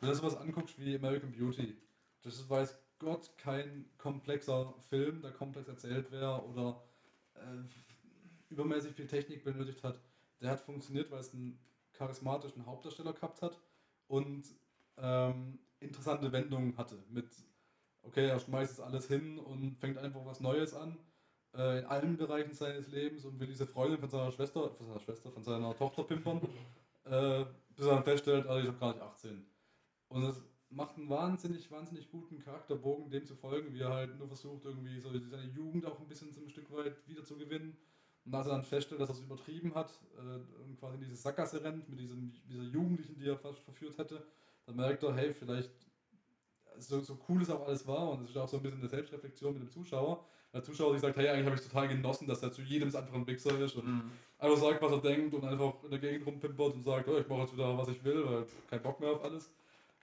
Wenn 0.00 0.10
du 0.10 0.14
sowas 0.14 0.36
anguckst 0.36 0.78
wie 0.78 0.94
American 0.94 1.32
Beauty, 1.32 1.74
das 2.20 2.34
ist, 2.34 2.50
weiß 2.50 2.78
Gott, 2.98 3.30
kein 3.38 3.88
komplexer 3.98 4.74
Film, 4.88 5.22
der 5.22 5.32
komplex 5.32 5.68
erzählt 5.68 6.10
wäre 6.10 6.44
oder 6.44 6.82
äh, 7.34 8.50
übermäßig 8.50 8.94
viel 8.94 9.06
Technik 9.06 9.44
benötigt 9.44 9.82
hat. 9.84 10.00
Der 10.40 10.50
hat 10.50 10.60
funktioniert, 10.60 11.10
weil 11.10 11.20
es 11.20 11.32
einen 11.32 11.58
charismatischen 11.92 12.66
Hauptdarsteller 12.66 13.12
gehabt 13.12 13.42
hat 13.42 13.58
und 14.06 14.44
ähm, 14.96 15.58
interessante 15.80 16.32
Wendungen 16.32 16.76
hatte. 16.76 16.98
Mit, 17.08 17.28
okay, 18.02 18.26
er 18.26 18.40
schmeißt 18.40 18.78
jetzt 18.78 18.84
alles 18.84 19.06
hin 19.08 19.38
und 19.38 19.76
fängt 19.78 19.98
einfach 19.98 20.24
was 20.24 20.40
Neues 20.40 20.74
an 20.74 20.98
äh, 21.56 21.80
in 21.80 21.84
allen 21.86 22.16
Bereichen 22.16 22.52
seines 22.52 22.88
Lebens 22.88 23.24
und 23.24 23.38
will 23.38 23.46
diese 23.46 23.66
Freundin 23.66 23.98
von 23.98 24.08
seiner 24.08 24.32
Schwester, 24.32 24.70
von 24.70 24.86
seiner 24.86 25.00
Schwester, 25.00 25.30
von 25.30 25.42
seiner 25.42 25.76
Tochter 25.76 26.04
pimpern, 26.04 26.40
äh, 27.04 27.44
bis 27.74 27.86
er 27.86 27.94
dann 27.94 28.04
feststellt, 28.04 28.46
also 28.46 28.60
ich 28.60 28.68
habe 28.68 28.78
gar 28.78 28.92
nicht 28.94 29.02
18. 29.02 29.46
Und 30.08 30.22
es 30.24 30.42
macht 30.70 30.96
einen 30.96 31.08
wahnsinnig, 31.08 31.70
wahnsinnig 31.70 32.10
guten 32.10 32.38
Charakterbogen, 32.38 33.10
dem 33.10 33.24
zu 33.24 33.34
folgen, 33.34 33.72
wie 33.74 33.80
er 33.80 33.92
halt 33.92 34.18
nur 34.18 34.28
versucht, 34.28 34.64
irgendwie 34.64 35.00
so 35.00 35.10
seine 35.18 35.50
Jugend 35.50 35.86
auch 35.86 35.98
ein 35.98 36.08
bisschen 36.08 36.32
so 36.32 36.40
ein 36.40 36.48
Stück 36.48 36.70
weit 36.72 36.94
wieder 37.06 37.24
zu 37.24 37.36
gewinnen. 37.36 37.76
Und 38.24 38.34
als 38.34 38.46
er 38.46 38.52
dann 38.52 38.64
feststellt, 38.64 39.00
dass 39.00 39.08
er 39.08 39.14
es 39.14 39.20
übertrieben 39.22 39.74
hat 39.74 39.98
äh, 40.18 40.62
und 40.62 40.78
quasi 40.78 40.96
in 40.96 41.00
diese 41.00 41.16
Sackgasse 41.16 41.64
rennt 41.64 41.88
mit 41.88 41.98
diesem, 41.98 42.34
dieser 42.48 42.64
Jugendlichen, 42.64 43.18
die 43.18 43.26
er 43.26 43.38
fast 43.38 43.60
verführt 43.60 43.96
hätte, 43.96 44.22
dann 44.66 44.76
merkt 44.76 45.02
er, 45.02 45.14
hey, 45.16 45.32
vielleicht 45.32 45.70
so, 46.78 47.00
so 47.00 47.18
cool 47.28 47.42
es 47.42 47.50
auch 47.50 47.66
alles 47.66 47.86
war 47.86 48.10
und 48.10 48.22
es 48.22 48.30
ist 48.30 48.36
auch 48.36 48.48
so 48.48 48.58
ein 48.58 48.62
bisschen 48.62 48.80
eine 48.80 48.88
Selbstreflexion 48.88 49.54
mit 49.54 49.62
dem 49.62 49.70
Zuschauer. 49.70 50.24
Der 50.52 50.62
Zuschauer 50.62 50.92
sich 50.92 51.00
sagt, 51.00 51.16
hey, 51.16 51.28
eigentlich 51.28 51.46
habe 51.46 51.56
ich 51.56 51.62
total 51.62 51.88
genossen, 51.88 52.26
dass 52.26 52.42
er 52.42 52.52
zu 52.52 52.62
jedem 52.62 52.88
einfach 52.94 53.14
ein 53.14 53.26
Wichser 53.26 53.58
ist 53.58 53.76
und 53.76 53.86
Mhm. 53.86 54.10
einfach 54.38 54.58
sagt, 54.58 54.82
was 54.82 54.92
er 54.92 55.00
denkt 55.00 55.34
und 55.34 55.44
einfach 55.44 55.82
in 55.84 55.90
der 55.90 55.98
Gegend 55.98 56.26
rumpimpert 56.26 56.74
und 56.74 56.82
sagt, 56.82 57.08
oh, 57.08 57.18
ich 57.18 57.28
mache 57.28 57.40
jetzt 57.40 57.54
wieder, 57.54 57.76
was 57.76 57.88
ich 57.88 58.02
will, 58.04 58.24
weil 58.24 58.46
kein 58.68 58.82
Bock 58.82 59.00
mehr 59.00 59.10
auf 59.10 59.24
alles. 59.24 59.50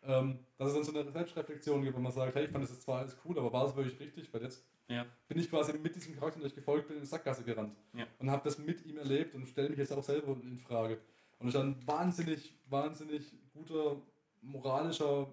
Ähm, 0.08 0.40
dass 0.58 0.70
es 0.70 0.74
dann 0.76 0.84
so 0.84 1.00
eine 1.00 1.12
Selbstreflexion 1.12 1.82
gibt, 1.84 1.96
wenn 1.96 2.04
man 2.04 2.12
sagt, 2.12 2.36
hey, 2.36 2.46
ich 2.46 2.52
fand 2.52 2.64
das 2.64 2.72
jetzt 2.72 2.84
zwar 2.84 3.00
alles 3.00 3.18
cool, 3.26 3.38
aber 3.40 3.52
war 3.52 3.66
es 3.66 3.76
wirklich 3.76 4.00
richtig? 4.00 4.32
Weil 4.34 4.44
jetzt 4.44 4.64
Ja. 4.88 5.06
bin 5.28 5.40
ich 5.40 5.50
quasi 5.50 5.74
mit 5.78 5.96
diesem 5.96 6.16
Charakter, 6.16 6.40
dem 6.40 6.46
ich 6.48 6.54
gefolgt 6.56 6.88
bin, 6.88 6.98
in 6.98 7.02
die 7.04 7.08
Sackgasse 7.08 7.44
gerannt 7.44 7.76
Ja. 7.94 8.06
und 8.20 8.30
habe 8.30 8.44
das 8.44 8.58
mit 8.60 8.86
ihm 8.86 8.98
erlebt 8.98 9.34
und 9.34 9.48
stelle 9.48 9.70
mich 9.70 9.80
jetzt 9.80 9.92
auch 9.92 10.04
selber 10.04 10.34
in 10.44 10.60
Frage. 10.60 11.00
Und 11.40 11.48
es 11.48 11.56
ist 11.56 11.60
ein 11.62 11.76
wahnsinnig, 11.88 12.54
wahnsinnig 12.70 13.34
guter 13.54 14.02
moralischer 14.42 15.28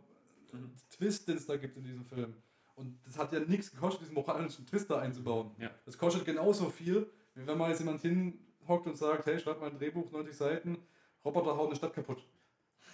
Mhm. 0.52 0.70
Twist, 0.90 1.28
den 1.28 1.36
es 1.36 1.46
da 1.46 1.56
gibt 1.56 1.76
in 1.78 1.84
diesem 1.84 2.04
Film. 2.04 2.34
Und 2.74 2.98
das 3.06 3.18
hat 3.18 3.32
ja 3.32 3.40
nichts 3.40 3.70
gekostet, 3.70 4.02
diesen 4.02 4.14
moralischen 4.14 4.66
Twist 4.66 4.90
da 4.90 4.98
einzubauen. 4.98 5.50
Ja. 5.58 5.70
Das 5.86 5.96
kostet 5.96 6.24
genauso 6.26 6.68
viel, 6.70 7.10
wie 7.34 7.46
wenn 7.46 7.56
mal 7.58 7.70
jetzt 7.70 7.78
jemand 7.78 8.00
hinhockt 8.02 8.86
und 8.86 8.96
sagt, 8.96 9.24
hey, 9.26 9.38
schreib 9.38 9.60
mal 9.60 9.70
ein 9.70 9.78
Drehbuch, 9.78 10.10
90 10.10 10.36
Seiten, 10.36 10.78
Roboter 11.24 11.56
hauen 11.56 11.68
eine 11.68 11.76
Stadt 11.76 11.94
kaputt. 11.94 12.26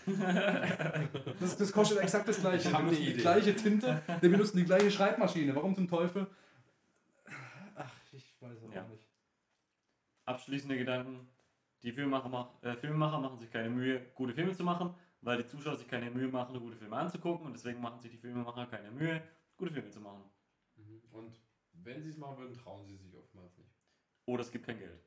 Das, 1.41 1.57
das 1.57 1.73
kostet 1.73 1.99
exakt 1.99 2.29
das 2.29 2.41
gleiche. 2.41 2.71
Wir 2.71 2.79
benutzen 2.79 2.97
die 2.97 3.11
Idee. 3.11 3.21
gleiche 3.21 3.57
Tinte, 3.57 4.03
wir 4.21 4.31
benutzen 4.31 4.57
die 4.57 4.65
gleiche 4.65 4.91
Schreibmaschine. 4.91 5.55
Warum 5.55 5.75
zum 5.75 5.89
Teufel? 5.89 6.27
Ach, 7.77 7.93
ich 8.13 8.37
weiß 8.41 8.65
auch 8.65 8.75
ja. 8.75 8.85
nicht. 8.85 9.07
Abschließende 10.25 10.77
Gedanken. 10.77 11.29
Die 11.83 11.93
Filmemacher, 11.93 12.53
äh, 12.63 12.75
Filmemacher 12.75 13.21
machen 13.21 13.39
sich 13.39 13.51
keine 13.51 13.71
Mühe, 13.71 14.01
gute 14.15 14.35
Filme 14.35 14.53
zu 14.53 14.65
machen, 14.65 14.95
weil 15.21 15.39
die 15.39 15.47
Zuschauer 15.47 15.77
sich 15.77 15.87
keine 15.87 16.11
Mühe 16.11 16.29
machen, 16.29 16.59
gute 16.59 16.77
Filme 16.77 16.97
anzugucken 16.97 17.47
und 17.47 17.53
deswegen 17.53 17.81
machen 17.81 18.01
sich 18.01 18.11
die 18.11 18.19
Filmemacher 18.19 18.67
keine 18.67 18.91
Mühe, 18.91 19.23
gute 19.57 19.73
Filme 19.73 19.91
zu 19.91 20.01
machen. 20.01 20.25
Mhm. 20.77 21.03
Und 21.13 21.41
wenn 21.73 22.03
sie 22.03 22.11
es 22.11 22.17
machen 22.17 22.39
würden, 22.39 22.55
trauen 22.55 22.85
sie 22.85 22.97
sich 22.97 23.17
oftmals 23.17 23.57
nicht. 23.57 23.71
Oder 24.27 24.43
es 24.43 24.51
gibt 24.51 24.67
kein 24.67 24.79
Geld. 24.79 25.01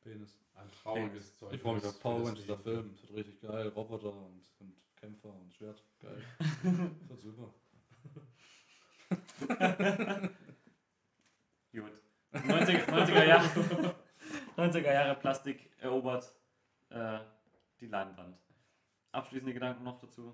Penis. 0.00 0.38
Ein 0.54 0.70
trauriges 0.70 1.36
Zeug. 1.36 1.52
Ich 1.54 1.60
freue 1.60 1.74
mich 1.76 1.84
auf 1.84 1.90
das- 1.92 2.00
Power 2.00 2.18
das 2.20 2.28
Rangers, 2.30 2.46
der. 2.46 2.58
Film. 2.58 2.90
Es 2.94 3.02
wird 3.02 3.14
richtig 3.14 3.40
geil. 3.40 3.68
Roboter 3.68 4.12
und, 4.14 4.42
und 4.58 4.74
Kämpfer 4.96 5.32
und 5.34 5.52
Schwert. 5.54 5.82
Geil. 6.00 6.22
Das 6.38 6.64
wird 7.08 7.20
super. 7.22 7.54
Gut. 11.72 11.92
90er, 12.32 12.84
90er 12.86 13.24
Jahre, 13.26 13.94
90er 14.56 14.92
Jahre 14.92 15.18
Plastik 15.18 15.70
erobert 15.78 16.32
äh, 16.90 17.18
die 17.80 17.86
Leinwand. 17.86 18.38
Abschließende 19.12 19.52
Gedanken 19.52 19.82
noch 19.82 19.98
dazu? 20.00 20.32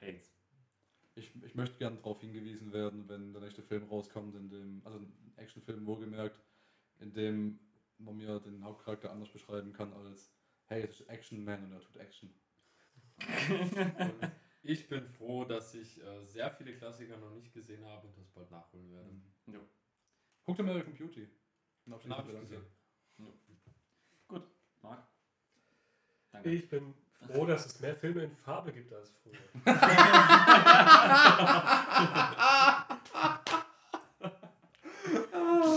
AIDS. 0.00 0.32
Ich, 1.16 1.32
ich 1.42 1.54
möchte 1.56 1.76
gerne 1.78 1.96
darauf 1.96 2.20
hingewiesen 2.20 2.72
werden, 2.72 3.08
wenn 3.08 3.32
der 3.32 3.42
nächste 3.42 3.62
Film 3.62 3.88
rauskommt, 3.88 4.36
in 4.36 4.48
dem, 4.50 4.82
also 4.84 4.98
ein 4.98 5.32
Actionfilm 5.36 5.84
wohlgemerkt, 5.84 6.40
in 7.00 7.12
dem 7.12 7.58
man 7.98 8.16
mir 8.16 8.40
den 8.40 8.64
Hauptcharakter 8.64 9.10
anders 9.10 9.30
beschreiben 9.30 9.72
kann 9.72 9.92
als, 9.92 10.32
hey, 10.66 10.82
es 10.82 11.00
ist 11.00 11.08
Action 11.08 11.44
Man 11.44 11.64
und 11.64 11.72
er 11.72 11.80
tut 11.80 11.96
Action. 11.96 12.32
Ich 14.62 14.88
bin 14.88 15.06
froh, 15.06 15.44
dass 15.44 15.74
ich 15.74 16.02
äh, 16.02 16.24
sehr 16.26 16.50
viele 16.50 16.74
Klassiker 16.74 17.16
noch 17.16 17.30
nicht 17.30 17.54
gesehen 17.54 17.84
habe 17.86 18.08
und 18.08 18.18
das 18.18 18.28
bald 18.28 18.50
nachholen 18.50 18.92
werde. 18.92 19.08
Jo. 19.46 19.60
Guckt 20.44 20.60
American 20.60 20.94
Beauty. 20.94 21.26
Den 21.86 21.94
abschließender 21.94 22.18
habe 22.18 22.32
ich 22.32 22.40
gesehen. 22.40 22.66
Gut, 24.26 24.42
Marc. 24.82 25.06
Danke. 26.32 26.50
Ich 26.50 26.68
bin 26.68 26.92
froh, 27.12 27.46
dass 27.46 27.66
es 27.66 27.80
mehr 27.80 27.94
Filme 27.96 28.24
in 28.24 28.34
Farbe 28.34 28.72
gibt 28.72 28.92
als 28.92 29.12
früher. 29.22 29.38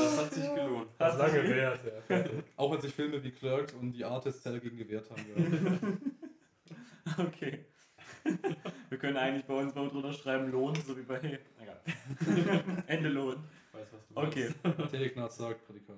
Das 0.02 0.18
hat 0.18 0.34
sich 0.34 0.50
ist 1.14 1.20
lange 1.20 1.50
wert, 1.50 1.80
ja. 2.10 2.24
Auch 2.58 2.72
wenn 2.74 2.82
sich 2.82 2.94
Filme 2.94 3.24
wie 3.24 3.32
Clerks 3.32 3.74
und 3.74 3.92
die 3.94 4.04
Artist 4.04 4.46
dagegen 4.46 4.78
gewehrt 4.78 5.10
haben. 5.10 5.26
Ja. 5.36 5.88
Okay. 7.18 7.66
Wir 8.90 8.98
können 9.00 9.18
eigentlich 9.18 9.44
bei 9.46 9.56
uns 9.56 9.74
mal 9.74 9.90
drunter 9.90 10.14
schreiben 10.14 10.52
Lohn, 10.52 10.76
so 10.76 10.96
wie 10.96 11.02
bei. 11.02 11.18
Egal. 11.60 11.82
Ende 12.88 13.10
Lohn. 13.10 13.44
Ich 13.68 13.80
weiß, 13.80 13.88
was 13.92 14.08
du 14.08 14.16
Okay. 14.16 14.54
Telegnaz 14.92 15.36
sagt, 15.38 15.66
Prädikat. 15.66 15.98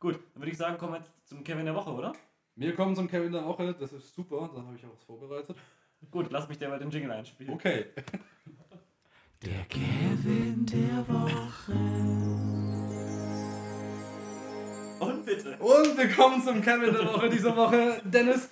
Gut, 0.00 0.18
dann 0.34 0.42
würde 0.42 0.50
ich 0.50 0.58
sagen, 0.58 0.76
kommen 0.78 0.94
wir 0.94 0.98
jetzt 0.98 1.12
zum 1.26 1.44
Kevin 1.44 1.64
der 1.64 1.74
Woche, 1.74 1.90
oder? 1.90 2.12
Wir 2.56 2.74
kommen 2.74 2.94
zum 2.96 3.08
Kevin 3.08 3.32
der 3.32 3.44
Woche, 3.44 3.74
das 3.78 3.92
ist 3.92 4.14
super, 4.14 4.50
da 4.54 4.62
habe 4.62 4.76
ich 4.76 4.84
auch 4.84 4.92
was 4.92 5.04
vorbereitet. 5.04 5.56
Gut, 6.10 6.30
lass 6.30 6.48
mich 6.48 6.58
derweil 6.58 6.80
den 6.80 6.90
Jingle 6.90 7.12
einspielen. 7.12 7.54
Okay. 7.54 7.86
Der 9.42 9.64
Kevin 9.68 10.66
der 10.66 11.08
Woche. 11.08 12.71
Und 15.06 15.26
bitte. 15.26 15.56
Und 15.58 15.96
wir 15.98 16.08
kommen 16.10 16.42
zum 16.42 16.60
Kevin 16.62 16.92
der 16.92 17.06
Woche 17.06 17.28
dieser 17.28 17.56
Woche. 17.56 18.00
Dennis, 18.04 18.48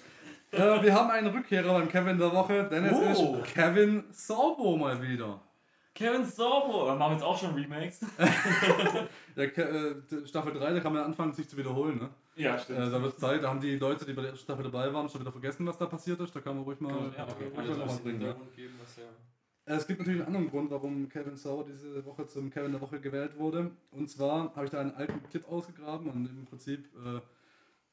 äh, 0.53 0.83
wir 0.83 0.95
haben 0.95 1.11
einen 1.11 1.29
Rückkehrer 1.29 1.73
beim 1.79 1.89
Kevin 1.89 2.19
der 2.19 2.33
Woche. 2.33 2.65
Dennis 2.71 2.95
Oh. 3.19 3.37
ist 3.37 3.55
Kevin 3.55 4.05
Sorbo 4.13 4.77
mal 4.77 5.01
wieder. 5.03 5.41
Kevin 5.95 6.25
Sorbo. 6.25 6.87
Wir 6.87 6.95
machen 6.95 7.15
jetzt 7.15 7.23
auch 7.25 7.39
schon 7.39 7.55
Remakes. 7.55 8.01
Ke- 9.35 10.03
äh, 10.13 10.27
Staffel 10.27 10.53
3, 10.55 10.73
da 10.75 10.81
kann 10.81 10.93
man 10.93 11.05
anfangen, 11.05 11.33
sich 11.33 11.49
zu 11.49 11.57
wiederholen. 11.57 11.99
Ne? 11.99 12.09
Ja, 12.37 12.57
Äh, 12.57 12.91
da 12.91 13.03
wird 13.03 13.19
Zeit, 13.19 13.43
da 13.43 13.49
haben 13.49 13.61
die 13.61 13.77
Leute, 13.77 14.05
die 14.05 14.13
bei 14.13 14.23
der 14.23 14.31
ersten 14.33 14.45
Staffel 14.45 14.65
dabei 14.65 14.93
waren, 14.93 15.09
schon 15.09 15.21
wieder 15.21 15.33
vergessen, 15.33 15.67
was 15.67 15.79
da 15.79 15.87
passiert 15.87 16.21
ist. 16.21 16.35
Da 16.35 16.41
kann 16.41 16.55
man 16.57 16.65
ruhig 16.65 16.81
mal, 16.81 16.93
Gut, 16.93 17.17
ja, 17.17 17.25
okay. 17.25 17.45
ruhig 17.57 17.69
Also 17.69 17.85
mal 17.85 17.97
bringen. 18.03 18.21
Ja. 18.23 18.35
Geben, 18.57 18.75
was 18.83 18.97
ja. 18.97 19.03
Äh, 19.71 19.75
Es 19.77 19.87
gibt 19.87 20.01
natürlich 20.01 20.21
einen 20.21 20.27
anderen 20.35 20.51
Grund, 20.51 20.71
warum 20.71 21.09
Kevin 21.09 21.37
Sauer 21.37 21.65
diese 21.65 22.05
Woche 22.05 22.27
zum 22.27 22.51
Kevin 22.51 22.73
der 22.73 22.81
Woche 22.81 23.01
gewählt 23.01 23.39
wurde. 23.39 23.71
Und 23.93 24.11
zwar 24.11 24.55
habe 24.55 24.65
ich 24.65 24.71
da 24.71 24.81
einen 24.81 24.95
alten 24.95 25.23
Clip 25.31 25.47
ausgegraben 25.51 26.09
und 26.11 26.27
im 26.27 26.45
Prinzip, 26.47 26.87
äh, 26.97 27.21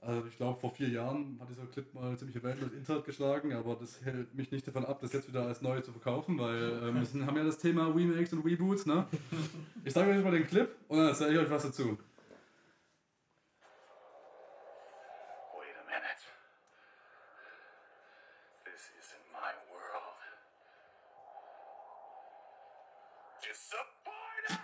also 0.01 0.27
ich 0.27 0.37
glaube 0.37 0.59
vor 0.59 0.71
vier 0.71 0.89
Jahren 0.89 1.37
hat 1.39 1.49
dieser 1.49 1.65
Clip 1.67 1.91
mal 1.93 2.17
ziemliche 2.17 2.41
Wellen 2.43 2.59
durchs 2.59 2.75
Internet 2.75 3.05
geschlagen, 3.05 3.53
aber 3.53 3.75
das 3.75 4.03
hält 4.03 4.33
mich 4.35 4.51
nicht 4.51 4.67
davon 4.67 4.85
ab, 4.85 4.99
das 5.01 5.13
jetzt 5.13 5.27
wieder 5.27 5.45
als 5.45 5.61
neu 5.61 5.79
zu 5.81 5.91
verkaufen, 5.91 6.37
weil 6.39 6.55
äh, 6.55 6.93
wir 6.93 7.25
haben 7.27 7.37
ja 7.37 7.43
das 7.43 7.57
Thema 7.57 7.87
Remakes 7.87 8.33
und 8.33 8.45
Reboots. 8.45 8.85
Ne? 8.85 9.05
Ich 9.85 9.93
sage 9.93 10.11
euch 10.11 10.23
mal 10.23 10.31
den 10.31 10.47
Clip 10.47 10.69
und 10.87 10.97
dann 10.97 11.07
erzähle 11.09 11.33
ich 11.33 11.39
euch 11.39 11.49
was 11.49 11.63
dazu. 11.63 11.97
Wait 15.57 15.75
a 15.77 15.83
minute. 15.85 16.23
This 18.65 18.89
isn't 19.01 19.25
my 19.33 19.51
world. 19.71 20.13
Disappointed! 23.49 24.59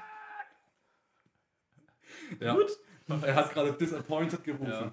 Ja. 2.39 2.57
Er 3.27 3.35
hat 3.35 3.53
gerade 3.53 3.73
Disappointed 3.73 4.43
gerufen. 4.43 4.67
Ja. 4.67 4.91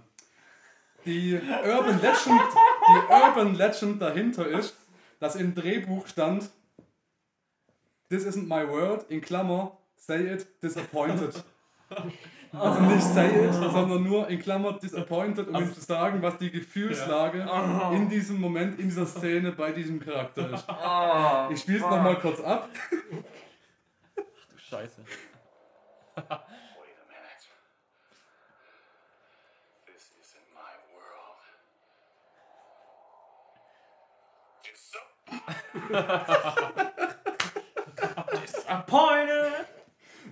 Die 1.04 1.34
Urban 1.34 2.00
Legend, 2.00 2.40
die 2.88 3.12
Urban 3.12 3.54
Legend 3.54 4.02
dahinter 4.02 4.46
ist, 4.46 4.76
dass 5.18 5.36
im 5.36 5.54
Drehbuch 5.54 6.06
stand, 6.06 6.50
This 8.08 8.26
isn't 8.26 8.48
my 8.48 8.68
word, 8.68 9.08
in 9.08 9.20
Klammer, 9.20 9.78
say 9.96 10.34
it, 10.34 10.46
disappointed. 10.62 11.42
Also 12.52 12.80
nicht 12.80 13.02
say 13.02 13.46
it, 13.46 13.54
sondern 13.54 14.02
nur 14.02 14.26
in 14.26 14.40
Klammer 14.40 14.72
disappointed, 14.72 15.46
um 15.46 15.54
ihm 15.54 15.72
zu 15.72 15.80
sagen, 15.80 16.20
was 16.20 16.36
die 16.38 16.50
Gefühlslage 16.50 17.48
in 17.94 18.08
diesem 18.08 18.40
Moment, 18.40 18.80
in 18.80 18.88
dieser 18.88 19.06
Szene 19.06 19.52
bei 19.52 19.70
diesem 19.70 20.00
Charakter 20.00 20.50
ist. 20.52 20.66
Ich 21.52 21.60
spiele 21.60 21.78
es 21.78 21.84
nochmal 21.84 22.18
kurz 22.18 22.40
ab. 22.40 22.68
Scheiße. 24.70 25.02
Wait 25.02 26.30
a 26.30 26.30
minute. 26.30 26.54
This 29.84 30.12
isn't 30.22 30.46
my 30.54 30.72
world. 30.94 31.42
Disappointed! 34.62 36.06
Disappointed! 38.44 39.66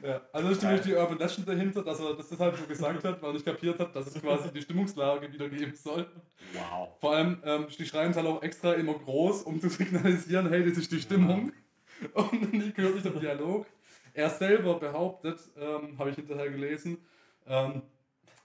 Ja, 0.05 0.21
also 0.33 0.51
ist 0.51 0.63
nämlich 0.63 0.83
die 0.83 0.95
Urban 0.95 1.19
Legend 1.19 1.49
dahinter, 1.49 1.83
dass 1.83 1.99
er 1.99 2.15
das 2.15 2.29
deshalb 2.29 2.57
so 2.57 2.67
gesagt 2.67 3.03
hat, 3.03 3.21
weil 3.21 3.31
er 3.31 3.33
nicht 3.33 3.45
kapiert 3.45 3.81
hat, 3.81 3.97
dass 3.97 4.07
es 4.07 4.23
quasi 4.23 4.53
die 4.53 4.63
Stimmungslage 4.63 5.33
wiedergeben 5.33 5.75
soll. 5.75 6.09
Wow. 6.53 6.91
Vor 7.01 7.17
allem, 7.17 7.43
ähm, 7.45 7.67
die 7.77 7.87
schreien 7.87 8.13
es 8.13 8.17
halt 8.17 8.29
auch 8.29 8.41
extra 8.41 8.75
immer 8.75 8.95
groß, 8.95 9.43
um 9.43 9.61
zu 9.61 9.69
signalisieren, 9.69 10.49
hey, 10.49 10.65
das 10.65 10.79
ist 10.79 10.93
die 10.93 11.01
Stimmung. 11.01 11.53
Und 12.15 12.53
Nico 12.53 12.83
hört 12.83 12.95
nicht 12.95 13.07
am 13.09 13.19
Dialog. 13.19 13.67
Er 14.19 14.31
selber 14.31 14.81
behauptet, 14.81 15.39
ähm, 15.57 15.97
habe 15.97 16.11
ich 16.11 16.17
hinterher 16.17 16.51
gelesen, 16.51 16.99
ähm, 17.47 17.83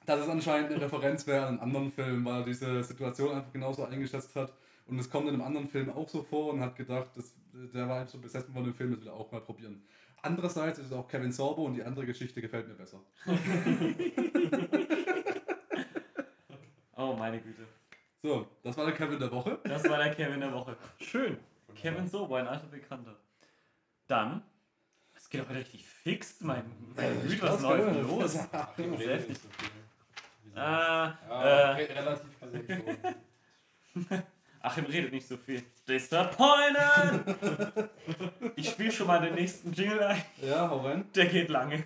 dass 0.05 0.19
es 0.19 0.30
anscheinend 0.30 0.69
eine 0.69 0.80
Referenz 0.80 1.26
wäre 1.26 1.47
an 1.47 1.53
einen 1.53 1.59
anderen 1.61 1.91
Film, 1.91 2.24
weil 2.26 2.41
er 2.41 2.45
diese 2.45 2.84
Situation 2.84 3.34
einfach 3.34 3.51
genauso 3.51 3.84
eingeschätzt 3.84 4.36
hat. 4.36 4.53
Und 4.86 4.99
es 4.99 5.09
kommt 5.09 5.28
in 5.30 5.34
einem 5.34 5.41
anderen 5.41 5.67
Film 5.67 5.89
auch 5.89 6.07
so 6.07 6.21
vor 6.21 6.53
und 6.53 6.61
hat 6.61 6.76
gedacht, 6.76 7.07
das, 7.15 7.34
der 7.74 7.89
war 7.89 8.01
einfach 8.01 8.11
so 8.11 8.19
besessen 8.19 8.53
von 8.53 8.63
dem 8.63 8.76
Film, 8.76 8.91
das 8.91 9.01
will 9.01 9.07
er 9.07 9.15
auch 9.15 9.32
mal 9.32 9.41
probieren. 9.41 9.84
Andererseits 10.21 10.78
ist 10.78 10.86
es 10.86 10.93
auch 10.93 11.07
Kevin 11.07 11.32
Sorbo 11.32 11.65
und 11.65 11.74
die 11.74 11.82
andere 11.82 12.05
Geschichte 12.05 12.39
gefällt 12.39 12.67
mir 12.67 12.76
besser. 12.76 12.99
Oh, 16.95 17.15
meine 17.17 17.41
Güte. 17.41 17.65
So, 18.21 18.45
das 18.61 18.78
war 18.78 18.86
der 18.86 18.93
Kevin 18.93 19.17
der 19.17 19.32
Woche. 19.32 19.57
Das 19.63 19.84
war 19.89 19.97
der 19.97 20.13
Kevin 20.13 20.39
der 20.39 20.53
Woche. 20.53 20.78
Schön. 20.99 21.38
Kevin 21.74 22.07
Sorbo, 22.07 22.36
ein 22.36 22.47
alter 22.47 22.67
Bekannter. 22.67 23.15
Dann, 24.07 24.43
geht 25.34 25.41
aber 25.41 25.55
richtig 25.55 25.84
fix, 25.86 26.41
mein, 26.41 26.63
mein 26.95 27.21
Güte, 27.27 27.41
was 27.41 27.49
Krass, 27.49 27.61
läuft 27.61 27.95
denn 27.95 28.07
los? 28.07 28.38
Ah, 30.55 31.17
ja, 31.27 31.41
äh, 31.41 31.71
re 31.71 31.89
relativ 31.95 32.39
gesehen 32.39 32.67
schon. 34.07 34.23
Achim 34.61 34.86
redet 34.86 35.11
nicht 35.11 35.27
so 35.27 35.36
viel. 35.36 35.63
Disappointed! 35.88 37.36
Ich 38.55 38.69
spiele 38.69 38.91
schon 38.91 39.07
mal 39.07 39.19
den 39.19 39.34
nächsten 39.34 39.73
Jingle 39.73 40.03
ein. 40.03 40.21
Ja, 40.43 40.69
hau 40.69 40.81
rein. 40.81 41.05
Der 41.15 41.25
geht 41.25 41.49
lange. 41.49 41.84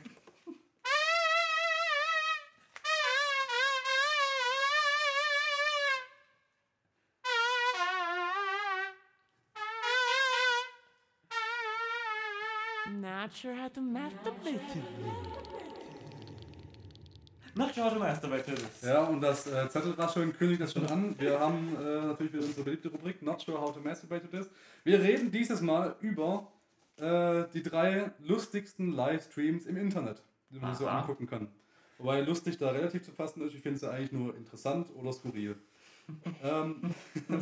Not 13.27 13.35
sure 13.35 13.55
how 13.55 13.67
to 13.67 13.81
masturbate 13.81 14.71
to 14.71 14.79
Nach 17.55 17.75
Jordan 17.75 17.99
Meister 17.99 18.29
bei 18.29 18.39
Tillis. 18.39 18.81
Ja, 18.81 19.03
und 19.03 19.19
das 19.19 19.47
äh, 19.47 19.67
Zettelrascheln 19.67 20.31
kündigt 20.31 20.61
das 20.61 20.71
schon 20.71 20.85
an. 20.87 21.13
Wir 21.19 21.37
haben 21.37 21.75
äh, 21.75 22.05
natürlich 22.05 22.31
wieder 22.31 22.45
unsere 22.45 22.63
beliebte 22.63 22.87
Rubrik 22.87 23.21
Not 23.21 23.41
Sure 23.41 23.59
How 23.59 23.73
to 23.73 23.81
Masturbate 23.81 24.21
to 24.21 24.37
This. 24.37 24.49
Wir 24.85 25.01
reden 25.01 25.29
dieses 25.29 25.59
Mal 25.59 25.97
über 25.99 26.49
äh, 27.01 27.43
die 27.53 27.63
drei 27.63 28.11
lustigsten 28.19 28.93
Livestreams 28.93 29.65
im 29.65 29.75
Internet. 29.75 30.23
die 30.49 30.59
man 30.61 30.71
sich 30.73 30.79
so 30.79 30.87
angucken 30.87 31.27
kann. 31.27 31.49
Wobei 31.97 32.21
lustig 32.21 32.57
da 32.57 32.69
relativ 32.69 33.03
zu 33.03 33.11
fassen 33.11 33.41
ist, 33.41 33.53
ich 33.53 33.61
finde 33.61 33.77
sie 33.77 33.91
eigentlich 33.91 34.13
nur 34.13 34.37
interessant 34.37 34.87
oder 34.95 35.11
skurril. 35.11 35.57
ähm, 36.43 36.95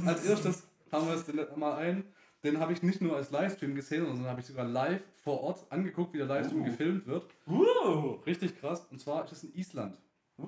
als 0.03 0.25
erstes 0.25 0.63
haben 0.91 1.07
wir 1.07 1.13
es 1.13 1.55
mal 1.55 1.75
ein, 1.75 2.05
den 2.45 2.59
habe 2.59 2.71
ich 2.73 2.81
nicht 2.83 3.01
nur 3.01 3.15
als 3.15 3.31
Livestream 3.31 3.75
gesehen, 3.75 4.05
sondern 4.05 4.27
habe 4.27 4.39
ich 4.39 4.45
sogar 4.47 4.65
live 4.65 5.01
vor 5.23 5.41
Ort 5.41 5.65
angeguckt, 5.69 6.13
wie 6.13 6.17
der 6.19 6.27
Livestream 6.27 6.61
Uh. 6.61 6.65
gefilmt 6.65 7.07
wird. 7.07 7.25
Uh, 7.47 8.19
Richtig 8.25 8.57
krass. 8.59 8.85
Und 8.91 8.99
zwar 8.99 9.25
ist 9.25 9.31
es 9.33 9.43
in 9.43 9.53
Island. 9.55 9.97
uh. 10.37 10.45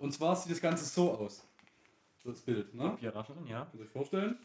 Und 0.00 0.12
zwar 0.12 0.36
sieht 0.36 0.52
das 0.52 0.60
Ganze 0.60 0.84
so 0.84 1.12
aus. 1.12 1.46
Das 2.24 2.40
Bild, 2.40 2.74
ne? 2.74 2.90
Papierrascherin, 2.90 3.46
ja. 3.46 3.64
Könnt 3.70 3.74
ihr 3.82 3.86
euch 3.86 3.92
vorstellen. 3.92 4.36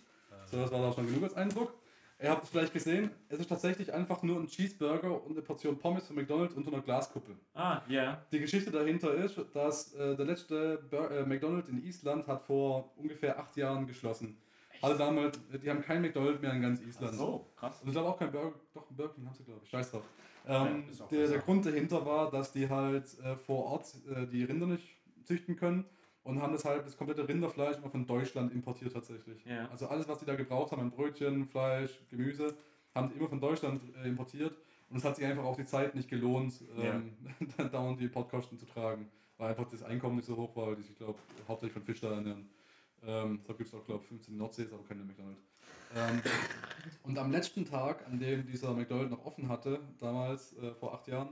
So, 0.46 0.58
das 0.58 0.72
war 0.72 0.82
da 0.82 0.94
schon 0.94 1.08
genug 1.08 1.24
als 1.24 1.34
Eindruck. 1.34 1.74
Ihr 2.22 2.30
habt 2.30 2.44
es 2.44 2.50
vielleicht 2.52 2.72
gesehen, 2.74 3.10
es 3.30 3.40
ist 3.40 3.48
tatsächlich 3.50 3.92
einfach 3.92 4.22
nur 4.22 4.40
ein 4.40 4.46
Cheeseburger 4.46 5.24
und 5.26 5.32
eine 5.32 5.42
Portion 5.42 5.80
Pommes 5.80 6.06
von 6.06 6.16
McDonalds 6.16 6.54
unter 6.54 6.72
einer 6.72 6.84
Glaskuppel. 6.84 7.36
Ah, 7.56 7.82
ja. 7.88 8.24
Die 8.32 8.40
Geschichte 8.40 8.70
dahinter 8.70 9.12
ist, 9.16 9.40
dass 9.54 9.94
äh, 9.96 10.16
der 10.16 10.26
letzte 10.28 10.78
Bur 10.92 11.10
äh, 11.10 11.26
McDonald's 11.26 11.70
in 11.70 11.84
Island 11.84 12.28
hat 12.28 12.44
vor 12.44 12.92
ungefähr 12.98 13.40
acht 13.40 13.58
Jahren 13.58 13.88
geschlossen. 13.88 14.38
Also 14.82 14.98
damals, 14.98 15.40
die 15.64 15.70
haben 15.70 15.82
kein 15.82 16.02
McDonald's 16.02 16.42
mehr 16.42 16.54
in 16.54 16.62
ganz 16.62 16.82
Island. 16.82 17.16
So, 17.16 17.48
krass. 17.56 17.82
Und 17.82 17.90
ich 17.90 17.94
glaube 17.94 18.10
auch 18.10 18.18
kein 18.18 18.32
Burger, 18.32 18.54
doch 18.74 18.90
ein 18.90 18.96
Burger 18.96 19.14
King 19.14 19.26
haben 19.26 19.36
sie 19.36 19.44
glaube 19.44 19.62
ich, 19.64 19.70
scheiß 19.70 19.92
drauf. 19.92 20.04
Ja, 20.48 20.68
Ähm, 20.68 20.86
auch 21.00 21.08
der, 21.10 21.28
der 21.28 21.40
Grund 21.40 21.66
dahinter 21.66 22.06
war, 22.06 22.32
dass 22.32 22.52
die 22.52 22.70
halt 22.70 23.06
äh, 23.24 23.36
vor 23.36 23.66
Ort 23.66 23.94
äh, 24.16 24.26
die 24.26 24.44
Rinder 24.44 24.66
nicht 24.68 24.84
züchten 25.24 25.56
können 25.56 25.86
und 26.24 26.42
haben 26.42 26.54
deshalb 26.54 26.84
das 26.84 26.98
komplette 26.98 27.28
Rinderfleisch 27.28 27.78
immer 27.78 27.90
von 27.90 28.06
Deutschland 28.06 28.52
importiert 28.54 28.94
tatsächlich. 28.94 29.44
Ja. 29.46 29.70
Also 29.70 29.88
alles, 29.88 30.08
was 30.08 30.20
die 30.20 30.26
da 30.26 30.36
gebraucht 30.36 30.72
haben 30.72 30.82
an 30.82 30.92
Brötchen, 30.92 31.46
Fleisch, 31.46 31.92
Gemüse, 32.10 32.56
haben 32.96 33.10
die 33.10 33.18
immer 33.18 33.30
von 33.30 33.40
Deutschland 33.40 33.82
äh, 34.04 34.08
importiert 34.08 34.58
und 34.90 34.98
es 34.98 35.06
hat 35.06 35.16
sich 35.16 35.26
einfach 35.26 35.44
auch 35.44 35.56
die 35.56 35.66
Zeit 35.66 35.96
nicht 35.96 36.10
gelohnt, 36.10 36.54
ähm, 36.78 37.14
dann 37.58 37.72
dauernd 37.72 38.00
die 38.00 38.06
Importkosten 38.06 38.58
zu 38.58 38.66
tragen, 38.66 39.10
weil 39.38 39.52
einfach 39.52 39.68
das 39.70 39.84
Einkommen 39.84 40.18
nicht 40.18 40.26
so 40.26 40.36
hoch 40.36 40.56
war, 40.56 40.68
weil 40.68 40.76
die 40.76 40.84
sich, 40.84 40.98
glaube 40.98 41.18
hauptsächlich 41.48 41.74
von 41.74 41.84
Fisch 41.84 42.02
da 42.02 42.14
ernähren. 42.14 42.50
Ähm, 43.06 43.42
da 43.48 43.54
gibt 43.54 43.68
es 43.70 43.74
auch, 43.74 43.86
glaube 43.86 44.02
ich, 44.04 44.10
15 44.10 44.38
Nordsees, 44.38 44.72
aber 44.74 44.84
keine 44.84 45.04
McDonald's. 45.04 45.44
Ähm, 45.96 46.22
und 47.04 47.18
am 47.18 47.32
letzten 47.32 47.66
Tag, 47.66 48.06
an 48.08 48.20
dem 48.20 48.46
dieser 48.46 48.74
McDonald's 48.74 49.12
noch 49.12 49.26
offen 49.26 49.50
hatte, 49.50 49.80
damals 50.00 50.54
äh, 50.58 50.74
vor 50.76 50.94
acht 50.94 51.08
Jahren, 51.08 51.30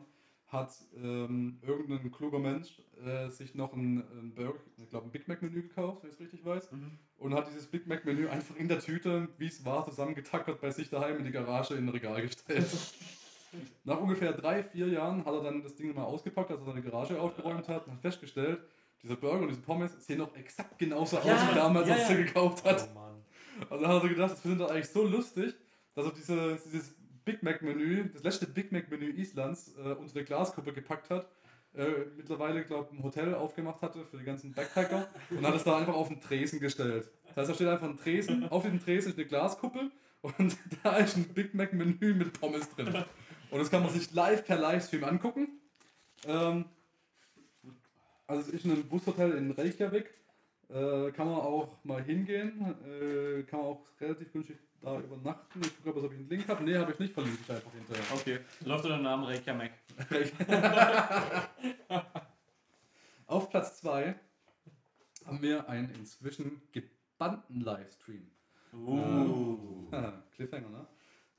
hat 0.48 0.72
ähm, 0.96 1.60
irgendein 1.62 2.12
kluger 2.12 2.40
Mensch 2.40 2.82
äh, 3.06 3.30
sich 3.30 3.54
noch 3.54 3.72
ein, 3.74 3.98
ein 4.00 4.34
Burger, 4.34 4.60
ich 4.78 4.90
glaube 4.90 5.08
ein 5.08 5.12
Big 5.12 5.28
Mac 5.28 5.44
Menü 5.44 5.62
gekauft, 5.62 6.02
wenn 6.02 6.10
ich 6.10 6.16
es 6.16 6.22
richtig 6.22 6.44
weiß, 6.44 6.72
Mhm. 6.72 6.98
und 7.20 7.36
hat 7.36 7.48
dieses 7.48 7.68
Big 7.68 7.86
Mac 7.86 8.04
Menü 8.04 8.28
einfach 8.28 8.56
in 8.56 8.68
der 8.68 8.80
Tüte, 8.80 9.30
wie 9.38 9.46
es 9.46 9.64
war, 9.64 9.86
zusammengetackert 9.86 10.60
bei 10.60 10.72
sich 10.72 10.90
daheim 10.90 11.20
in 11.20 11.26
die 11.26 11.32
Garage 11.32 11.76
in 11.76 11.86
ein 11.86 11.90
Regal 11.90 12.22
gestellt. 12.24 12.66
Nach 13.84 14.00
ungefähr 14.00 14.34
drei, 14.34 14.64
vier 14.64 14.88
Jahren 14.88 15.24
hat 15.26 15.34
er 15.34 15.44
dann 15.44 15.62
das 15.64 15.76
Ding 15.76 15.94
mal 15.94 16.04
ausgepackt, 16.04 16.50
als 16.52 16.62
er 16.62 16.66
seine 16.66 16.82
Garage 16.82 17.20
aufgeräumt 17.20 17.68
hat 17.68 17.86
und 17.88 17.94
hat 17.94 18.02
festgestellt, 18.02 18.60
dieser 19.02 19.16
Burger 19.16 19.44
und 19.44 19.50
diese 19.50 19.62
Pommes 19.62 20.06
sehen 20.06 20.20
noch 20.20 20.36
exakt 20.36 20.78
genauso 20.78 21.18
Ja, 21.18 21.22
aus 21.22 21.52
wie 21.52 21.56
damals, 21.56 21.88
ja, 21.88 21.96
als 21.96 22.10
er 22.10 22.20
ja. 22.20 22.26
gekauft 22.26 22.66
hat. 22.66 22.90
Oh 23.70 23.78
dann 23.78 23.88
hat 23.88 24.04
er 24.04 24.10
gedacht, 24.10 24.32
das 24.32 24.42
findet 24.42 24.62
er 24.62 24.72
eigentlich 24.72 24.90
so 24.90 25.06
lustig, 25.06 25.54
dass 25.96 26.06
er 26.06 26.12
diese, 26.12 26.60
dieses 26.66 26.96
Big 27.26 27.44
Mac 27.44 27.62
Menü, 27.62 28.10
das 28.14 28.24
letzte 28.24 28.48
Big 28.48 28.72
Mac 28.72 28.90
Menü 28.90 29.12
Islands, 29.12 29.76
äh, 29.78 29.94
unter 29.94 30.14
der 30.14 30.24
Glaskuppe 30.24 30.74
gepackt 30.74 31.10
hat. 31.10 31.28
Äh, 31.76 32.06
mittlerweile, 32.18 32.64
glaube 32.64 32.90
ich, 32.92 32.98
ein 32.98 33.04
Hotel 33.04 33.36
aufgemacht 33.36 33.82
hatte 33.84 34.04
für 34.04 34.18
die 34.18 34.24
ganzen 34.24 34.54
Backpacker 34.54 35.08
und 35.30 35.46
hat 35.46 35.54
es 35.54 35.64
da 35.64 35.78
einfach 35.78 35.94
auf 35.94 36.08
den 36.08 36.20
Tresen 36.20 36.60
gestellt. 36.60 37.12
Das 37.28 37.38
heißt, 37.38 37.50
da 37.50 37.54
steht 37.54 37.68
einfach 37.68 37.88
ein 37.88 37.98
Tresen, 37.98 38.50
auf 38.50 38.64
diesem 38.64 38.80
Tresen 38.80 39.12
ist 39.12 39.20
eine 39.20 39.28
Glaskuppel 39.28 39.92
und 40.22 40.58
da 40.84 40.98
ist 40.98 41.16
ein 41.16 41.26
Big 41.34 41.54
Mac 41.54 41.74
Menü 41.74 42.16
mit 42.16 42.40
Pommes 42.40 42.70
drin. 42.72 43.04
Und 43.52 43.60
das 43.60 43.70
kann 43.70 43.84
man 43.84 43.92
sich 43.92 44.12
live 44.14 44.46
per 44.46 44.58
Livestream 44.58 45.04
angucken. 45.04 45.60
Ähm, 46.26 46.66
also 48.30 48.42
es 48.42 48.50
ist 48.50 48.66
ein 48.66 48.88
Bushotel 48.88 49.32
in 49.32 49.50
Reykjavik. 49.52 50.14
Äh, 50.70 51.12
kann 51.12 51.28
man 51.28 51.40
auch 51.40 51.84
mal 51.84 52.04
hingehen. 52.04 52.76
Äh, 52.86 53.42
kann 53.44 53.60
man 53.60 53.70
auch 53.70 53.86
relativ 54.00 54.32
günstig 54.32 54.58
da 54.82 55.00
übernachten. 55.00 55.62
Ich 55.62 55.84
gucke, 55.84 56.04
ob 56.04 56.14
ich 56.14 56.20
einen 56.20 56.30
Link 56.30 56.48
habe. 56.48 56.64
Nee, 56.64 56.78
habe 56.78 56.92
ich 56.92 57.00
nicht, 57.00 57.14
verlinke 57.14 57.40
ich 57.44 57.52
einfach 57.52 57.74
hinterher. 57.74 58.04
Okay. 58.14 58.40
Läuft 58.62 58.86
unter 58.86 58.98
dem 58.98 59.04
Namen 59.04 59.24
Reykja 59.26 59.56
Mac. 59.56 59.72
Auf 63.26 63.50
Platz 63.50 63.82
2 63.82 64.14
haben 65.26 65.42
wir 65.42 65.68
einen 65.68 65.90
inzwischen 65.96 66.62
gebannten 66.72 67.62
Livestream. 67.62 68.30
Uh. 68.74 69.90
Cliffhanger, 70.36 70.70
ne? 70.70 70.86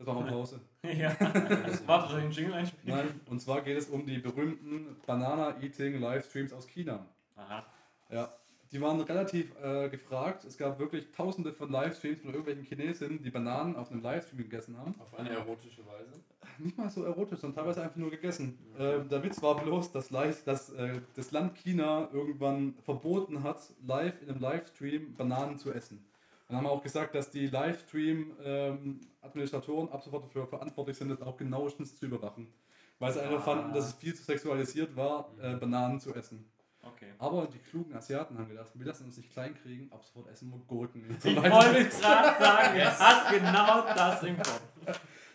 Das 0.01 0.07
war 0.07 0.15
mal 0.15 0.31
Pause. 0.31 0.59
ja. 0.83 1.15
Warte, 1.87 2.09
soll 2.09 2.21
ich 2.21 2.25
den 2.25 2.33
Jingle 2.33 2.55
einspielen? 2.55 2.97
Nein, 2.97 3.21
und 3.27 3.39
zwar 3.43 3.61
geht 3.61 3.77
es 3.77 3.91
um 3.91 4.07
die 4.07 4.17
berühmten 4.17 4.97
Banana-Eating-Livestreams 5.07 6.55
aus 6.55 6.67
China. 6.67 7.05
Aha. 7.37 7.67
Ja, 8.11 8.33
die 8.73 8.81
waren 8.81 8.99
relativ 9.03 9.53
äh, 9.63 9.91
gefragt. 9.91 10.45
Es 10.47 10.57
gab 10.57 10.79
wirklich 10.79 11.13
tausende 11.13 11.53
von 11.53 11.71
Livestreams 11.71 12.23
von 12.23 12.31
irgendwelchen 12.31 12.65
Chinesen, 12.65 13.23
die 13.23 13.31
Bananen 13.31 13.77
auf 13.77 13.91
einem 13.91 14.01
Livestream 14.01 14.39
gegessen 14.39 14.79
haben. 14.79 14.95
Auf 14.99 15.19
eine 15.19 15.29
erotische 15.29 15.85
Weise. 15.87 16.19
Nicht 16.57 16.79
mal 16.79 16.89
so 16.89 17.05
erotisch, 17.05 17.41
sondern 17.41 17.63
teilweise 17.63 17.83
einfach 17.83 17.97
nur 17.97 18.11
gegessen. 18.11 18.59
Äh, 18.79 19.01
der 19.01 19.23
Witz 19.23 19.43
war 19.43 19.63
bloß, 19.63 19.93
dass, 19.93 20.11
live, 20.11 20.45
dass 20.45 20.71
äh, 20.71 21.03
das 21.15 21.31
Land 21.31 21.57
China 21.57 22.09
irgendwann 22.11 22.73
verboten 22.85 23.43
hat, 23.43 23.61
live 23.87 24.23
in 24.23 24.31
einem 24.31 24.41
Livestream 24.41 25.15
Bananen 25.15 25.59
zu 25.59 25.71
essen. 25.75 26.03
Und 26.51 26.57
haben 26.57 26.67
auch 26.67 26.83
gesagt, 26.83 27.15
dass 27.15 27.31
die 27.31 27.47
Livestream-Administratoren 27.47 29.89
ab 29.93 30.03
sofort 30.03 30.25
dafür 30.25 30.47
verantwortlich 30.49 30.97
sind, 30.99 31.09
das 31.11 31.23
auch 31.23 31.37
genauestens 31.37 31.95
zu 31.97 32.07
überwachen. 32.07 32.53
Weil 32.99 33.13
sie 33.13 33.21
einfach 33.21 33.39
Ah. 33.39 33.43
fanden, 33.43 33.73
dass 33.73 33.87
es 33.87 33.93
viel 33.95 34.13
zu 34.15 34.25
sexualisiert 34.25 34.97
war, 34.97 35.31
äh, 35.41 35.55
Bananen 35.55 36.01
zu 36.01 36.13
essen. 36.15 36.45
Okay. 36.83 37.13
Aber 37.19 37.47
die 37.47 37.59
klugen 37.59 37.95
Asiaten 37.95 38.37
haben 38.39 38.49
gedacht, 38.49 38.71
wir 38.75 38.85
lassen 38.87 39.05
uns 39.05 39.17
nicht 39.17 39.31
klein 39.33 39.55
kriegen, 39.55 39.93
ab 39.93 40.03
sofort 40.05 40.29
essen 40.33 40.51
wir 40.51 40.59
Gurken. 40.67 41.05
Ich 41.19 41.25
wollte 41.37 41.89
gerade 41.89 42.43
sagen, 42.43 42.77
er 42.79 42.99
hat 42.99 43.31
genau 43.33 43.83
das 43.95 44.23
im 44.25 44.37
Kopf. 44.37 44.61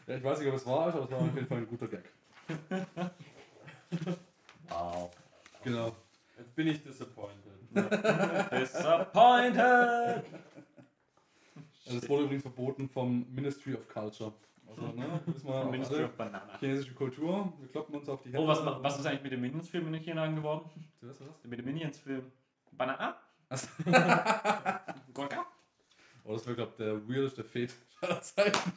Ja, 0.07 0.17
ich 0.17 0.23
weiß 0.23 0.39
nicht, 0.39 0.49
ob 0.49 0.55
es 0.55 0.65
wahr 0.65 0.89
ist, 0.89 0.95
aber 0.95 1.05
es 1.05 1.11
war 1.11 1.19
auf 1.19 1.33
jeden 1.33 1.47
Fall 1.47 1.57
ein 1.59 1.67
guter 1.67 1.87
Gag. 1.87 2.03
Wow. 4.69 5.11
Genau. 5.63 5.95
Jetzt 6.37 6.53
bin 6.55 6.67
ich 6.67 6.83
disappointed. 6.83 7.41
Disappointed! 8.51 10.23
Also 11.85 11.99
es 11.99 12.09
wurde 12.09 12.23
übrigens 12.23 12.43
verboten 12.43 12.89
vom 12.89 13.25
Ministry 13.33 13.73
of 13.75 13.87
Culture. 13.87 14.33
Also, 14.67 14.81
ne, 14.87 15.21
wissen 15.27 15.47
wir 15.47 15.65
Ministry 15.65 16.03
of 16.03 16.11
Banana. 16.13 16.57
chinesische 16.59 16.93
Kultur, 16.93 17.53
wir 17.59 17.67
kloppen 17.69 17.95
uns 17.95 18.09
auf 18.09 18.21
die 18.23 18.29
Hände. 18.29 18.39
Oh, 18.41 18.47
was, 18.47 18.65
was 18.65 18.99
ist 18.99 19.05
eigentlich 19.05 19.23
mit 19.23 19.31
dem 19.31 19.41
Minions-Film 19.41 19.93
in 19.93 20.01
China 20.01 20.25
geworden? 20.27 20.69
Was, 21.01 21.19
was? 21.21 21.27
Mit 21.43 21.59
dem 21.59 21.65
Minions-Film? 21.65 22.23
Banana? 22.71 23.15
Gurka? 25.13 25.45
Oh, 26.27 26.33
das 26.33 26.43
wäre, 26.47 26.55
glaube 26.55 26.71
ich, 26.71 26.77
der 26.77 27.07
weirdeste 27.07 27.43
Fetisch 27.43 27.75
aller 28.01 28.19
Zeiten. 28.19 28.71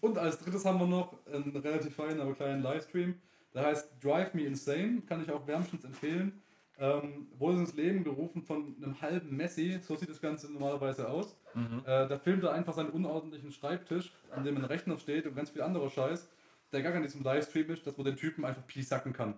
Und 0.00 0.16
als 0.16 0.38
drittes 0.38 0.64
haben 0.64 0.78
wir 0.78 0.86
noch 0.86 1.12
einen 1.26 1.56
relativ 1.56 1.96
feinen, 1.96 2.20
aber 2.20 2.34
kleinen 2.34 2.62
Livestream. 2.62 3.20
Der 3.52 3.64
heißt 3.64 3.94
Drive 4.00 4.32
Me 4.32 4.42
Insane, 4.44 5.02
kann 5.08 5.20
ich 5.20 5.30
auch 5.32 5.44
wärmstens 5.48 5.82
empfehlen. 5.82 6.40
Ähm, 6.80 7.26
wurde 7.38 7.58
ins 7.58 7.74
Leben 7.74 8.04
gerufen 8.04 8.42
von 8.42 8.74
einem 8.82 8.98
halben 9.02 9.36
Messi, 9.36 9.78
so 9.86 9.96
sieht 9.96 10.08
das 10.08 10.20
Ganze 10.20 10.50
normalerweise 10.50 11.08
aus. 11.10 11.36
Mhm. 11.54 11.80
Äh, 11.84 12.08
da 12.08 12.18
filmt 12.18 12.42
er 12.42 12.52
einfach 12.52 12.72
seinen 12.72 12.88
unordentlichen 12.88 13.52
Schreibtisch, 13.52 14.12
an 14.34 14.44
dem 14.44 14.56
ein 14.56 14.64
Rechner 14.64 14.96
steht 14.98 15.26
und 15.26 15.36
ganz 15.36 15.50
viel 15.50 15.60
anderer 15.60 15.90
Scheiß. 15.90 16.26
Der 16.72 16.82
gar 16.82 16.94
an 16.94 17.02
diesem 17.02 17.22
Livestream 17.22 17.68
ist, 17.70 17.86
dass 17.86 17.96
man 17.98 18.06
den 18.06 18.16
Typen 18.16 18.44
einfach 18.46 18.66
piesacken 18.66 19.12
kann. 19.12 19.34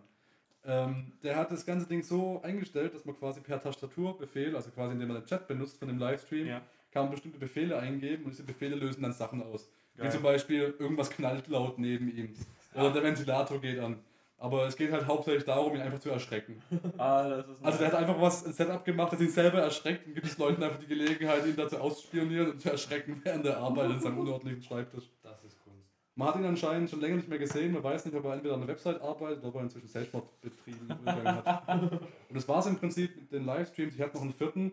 Ähm, 0.64 1.12
der 1.24 1.34
hat 1.36 1.50
das 1.50 1.66
ganze 1.66 1.88
Ding 1.88 2.02
so 2.04 2.40
eingestellt, 2.42 2.94
dass 2.94 3.04
man 3.04 3.16
quasi 3.18 3.40
per 3.40 3.60
Tastaturbefehl, 3.60 4.54
also 4.54 4.70
quasi 4.70 4.92
indem 4.92 5.08
man 5.08 5.16
den 5.16 5.26
Chat 5.26 5.48
benutzt 5.48 5.78
von 5.78 5.88
dem 5.88 5.98
Livestream, 5.98 6.46
Ja. 6.46 6.60
kann 6.92 7.04
man 7.06 7.10
bestimmte 7.12 7.38
Befehle 7.40 7.76
eingeben 7.76 8.24
und 8.24 8.30
diese 8.30 8.44
Befehle 8.44 8.76
lösen 8.76 9.02
dann 9.02 9.12
Sachen 9.12 9.42
aus. 9.42 9.68
Wie 9.96 10.02
Geil. 10.02 10.12
zum 10.12 10.22
Beispiel, 10.22 10.74
irgendwas 10.78 11.10
knallt 11.10 11.48
laut 11.48 11.78
neben 11.78 12.08
ihm. 12.16 12.34
Oder 12.74 12.92
der 12.92 13.02
Ventilator 13.02 13.60
geht 13.60 13.80
an. 13.80 13.96
Aber 14.42 14.66
es 14.66 14.76
geht 14.76 14.90
halt 14.90 15.06
hauptsächlich 15.06 15.44
darum, 15.44 15.72
ihn 15.76 15.80
einfach 15.80 16.00
zu 16.00 16.10
erschrecken. 16.10 16.60
Ah, 16.98 17.28
das 17.28 17.48
ist 17.48 17.64
Also 17.64 17.78
der 17.78 17.86
hat 17.88 17.94
einfach 17.94 18.20
was, 18.20 18.44
ein 18.44 18.52
Setup 18.52 18.84
gemacht, 18.84 19.12
das 19.12 19.20
ihn 19.20 19.30
selber 19.30 19.60
erschreckt 19.60 20.04
und 20.04 20.14
gibt 20.14 20.26
es 20.26 20.36
Leuten 20.36 20.60
einfach 20.64 20.80
die 20.80 20.88
Gelegenheit, 20.88 21.46
ihn 21.46 21.54
dazu 21.54 21.78
auszuspionieren 21.78 22.50
und 22.50 22.60
zu 22.60 22.70
erschrecken, 22.70 23.20
während 23.24 23.46
er 23.46 23.58
arbeitet 23.58 23.92
in 23.92 24.00
seinem 24.00 24.18
unordentlichen 24.18 24.64
Schreibtisch. 24.64 25.04
Das 25.22 25.44
ist 25.44 25.62
Kunst. 25.62 25.86
Man 26.16 26.26
hat 26.26 26.36
ihn 26.36 26.44
anscheinend 26.44 26.90
schon 26.90 27.00
länger 27.00 27.16
nicht 27.16 27.28
mehr 27.28 27.38
gesehen, 27.38 27.72
man 27.72 27.84
weiß 27.84 28.04
nicht, 28.04 28.16
ob 28.16 28.24
er 28.24 28.34
entweder 28.34 28.54
an 28.54 28.60
der 28.62 28.68
Website 28.68 29.00
arbeitet 29.00 29.38
oder 29.38 29.48
ob 29.48 29.54
er 29.54 29.60
inzwischen 29.62 29.86
Selbstmord 29.86 30.40
betrieben 30.40 30.88
hat. 31.24 31.68
Und 31.92 32.34
das 32.34 32.48
war 32.48 32.58
es 32.58 32.66
im 32.66 32.76
Prinzip 32.76 33.14
mit 33.14 33.30
den 33.30 33.46
Livestreams. 33.46 33.94
Ich 33.94 34.00
hatte 34.00 34.16
noch 34.16 34.22
einen 34.22 34.34
vierten, 34.34 34.72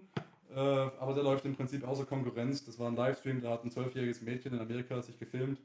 äh, 0.55 0.59
aber 0.59 1.13
der 1.13 1.23
läuft 1.23 1.45
im 1.45 1.55
Prinzip 1.55 1.87
außer 1.87 2.05
Konkurrenz. 2.05 2.65
Das 2.65 2.79
war 2.79 2.87
ein 2.87 2.95
Livestream, 2.95 3.39
da 3.39 3.51
hat 3.51 3.63
ein 3.63 3.69
zwölfjähriges 3.69 4.23
Mädchen 4.23 4.53
in 4.53 4.61
Amerika 4.61 4.99
sich 5.03 5.19
gefilmt, 5.19 5.59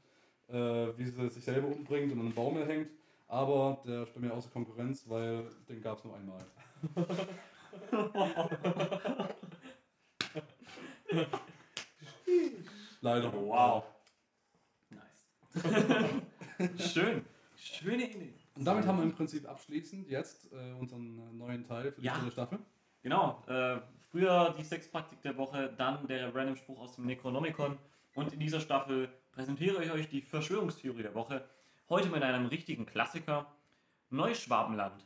äh, 0.49 0.55
wie 0.55 1.07
sie 1.07 1.31
sich 1.31 1.45
selber 1.45 1.69
umbringt 1.69 2.13
und 2.13 2.19
an 2.19 2.27
einem 2.27 2.35
Baum 2.35 2.59
hängt. 2.59 2.89
Aber 3.29 3.83
der 3.87 4.07
steht 4.07 4.23
mir 4.23 4.33
außer 4.33 4.51
Konkurrenz, 4.51 5.09
weil 5.09 5.49
den 5.69 5.81
gab 5.81 5.99
es 5.99 6.05
nur 6.05 6.17
einmal. 6.17 6.45
Leider. 13.01 13.33
Wow. 13.33 13.85
Nice. 14.91 15.29
Schön. 16.93 17.25
Schöne 17.57 18.11
Idee. 18.11 18.35
Und 18.57 18.65
damit 18.65 18.87
haben 18.87 18.99
wir 18.99 19.05
im 19.05 19.13
Prinzip 19.13 19.49
abschließend 19.49 20.09
jetzt 20.09 20.53
äh, 20.53 20.73
unseren 20.79 21.37
neuen 21.37 21.65
Teil 21.65 21.93
für 21.93 22.01
die 22.01 22.07
Ja. 22.07 22.15
dritte 22.19 22.31
Staffel. 22.33 22.59
Genau, 23.03 23.43
äh, 23.49 23.79
früher 24.11 24.55
die 24.59 24.65
Sexpraktik 24.65 25.21
der 25.23 25.37
Woche, 25.37 25.75
dann 25.77 26.07
der 26.07 26.35
random 26.35 26.57
Spruch 26.57 26.81
aus 26.81 26.95
dem 26.95 27.05
Necronomicon 27.07 27.77
und 28.15 28.33
in 28.33 28.41
dieser 28.41 28.61
Staffel 28.61 29.11
präsentiere 29.33 29.85
ich 29.85 29.91
euch 29.91 30.09
die 30.09 30.23
Verschwörungstheorie 30.23 31.03
der 31.03 31.15
Woche. 31.15 31.45
Heute 31.91 32.09
mit 32.09 32.23
einem 32.23 32.47
richtigen 32.47 32.87
Klassiker, 32.87 33.47
Neuschwabenland. 34.09 35.05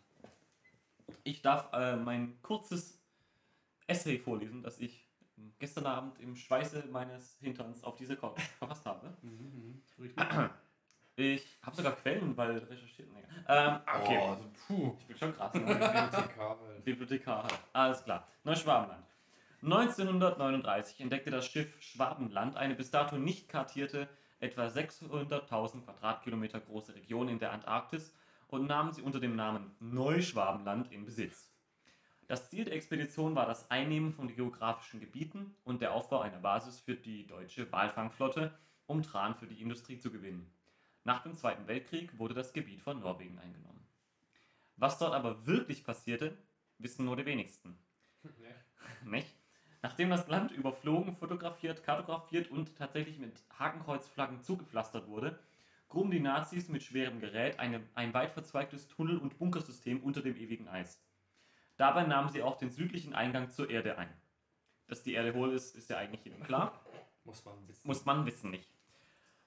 Ich 1.25 1.43
darf 1.43 1.73
äh, 1.73 1.97
mein 1.97 2.41
kurzes 2.41 3.03
Essay 3.89 4.17
vorlesen, 4.17 4.63
das 4.63 4.79
ich 4.79 5.09
gestern 5.59 5.87
Abend 5.87 6.21
im 6.21 6.37
Schweiße 6.37 6.87
meines 6.93 7.37
Hinterns 7.41 7.83
auf 7.83 7.97
diese 7.97 8.17
Couch 8.17 8.41
verfasst 8.59 8.87
habe. 8.87 9.13
Mhm, 9.23 9.83
richtig. 9.99 10.25
Ich 11.21 11.59
habe 11.63 11.75
sogar 11.75 11.97
Quellen, 11.97 12.37
weil 12.37 12.59
recherchiert. 12.59 13.13
Nee. 13.13 13.25
Ähm, 13.49 13.81
okay. 13.93 14.19
Oh, 14.21 14.29
also, 14.29 14.45
puh. 14.69 14.97
Ich 15.01 15.07
bin 15.09 15.17
schon 15.17 15.35
krass. 15.35 15.51
Oh? 15.53 15.59
Bibliothekar. 15.59 16.59
Bibliothekar. 16.85 17.49
Alles 17.73 18.05
klar. 18.05 18.29
Neuschwabenland. 18.45 19.05
1939 19.63 21.01
entdeckte 21.01 21.33
das 21.33 21.45
Schiff 21.47 21.83
Schwabenland 21.83 22.57
eine 22.57 22.77
bis 22.77 22.93
dato 22.93 23.19
nicht 23.19 23.49
kartierte, 23.49 24.09
etwa 24.41 24.67
600.000 24.67 25.83
Quadratkilometer 25.85 26.61
große 26.61 26.95
Region 26.95 27.29
in 27.29 27.39
der 27.39 27.53
Antarktis 27.53 28.15
und 28.49 28.67
nahm 28.67 28.93
sie 28.93 29.03
unter 29.03 29.21
dem 29.21 29.37
Namen 29.37 29.71
Neuschwabenland 29.81 30.91
in 30.93 31.05
Besitz. 31.05 31.53
Das 32.27 32.51
Ziel 32.51 32.65
der 32.65 32.75
Expedition 32.75 33.35
war 33.35 33.47
das 33.47 33.71
Einnehmen 33.71 34.13
von 34.13 34.29
geografischen 34.29 35.01
Gebieten 35.01 35.55
und 35.65 35.81
der 35.81 35.95
Aufbau 35.95 36.21
einer 36.21 36.41
Basis 36.41 36.79
für 36.79 36.95
die 36.95 37.27
deutsche 37.27 37.71
Walfangflotte, 37.73 38.53
um 38.87 39.03
Tran 39.03 39.35
für 39.35 39.47
die 39.47 39.63
Industrie 39.63 39.99
zu 39.99 40.11
gewinnen. 40.11 40.53
Nach 41.05 41.23
dem 41.23 41.35
Zweiten 41.35 41.67
Weltkrieg 41.67 42.19
wurde 42.19 42.35
das 42.35 42.53
Gebiet 42.53 42.83
von 42.83 43.01
Norwegen 43.01 43.39
eingenommen. 43.39 43.87
Was 44.77 44.99
dort 44.99 45.15
aber 45.15 45.47
wirklich 45.47 45.85
passierte, 45.85 46.37
wissen 46.77 47.07
nur 47.07 47.17
die 47.17 47.25
wenigsten. 47.25 47.79
Nicht? 49.05 49.38
Nachdem 49.83 50.11
das 50.11 50.27
Land 50.29 50.51
überflogen, 50.51 51.17
fotografiert, 51.17 51.85
kartografiert 51.85 52.51
und 52.51 52.77
tatsächlich 52.77 53.19
mit 53.19 53.33
Hakenkreuzflaggen 53.59 54.43
zugepflastert 54.43 55.07
wurde, 55.09 55.39
gruben 55.89 56.11
die 56.11 56.21
Nazis 56.21 56.69
mit 56.69 56.83
schwerem 56.83 57.21
Gerät 57.21 57.59
eine, 57.59 57.83
ein 57.95 58.13
weit 58.13 58.33
verzweigtes 58.33 58.89
Tunnel- 58.89 59.19
und 59.19 59.39
Bunkersystem 59.39 60.03
unter 60.03 60.21
dem 60.21 60.37
ewigen 60.37 60.69
Eis. 60.69 61.01
Dabei 61.77 62.05
nahmen 62.05 62.29
sie 62.29 62.43
auch 62.43 62.57
den 62.57 62.71
südlichen 62.71 63.15
Eingang 63.15 63.51
zur 63.51 63.71
Erde 63.71 63.99
ein. 63.99 64.13
Dass 64.89 65.03
die 65.03 65.13
Erde 65.13 65.33
hohl 65.35 65.53
ist, 65.53 65.77
ist 65.77 65.91
ja 65.91 65.99
eigentlich 65.99 66.25
jedem 66.25 66.43
klar. 66.43 66.81
Muss 67.25 67.45
man 67.45 67.55
wissen. 67.69 67.87
Muss 67.87 68.05
man 68.05 68.27
wissen 68.27 68.51
nicht. 68.51 68.69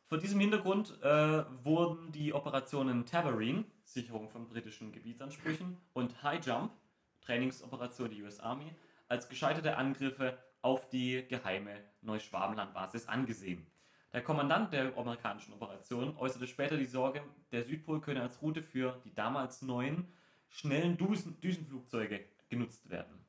Vor 0.05 0.17
diesem 0.17 0.39
Hintergrund 0.39 1.01
äh, 1.01 1.43
wurden 1.63 2.11
die 2.11 2.33
Operationen 2.33 3.05
Tabarine, 3.05 3.65
Sicherung 3.83 4.29
von 4.29 4.47
britischen 4.47 4.91
Gebietsansprüchen, 4.91 5.77
und 5.93 6.21
High 6.23 6.45
Jump, 6.45 6.71
Trainingsoperation 7.21 8.09
der 8.09 8.23
US 8.23 8.39
Army, 8.39 8.73
als 9.11 9.27
gescheiterte 9.27 9.75
Angriffe 9.75 10.37
auf 10.61 10.87
die 10.89 11.27
geheime 11.27 11.75
Neuschwabenland-Basis 12.01 13.07
angesehen. 13.07 13.67
Der 14.13 14.23
Kommandant 14.23 14.71
der 14.71 14.97
amerikanischen 14.97 15.53
Operation 15.53 16.15
äußerte 16.17 16.47
später 16.47 16.77
die 16.77 16.85
Sorge, 16.85 17.21
der 17.51 17.63
Südpol 17.63 17.99
könne 17.99 18.21
als 18.21 18.41
Route 18.41 18.63
für 18.63 19.01
die 19.03 19.13
damals 19.13 19.61
neuen, 19.61 20.07
schnellen 20.49 20.97
Düsen 20.97 21.39
Düsenflugzeuge 21.41 22.21
genutzt 22.49 22.89
werden. 22.89 23.25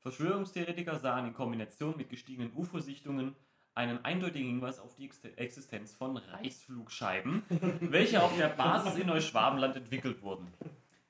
Verschwörungstheoretiker 0.00 0.98
sahen 0.98 1.28
in 1.28 1.34
Kombination 1.34 1.96
mit 1.96 2.10
gestiegenen 2.10 2.52
UFO-Sichtungen 2.54 3.34
einen 3.74 4.04
eindeutigen 4.04 4.48
Hinweis 4.48 4.80
auf 4.80 4.94
die 4.96 5.06
Ex- 5.06 5.24
Existenz 5.36 5.94
von 5.94 6.18
Reichsflugscheiben, 6.18 7.42
welche 7.80 8.22
auf 8.22 8.36
der 8.36 8.48
Basis 8.48 8.96
in 8.96 9.06
Neuschwabenland 9.06 9.76
entwickelt 9.76 10.20
wurden. 10.22 10.52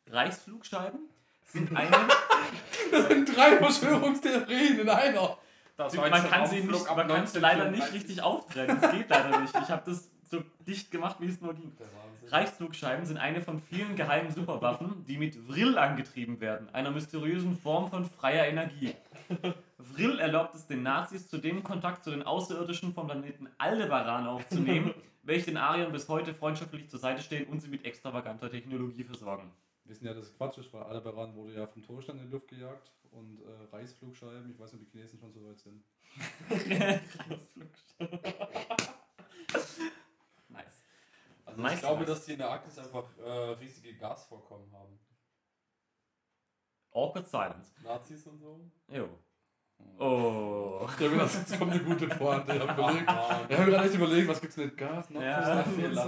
Reichsflugscheiben 0.06 1.00
sind 1.44 1.76
eine, 1.76 1.90
Das 2.90 3.08
sind 3.08 3.36
drei 3.36 3.56
Verschwörungstheorien 3.56 4.80
in 4.80 4.88
einer. 4.88 5.38
Das 5.76 5.94
man 5.96 6.12
kann 6.12 6.46
sie 6.46 6.60
nicht, 6.60 6.96
man 6.96 7.08
kann 7.08 7.24
es 7.24 7.34
leider 7.34 7.70
nicht 7.70 7.92
richtig 7.92 8.22
auftrennen. 8.22 8.78
Es 8.80 8.90
geht 8.90 9.08
leider 9.08 9.40
nicht. 9.40 9.54
Ich 9.54 9.70
habe 9.70 9.82
das 9.86 10.10
so 10.30 10.42
dicht 10.66 10.90
gemacht, 10.90 11.16
wie 11.20 11.28
es 11.28 11.40
nur 11.40 11.54
ging. 11.54 11.72
Reichsflugscheiben 12.28 13.04
sind 13.04 13.18
eine 13.18 13.40
von 13.40 13.60
vielen 13.60 13.96
geheimen 13.96 14.30
Superwaffen, 14.30 15.04
die 15.06 15.18
mit 15.18 15.36
Vril 15.48 15.76
angetrieben 15.76 16.40
werden, 16.40 16.68
einer 16.72 16.90
mysteriösen 16.90 17.56
Form 17.56 17.90
von 17.90 18.04
freier 18.04 18.46
Energie. 18.46 18.94
Vril 19.78 20.18
erlaubt 20.18 20.54
es 20.54 20.66
den 20.66 20.82
Nazis, 20.82 21.28
zudem 21.28 21.62
Kontakt 21.62 22.04
zu 22.04 22.10
den 22.10 22.22
Außerirdischen 22.22 22.94
vom 22.94 23.06
Planeten 23.06 23.48
Aldebaran 23.58 24.26
aufzunehmen, 24.26 24.94
welche 25.22 25.46
den 25.46 25.56
Ariern 25.56 25.92
bis 25.92 26.08
heute 26.08 26.34
freundschaftlich 26.34 26.88
zur 26.88 27.00
Seite 27.00 27.22
stehen 27.22 27.46
und 27.48 27.60
sie 27.60 27.68
mit 27.68 27.84
extravaganter 27.84 28.50
Technologie 28.50 29.04
versorgen. 29.04 29.50
Wir 29.92 29.96
wissen 29.96 30.06
ja, 30.06 30.14
dass 30.14 30.24
es 30.24 30.34
Quatsch 30.34 30.56
ist, 30.56 30.72
weil 30.72 30.84
Aldebaran 30.84 31.36
wurde 31.36 31.52
ja 31.52 31.66
vom 31.66 31.82
Todesstand 31.82 32.18
in 32.18 32.24
die 32.28 32.32
Luft 32.32 32.48
gejagt 32.48 32.90
und 33.10 33.42
äh, 33.42 33.64
Reichsflugscheiben, 33.76 34.50
ich 34.50 34.58
weiß 34.58 34.72
nicht, 34.72 34.80
ob 34.80 34.86
die 34.90 34.96
Chinesen 34.96 35.18
schon 35.18 35.30
so 35.34 35.46
weit 35.46 35.58
sind. 35.58 35.84
nice. 40.48 40.82
Also 41.44 41.60
Nice, 41.60 41.74
ich 41.74 41.80
glaube, 41.80 41.98
nice. 41.98 42.06
dass 42.08 42.24
die 42.24 42.32
in 42.32 42.38
der 42.38 42.48
Arktis 42.48 42.78
einfach 42.78 43.04
äh, 43.18 43.30
riesige 43.60 43.94
Gasvorkommen 43.98 44.72
haben. 44.72 44.98
Awkward 46.92 47.28
Silence. 47.28 47.72
Nazis 47.84 48.26
und 48.26 48.38
so. 48.38 48.62
Jo. 48.88 49.10
Oh. 49.98 50.86
Ich 50.86 50.92
habe 51.00 51.10
gedacht, 51.10 51.34
jetzt 51.34 51.58
kommt 51.58 51.72
eine 51.72 51.82
gute 51.82 52.08
Pointe. 52.08 52.54
Ich 52.54 52.60
habe 52.66 52.72
überlegt, 52.80 53.06
wir 53.06 53.58
haben 53.58 53.66
gerade 53.66 53.84
echt 53.84 53.94
überlegt, 53.94 54.26
was 54.28 54.40
gibt's 54.40 54.56
mit 54.56 54.74
Gas? 54.74 55.10
noch? 55.10 55.20
Ja, 55.20 55.66
Was 55.66 55.76
ihr 55.76 55.90
ist, 55.90 55.98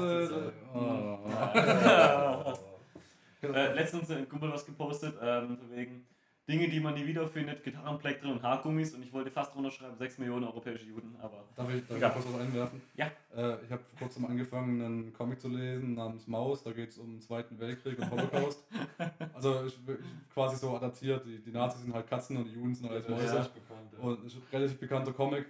lacht 3.49 3.70
äh, 3.70 3.74
letztens 3.74 4.11
ein 4.11 4.28
Kumpel 4.28 4.51
was 4.53 4.64
gepostet, 4.66 5.14
ähm, 5.22 5.59
wegen 5.70 6.07
Dinge, 6.47 6.68
die 6.68 6.78
man 6.78 6.92
nie 6.92 7.07
wiederfindet, 7.07 7.64
Gitarrenplektren 7.64 8.30
und 8.32 8.42
Haargummis 8.42 8.95
und 8.95 9.03
ich 9.03 9.11
wollte 9.14 9.30
fast 9.30 9.57
runterschreiben, 9.57 9.97
6 9.97 10.18
Millionen 10.18 10.45
europäische 10.45 10.84
Juden, 10.84 11.16
aber 11.18 11.42
Darf 11.57 11.72
ich, 11.72 11.80
darf 11.86 11.97
ich 11.97 12.03
Ja. 12.03 12.11
kurz 12.11 12.26
was 12.26 12.38
einwerfen? 12.40 12.82
Ja. 12.97 13.07
Äh, 13.34 13.64
ich 13.64 13.70
habe 13.70 13.82
vor 13.82 13.99
kurzem 13.99 14.26
angefangen, 14.26 14.82
einen 14.82 15.12
Comic 15.14 15.40
zu 15.40 15.49
lesen 15.49 15.95
namens 15.95 16.26
Maus. 16.26 16.62
Da 16.62 16.72
geht 16.72 16.90
es 16.90 16.99
um 16.99 17.12
den 17.12 17.20
Zweiten 17.22 17.59
Weltkrieg 17.59 17.99
und 17.99 18.11
Holocaust. 18.11 18.62
also 19.32 19.64
ich, 19.64 19.74
ich, 19.88 19.97
quasi 20.34 20.57
so 20.57 20.76
adaptiert. 20.76 21.24
Die, 21.24 21.38
die 21.42 21.51
Nazis 21.51 21.80
sind 21.80 21.95
halt 21.95 22.07
Katzen 22.09 22.36
und 22.36 22.45
die 22.45 22.53
Juden 22.53 22.74
sind 22.74 22.90
halt 22.90 23.09
Mäuse. 23.09 23.24
das 23.34 23.47
ist 23.47 23.55
bekannt, 23.55 23.92
ja. 23.97 23.99
Und 24.01 24.26
ist 24.26 24.36
ein 24.36 24.42
relativ 24.53 24.78
bekannter 24.78 25.12
Comic. 25.14 25.47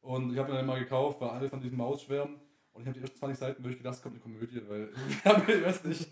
Und 0.00 0.32
ich 0.32 0.38
habe 0.40 0.50
ihn 0.50 0.56
dann 0.56 0.66
mal 0.66 0.80
gekauft, 0.80 1.20
weil 1.20 1.30
alle 1.30 1.48
von 1.48 1.60
diesem 1.60 1.78
Maus 1.78 2.02
schwärmen. 2.02 2.40
Und 2.72 2.82
ich 2.82 2.88
habe 2.88 2.98
die 2.98 3.02
ersten 3.02 3.18
20 3.18 3.38
Seiten 3.38 3.62
wirklich 3.62 3.78
gedacht, 3.78 3.94
es 3.94 4.02
kommt 4.02 4.14
eine 4.14 4.22
Komödie, 4.22 4.62
weil 4.68 4.90
ich 5.48 5.64
weiß 5.64 5.84
nicht. 5.84 6.10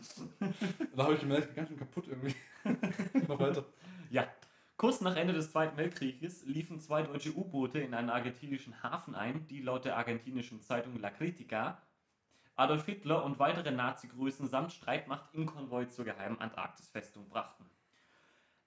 Da 0.94 1.04
habe 1.04 1.14
ich 1.14 1.20
gemerkt, 1.20 1.42
ich 1.42 1.48
bin 1.48 1.56
ganz 1.56 1.68
schön 1.68 1.78
kaputt 1.78 2.08
irgendwie. 2.08 2.34
Noch 3.28 3.38
weiter. 3.38 3.64
ja. 4.10 4.28
Kurz 4.76 5.02
nach 5.02 5.14
Ende 5.14 5.34
des 5.34 5.52
Zweiten 5.52 5.76
Weltkrieges 5.76 6.46
liefen 6.46 6.80
zwei 6.80 7.02
deutsche 7.02 7.36
U-Boote 7.36 7.80
in 7.80 7.92
einen 7.92 8.08
argentinischen 8.08 8.82
Hafen 8.82 9.14
ein, 9.14 9.46
die 9.46 9.60
laut 9.60 9.84
der 9.84 9.98
argentinischen 9.98 10.62
Zeitung 10.62 10.98
La 10.98 11.10
Critica 11.10 11.82
Adolf 12.60 12.84
Hitler 12.84 13.24
und 13.24 13.38
weitere 13.38 13.70
Nazi-Größen 13.70 14.46
samt 14.46 14.72
Streitmacht 14.72 15.34
im 15.34 15.46
Konvoi 15.46 15.86
zur 15.86 16.04
geheimen 16.04 16.38
Antarktisfestung 16.38 17.26
brachten. 17.30 17.64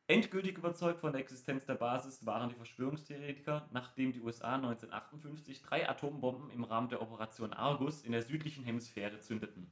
Endgültig 0.08 0.58
überzeugt 0.58 1.00
von 1.00 1.14
der 1.14 1.22
Existenz 1.22 1.66
der 1.66 1.76
Basis 1.76 2.26
waren 2.26 2.50
die 2.50 2.56
Verschwörungstheoretiker, 2.56 3.70
nachdem 3.72 4.12
die 4.12 4.20
USA 4.20 4.56
1958 4.56 5.62
drei 5.62 5.90
Atombomben 5.90 6.52
im 6.52 6.66
Rahmen 6.66 6.90
der 6.90 7.02
Operation 7.02 7.54
Argus 7.54 8.02
in 8.02 8.12
der 8.12 8.22
südlichen 8.22 8.66
Hemisphäre 8.66 9.22
zündeten. 9.22 9.72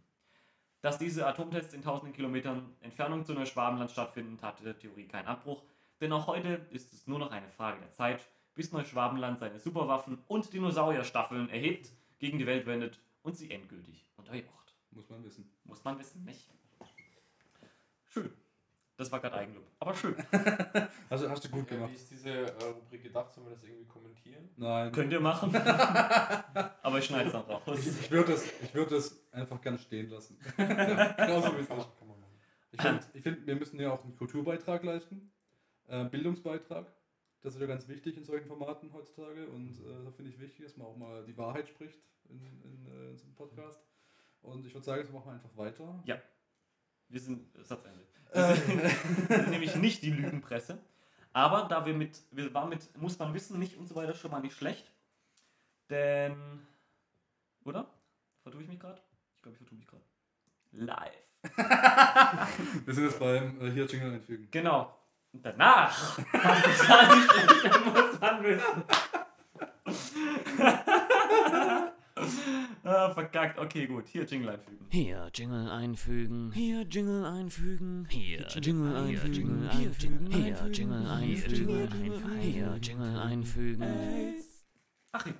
Dass 0.79 0.97
diese 0.97 1.27
Atomtests 1.27 1.73
in 1.73 1.81
tausenden 1.81 2.15
Kilometern 2.15 2.73
Entfernung 2.79 3.25
zu 3.25 3.33
Neuschwabenland 3.33 3.91
stattfinden, 3.91 4.37
tat 4.37 4.63
der 4.63 4.79
Theorie 4.79 5.07
keinen 5.07 5.27
Abbruch, 5.27 5.63
denn 5.99 6.13
auch 6.13 6.27
heute 6.27 6.65
ist 6.71 6.93
es 6.93 7.07
nur 7.07 7.19
noch 7.19 7.31
eine 7.31 7.49
Frage 7.49 7.81
der 7.81 7.91
Zeit, 7.91 8.25
bis 8.55 8.71
Neuschwabenland 8.71 9.37
seine 9.37 9.59
Superwaffen 9.59 10.17
und 10.27 10.53
Dinosaurierstaffeln 10.53 11.49
erhebt, 11.49 11.91
gegen 12.19 12.37
die 12.37 12.47
Welt 12.47 12.65
wendet 12.65 12.99
und 13.21 13.35
sie 13.35 13.51
endgültig 13.51 14.09
unterjocht. 14.15 14.75
Muss 14.91 15.09
man 15.09 15.23
wissen. 15.25 15.51
Muss 15.65 15.83
man 15.83 15.99
wissen, 15.99 16.23
nicht? 16.23 16.49
Schön. 18.07 18.31
Das 19.01 19.11
war 19.11 19.19
gerade 19.19 19.35
Eigenlob. 19.35 19.65
Aber 19.79 19.95
schön. 19.95 20.15
Also 21.09 21.27
hast 21.27 21.43
du 21.43 21.49
gut 21.49 21.65
Ja, 21.65 21.71
wie 21.71 21.75
gemacht. 21.75 21.93
ist 21.95 22.11
diese 22.11 22.29
äh, 22.29 22.63
Rubrik 22.65 23.01
gedacht? 23.01 23.33
Sollen 23.33 23.47
wir 23.47 23.55
das 23.55 23.63
irgendwie 23.63 23.87
kommentieren? 23.87 24.47
Nein. 24.55 24.91
Könnt 24.91 25.11
ihr 25.11 25.19
machen. 25.19 25.53
Aber 26.83 26.99
ich 26.99 27.05
schneide 27.05 27.29
es 27.29 27.33
noch 27.33 27.49
raus. 27.49 27.79
Ich, 27.79 27.87
ich 27.87 28.11
würde 28.11 28.33
das, 28.33 28.45
ich 28.61 28.75
würd 28.75 28.91
das 28.91 29.33
einfach 29.33 29.59
gerne 29.59 29.79
stehen 29.79 30.07
lassen. 30.11 30.37
Genauso 30.55 31.57
wie 31.57 31.61
es 31.61 31.69
ist. 31.69 31.89
Ich 32.73 32.81
finde, 32.81 33.03
ich 33.13 33.23
find, 33.23 33.47
wir 33.47 33.55
müssen 33.55 33.79
ja 33.79 33.91
auch 33.91 34.03
einen 34.03 34.15
Kulturbeitrag 34.15 34.83
leisten. 34.83 35.33
Äh, 35.87 36.05
Bildungsbeitrag. 36.05 36.85
Das 37.41 37.55
ist 37.55 37.59
ja 37.59 37.65
ganz 37.65 37.87
wichtig 37.87 38.17
in 38.17 38.23
solchen 38.23 38.45
Formaten 38.45 38.93
heutzutage. 38.93 39.47
Und 39.47 39.79
äh, 39.79 40.05
da 40.05 40.11
finde 40.11 40.29
ich 40.29 40.39
wichtig, 40.39 40.63
dass 40.63 40.77
man 40.77 40.85
auch 40.85 40.95
mal 40.95 41.25
die 41.25 41.35
Wahrheit 41.37 41.67
spricht 41.67 41.99
in, 42.29 42.37
in, 42.63 42.85
äh, 42.85 43.09
in 43.09 43.17
so 43.17 43.25
einem 43.25 43.33
Podcast. 43.33 43.83
Und 44.43 44.63
ich 44.67 44.75
würde 44.75 44.85
sagen, 44.85 45.01
jetzt 45.01 45.11
machen 45.11 45.25
wir 45.25 45.33
einfach 45.33 45.57
weiter. 45.57 46.03
Wir 47.09 47.19
sind. 47.19 47.47
Satzende. 47.65 48.11
Äh, 48.31 48.55
Wir 48.55 48.55
sind, 48.55 49.49
nämlich 49.51 49.75
nicht 49.75 50.03
die 50.03 50.11
Lügenpresse. 50.11 50.77
Aber 51.33 51.67
da 51.69 51.85
wir 51.85 51.93
mit. 51.93 52.19
Wir 52.31 52.53
waren 52.53 52.69
mit. 52.69 52.97
Muss 52.97 53.17
man 53.19 53.33
wissen, 53.33 53.59
nicht 53.59 53.77
und 53.77 53.87
so 53.87 53.95
weiter 53.95 54.13
schon 54.13 54.31
mal 54.31 54.41
nicht 54.41 54.55
schlecht. 54.57 54.91
Denn. 55.89 56.35
Oder? 57.63 57.87
Vertue 58.43 58.63
ich 58.63 58.67
mich 58.67 58.79
gerade? 58.79 59.01
Ich 59.35 59.41
glaube, 59.41 59.53
ich 59.55 59.59
vertue 59.59 59.77
mich 59.77 59.87
gerade. 59.87 60.03
Live. 60.71 61.11
Wir 62.85 62.93
sind 62.93 63.05
jetzt 63.05 63.19
beim 63.19 63.59
äh, 63.61 63.71
hier 63.71 63.85
Jingle 63.85 64.13
einfügen. 64.13 64.47
Genau. 64.51 64.95
Und 65.33 65.45
danach 65.45 66.17
muss 66.33 68.19
man 68.19 68.43
wissen. 68.43 68.83
ah, 72.83 73.09
verkackt. 73.09 73.57
Okay, 73.59 73.87
gut. 73.87 74.07
Hier 74.07 74.23
Jingle 74.23 74.49
einfügen. 74.49 74.87
Hier 74.89 75.29
Jingle 75.33 75.69
einfügen. 75.69 76.51
Hier 76.53 76.81
Jingle 76.81 77.25
einfügen. 77.25 78.07
Hier 78.09 78.45
Jingle 78.61 78.95
einfügen. 78.95 79.69
Hier 79.69 79.91
Jingle 79.97 80.27
einfügen. 80.29 80.31
Hier 80.31 80.67
Jingle 80.71 81.07
einfügen. 81.07 82.41
Hier 82.41 82.77
Jingle 82.81 83.19
einfügen. 83.19 84.35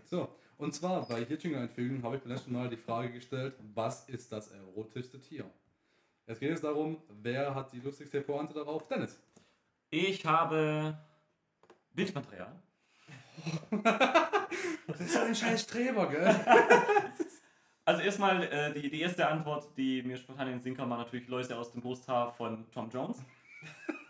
So, 0.05 0.35
und 0.57 0.73
zwar 0.73 1.07
bei 1.07 1.23
hier 1.23 1.37
Jingle 1.37 1.61
einfügen 1.61 2.03
habe 2.03 2.17
ich 2.17 2.21
beim 2.23 2.33
letzten 2.33 2.53
Mal 2.53 2.69
die 2.69 2.77
Frage 2.77 3.11
gestellt, 3.11 3.55
was 3.73 4.07
ist 4.09 4.31
das 4.31 4.51
erotischste 4.51 5.19
Tier? 5.19 5.49
Jetzt 6.27 6.39
geht 6.39 6.51
es 6.51 6.61
darum, 6.61 7.01
wer 7.21 7.55
hat 7.55 7.71
die 7.73 7.79
lustigste 7.79 8.21
Pointe 8.21 8.53
darauf? 8.53 8.87
Dennis. 8.87 9.17
Ich 9.89 10.25
habe 10.25 10.97
Bildmaterial. 11.93 12.61
Das 14.87 14.99
ist 14.99 15.13
so 15.13 15.19
ein 15.19 15.35
scheiß 15.35 15.63
Streber, 15.63 16.07
gell? 16.09 16.35
Also 17.83 18.03
erstmal 18.03 18.43
äh, 18.43 18.71
die, 18.73 18.91
die 18.91 19.01
erste 19.01 19.27
Antwort, 19.27 19.75
die 19.75 20.03
mir 20.03 20.15
spontan 20.15 20.45
in 20.47 20.53
den 20.53 20.61
Sinn 20.61 20.77
kam, 20.77 20.91
war 20.91 20.99
natürlich 20.99 21.27
Läuse 21.27 21.57
aus 21.57 21.71
dem 21.71 21.81
Brusthaar 21.81 22.31
von 22.31 22.69
Tom 22.71 22.89
Jones. 22.91 23.17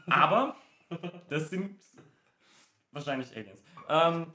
Aber 0.07 0.57
das 1.29 1.49
sind 1.49 1.79
wahrscheinlich 2.91 3.35
Aliens. 3.35 3.63
Ähm, 3.87 4.27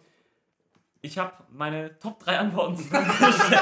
ich 1.03 1.19
habe 1.19 1.35
meine 1.51 1.99
Top 1.99 2.19
3 2.21 2.39
Antworten 2.39 2.77
zusammengestellt. 2.79 3.61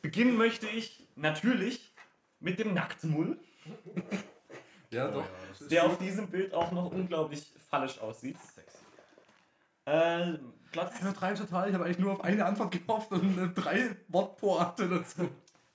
Beginnen 0.00 0.36
möchte 0.38 0.66
ich 0.66 1.06
natürlich 1.14 1.92
mit 2.40 2.58
dem 2.58 2.72
Nacktmull, 2.72 3.38
Ja, 4.90 5.08
doch. 5.08 5.24
ja, 5.60 5.66
der 5.68 5.84
auf 5.86 5.98
diesem 5.98 6.30
Bild 6.30 6.54
auch 6.54 6.72
noch 6.72 6.90
unglaublich 6.90 7.52
fallisch 7.70 7.98
aussieht. 7.98 8.38
Äh, 9.84 10.38
Platz 10.72 10.94
Ich 10.96 11.02
übertreibe 11.02 11.38
total, 11.38 11.68
ich 11.68 11.74
habe 11.74 11.84
eigentlich 11.84 11.98
nur 11.98 12.12
auf 12.12 12.24
eine 12.24 12.44
Antwort 12.44 12.72
gehofft 12.72 13.12
und 13.12 13.38
äh, 13.38 13.48
drei 13.48 13.96
Wortpointe 14.08 14.88
dazu. 14.88 15.28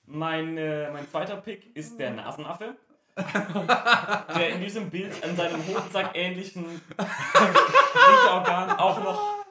Mein, 0.06 0.58
äh, 0.58 0.90
mein 0.90 1.08
zweiter 1.08 1.36
Pick 1.36 1.74
ist 1.76 1.98
der 1.98 2.10
Nasenaffe. 2.10 2.76
der 3.16 4.50
in 4.50 4.60
diesem 4.60 4.90
Bild 4.90 5.22
an 5.22 5.36
seinem 5.36 5.66
Hodensack 5.66 6.10
ähnlichen 6.14 6.64
Riecherorgan 6.64 8.78
auch 8.78 9.02
noch 9.02 9.44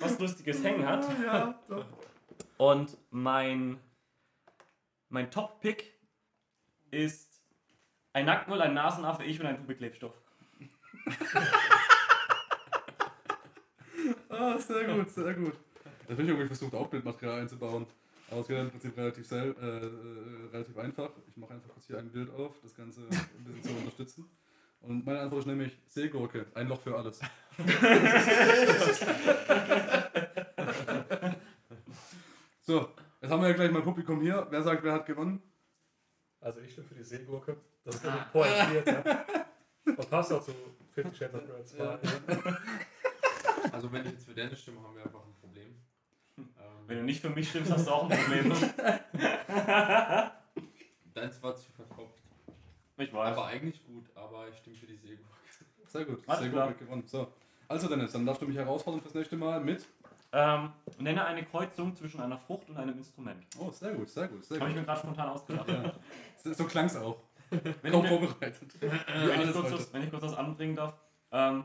was 0.00 0.18
Lustiges 0.18 0.62
hängen 0.62 0.86
hat. 0.86 1.06
Ja, 1.24 1.54
doch. 1.68 1.86
Und 2.56 2.96
mein, 3.10 3.80
mein 5.08 5.30
Top-Pick 5.30 5.94
ist 6.90 7.42
ein 8.12 8.26
Nacktmull, 8.26 8.60
ein 8.60 8.74
Nasenaffe, 8.74 9.24
ich 9.24 9.40
und 9.40 9.46
ein 9.46 9.56
Tube 9.56 9.76
Klebstoff. 9.76 10.14
Ah, 14.28 14.58
sehr 14.58 14.84
gut, 14.84 15.10
sehr 15.10 15.34
gut. 15.34 15.54
Das 16.06 16.10
habe 16.10 16.22
ich 16.22 16.28
irgendwie 16.28 16.46
versucht, 16.46 16.74
auch 16.74 16.88
Bildmaterial 16.88 17.40
einzubauen. 17.40 17.86
Aber 18.30 18.40
es 18.40 18.48
geht 18.48 18.58
im 18.58 18.70
Prinzip 18.70 18.96
relativ, 18.96 19.26
sel 19.26 19.54
äh, 19.60 19.66
äh, 19.66 20.50
relativ 20.52 20.76
einfach. 20.78 21.10
Ich 21.28 21.36
mache 21.36 21.54
einfach 21.54 21.68
kurz 21.68 21.86
hier 21.86 21.98
ein 21.98 22.10
Bild 22.10 22.30
auf, 22.30 22.58
das 22.62 22.74
Ganze 22.74 23.02
ein 23.02 23.08
bisschen 23.44 23.62
zu 23.62 23.70
unterstützen. 23.70 24.28
Und 24.80 25.06
meine 25.06 25.20
Antwort 25.20 25.40
ist 25.40 25.46
nämlich 25.46 25.78
Seegurke, 25.86 26.46
ein 26.54 26.68
Loch 26.68 26.80
für 26.80 26.96
alles. 26.96 27.20
so, 32.62 32.88
jetzt 33.20 33.30
haben 33.30 33.40
wir 33.40 33.48
ja 33.48 33.54
gleich 33.54 33.70
mal 33.70 33.82
Publikum 33.82 34.20
hier. 34.20 34.46
Wer 34.50 34.62
sagt, 34.62 34.82
wer 34.82 34.92
hat 34.92 35.06
gewonnen? 35.06 35.40
Also 36.40 36.60
ich 36.60 36.76
bin 36.76 36.84
für 36.84 36.94
die 36.94 37.04
Seegurke. 37.04 37.56
Das 37.84 37.94
ist 37.94 38.04
nämlich 38.04 38.30
pointiert. 38.32 38.86
Ja. 38.86 39.24
Und 39.86 40.10
passt 40.10 40.32
auch 40.32 40.42
zu 40.42 40.52
Fifty 40.92 41.16
Shades 41.16 41.34
of 41.34 41.46
Grey 41.46 41.64
2. 41.64 41.98
Also 43.72 43.92
wenn 43.92 44.04
ich 44.06 44.12
jetzt 44.12 44.26
für 44.26 44.34
Dennis 44.34 44.60
stimme, 44.60 44.82
haben 44.82 44.94
wir 44.96 45.04
einfach 45.04 45.20
ein 45.20 45.34
Problem. 45.40 45.74
Wenn 46.36 46.46
Ähm, 46.98 47.02
du 47.02 47.02
nicht 47.04 47.20
für 47.20 47.30
mich 47.30 47.48
stimmst, 47.48 47.72
hast 47.72 47.86
du 47.86 47.90
auch 47.90 48.10
ein 48.10 48.18
Problem. 48.18 48.52
deins 51.14 51.42
war 51.42 51.56
zu 51.56 51.70
verkopft. 51.72 52.22
Ich 52.96 53.12
weiß. 53.12 53.32
Aber 53.36 53.46
eigentlich 53.46 53.84
gut, 53.86 54.04
aber 54.14 54.48
ich 54.48 54.56
stimme 54.58 54.76
für 54.76 54.86
die 54.86 54.96
Seegurke. 54.96 55.30
Sehr 55.86 56.04
gut, 56.04 56.22
Alles 56.26 56.40
sehr 56.42 56.50
klar. 56.50 56.68
gut 56.68 56.78
gewonnen. 56.78 57.04
So, 57.06 57.28
also 57.68 57.88
Dennis, 57.88 58.10
dann 58.12 58.26
darfst 58.26 58.42
du 58.42 58.46
mich 58.46 58.56
herausfordern 58.56 59.00
fürs 59.00 59.14
nächste 59.14 59.36
Mal 59.36 59.60
mit. 59.60 59.86
Ähm, 60.32 60.72
nenne 60.98 61.24
eine 61.24 61.44
Kreuzung 61.44 61.94
zwischen 61.94 62.20
einer 62.20 62.36
Frucht 62.36 62.68
und 62.68 62.76
einem 62.76 62.96
Instrument. 62.98 63.46
Oh, 63.58 63.70
sehr 63.70 63.92
gut, 63.92 64.08
sehr 64.10 64.26
gut, 64.26 64.44
sehr 64.44 64.58
Habe 64.58 64.70
ich 64.70 64.76
mir 64.76 64.82
gerade 64.82 64.98
spontan 65.00 65.28
ausgedacht. 65.28 65.68
Ja. 65.68 65.92
So, 66.52 66.64
klang 66.64 66.86
es 66.86 66.96
auch. 66.96 67.22
Wenn, 67.82 67.92
Kaum 67.92 68.06
vorbereitet. 68.06 68.74
Wenn, 68.80 68.90
ich 68.92 69.52
kurz 69.52 69.92
wenn 69.92 70.10
das 70.10 70.34
anbringen 70.34 70.74
darf, 70.74 70.94
ähm, 71.30 71.64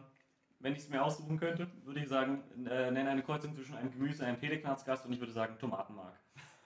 wenn 0.59 0.73
ich 0.73 0.79
es 0.79 0.89
mir 0.89 1.03
aussuchen 1.03 1.37
könnte, 1.39 1.67
würde 1.83 1.99
ich 2.01 2.07
sagen, 2.09 2.43
äh, 2.69 2.91
nenne 2.91 3.09
eine 3.09 3.23
Kreuzung 3.23 3.53
zwischen 3.55 3.75
einem 3.75 3.91
Gemüse 3.91 4.23
und 4.23 4.29
einem 4.29 4.39
Peleknatzgast 4.39 5.05
und 5.05 5.13
ich 5.13 5.19
würde 5.19 5.31
sagen 5.33 5.57
Tomatenmark. 5.59 6.19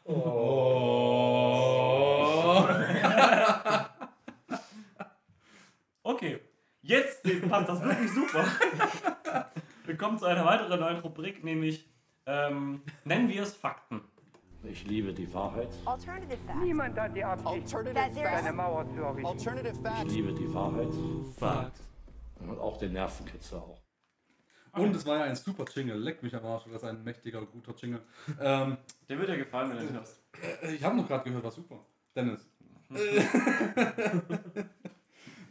Oh. 0.05 0.13
Okay, 6.03 6.41
jetzt 6.81 7.23
passt 7.49 7.69
das 7.69 7.81
wirklich 7.83 8.11
super. 8.11 8.45
Wir 9.85 9.97
kommen 9.97 10.17
zu 10.17 10.25
einer 10.25 10.45
weiteren 10.45 10.79
neuen 10.79 10.97
Rubrik, 10.99 11.43
nämlich 11.43 11.89
ähm, 12.25 12.81
nennen 13.03 13.27
wir 13.27 13.43
es 13.43 13.53
Fakten. 13.53 14.01
Ich 14.63 14.85
liebe 14.85 15.13
die 15.13 15.31
Wahrheit. 15.33 15.67
Alternative 15.85 16.37
facts. 16.47 16.59
Niemand 16.61 16.97
hat 16.97 17.13
die 17.15 17.23
Absicht, 17.23 17.75
Alternative 17.75 18.21
there's- 18.21 18.39
eine 18.45 18.53
Mauer 18.53 18.87
zu 18.89 19.01
errichten. 19.01 19.25
Alternative 19.27 19.69
Ich 19.73 19.81
facts. 19.81 20.13
liebe 20.13 20.33
die 20.33 20.53
Wahrheit. 20.53 20.87
Fakt. 21.37 21.81
Und 22.39 22.59
auch 22.59 22.77
den 22.77 22.93
Nervenkitzel 22.93 23.59
auch. 23.59 23.82
Und 24.73 24.95
es 24.95 25.05
war 25.05 25.17
ja 25.17 25.23
ein 25.25 25.35
super 25.35 25.65
Jingle. 25.73 25.97
Leck 25.97 26.23
mich 26.23 26.35
am 26.35 26.45
Arsch, 26.45 26.63
das 26.65 26.81
ist 26.81 26.83
ein 26.89 27.03
mächtiger, 27.03 27.41
guter 27.45 27.73
Jingle. 27.79 28.01
Ähm, 28.41 28.77
Der 29.07 29.19
wird 29.19 29.29
dir 29.29 29.37
gefallen, 29.37 29.69
wenn 29.71 29.77
du 29.79 29.85
den 29.85 29.95
hörst. 29.95 30.19
äh, 30.63 30.73
ich 30.73 30.83
habe 30.83 30.95
noch 30.97 31.07
gerade 31.07 31.23
gehört, 31.23 31.43
war 31.43 31.51
super. 31.51 31.79
Dennis. 32.15 32.47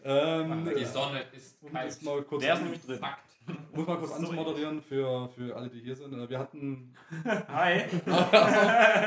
ähm, 0.04 0.70
Die 0.76 0.84
Sonne 0.84 1.22
ist 1.32 1.56
kalt. 1.72 2.02
mal 2.02 2.22
kurz, 2.22 2.42
Der 2.42 2.54
ist 2.54 2.62
nämlich 2.62 2.80
drin. 2.84 2.98
Fakt. 2.98 3.28
muss 3.74 3.86
mal 3.86 3.96
kurz 3.98 4.10
Sorry. 4.16 4.22
anzumoderieren 4.24 4.82
für, 4.82 5.28
für 5.30 5.56
alle, 5.56 5.68
die 5.68 5.80
hier 5.80 5.94
sind. 5.96 6.12
Äh, 6.14 6.28
Wir 6.28 6.38
hatten 6.38 6.94
Hi. 7.48 7.82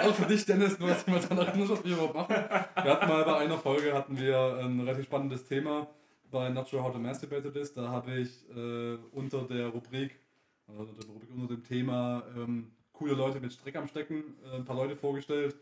auch 0.01 0.15
für 0.15 0.25
dich, 0.27 0.45
Dennis, 0.45 0.77
du 0.77 0.87
hast 0.87 1.07
mal 1.07 1.19
daran 1.19 1.37
erinnert, 1.39 1.69
was 1.69 1.83
wir 1.83 1.93
überhaupt 1.93 2.15
machen. 2.15 2.35
Wir 2.35 2.91
hatten 2.91 3.07
mal 3.07 3.23
bei 3.23 3.37
einer 3.37 3.57
Folge 3.57 3.93
hatten 3.93 4.17
wir 4.17 4.59
ein 4.63 4.79
relativ 4.79 5.05
spannendes 5.05 5.45
Thema 5.45 5.87
bei 6.35 6.49
Not 6.49 6.67
Sure 6.67 6.83
How 6.83 6.91
to 6.91 6.99
Masturbate 6.99 7.49
This. 7.49 7.73
Da 7.73 7.87
habe 7.87 8.19
ich 8.19 8.29
äh, 8.49 8.97
unter 9.13 9.43
der 9.43 9.69
Rubrik, 9.69 10.19
also 10.67 10.91
der 10.91 11.05
Rubrik 11.05 11.29
unter 11.33 11.47
dem 11.47 11.63
Thema 11.63 12.23
ähm, 12.35 12.73
coole 12.91 13.13
Leute 13.13 13.39
mit 13.39 13.53
Streck 13.53 13.77
am 13.77 13.87
Stecken 13.87 14.35
äh, 14.43 14.57
ein 14.57 14.65
paar 14.65 14.75
Leute 14.75 14.97
vorgestellt, 14.97 15.55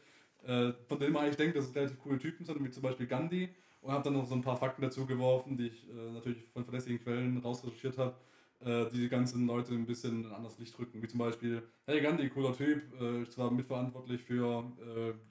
äh, 0.48 0.72
von 0.88 0.98
denen 0.98 1.14
man 1.14 1.26
eigentlich 1.26 1.38
denkt, 1.38 1.56
dass 1.56 1.66
es 1.66 1.76
relativ 1.76 2.00
coole 2.00 2.18
Typen 2.18 2.44
sind, 2.44 2.64
wie 2.64 2.72
zum 2.72 2.82
Beispiel 2.82 3.06
Gandhi. 3.06 3.50
Und 3.82 3.92
habe 3.92 4.04
dann 4.04 4.14
noch 4.14 4.26
so 4.26 4.34
ein 4.34 4.42
paar 4.42 4.58
Fakten 4.58 4.82
dazu 4.82 5.06
geworfen, 5.06 5.58
die 5.58 5.68
ich 5.68 5.88
äh, 5.90 6.12
natürlich 6.12 6.44
von 6.54 6.64
verlässlichen 6.64 7.04
Quellen 7.04 7.38
rausrecherchiert 7.38 8.00
habe, 8.00 8.16
äh, 8.62 8.90
die 8.92 9.02
die 9.02 9.10
ganzen 9.10 9.46
Leute 9.46 9.74
ein 9.74 9.86
bisschen 9.86 10.24
in 10.24 10.30
ein 10.30 10.34
anderes 10.34 10.58
Licht 10.58 10.80
rücken. 10.80 11.04
Wie 11.04 11.08
zum 11.08 11.20
Beispiel, 11.20 11.62
hey 11.86 12.02
Gandhi, 12.02 12.30
cooler 12.30 12.58
Typ, 12.58 12.82
ist 13.22 13.34
zwar 13.34 13.52
mitverantwortlich 13.52 14.24
für 14.24 14.64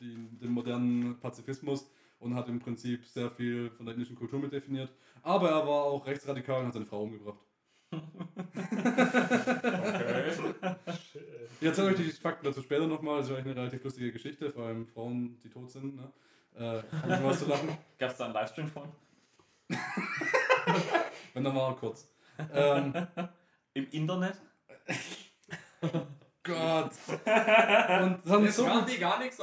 die, 0.00 0.28
den 0.40 0.52
modernen 0.52 1.18
Pazifismus 1.18 1.90
und 2.22 2.34
hat 2.34 2.48
im 2.48 2.60
Prinzip 2.60 3.04
sehr 3.06 3.30
viel 3.30 3.70
von 3.70 3.86
der 3.86 3.94
indischen 3.94 4.16
Kultur 4.16 4.38
mit 4.38 4.52
definiert, 4.52 4.92
aber 5.22 5.50
er 5.50 5.66
war 5.66 5.84
auch 5.84 6.06
rechtsradikal 6.06 6.60
und 6.60 6.66
hat 6.66 6.74
seine 6.74 6.86
Frau 6.86 7.02
umgebracht. 7.02 7.40
Ich 11.60 11.66
erzähle 11.66 11.88
euch 11.88 11.96
die 11.96 12.10
Fakten 12.10 12.46
dazu 12.46 12.62
später 12.62 12.86
nochmal, 12.86 13.18
das 13.18 13.26
ist 13.26 13.32
eigentlich 13.32 13.46
eine 13.46 13.56
relativ 13.56 13.84
lustige 13.84 14.12
Geschichte, 14.12 14.50
vor 14.50 14.66
allem 14.66 14.86
Frauen, 14.86 15.38
die 15.40 15.50
tot 15.50 15.70
sind. 15.70 15.96
Ne? 15.96 16.10
Äh, 16.54 16.82
was 17.22 17.40
zu 17.40 17.48
lachen. 17.48 17.68
Gab 17.98 18.10
es 18.10 18.16
da 18.16 18.24
einen 18.24 18.34
Livestream 18.34 18.68
von? 18.68 18.88
Wenn 21.34 21.44
dann 21.44 21.54
mal 21.54 21.76
kurz. 21.76 22.08
Ähm, 22.52 22.94
Im 23.74 23.90
Internet? 23.90 24.40
Gott. 26.44 26.90
Und 27.08 28.18
das 28.24 28.32
hat, 28.32 28.38
uns 28.40 28.56
so 28.56 28.64
gut, 28.64 29.00
gar 29.00 29.18
nichts 29.20 29.38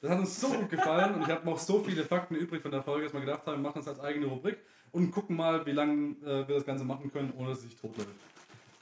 das 0.00 0.10
hat 0.10 0.18
uns 0.18 0.40
so 0.40 0.48
gut 0.48 0.68
gefallen 0.68 1.14
und 1.14 1.22
ich 1.22 1.28
habe 1.28 1.46
noch 1.46 1.58
so 1.58 1.80
viele 1.80 2.04
Fakten 2.04 2.34
übrig 2.34 2.60
von 2.60 2.70
der 2.70 2.82
Folge, 2.82 3.04
dass 3.04 3.14
wir 3.14 3.20
gedacht 3.20 3.46
haben, 3.46 3.62
wir 3.62 3.68
machen 3.68 3.78
das 3.78 3.88
als 3.88 4.00
eigene 4.00 4.26
Rubrik 4.26 4.58
und 4.90 5.10
gucken 5.10 5.36
mal, 5.36 5.64
wie 5.64 5.72
lange 5.72 6.16
äh, 6.22 6.46
wir 6.46 6.54
das 6.56 6.66
Ganze 6.66 6.84
machen 6.84 7.10
können, 7.10 7.32
ohne 7.36 7.50
dass 7.50 7.58
es 7.58 7.64
sich 7.64 7.76
totläuft. 7.76 8.10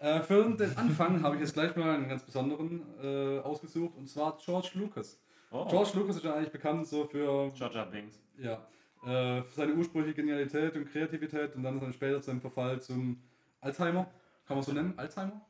Äh, 0.01 0.21
für 0.21 0.43
den 0.45 0.77
Anfang 0.77 1.23
habe 1.23 1.37
ich 1.37 1.43
jetzt 1.43 1.53
gleich 1.53 1.77
mal 1.77 1.95
einen 1.95 2.09
ganz 2.09 2.23
besonderen 2.23 2.83
äh, 3.03 3.39
ausgesucht 3.41 3.97
und 3.97 4.09
zwar 4.09 4.39
George 4.45 4.71
Lucas. 4.75 5.21
Oh, 5.51 5.67
George 5.69 5.91
Lucas 5.95 6.17
ist 6.17 6.25
ja 6.25 6.35
eigentlich 6.35 6.53
bekannt 6.53 6.87
so 6.87 7.05
für 7.05 7.51
Georgia 7.55 7.85
Binks. 7.85 8.19
Ja. 8.39 8.67
Äh, 9.05 9.43
für 9.43 9.55
seine 9.55 9.75
ursprüngliche 9.75 10.15
Genialität 10.15 10.77
und 10.77 10.91
Kreativität 10.91 11.55
und 11.55 11.63
dann 11.63 11.81
dann 11.81 11.93
später 11.93 12.21
zum 12.23 12.41
Verfall 12.41 12.81
zum 12.81 13.23
Alzheimer. 13.61 14.11
Kann 14.47 14.57
man 14.57 14.65
so 14.65 14.73
nennen? 14.73 14.95
Alzheimer? 14.97 15.41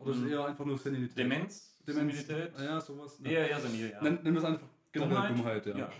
Oder 0.00 0.10
ist 0.10 0.16
es 0.16 0.22
Mhm. 0.24 0.30
eher 0.32 0.44
einfach 0.46 0.64
nur 0.64 0.78
Senilität? 0.78 1.18
Demenz? 1.18 1.76
Demenz. 1.86 2.26
Senilität? 2.26 2.52
Ja, 2.58 2.80
sowas. 2.80 3.20
Ne? 3.20 3.30
Eher, 3.30 3.50
eher 3.50 3.60
senil, 3.60 3.90
ja. 3.90 4.02
Nenn 4.02 4.34
das 4.34 4.44
einfach 4.44 4.66
generell 4.92 5.28
Dummheit, 5.28 5.66
ja. 5.66 5.78
ja. 5.78 5.92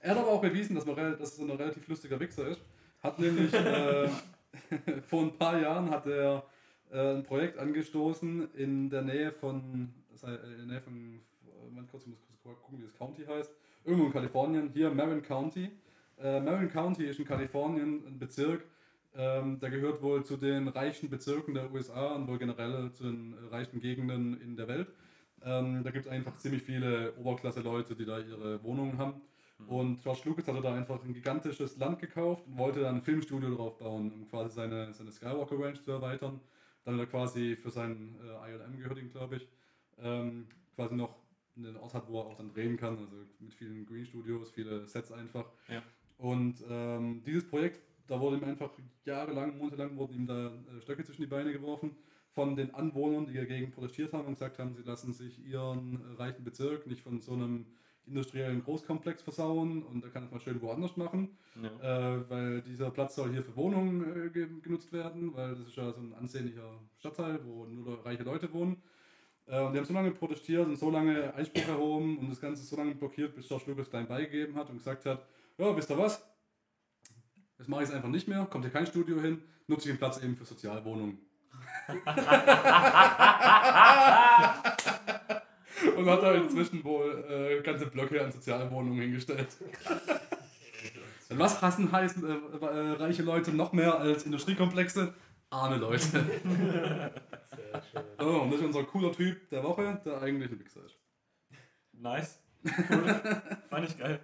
Er 0.00 0.10
hat 0.10 0.18
aber 0.18 0.28
auch 0.28 0.40
bewiesen, 0.40 0.74
dass, 0.74 0.84
man, 0.86 0.96
dass 0.96 1.38
er 1.38 1.44
ein 1.44 1.50
relativ 1.50 1.86
lustiger 1.86 2.18
Wichser 2.18 2.48
ist. 2.48 2.60
Hat 3.02 3.18
nämlich 3.18 3.52
äh, 3.54 4.08
vor 5.02 5.22
ein 5.22 5.36
paar 5.38 5.58
Jahren 5.60 5.90
hat 5.90 6.06
er 6.06 6.44
äh, 6.90 7.14
ein 7.14 7.22
Projekt 7.22 7.58
angestoßen 7.58 8.52
in 8.54 8.90
der 8.90 9.02
Nähe 9.02 9.30
von, 9.32 9.92
äh, 10.24 10.34
in 10.52 10.56
der 10.58 10.66
Nähe 10.66 10.80
von, 10.80 11.20
Moment 11.68 11.90
kurz, 11.90 12.02
ich 12.04 12.08
muss 12.08 12.18
kurz 12.42 12.60
gucken, 12.62 12.78
wie 12.78 12.82
das 12.84 12.94
County 12.94 13.24
heißt. 13.24 13.50
Irgendwo 13.84 14.06
in 14.06 14.12
Kalifornien, 14.12 14.70
hier 14.72 14.90
Marin 14.90 15.22
County. 15.22 15.70
Äh, 16.20 16.40
Marin 16.40 16.68
County 16.70 17.04
ist 17.04 17.18
in 17.18 17.24
Kalifornien 17.24 18.04
ein 18.06 18.18
Bezirk, 18.18 18.64
ähm, 19.14 19.60
der 19.60 19.70
gehört 19.70 20.02
wohl 20.02 20.24
zu 20.24 20.36
den 20.36 20.68
reichsten 20.68 21.10
Bezirken 21.10 21.54
der 21.54 21.72
USA 21.72 22.14
und 22.14 22.28
wohl 22.28 22.38
generell 22.38 22.92
zu 22.92 23.04
den 23.04 23.34
reichsten 23.50 23.80
Gegenden 23.80 24.40
in 24.40 24.56
der 24.56 24.68
Welt. 24.68 24.88
Ähm, 25.44 25.82
da 25.82 25.90
gibt 25.90 26.06
es 26.06 26.10
einfach 26.10 26.36
ziemlich 26.38 26.62
viele 26.62 27.14
Oberklasse-Leute, 27.16 27.94
die 27.94 28.04
da 28.04 28.18
ihre 28.18 28.62
Wohnungen 28.62 28.98
haben. 28.98 29.20
Und 29.66 30.02
George 30.02 30.22
Lucas 30.24 30.48
hatte 30.48 30.60
da 30.60 30.74
einfach 30.74 31.02
ein 31.04 31.14
gigantisches 31.14 31.76
Land 31.78 31.98
gekauft 32.00 32.46
und 32.46 32.58
wollte 32.58 32.80
dann 32.80 32.96
ein 32.96 33.02
Filmstudio 33.02 33.54
drauf 33.54 33.78
bauen, 33.78 34.12
um 34.12 34.28
quasi 34.28 34.54
seine, 34.54 34.92
seine 34.92 35.12
Skywalker 35.12 35.58
Ranch 35.58 35.82
zu 35.82 35.92
erweitern. 35.92 36.40
Dann 36.84 36.94
hat 36.94 37.00
er 37.00 37.06
quasi 37.06 37.56
für 37.56 37.70
sein 37.70 38.16
äh, 38.22 38.52
ILM 38.52 38.78
gehört 38.78 38.98
ihn, 38.98 39.10
glaube 39.10 39.36
ich, 39.36 39.48
ähm, 40.00 40.46
quasi 40.74 40.96
noch 40.96 41.14
einen 41.56 41.76
Ort 41.76 41.94
hat, 41.94 42.08
wo 42.08 42.20
er 42.20 42.26
auch 42.26 42.36
dann 42.36 42.52
drehen 42.52 42.76
kann, 42.76 42.98
also 42.98 43.06
mit 43.38 43.54
vielen 43.54 43.86
Green 43.86 44.06
Studios, 44.06 44.50
viele 44.50 44.86
Sets 44.86 45.12
einfach. 45.12 45.44
Ja. 45.68 45.82
Und 46.18 46.56
ähm, 46.68 47.22
dieses 47.24 47.46
Projekt, 47.46 47.80
da 48.06 48.20
wurde 48.20 48.36
ihm 48.36 48.44
einfach 48.44 48.70
jahrelang, 49.04 49.56
monatelang 49.58 49.96
wurden 49.96 50.14
ihm 50.14 50.26
da 50.26 50.46
äh, 50.48 50.80
Stöcke 50.80 51.04
zwischen 51.04 51.22
die 51.22 51.28
Beine 51.28 51.52
geworfen 51.52 51.96
von 52.30 52.56
den 52.56 52.74
Anwohnern, 52.74 53.26
die 53.26 53.34
dagegen 53.34 53.70
protestiert 53.70 54.12
haben 54.12 54.26
und 54.26 54.34
gesagt 54.34 54.58
haben, 54.58 54.74
sie 54.74 54.82
lassen 54.82 55.12
sich 55.12 55.44
ihren 55.44 56.00
reichen 56.16 56.44
Bezirk 56.44 56.86
nicht 56.86 57.02
von 57.02 57.20
so 57.20 57.32
einem 57.34 57.66
industriellen 58.04 58.64
Großkomplex 58.64 59.22
versauen 59.22 59.82
und 59.84 60.02
er 60.02 60.10
kann 60.10 60.22
das 60.22 60.32
mal 60.32 60.40
schön 60.40 60.60
woanders 60.60 60.96
machen, 60.96 61.36
Ja. 61.62 62.16
äh, 62.16 62.30
weil 62.30 62.62
dieser 62.62 62.90
Platz 62.90 63.14
soll 63.14 63.30
hier 63.30 63.44
für 63.44 63.54
Wohnungen 63.54 64.26
äh, 64.26 64.30
ge 64.30 64.48
genutzt 64.60 64.92
werden, 64.92 65.32
weil 65.34 65.50
das 65.54 65.68
ist 65.68 65.76
ja 65.76 65.92
so 65.92 66.00
ein 66.00 66.12
ansehnlicher 66.14 66.80
Stadtteil, 66.98 67.38
wo 67.44 67.64
nur 67.66 68.04
reiche 68.04 68.24
Leute 68.24 68.52
wohnen. 68.52 68.82
Äh, 69.46 69.60
und 69.60 69.72
die 69.72 69.78
haben 69.78 69.84
so 69.86 69.94
lange 69.94 70.10
protestiert 70.10 70.66
und 70.66 70.76
so 70.76 70.90
lange 70.90 71.32
Einspruch 71.34 71.68
erhoben 71.68 72.18
und 72.18 72.30
das 72.30 72.40
Ganze 72.40 72.64
so 72.64 72.76
lange 72.76 72.94
blockiert, 72.96 73.36
bis 73.36 73.46
George 73.46 73.64
Lucas 73.68 73.88
klein 73.90 74.08
beigegeben 74.08 74.56
hat 74.56 74.68
und 74.70 74.78
gesagt 74.78 75.06
hat, 75.06 75.24
ja, 75.58 75.76
wisst 75.76 75.90
ihr 75.90 75.98
was? 75.98 76.26
Jetzt 77.62 77.68
mache 77.68 77.84
ich 77.84 77.88
es 77.90 77.94
einfach 77.94 78.08
nicht 78.08 78.26
mehr, 78.26 78.44
kommt 78.46 78.64
hier 78.64 78.72
kein 78.72 78.86
Studio 78.86 79.20
hin, 79.20 79.40
nutze 79.68 79.88
ich 79.88 79.94
den 79.94 79.98
Platz 79.98 80.20
eben 80.20 80.36
für 80.36 80.44
Sozialwohnungen. 80.44 81.16
und 85.96 86.10
hat 86.10 86.22
da 86.24 86.34
inzwischen 86.34 86.82
wohl 86.82 87.24
äh, 87.30 87.62
ganze 87.62 87.86
Blöcke 87.86 88.20
an 88.20 88.32
Sozialwohnungen 88.32 89.00
hingestellt. 89.00 89.46
Was 91.28 91.62
hassen 91.62 91.92
heißen 91.92 92.28
äh, 92.28 92.32
äh, 92.66 92.90
reiche 92.94 93.22
Leute 93.22 93.52
noch 93.52 93.72
mehr 93.72 93.96
als 93.96 94.24
Industriekomplexe? 94.24 95.14
Arme 95.50 95.76
Leute. 95.76 96.00
Sehr 96.08 97.12
schön. 97.92 98.02
So, 98.18 98.42
und 98.42 98.50
das 98.50 98.58
ist 98.58 98.66
unser 98.66 98.82
cooler 98.82 99.12
Typ 99.12 99.48
der 99.50 99.62
Woche, 99.62 100.02
der 100.04 100.20
eigentlich 100.20 100.50
ein 100.50 100.58
Wichser 100.58 100.84
ist. 100.84 100.98
Nice. 101.92 102.40
Cool. 102.64 103.22
Fand 103.70 103.88
ich 103.88 103.96
geil. 103.96 104.18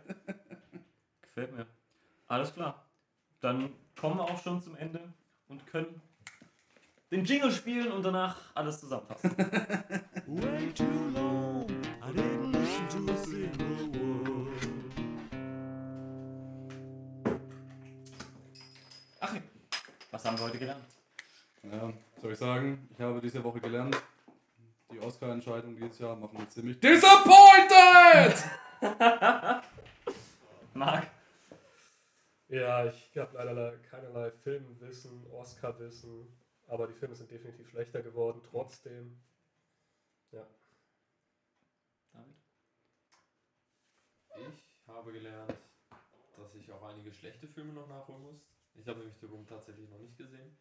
Gefällt 1.23 1.55
mir. 1.55 1.67
Alles 2.27 2.53
klar. 2.53 2.88
Dann 3.41 3.73
kommen 3.95 4.17
wir 4.17 4.25
auch 4.25 4.43
schon 4.43 4.61
zum 4.61 4.75
Ende 4.75 5.01
und 5.47 5.65
können 5.67 6.01
den 7.13 7.25
Jingle 7.25 7.53
spielen 7.53 7.93
und 7.93 8.03
danach 8.03 8.37
alles 8.55 8.81
zusammenfassen. 8.81 9.31
Way 10.27 10.73
too 10.75 10.85
long, 11.15 11.65
I 12.03 12.11
didn't 12.13 12.53
listen 12.53 13.07
to 13.07 13.13
a 13.13 13.17
single 13.17 13.93
word. 13.95 14.49
Achim, 19.21 19.43
was 20.11 20.25
haben 20.25 20.37
wir 20.39 20.45
heute 20.45 20.59
gelernt? 20.59 20.85
Ja, 21.63 21.93
soll 22.21 22.33
ich 22.33 22.39
sagen, 22.39 22.89
ich 22.93 23.01
habe 23.01 23.21
diese 23.21 23.43
Woche 23.45 23.61
gelernt, 23.61 23.97
die 24.91 24.99
Oscar-Entscheidung 24.99 25.77
dieses 25.77 26.01
Jahr 26.01 26.17
machen 26.17 26.39
mich 26.39 26.49
ziemlich 26.49 26.81
disappointed! 26.81 28.35
Marc, 30.75 31.09
Ja, 32.49 32.87
ich 32.87 33.17
habe 33.19 33.37
leider 33.37 33.77
keinerlei 33.79 34.31
Filmwissen, 34.31 35.27
Oscar-Wissen, 35.31 36.35
aber 36.67 36.87
die 36.87 36.95
Filme 36.95 37.15
sind 37.15 37.31
definitiv 37.31 37.69
schlechter 37.69 38.03
geworden, 38.03 38.41
trotzdem. 38.43 39.21
Ja. 40.33 40.47
David? 44.29 44.55
Ich 44.55 44.89
habe 44.89 45.13
gelernt, 45.13 45.55
dass 46.37 46.55
ich 46.55 46.73
auch 46.73 46.83
einige 46.85 47.13
schlechte 47.13 47.47
Filme 47.49 47.75
noch 47.75 47.87
nachholen 47.87 48.23
muss. 48.23 48.41
Ich 48.75 48.89
habe 48.89 49.01
nämlich 49.01 49.19
The 49.19 49.27
Room 49.27 49.47
tatsächlich 49.47 49.91
noch 49.91 49.99
nicht 49.99 50.17
gesehen. 50.17 50.57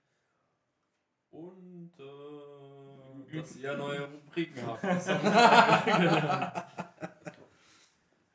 Und 1.30 1.94
äh, 2.00 3.38
dass 3.38 3.56
ihr 3.56 3.78
neue 3.78 4.10
Rubriken 4.12 4.66
habt. 4.66 4.84
Das 4.84 5.08
habe 5.08 6.68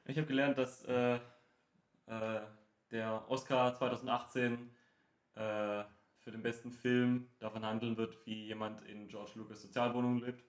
ich. 0.06 0.10
Ich 0.10 0.18
habe 0.18 0.26
gelernt, 0.26 0.58
dass 0.58 0.84
äh, 0.84 1.18
äh, 2.06 2.40
der 2.92 3.24
Oscar 3.28 3.74
2018 3.74 4.70
äh, 5.34 5.84
für 6.18 6.30
den 6.30 6.42
besten 6.42 6.70
Film 6.70 7.28
davon 7.40 7.64
handeln 7.64 7.96
wird, 7.96 8.24
wie 8.26 8.44
jemand 8.46 8.82
in 8.82 9.08
George 9.08 9.32
Lucas 9.34 9.62
Sozialwohnung 9.62 10.20
lebt. 10.20 10.44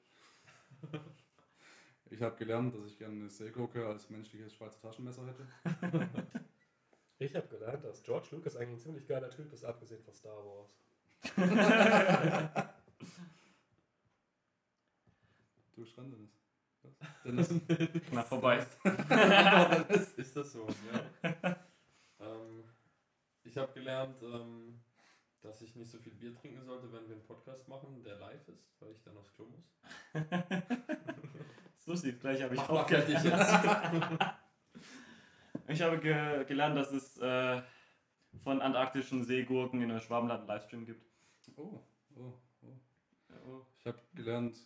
Ich 2.11 2.22
habe 2.22 2.36
gelernt, 2.36 2.76
dass 2.76 2.86
ich 2.86 2.99
gerne 2.99 3.15
eine 3.15 3.30
Seegurke 3.30 3.88
als 3.88 4.10
menschliches 4.10 4.53
Schweizer 4.53 4.82
Taschenmesser 4.82 5.26
hätte. 5.26 5.48
Ich 7.20 7.36
habe 7.36 7.48
gelernt, 7.48 7.86
dass 7.86 8.03
George 8.03 8.28
Lucas 8.32 8.57
eigentlich 8.57 8.80
ein 8.80 8.80
ziemlich 8.80 9.07
geiler 9.07 9.30
Typ 9.30 9.53
ist, 9.53 9.64
abgesehen 9.64 10.03
von 10.03 10.14
Star 10.14 10.36
Wars. 10.36 10.76
Du 15.76 15.86
Schran, 15.86 16.11
Dennis. 16.11 16.38
Dennis. 17.24 18.02
Knapp 18.10 18.28
vorbei. 18.28 18.68
Ist 20.18 20.36
das 20.36 20.52
so? 20.52 20.68
Ja. 21.24 21.57
Ich 23.53 23.57
habe 23.59 23.71
gelernt, 23.71 24.19
ähm, 24.23 24.81
dass 25.41 25.61
ich 25.61 25.75
nicht 25.75 25.91
so 25.91 25.99
viel 25.99 26.15
Bier 26.15 26.34
trinken 26.34 26.65
sollte, 26.65 26.91
wenn 26.91 27.07
wir 27.07 27.15
einen 27.15 27.25
Podcast 27.25 27.67
machen, 27.67 28.01
der 28.03 28.15
live 28.15 28.47
ist, 28.47 28.73
weil 28.80 28.91
ich 28.91 29.03
dann 29.03 29.15
aufs 29.15 29.31
Klo 29.31 29.45
muss. 29.45 29.75
ist 31.77 31.88
lustig, 31.88 32.19
gleich 32.19 32.41
habe 32.41 32.55
ich 32.55 32.61
Mach 32.61 32.69
auch 32.69 32.89
fertig 32.89 33.15
jetzt. 33.23 33.25
Ich 35.69 35.81
habe 35.81 35.97
ge 35.97 36.43
gelernt, 36.43 36.75
dass 36.75 36.91
es 36.91 37.17
äh, 37.19 37.61
von 38.43 38.61
antarktischen 38.61 39.23
Seegurken 39.23 39.81
in 39.81 40.01
Schwabenland 40.01 40.41
einen 40.41 40.47
Livestream 40.49 40.85
gibt. 40.85 41.05
Oh, 41.55 41.81
oh, 42.17 42.34
oh. 42.63 42.67
Oh. 43.47 43.65
Ich 43.80 43.85
habe 43.85 43.99
gelernt, 44.13 44.57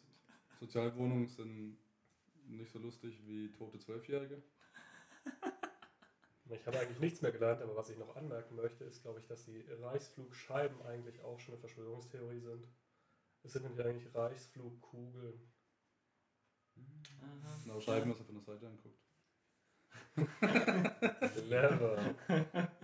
Sozialwohnungen 0.60 1.28
sind 1.28 1.78
nicht 2.48 2.72
so 2.72 2.80
lustig 2.80 3.20
wie 3.28 3.52
tote 3.52 3.78
Zwölfjährige. 3.78 4.42
Ich 6.50 6.66
habe 6.66 6.80
eigentlich 6.80 7.00
nichts 7.00 7.22
mehr 7.22 7.32
gelernt, 7.32 7.62
aber 7.62 7.76
was 7.76 7.90
ich 7.90 7.98
noch 7.98 8.16
anmerken 8.16 8.56
möchte, 8.56 8.84
ist, 8.86 9.02
glaube 9.02 9.20
ich, 9.20 9.28
dass 9.28 9.46
die 9.46 9.66
Reichsflugscheiben 9.82 10.82
eigentlich 10.84 11.22
auch 11.22 11.40
schon 11.40 11.54
eine 11.54 11.60
Verschwörungstheorie 11.62 12.40
sind. 12.40 12.68
Es 13.44 13.54
sind 13.54 13.64
nämlich 13.64 13.86
eigentlich 13.86 14.16
Reichsflugkugeln. 14.16 15.52
Genau, 17.64 17.80
Scheiben, 17.80 18.12
was 18.12 18.20
er 18.20 18.26
von 18.26 18.36
der 18.36 18.44
Seite 18.44 18.68
anguckt. 18.68 19.00
Clever. 21.36 22.16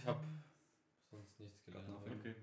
Ich 0.00 0.06
habe 0.06 0.24
sonst 1.10 1.38
nichts 1.40 1.62
gelernt. 1.64 1.88
Okay. 2.06 2.34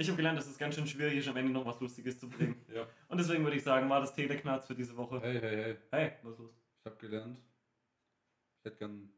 Ich 0.00 0.08
habe 0.08 0.16
gelernt, 0.16 0.38
dass 0.38 0.46
es 0.46 0.56
ganz 0.56 0.74
schön 0.74 0.86
schwierig 0.86 1.18
ist, 1.18 1.28
am 1.28 1.36
Ende 1.36 1.52
noch 1.52 1.66
was 1.66 1.78
Lustiges 1.78 2.18
zu 2.18 2.28
bringen. 2.28 2.56
Ja. 2.74 2.86
Und 3.08 3.18
deswegen 3.18 3.44
würde 3.44 3.56
ich 3.56 3.62
sagen, 3.62 3.90
war 3.90 4.00
das 4.00 4.14
Teleknarz 4.14 4.66
für 4.66 4.74
diese 4.74 4.96
Woche. 4.96 5.20
Hey, 5.20 5.38
hey, 5.40 5.56
hey. 5.56 5.76
Hey, 5.90 6.12
was 6.22 6.32
ist 6.32 6.38
los? 6.38 6.52
Ich 6.78 6.86
habe 6.86 6.96
gelernt. 6.96 7.38
Ich 8.58 8.64
hätte 8.64 8.76
gern. 8.76 9.10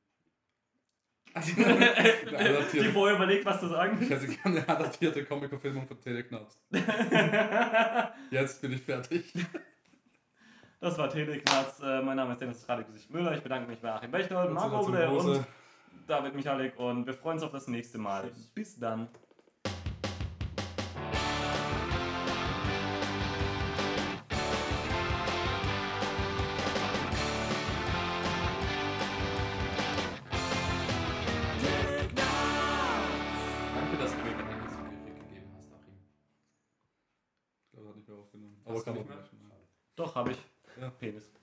Die 2.73 2.89
vorher 2.89 3.17
überlegt, 3.17 3.45
was 3.45 3.61
zu 3.61 3.69
sagen. 3.69 3.97
ich 4.01 4.11
hätte 4.11 4.27
gerne 4.27 4.67
eine 4.67 4.69
adaptierte 4.69 5.25
Comic-Verfilmung 5.25 5.87
von 5.87 6.01
Teleknaps. 6.01 6.59
Jetzt 8.31 8.61
bin 8.61 8.73
ich 8.73 8.83
fertig. 8.83 9.33
Das 10.81 10.99
war 10.99 11.09
Teleknarz. 11.09 11.81
Äh, 11.81 12.03
mein 12.03 12.17
Name 12.17 12.33
ist 12.33 12.41
Dennis 12.41 12.69
Radegesicht 12.69 13.09
Müller. 13.11 13.37
Ich 13.37 13.43
bedanke 13.43 13.71
mich 13.71 13.79
bei 13.79 13.93
Achim 13.93 14.11
Bechtold, 14.11 14.51
Marco 14.51 14.81
und 14.81 15.45
David 16.09 16.35
Michalik 16.35 16.77
und 16.79 17.07
wir 17.07 17.15
freuen 17.15 17.35
uns 17.35 17.45
auf 17.45 17.53
das 17.53 17.69
nächste 17.69 17.99
Mal. 17.99 18.33
Bis 18.55 18.79
dann. 18.79 19.09